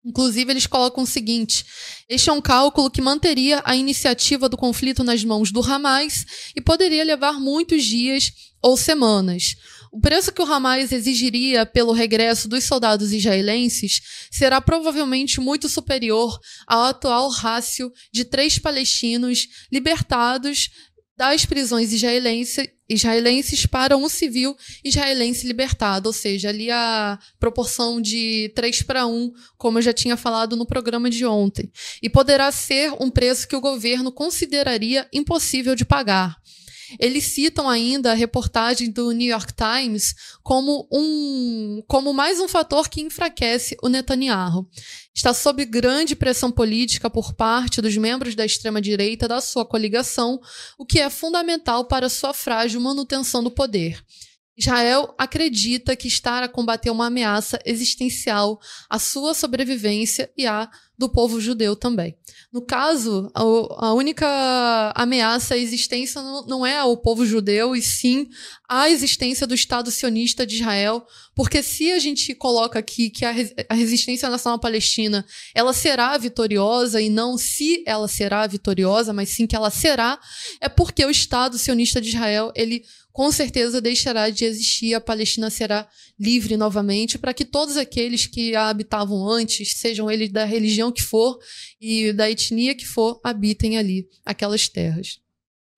Inclusive, 0.06 0.52
eles 0.52 0.68
colocam 0.68 1.02
o 1.02 1.06
seguinte: 1.06 1.66
este 2.08 2.30
é 2.30 2.32
um 2.32 2.40
cálculo 2.40 2.88
que 2.88 3.02
manteria 3.02 3.60
a 3.64 3.74
iniciativa 3.74 4.48
do 4.48 4.56
conflito 4.56 5.02
nas 5.02 5.24
mãos 5.24 5.50
do 5.50 5.60
Hamas 5.60 6.24
e 6.54 6.60
poderia 6.60 7.02
levar 7.02 7.40
muitos 7.40 7.84
dias 7.84 8.30
ou 8.62 8.76
semanas. 8.76 9.56
O 9.90 10.00
preço 10.00 10.30
que 10.30 10.42
o 10.42 10.44
Hamas 10.44 10.92
exigiria 10.92 11.66
pelo 11.66 11.92
regresso 11.92 12.48
dos 12.48 12.64
soldados 12.64 13.12
israelenses 13.12 14.00
será 14.30 14.60
provavelmente 14.60 15.40
muito 15.40 15.68
superior 15.68 16.38
ao 16.66 16.84
atual 16.84 17.28
rácio 17.28 17.90
de 18.12 18.24
três 18.24 18.58
palestinos 18.58 19.48
libertados 19.72 20.70
das 21.16 21.46
prisões 21.46 21.92
israelense, 21.92 22.70
israelenses 22.88 23.64
para 23.66 23.96
um 23.96 24.08
civil 24.08 24.56
israelense 24.84 25.46
libertado, 25.46 26.08
ou 26.08 26.12
seja, 26.12 26.50
ali 26.50 26.70
a 26.70 27.18
proporção 27.40 28.00
de 28.00 28.52
3 28.54 28.82
para 28.82 29.06
1, 29.06 29.32
como 29.56 29.78
eu 29.78 29.82
já 29.82 29.92
tinha 29.92 30.16
falado 30.16 30.56
no 30.56 30.66
programa 30.66 31.08
de 31.08 31.24
ontem. 31.24 31.70
E 32.02 32.10
poderá 32.10 32.52
ser 32.52 32.92
um 33.00 33.10
preço 33.10 33.48
que 33.48 33.56
o 33.56 33.60
governo 33.60 34.12
consideraria 34.12 35.08
impossível 35.12 35.74
de 35.74 35.84
pagar. 35.84 36.36
Eles 36.98 37.24
citam 37.24 37.68
ainda 37.68 38.12
a 38.12 38.14
reportagem 38.14 38.90
do 38.90 39.10
New 39.12 39.28
York 39.28 39.52
Times 39.54 40.14
como, 40.42 40.88
um, 40.92 41.82
como 41.86 42.12
mais 42.12 42.40
um 42.40 42.48
fator 42.48 42.88
que 42.88 43.00
enfraquece 43.00 43.76
o 43.82 43.88
Netanyahu. 43.88 44.68
Está 45.14 45.32
sob 45.32 45.64
grande 45.64 46.14
pressão 46.14 46.50
política 46.50 47.10
por 47.10 47.34
parte 47.34 47.80
dos 47.80 47.96
membros 47.96 48.34
da 48.34 48.44
extrema-direita 48.44 49.26
da 49.26 49.40
sua 49.40 49.64
coligação, 49.64 50.40
o 50.78 50.84
que 50.84 51.00
é 51.00 51.10
fundamental 51.10 51.86
para 51.86 52.08
sua 52.08 52.32
frágil 52.32 52.80
manutenção 52.80 53.42
do 53.42 53.50
poder. 53.50 54.04
Israel 54.56 55.14
acredita 55.18 55.94
que 55.94 56.08
está 56.08 56.42
a 56.42 56.48
combater 56.48 56.90
uma 56.90 57.06
ameaça 57.06 57.58
existencial 57.64 58.58
à 58.88 58.98
sua 58.98 59.34
sobrevivência 59.34 60.30
e 60.36 60.46
à 60.46 60.70
do 60.96 61.10
povo 61.10 61.38
judeu 61.40 61.76
também. 61.76 62.16
No 62.56 62.62
caso, 62.62 63.30
a, 63.34 63.92
única 63.92 64.26
ameaça 64.96 65.52
à 65.52 65.58
existência 65.58 66.22
não 66.22 66.64
é 66.64 66.78
ao 66.78 66.96
povo 66.96 67.26
judeu, 67.26 67.76
e 67.76 67.82
sim 67.82 68.30
à 68.66 68.88
existência 68.88 69.46
do 69.46 69.54
Estado 69.54 69.90
sionista 69.90 70.46
de 70.46 70.54
Israel, 70.54 71.06
porque 71.34 71.62
se 71.62 71.92
a 71.92 71.98
gente 71.98 72.34
coloca 72.34 72.78
aqui 72.78 73.10
que 73.10 73.26
a, 73.26 73.32
resistência 73.74 74.30
nacional 74.30 74.58
palestina 74.58 75.22
ela 75.54 75.74
será 75.74 76.16
vitoriosa, 76.16 76.98
e 76.98 77.10
não 77.10 77.36
se 77.36 77.84
ela 77.84 78.08
será 78.08 78.46
vitoriosa, 78.46 79.12
mas 79.12 79.28
sim 79.28 79.46
que 79.46 79.54
ela 79.54 79.68
será, 79.68 80.18
é 80.58 80.66
porque 80.66 81.04
o 81.04 81.10
Estado 81.10 81.58
sionista 81.58 82.00
de 82.00 82.08
Israel 82.08 82.50
ele 82.54 82.86
com 83.16 83.32
certeza 83.32 83.80
deixará 83.80 84.28
de 84.28 84.44
existir, 84.44 84.92
a 84.92 85.00
Palestina 85.00 85.48
será 85.48 85.88
livre 86.20 86.54
novamente, 86.54 87.16
para 87.16 87.32
que 87.32 87.46
todos 87.46 87.78
aqueles 87.78 88.26
que 88.26 88.54
a 88.54 88.68
habitavam 88.68 89.26
antes, 89.26 89.72
sejam 89.78 90.10
eles 90.10 90.30
da 90.30 90.44
religião 90.44 90.92
que 90.92 91.00
for 91.00 91.38
e 91.80 92.12
da 92.12 92.30
etnia 92.30 92.74
que 92.74 92.84
for, 92.84 93.18
habitem 93.24 93.78
ali 93.78 94.06
aquelas 94.22 94.68
terras. 94.68 95.18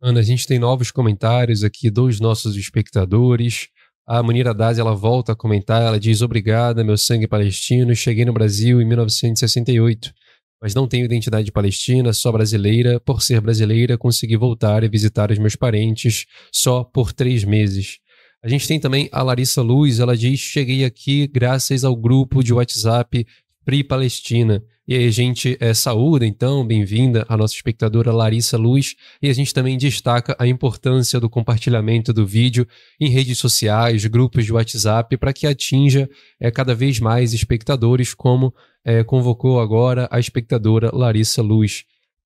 Ana, 0.02 0.18
a 0.18 0.22
gente 0.24 0.48
tem 0.48 0.58
novos 0.58 0.90
comentários 0.90 1.62
aqui 1.62 1.88
dos 1.88 2.18
nossos 2.18 2.56
espectadores. 2.56 3.68
A 4.04 4.20
Munira 4.20 4.52
Daz, 4.52 4.76
ela 4.76 4.96
volta 4.96 5.30
a 5.30 5.36
comentar, 5.36 5.80
ela 5.80 6.00
diz: 6.00 6.22
Obrigada, 6.22 6.82
meu 6.82 6.98
sangue 6.98 7.28
palestino, 7.28 7.94
cheguei 7.94 8.24
no 8.24 8.32
Brasil 8.32 8.82
em 8.82 8.84
1968 8.84 10.12
mas 10.60 10.74
não 10.74 10.88
tenho 10.88 11.04
identidade 11.04 11.52
palestina, 11.52 12.12
só 12.12 12.32
brasileira. 12.32 12.98
Por 13.00 13.22
ser 13.22 13.40
brasileira, 13.40 13.96
consegui 13.96 14.36
voltar 14.36 14.82
e 14.82 14.88
visitar 14.88 15.30
os 15.30 15.38
meus 15.38 15.56
parentes 15.56 16.26
só 16.52 16.82
por 16.82 17.12
três 17.12 17.44
meses. 17.44 17.98
A 18.42 18.48
gente 18.48 18.68
tem 18.68 18.78
também 18.78 19.08
a 19.10 19.22
Larissa 19.22 19.62
Luz, 19.62 19.98
ela 19.98 20.16
diz: 20.16 20.38
Cheguei 20.38 20.84
aqui 20.84 21.26
graças 21.26 21.84
ao 21.84 21.96
grupo 21.96 22.42
de 22.42 22.52
WhatsApp 22.52 23.26
Free 23.64 23.84
Palestina. 23.84 24.62
E 24.86 24.94
aí 24.94 25.06
a 25.06 25.10
gente 25.10 25.54
é, 25.60 25.74
saúda, 25.74 26.24
então, 26.24 26.66
bem-vinda 26.66 27.26
a 27.28 27.36
nossa 27.36 27.54
espectadora 27.54 28.10
Larissa 28.10 28.56
Luz. 28.56 28.94
E 29.20 29.28
a 29.28 29.32
gente 29.34 29.52
também 29.52 29.76
destaca 29.76 30.34
a 30.38 30.46
importância 30.46 31.20
do 31.20 31.28
compartilhamento 31.28 32.10
do 32.10 32.26
vídeo 32.26 32.66
em 32.98 33.10
redes 33.10 33.36
sociais, 33.36 34.06
grupos 34.06 34.46
de 34.46 34.52
WhatsApp, 34.54 35.14
para 35.18 35.34
que 35.34 35.46
atinja 35.46 36.08
é, 36.40 36.50
cada 36.50 36.74
vez 36.74 36.98
mais 37.00 37.34
espectadores, 37.34 38.14
como 38.14 38.54
é, 38.84 39.02
convocou 39.04 39.60
agora 39.60 40.08
a 40.10 40.18
espectadora 40.18 40.90
Larissa 40.94 41.42
Luz. 41.42 41.84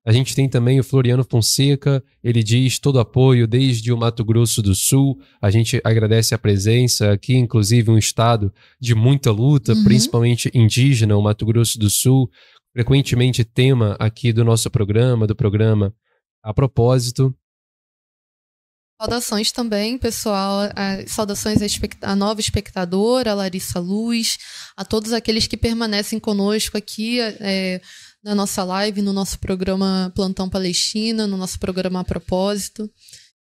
A 0.05 0.11
gente 0.11 0.33
tem 0.33 0.47
também 0.49 0.79
o 0.79 0.83
Floriano 0.83 1.23
Fonseca, 1.23 2.03
ele 2.23 2.41
diz 2.41 2.79
todo 2.79 2.99
apoio 2.99 3.45
desde 3.45 3.91
o 3.91 3.97
Mato 3.97 4.23
Grosso 4.23 4.61
do 4.61 4.73
Sul. 4.73 5.19
A 5.41 5.51
gente 5.51 5.79
agradece 5.83 6.33
a 6.33 6.37
presença 6.37 7.11
aqui, 7.11 7.35
inclusive 7.35 7.91
um 7.91 7.97
estado 7.97 8.51
de 8.79 8.95
muita 8.95 9.31
luta, 9.31 9.73
uhum. 9.73 9.83
principalmente 9.83 10.49
indígena, 10.53 11.17
o 11.17 11.21
Mato 11.21 11.45
Grosso 11.45 11.77
do 11.77 11.89
Sul, 11.89 12.29
frequentemente 12.73 13.43
tema 13.43 13.95
aqui 13.99 14.31
do 14.31 14.43
nosso 14.43 14.69
programa, 14.71 15.27
do 15.27 15.35
programa 15.35 15.93
A 16.41 16.53
Propósito. 16.53 17.35
Saudações 19.01 19.51
também, 19.51 19.97
pessoal. 19.97 20.63
Saudações 21.07 21.59
à, 22.01 22.15
nova 22.15 22.41
espectadora, 22.41 23.33
Larissa 23.33 23.79
Luz, 23.79 24.37
a 24.75 24.83
todos 24.83 25.13
aqueles 25.13 25.47
que 25.47 25.55
permanecem 25.55 26.19
conosco 26.19 26.77
aqui. 26.77 27.19
É, 27.21 27.79
na 28.21 28.35
nossa 28.35 28.63
live, 28.65 29.01
no 29.01 29.13
nosso 29.13 29.39
programa 29.39 30.11
Plantão 30.13 30.49
Palestina, 30.49 31.25
no 31.25 31.37
nosso 31.37 31.57
programa 31.57 32.01
A 32.01 32.03
Propósito. 32.03 32.91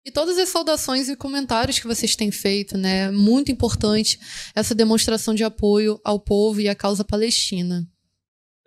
E 0.05 0.11
todas 0.13 0.39
as 0.39 0.49
saudações 0.49 1.09
e 1.09 1.17
comentários 1.17 1.79
que 1.79 1.87
vocês 1.87 2.15
têm 2.15 2.31
feito, 2.31 2.79
né? 2.79 3.11
Muito 3.11 3.51
importante 3.51 4.19
essa 4.55 4.75
demonstração 4.75 5.35
de 5.35 5.43
apoio 5.43 6.01
ao 6.05 6.21
povo 6.21 6.61
e 6.61 6.69
à 6.69 6.75
causa 6.75 7.05
palestina. 7.05 7.87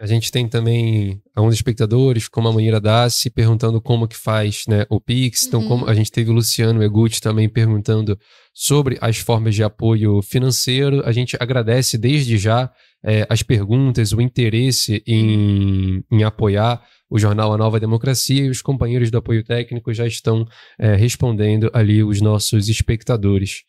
A 0.01 0.07
gente 0.07 0.31
tem 0.31 0.47
também 0.47 1.21
alguns 1.35 1.53
espectadores, 1.53 2.27
como 2.27 2.47
a 2.47 2.51
Manira 2.51 2.81
Dassi, 2.81 3.29
perguntando 3.29 3.79
como 3.79 4.07
que 4.07 4.17
faz 4.17 4.63
né, 4.67 4.83
o 4.89 4.99
Pix. 4.99 5.45
Então, 5.45 5.61
uhum. 5.61 5.67
como 5.67 5.87
a 5.87 5.93
gente 5.93 6.11
teve 6.11 6.31
o 6.31 6.33
Luciano 6.33 6.81
Eguti 6.81 7.21
também 7.21 7.47
perguntando 7.47 8.17
sobre 8.51 8.97
as 8.99 9.19
formas 9.19 9.53
de 9.53 9.63
apoio 9.63 10.19
financeiro. 10.23 11.05
A 11.05 11.11
gente 11.11 11.37
agradece 11.39 11.99
desde 11.99 12.39
já 12.39 12.71
é, 13.05 13.27
as 13.29 13.43
perguntas, 13.43 14.11
o 14.11 14.19
interesse 14.19 15.03
em, 15.05 16.03
em 16.11 16.23
apoiar 16.23 16.81
o 17.07 17.19
jornal 17.19 17.53
A 17.53 17.57
Nova 17.57 17.79
Democracia 17.79 18.45
e 18.45 18.49
os 18.49 18.59
companheiros 18.59 19.11
do 19.11 19.19
apoio 19.19 19.43
técnico 19.43 19.93
já 19.93 20.07
estão 20.07 20.47
é, 20.79 20.95
respondendo 20.95 21.69
ali 21.75 22.03
os 22.03 22.19
nossos 22.21 22.69
espectadores. 22.69 23.61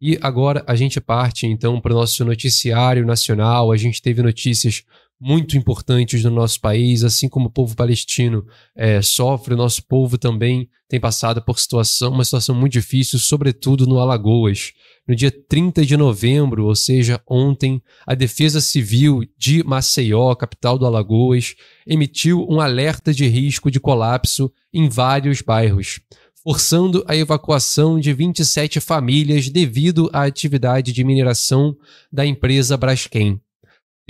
E 0.00 0.16
agora 0.22 0.62
a 0.68 0.76
gente 0.76 1.00
parte 1.00 1.48
então 1.48 1.80
para 1.80 1.92
o 1.92 1.96
nosso 1.96 2.24
noticiário 2.24 3.04
nacional. 3.04 3.72
A 3.72 3.76
gente 3.76 4.00
teve 4.00 4.22
notícias 4.22 4.84
muito 5.20 5.58
importantes 5.58 6.24
no 6.24 6.30
nosso 6.30 6.58
país, 6.60 7.04
assim 7.04 7.28
como 7.28 7.48
o 7.48 7.50
povo 7.50 7.76
palestino 7.76 8.46
é, 8.74 9.02
sofre, 9.02 9.52
o 9.52 9.56
nosso 9.56 9.84
povo 9.84 10.16
também 10.16 10.68
tem 10.88 10.98
passado 10.98 11.42
por 11.42 11.58
situação, 11.58 12.10
uma 12.10 12.24
situação 12.24 12.54
muito 12.54 12.72
difícil, 12.72 13.18
sobretudo 13.18 13.86
no 13.86 13.98
Alagoas. 13.98 14.72
No 15.06 15.14
dia 15.14 15.30
30 15.30 15.84
de 15.84 15.96
novembro, 15.96 16.66
ou 16.66 16.74
seja, 16.74 17.20
ontem, 17.28 17.82
a 18.06 18.14
Defesa 18.14 18.60
Civil 18.60 19.24
de 19.36 19.62
Maceió, 19.62 20.34
capital 20.34 20.78
do 20.78 20.86
Alagoas, 20.86 21.54
emitiu 21.86 22.46
um 22.48 22.60
alerta 22.60 23.12
de 23.12 23.26
risco 23.26 23.70
de 23.70 23.78
colapso 23.78 24.50
em 24.72 24.88
vários 24.88 25.42
bairros, 25.42 26.00
forçando 26.42 27.04
a 27.06 27.14
evacuação 27.14 28.00
de 28.00 28.12
27 28.12 28.80
famílias 28.80 29.48
devido 29.48 30.08
à 30.12 30.24
atividade 30.24 30.92
de 30.92 31.04
mineração 31.04 31.76
da 32.10 32.24
empresa 32.24 32.76
Braskem. 32.76 33.40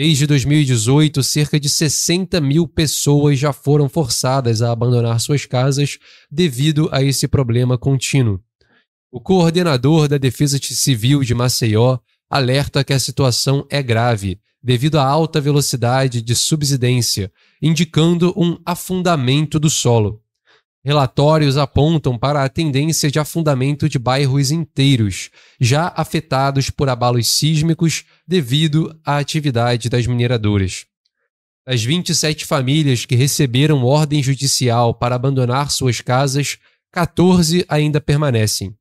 Desde 0.02 0.26
2018, 0.26 1.22
cerca 1.22 1.60
de 1.60 1.68
60 1.68 2.40
mil 2.40 2.66
pessoas 2.66 3.38
já 3.38 3.52
foram 3.52 3.86
forçadas 3.86 4.62
a 4.62 4.72
abandonar 4.72 5.20
suas 5.20 5.44
casas 5.44 5.98
devido 6.30 6.88
a 6.90 7.02
esse 7.02 7.28
problema 7.28 7.76
contínuo. 7.76 8.40
O 9.12 9.20
coordenador 9.20 10.08
da 10.08 10.16
Defesa 10.16 10.58
Civil 10.58 11.22
de 11.22 11.34
Maceió 11.34 11.98
alerta 12.30 12.82
que 12.82 12.94
a 12.94 12.98
situação 12.98 13.66
é 13.68 13.82
grave 13.82 14.40
devido 14.62 14.98
à 14.98 15.04
alta 15.04 15.38
velocidade 15.38 16.22
de 16.22 16.34
subsidência, 16.34 17.30
indicando 17.60 18.32
um 18.34 18.56
afundamento 18.64 19.60
do 19.60 19.68
solo. 19.68 20.22
Relatórios 20.82 21.58
apontam 21.58 22.18
para 22.18 22.42
a 22.42 22.48
tendência 22.48 23.10
de 23.10 23.18
afundamento 23.18 23.86
de 23.86 23.98
bairros 23.98 24.50
inteiros, 24.50 25.28
já 25.60 25.92
afetados 25.94 26.70
por 26.70 26.88
abalos 26.88 27.28
sísmicos 27.28 28.04
devido 28.26 28.98
à 29.04 29.18
atividade 29.18 29.90
das 29.90 30.06
mineradoras. 30.06 30.86
Das 31.66 31.84
27 31.84 32.46
famílias 32.46 33.04
que 33.04 33.14
receberam 33.14 33.84
ordem 33.84 34.22
judicial 34.22 34.94
para 34.94 35.14
abandonar 35.14 35.70
suas 35.70 36.00
casas, 36.00 36.56
14 36.90 37.64
ainda 37.68 38.00
permanecem. 38.00 38.74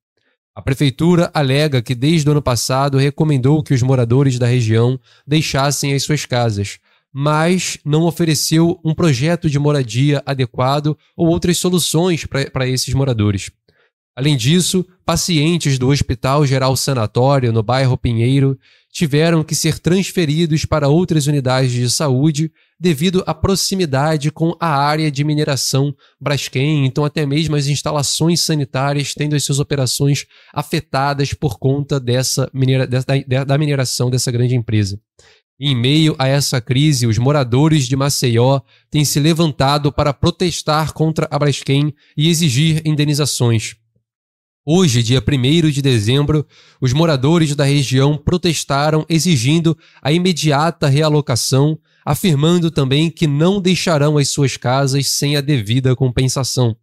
A 0.56 0.62
prefeitura 0.62 1.30
alega 1.34 1.82
que 1.82 1.94
desde 1.94 2.30
o 2.30 2.32
ano 2.32 2.42
passado 2.42 2.98
recomendou 2.98 3.62
que 3.62 3.74
os 3.74 3.82
moradores 3.82 4.40
da 4.40 4.48
região 4.48 4.98
deixassem 5.28 5.94
as 5.94 6.04
suas 6.04 6.26
casas, 6.26 6.80
mas 7.14 7.78
não 7.84 8.04
ofereceu 8.04 8.80
um 8.84 8.94
projeto 8.94 9.50
de 9.50 9.58
moradia 9.58 10.22
adequado 10.26 10.98
ou 11.16 11.28
outras 11.28 11.58
soluções 11.58 12.26
para 12.26 12.68
esses 12.68 12.94
moradores. 12.94 13.52
Além 14.16 14.36
disso, 14.36 14.86
pacientes 15.06 15.80
do 15.80 15.88
Hospital 15.88 16.46
Geral 16.46 16.76
Sanatório, 16.76 17.54
no 17.54 17.64
bairro 17.64 17.98
Pinheiro, 17.98 18.60
tiveram 18.92 19.44
que 19.44 19.56
ser 19.56 19.80
transferidos 19.80 20.66
para 20.66 20.90
outras 20.90 21.26
unidades 21.26 21.72
de 21.72 21.90
saúde 21.90 22.52
devido 22.80 23.24
à 23.26 23.34
proximidade 23.34 24.32
com 24.32 24.56
a 24.60 24.68
área 24.68 25.12
de 25.12 25.24
mineração 25.24 25.96
Braskem, 26.20 26.86
então 26.86 27.06
até 27.06 27.26
mesmo 27.26 27.56
as 27.56 27.68
instalações 27.68 28.42
sanitárias 28.42 29.14
tendo 29.14 29.36
as 29.36 29.44
suas 29.44 29.60
operações 29.60 30.26
afetadas 30.54 31.34
por 31.34 31.60
conta 31.60 32.00
dessa 32.00 32.50
minera 32.54 32.88
da, 32.88 33.44
da 33.46 33.58
mineração 33.58 34.10
dessa 34.10 34.32
grande 34.32 34.56
empresa. 34.56 35.00
Em 35.62 35.76
meio 35.76 36.16
a 36.18 36.26
essa 36.26 36.62
crise, 36.62 37.06
os 37.06 37.18
moradores 37.18 37.86
de 37.86 37.94
Maceió 37.94 38.62
têm 38.90 39.04
se 39.04 39.20
levantado 39.20 39.92
para 39.92 40.14
protestar 40.14 40.94
contra 40.94 41.28
a 41.30 41.38
Braskem 41.38 41.94
e 42.16 42.30
exigir 42.30 42.82
indenizações. 42.86 43.76
Hoje, 44.66 45.04
dia 45.04 45.22
1 45.22 45.70
de 45.70 45.82
dezembro, 45.82 46.48
os 46.80 46.94
moradores 46.94 47.54
da 47.56 47.66
região 47.66 48.16
protestaram 48.16 49.06
exigindo 49.10 49.78
a 50.02 50.14
imediata 50.14 50.88
realocação, 50.88 51.78
afirmando 52.06 52.72
também 52.72 53.10
que 53.10 53.28
não 53.28 53.60
deixarão 53.60 54.18
as 54.18 54.30
suas 54.30 54.56
casas 54.56 55.10
sem 55.10 55.36
a 55.36 55.42
devida 55.42 55.94
compensação. 55.94 56.74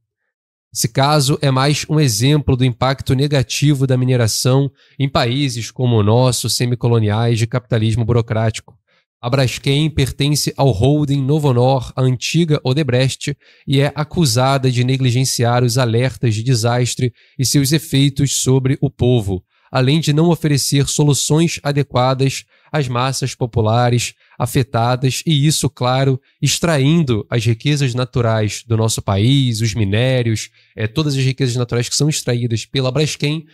Esse 0.75 0.89
caso 0.89 1.39
é 1.41 1.51
mais 1.51 1.87
um 1.89 1.99
exemplo 1.99 2.57
do 2.57 2.65
impacto 2.65 3.15
negativo 3.15 3.87
da 3.87 3.97
mineração 3.97 4.71
em 4.99 5.09
países 5.09 5.71
como 5.71 5.97
o 5.97 6.03
nosso, 6.03 6.51
semicoloniais 6.51 7.39
de 7.39 7.47
capitalismo 7.47 8.05
burocrático. 8.05 8.77
A 9.21 9.31
Braskem 9.31 9.89
pertence 9.89 10.53
ao 10.57 10.71
holding 10.71 11.23
Novonor, 11.23 11.93
a 11.97 12.03
antiga 12.03 12.61
Odebrecht, 12.63 13.37
e 13.67 13.81
é 13.81 13.91
acusada 13.95 14.71
de 14.71 14.85
negligenciar 14.85 15.65
os 15.65 15.79
alertas 15.79 16.35
de 16.35 16.43
desastre 16.43 17.13
e 17.39 17.45
seus 17.45 17.73
efeitos 17.73 18.43
sobre 18.43 18.77
o 18.81 18.91
povo, 18.91 19.43
além 19.73 19.99
de 20.01 20.13
não 20.13 20.29
oferecer 20.29 20.87
soluções 20.87 21.59
adequadas 21.63 22.45
às 22.77 22.89
massas 22.89 23.35
populares 23.35 24.15
afetadas, 24.39 25.23
e 25.27 25.47
isso, 25.47 25.69
claro, 25.71 26.21
extraindo 26.41 27.27
as 27.31 27.45
riquezas 27.45 27.95
naturais 27.95 28.63
do 28.67 28.77
nosso 28.77 29.01
país, 29.03 29.61
os 29.61 29.75
minérios, 29.75 30.51
é, 30.75 30.87
todas 30.87 31.17
as 31.17 31.25
riquezas 31.25 31.57
naturais 31.57 31.89
que 31.89 31.97
são 31.97 32.09
extraídas 32.09 32.65
pela 32.65 32.93
Braskem, 32.93 33.47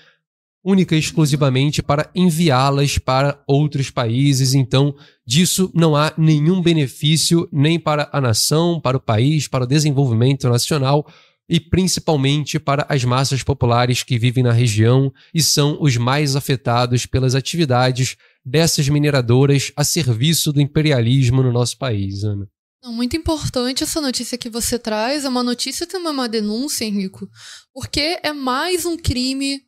única 0.64 0.94
e 0.94 0.98
exclusivamente 0.98 1.82
para 1.82 2.08
enviá-las 2.14 2.96
para 2.98 3.42
outros 3.46 3.90
países. 3.90 4.54
Então, 4.54 4.94
disso 5.26 5.70
não 5.74 5.96
há 5.96 6.12
nenhum 6.16 6.62
benefício 6.62 7.48
nem 7.52 7.78
para 7.78 8.08
a 8.12 8.20
nação, 8.20 8.80
para 8.80 8.96
o 8.96 9.00
país, 9.00 9.48
para 9.48 9.64
o 9.64 9.66
desenvolvimento 9.66 10.48
nacional 10.48 11.06
e 11.48 11.58
principalmente 11.58 12.58
para 12.58 12.86
as 12.88 13.04
massas 13.04 13.42
populares 13.42 14.02
que 14.02 14.18
vivem 14.18 14.44
na 14.44 14.52
região 14.52 15.12
e 15.34 15.42
são 15.42 15.76
os 15.80 15.96
mais 15.96 16.36
afetados 16.36 17.04
pelas 17.04 17.34
atividades 17.34 18.16
dessas 18.44 18.88
mineradoras 18.88 19.72
a 19.76 19.84
serviço 19.84 20.52
do 20.52 20.60
imperialismo 20.60 21.42
no 21.42 21.52
nosso 21.52 21.78
país, 21.78 22.24
Ana. 22.24 22.48
Muito 22.84 23.16
importante 23.16 23.84
essa 23.84 24.00
notícia 24.00 24.36
que 24.36 24.50
você 24.50 24.76
traz. 24.78 25.24
É 25.24 25.28
uma 25.28 25.42
notícia 25.42 25.86
também 25.86 26.10
uma 26.10 26.28
denúncia, 26.28 26.84
Henrico, 26.84 27.28
porque 27.72 28.18
é 28.22 28.32
mais 28.32 28.84
um 28.84 28.96
crime 28.96 29.62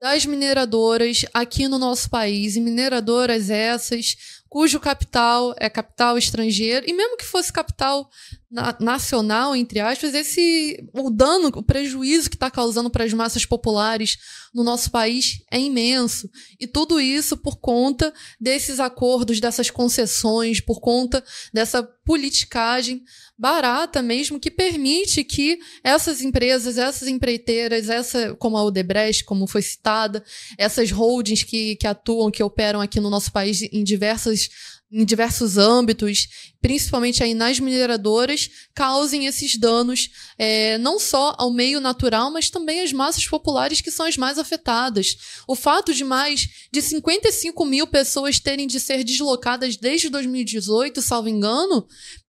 das 0.00 0.26
mineradoras 0.26 1.24
aqui 1.32 1.68
no 1.68 1.78
nosso 1.78 2.10
país, 2.10 2.56
e 2.56 2.60
mineradoras 2.60 3.50
essas 3.50 4.16
cujo 4.56 4.80
capital 4.80 5.54
é 5.58 5.68
capital 5.68 6.16
estrangeiro, 6.16 6.88
e 6.88 6.92
mesmo 6.94 7.18
que 7.18 7.26
fosse 7.26 7.52
capital 7.52 8.08
na, 8.50 8.74
nacional, 8.80 9.54
entre 9.54 9.80
aspas, 9.80 10.14
esse 10.14 10.82
o 10.94 11.10
dano, 11.10 11.48
o 11.54 11.62
prejuízo 11.62 12.30
que 12.30 12.36
está 12.36 12.50
causando 12.50 12.88
para 12.88 13.04
as 13.04 13.12
massas 13.12 13.44
populares 13.44 14.16
no 14.54 14.64
nosso 14.64 14.90
país 14.90 15.42
é 15.50 15.60
imenso. 15.60 16.30
E 16.58 16.66
tudo 16.66 16.98
isso 16.98 17.36
por 17.36 17.58
conta 17.58 18.14
desses 18.40 18.80
acordos, 18.80 19.40
dessas 19.40 19.68
concessões, 19.68 20.58
por 20.58 20.80
conta 20.80 21.22
dessa 21.52 21.82
politicagem 21.82 23.04
barata 23.38 24.00
mesmo 24.00 24.40
que 24.40 24.50
permite 24.50 25.22
que 25.22 25.58
essas 25.84 26.22
empresas, 26.22 26.78
essas 26.78 27.06
empreiteiras, 27.06 27.88
essa 27.88 28.34
como 28.36 28.56
a 28.56 28.64
Odebrecht, 28.64 29.24
como 29.24 29.46
foi 29.46 29.62
citada, 29.62 30.24
essas 30.56 30.90
holdings 30.90 31.42
que, 31.42 31.76
que 31.76 31.86
atuam, 31.86 32.30
que 32.30 32.42
operam 32.42 32.80
aqui 32.80 32.98
no 32.98 33.10
nosso 33.10 33.30
país 33.30 33.62
em 33.62 33.84
diversas 33.84 34.48
em 34.90 35.04
diversos 35.04 35.58
âmbitos, 35.58 36.28
principalmente 36.60 37.22
aí 37.22 37.34
nas 37.34 37.58
mineradoras, 37.58 38.48
causem 38.72 39.26
esses 39.26 39.58
danos 39.58 40.10
é, 40.38 40.78
não 40.78 41.00
só 41.00 41.34
ao 41.38 41.52
meio 41.52 41.80
natural, 41.80 42.30
mas 42.30 42.50
também 42.50 42.80
às 42.80 42.92
massas 42.92 43.26
populares 43.26 43.80
que 43.80 43.90
são 43.90 44.06
as 44.06 44.16
mais 44.16 44.38
afetadas. 44.38 45.16
O 45.46 45.56
fato 45.56 45.92
de 45.92 46.04
mais 46.04 46.48
de 46.72 46.80
55 46.80 47.64
mil 47.64 47.86
pessoas 47.88 48.38
terem 48.38 48.66
de 48.68 48.78
ser 48.78 49.02
deslocadas 49.02 49.76
desde 49.76 50.08
2018, 50.08 51.02
salvo 51.02 51.28
engano, 51.28 51.86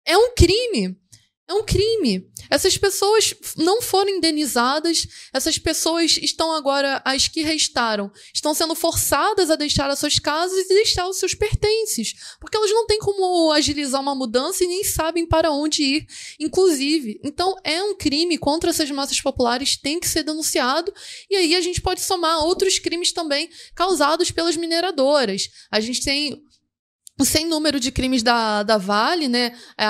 é 0.06 0.18
um 0.18 0.34
crime. 0.34 0.98
É 1.52 1.54
um 1.54 1.64
crime. 1.66 2.32
Essas 2.50 2.78
pessoas 2.78 3.34
não 3.58 3.82
foram 3.82 4.10
indenizadas, 4.10 5.06
essas 5.34 5.58
pessoas 5.58 6.18
estão 6.22 6.54
agora, 6.54 7.02
as 7.04 7.28
que 7.28 7.42
restaram, 7.42 8.10
estão 8.34 8.54
sendo 8.54 8.74
forçadas 8.74 9.50
a 9.50 9.58
deixar 9.58 9.90
as 9.90 10.00
suas 10.00 10.18
casas 10.18 10.58
e 10.58 10.68
deixar 10.70 11.10
os 11.10 11.18
seus 11.18 11.34
pertences, 11.34 12.14
porque 12.40 12.56
elas 12.56 12.72
não 12.72 12.86
têm 12.86 13.00
como 13.00 13.52
agilizar 13.52 14.00
uma 14.00 14.16
mudança 14.16 14.64
e 14.64 14.68
nem 14.68 14.84
sabem 14.86 15.26
para 15.26 15.52
onde 15.52 15.84
ir, 15.84 16.06
inclusive. 16.40 17.20
Então, 17.22 17.54
é 17.66 17.84
um 17.84 17.96
crime 17.96 18.38
contra 18.38 18.70
essas 18.70 18.90
massas 18.90 19.20
populares, 19.20 19.76
tem 19.76 20.00
que 20.00 20.08
ser 20.08 20.24
denunciado, 20.24 20.94
e 21.30 21.36
aí 21.36 21.56
a 21.56 21.62
gente 21.62 21.82
pode 21.82 22.00
somar 22.00 22.46
outros 22.46 22.80
crimes 22.80 23.12
também 23.12 23.50
causados 23.76 24.32
pelas 24.32 24.56
mineradoras. 24.56 25.50
A 25.70 25.82
gente 25.82 26.02
tem 26.02 26.42
sem 27.26 27.48
número 27.48 27.80
de 27.80 27.92
crimes 27.92 28.24
da, 28.24 28.64
da 28.64 28.78
Vale, 28.78 29.28
né? 29.28 29.54
É, 29.78 29.86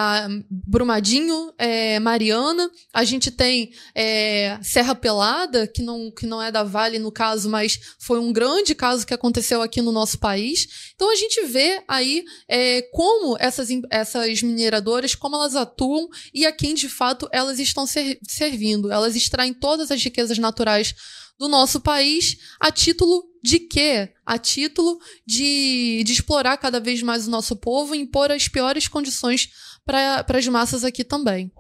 Brumadinho, 0.50 1.54
é, 1.58 2.00
Mariana. 2.00 2.70
A 2.94 3.04
gente 3.04 3.32
tem 3.32 3.72
é, 3.96 4.60
Serra 4.62 4.96
Pelada, 4.96 5.68
que 5.68 5.82
não, 5.82 6.12
que 6.12 6.26
não 6.26 6.42
é 6.42 6.52
da 6.52 6.64
Vale 6.64 7.00
no 7.00 7.12
caso, 7.12 7.50
mas 7.50 7.80
foi 8.00 8.20
um 8.20 8.32
grande 8.32 8.76
caso 8.76 9.06
que 9.06 9.14
aconteceu 9.14 9.62
aqui 9.62 9.82
no 9.82 9.92
nosso 9.92 10.20
país. 10.20 10.92
Então 10.96 11.12
a 11.12 11.16
gente 11.16 11.46
vê 11.46 11.82
aí 11.88 12.24
é, 12.48 12.82
como 12.94 13.38
essas, 13.40 13.70
essas 13.90 14.42
mineradoras, 14.42 15.16
como 15.16 15.36
elas 15.36 15.56
atuam 15.56 16.08
e 16.34 16.46
a 16.46 16.52
quem 16.52 16.74
de 16.74 16.90
fato 16.90 17.28
elas 17.32 17.60
estão 17.60 17.86
ser, 17.86 18.20
servindo. 18.28 18.92
Elas 18.92 19.16
extraem 19.16 19.54
todas 19.54 19.92
as 19.92 20.04
riquezas 20.04 20.38
naturais 20.38 20.94
do 21.40 21.48
nosso 21.48 21.82
país 21.82 22.38
a 22.60 22.72
título 22.72 23.31
de 23.44 23.60
quê? 23.60 24.10
A 24.26 24.38
título 24.38 25.00
de, 25.26 26.04
de 26.04 26.12
explorar 26.14 26.58
cada 26.58 26.80
vez 26.80 27.02
mais 27.02 27.28
o 27.28 27.32
nosso 27.32 27.56
povo 27.56 27.96
e 27.96 28.00
impor 28.00 28.32
as 28.32 28.48
piores 28.48 28.88
condições 28.88 29.50
para 29.86 30.26
as 30.28 30.48
massas 30.48 30.84
aqui 30.84 31.04
também. 31.04 31.52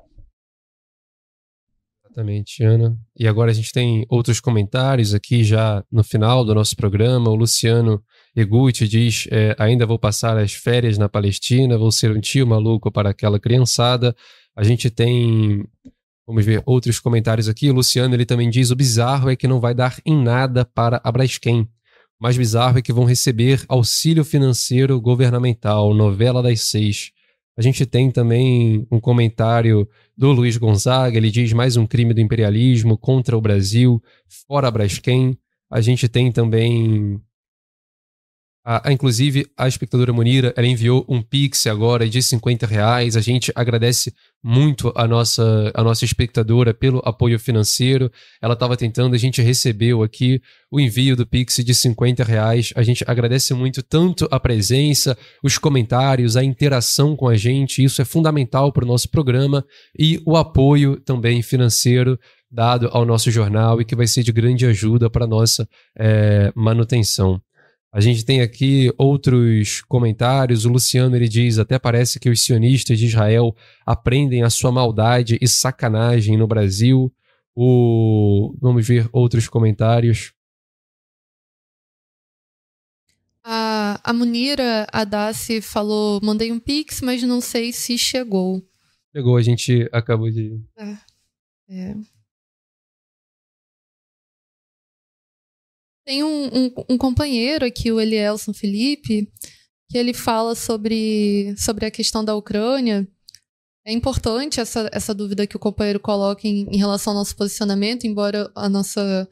Exatamente, 2.11 2.61
Ana. 2.61 2.97
E 3.17 3.25
agora 3.25 3.51
a 3.51 3.53
gente 3.53 3.71
tem 3.71 4.05
outros 4.09 4.41
comentários 4.41 5.13
aqui 5.13 5.45
já 5.45 5.81
no 5.89 6.03
final 6.03 6.43
do 6.43 6.53
nosso 6.53 6.75
programa. 6.75 7.29
O 7.29 7.35
Luciano 7.35 8.03
Eguti 8.35 8.85
diz: 8.85 9.27
é, 9.31 9.55
ainda 9.57 9.85
vou 9.85 9.97
passar 9.97 10.37
as 10.37 10.51
férias 10.51 10.97
na 10.97 11.07
Palestina, 11.07 11.77
vou 11.77 11.91
ser 11.91 12.11
um 12.11 12.19
tio 12.19 12.45
maluco 12.45 12.91
para 12.91 13.11
aquela 13.11 13.39
criançada. 13.39 14.13
A 14.53 14.63
gente 14.63 14.89
tem 14.89 15.63
Vamos 16.31 16.45
ver 16.45 16.63
outros 16.65 16.97
comentários 16.97 17.49
aqui. 17.49 17.69
O 17.69 17.73
Luciano 17.73 18.15
ele 18.15 18.25
também 18.25 18.49
diz: 18.49 18.71
o 18.71 18.75
bizarro 18.75 19.29
é 19.29 19.35
que 19.35 19.49
não 19.49 19.59
vai 19.59 19.73
dar 19.73 19.99
em 20.05 20.15
nada 20.15 20.63
para 20.63 21.01
a 21.03 21.11
Braskem. 21.11 21.63
O 21.63 21.67
mais 22.23 22.37
bizarro 22.37 22.77
é 22.77 22.81
que 22.81 22.93
vão 22.93 23.03
receber 23.03 23.65
auxílio 23.67 24.23
financeiro 24.23 25.01
governamental, 25.01 25.93
novela 25.93 26.41
das 26.41 26.61
seis. 26.61 27.11
A 27.57 27.61
gente 27.61 27.85
tem 27.85 28.09
também 28.09 28.87
um 28.89 28.97
comentário 28.97 29.85
do 30.17 30.31
Luiz 30.31 30.55
Gonzaga, 30.55 31.17
ele 31.17 31.29
diz 31.29 31.51
mais 31.51 31.75
um 31.75 31.85
crime 31.85 32.13
do 32.13 32.21
imperialismo 32.21 32.97
contra 32.97 33.35
o 33.35 33.41
Brasil, 33.41 34.01
fora 34.47 34.69
a 34.69 34.71
Braskem. 34.71 35.37
A 35.69 35.81
gente 35.81 36.07
tem 36.07 36.31
também 36.31 37.19
a, 38.63 38.89
a, 38.89 38.93
inclusive, 38.93 39.47
a 39.57 39.67
espectadora 39.67 40.13
Munira, 40.13 40.53
ela 40.55 40.67
enviou 40.67 41.03
um 41.09 41.21
Pix 41.21 41.65
agora 41.65 42.07
de 42.07 42.21
50 42.21 42.67
reais. 42.67 43.17
A 43.17 43.21
gente 43.21 43.51
agradece 43.55 44.13
muito 44.43 44.91
a 44.95 45.07
nossa, 45.07 45.71
a 45.73 45.83
nossa 45.83 46.05
espectadora 46.05 46.71
pelo 46.71 47.01
apoio 47.03 47.39
financeiro. 47.39 48.11
Ela 48.39 48.53
estava 48.53 48.77
tentando, 48.77 49.15
a 49.15 49.17
gente 49.17 49.41
recebeu 49.41 50.03
aqui 50.03 50.39
o 50.71 50.79
envio 50.79 51.15
do 51.15 51.25
Pix 51.25 51.55
de 51.57 51.73
50 51.73 52.23
reais. 52.23 52.71
A 52.75 52.83
gente 52.83 53.03
agradece 53.07 53.51
muito 53.55 53.81
tanto 53.81 54.27
a 54.29 54.39
presença, 54.39 55.17
os 55.43 55.57
comentários, 55.57 56.37
a 56.37 56.43
interação 56.43 57.15
com 57.15 57.27
a 57.27 57.35
gente. 57.35 57.83
Isso 57.83 57.99
é 57.99 58.05
fundamental 58.05 58.71
para 58.71 58.85
o 58.85 58.87
nosso 58.87 59.09
programa 59.09 59.65
e 59.97 60.21
o 60.23 60.37
apoio 60.37 60.97
também 60.97 61.41
financeiro 61.41 62.19
dado 62.51 62.89
ao 62.91 63.05
nosso 63.05 63.31
jornal 63.31 63.81
e 63.81 63.85
que 63.85 63.95
vai 63.95 64.05
ser 64.05 64.23
de 64.23 64.31
grande 64.31 64.65
ajuda 64.65 65.09
para 65.09 65.25
a 65.25 65.27
nossa 65.27 65.67
é, 65.97 66.51
manutenção. 66.53 67.41
A 67.93 67.99
gente 67.99 68.23
tem 68.23 68.41
aqui 68.41 68.89
outros 68.97 69.81
comentários. 69.81 70.63
O 70.65 70.69
Luciano 70.69 71.15
ele 71.15 71.27
diz: 71.27 71.59
até 71.59 71.77
parece 71.77 72.19
que 72.19 72.29
os 72.29 72.41
sionistas 72.41 72.97
de 72.97 73.07
Israel 73.07 73.53
aprendem 73.85 74.43
a 74.43 74.49
sua 74.49 74.71
maldade 74.71 75.37
e 75.41 75.47
sacanagem 75.47 76.37
no 76.37 76.47
Brasil. 76.47 77.13
O... 77.53 78.55
Vamos 78.61 78.87
ver 78.87 79.09
outros 79.11 79.49
comentários. 79.49 80.33
A, 83.43 83.99
a 84.03 84.13
Munira 84.13 84.87
Adassi 84.91 85.59
falou: 85.59 86.21
mandei 86.23 86.49
um 86.49 86.59
pix, 86.59 87.01
mas 87.01 87.21
não 87.23 87.41
sei 87.41 87.73
se 87.73 87.97
chegou. 87.97 88.65
Chegou, 89.13 89.35
a 89.35 89.41
gente 89.41 89.89
acabou 89.91 90.31
de. 90.31 90.61
É. 90.77 90.97
é. 91.69 91.95
Tem 96.05 96.23
um, 96.23 96.45
um, 96.45 96.73
um, 96.89 96.97
companheiro 96.97 97.65
aqui, 97.65 97.91
o 97.91 97.99
Elielson 97.99 98.53
Felipe, 98.53 99.31
que 99.89 99.97
ele 99.97 100.13
fala 100.13 100.55
sobre, 100.55 101.55
sobre 101.57 101.85
a 101.85 101.91
questão 101.91 102.25
da 102.25 102.35
Ucrânia. 102.35 103.07
É 103.85 103.91
importante 103.91 104.59
essa, 104.59 104.89
essa 104.91 105.13
dúvida 105.13 105.45
que 105.45 105.55
o 105.55 105.59
companheiro 105.59 105.99
coloca 105.99 106.47
em, 106.47 106.67
em 106.71 106.77
relação 106.77 107.13
ao 107.13 107.19
nosso 107.19 107.35
posicionamento, 107.35 108.05
embora 108.05 108.51
a 108.55 108.67
nossa 108.67 109.27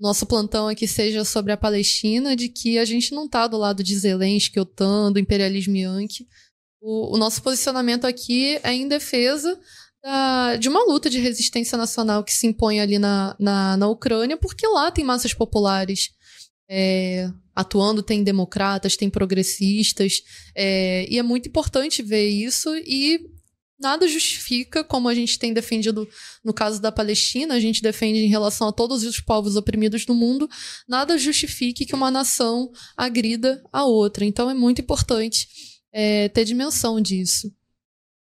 nosso 0.00 0.24
plantão 0.24 0.66
aqui 0.66 0.88
seja 0.88 1.26
sobre 1.26 1.52
a 1.52 1.58
Palestina, 1.58 2.34
de 2.34 2.48
que 2.48 2.78
a 2.78 2.86
gente 2.86 3.12
não 3.14 3.26
está 3.26 3.46
do 3.46 3.58
lado 3.58 3.82
de 3.82 3.94
Zelensky, 3.98 4.58
OTAN, 4.58 5.12
do 5.12 5.18
imperialismo 5.18 5.76
Yankee. 5.76 6.26
O, 6.80 7.14
o 7.14 7.18
nosso 7.18 7.42
posicionamento 7.42 8.06
aqui 8.06 8.58
é 8.62 8.72
em 8.72 8.88
defesa 8.88 9.60
da, 10.02 10.56
de 10.56 10.68
uma 10.68 10.84
luta 10.84 11.10
de 11.10 11.18
resistência 11.18 11.76
nacional 11.76 12.24
que 12.24 12.32
se 12.32 12.46
impõe 12.46 12.80
ali 12.80 12.98
na, 12.98 13.36
na, 13.38 13.76
na 13.76 13.88
Ucrânia, 13.88 14.36
porque 14.36 14.66
lá 14.66 14.90
tem 14.90 15.04
massas 15.04 15.34
populares 15.34 16.10
é, 16.68 17.30
atuando, 17.54 18.02
tem 18.02 18.22
democratas, 18.22 18.96
tem 18.96 19.10
progressistas, 19.10 20.22
é, 20.54 21.06
e 21.10 21.18
é 21.18 21.22
muito 21.22 21.48
importante 21.48 22.02
ver 22.02 22.28
isso 22.28 22.74
e 22.76 23.20
nada 23.80 24.06
justifica, 24.06 24.84
como 24.84 25.08
a 25.08 25.14
gente 25.14 25.38
tem 25.38 25.54
defendido 25.54 26.06
no 26.44 26.52
caso 26.52 26.80
da 26.80 26.92
Palestina, 26.92 27.54
a 27.54 27.60
gente 27.60 27.82
defende 27.82 28.18
em 28.20 28.28
relação 28.28 28.68
a 28.68 28.72
todos 28.72 29.02
os 29.02 29.20
povos 29.20 29.56
oprimidos 29.56 30.04
do 30.04 30.14
mundo, 30.14 30.48
nada 30.86 31.16
justifique 31.16 31.86
que 31.86 31.94
uma 31.94 32.10
nação 32.10 32.70
agrida 32.96 33.62
a 33.72 33.84
outra. 33.84 34.24
Então 34.24 34.50
é 34.50 34.54
muito 34.54 34.82
importante 34.82 35.48
é, 35.92 36.28
ter 36.28 36.44
dimensão 36.44 37.00
disso. 37.00 37.50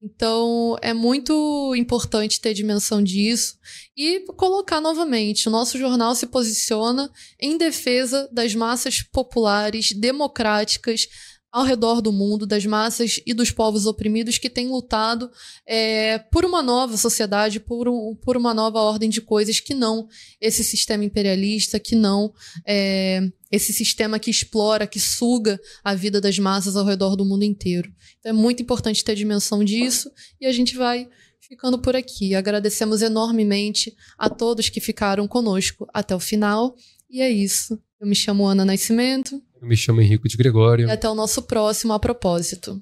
Então, 0.01 0.75
é 0.81 0.93
muito 0.93 1.73
importante 1.75 2.41
ter 2.41 2.53
dimensão 2.53 3.01
disso 3.01 3.57
e 3.95 4.19
colocar 4.35 4.81
novamente: 4.81 5.47
o 5.47 5.51
nosso 5.51 5.77
jornal 5.77 6.13
se 6.13 6.27
posiciona 6.27 7.09
em 7.39 7.57
defesa 7.57 8.29
das 8.31 8.53
massas 8.53 9.01
populares, 9.01 9.91
democráticas, 9.93 11.07
ao 11.53 11.63
redor 11.63 12.01
do 12.01 12.11
mundo, 12.11 12.47
das 12.47 12.65
massas 12.65 13.19
e 13.27 13.31
dos 13.31 13.51
povos 13.51 13.85
oprimidos 13.85 14.39
que 14.39 14.49
têm 14.49 14.69
lutado 14.69 15.29
é, 15.67 16.17
por 16.17 16.43
uma 16.43 16.63
nova 16.63 16.97
sociedade, 16.97 17.59
por, 17.59 17.87
um, 17.87 18.15
por 18.15 18.35
uma 18.35 18.55
nova 18.55 18.81
ordem 18.81 19.07
de 19.07 19.21
coisas, 19.21 19.59
que 19.59 19.75
não 19.75 20.07
esse 20.41 20.63
sistema 20.63 21.05
imperialista, 21.05 21.79
que 21.79 21.95
não 21.95 22.33
é, 22.65 23.29
esse 23.51 23.71
sistema 23.71 24.17
que 24.17 24.31
explora, 24.31 24.87
que 24.87 24.99
suga 24.99 25.61
a 25.83 25.93
vida 25.93 26.19
das 26.19 26.39
massas 26.39 26.75
ao 26.75 26.83
redor 26.83 27.15
do 27.15 27.23
mundo 27.23 27.43
inteiro. 27.43 27.93
Então 28.19 28.31
é 28.31 28.33
muito 28.33 28.63
importante 28.63 29.03
ter 29.03 29.13
dimensão 29.13 29.63
disso 29.63 30.09
e 30.41 30.47
a 30.47 30.51
gente 30.51 30.75
vai 30.75 31.07
ficando 31.39 31.77
por 31.77 31.95
aqui. 31.95 32.33
Agradecemos 32.33 33.03
enormemente 33.03 33.95
a 34.17 34.27
todos 34.27 34.69
que 34.69 34.81
ficaram 34.81 35.27
conosco 35.27 35.87
até 35.93 36.15
o 36.15 36.19
final. 36.19 36.75
E 37.07 37.21
é 37.21 37.29
isso. 37.29 37.79
Eu 38.01 38.07
me 38.07 38.15
chamo 38.15 38.47
Ana 38.47 38.65
Nascimento. 38.65 39.39
Eu 39.63 39.67
me 39.69 39.77
chamo 39.77 40.01
Henrico 40.01 40.27
de 40.27 40.35
Gregório. 40.35 40.89
E 40.89 40.91
até 40.91 41.09
o 41.09 41.15
nosso 41.15 41.41
próximo 41.43 41.93
A 41.93 41.99
Propósito. 41.99 42.81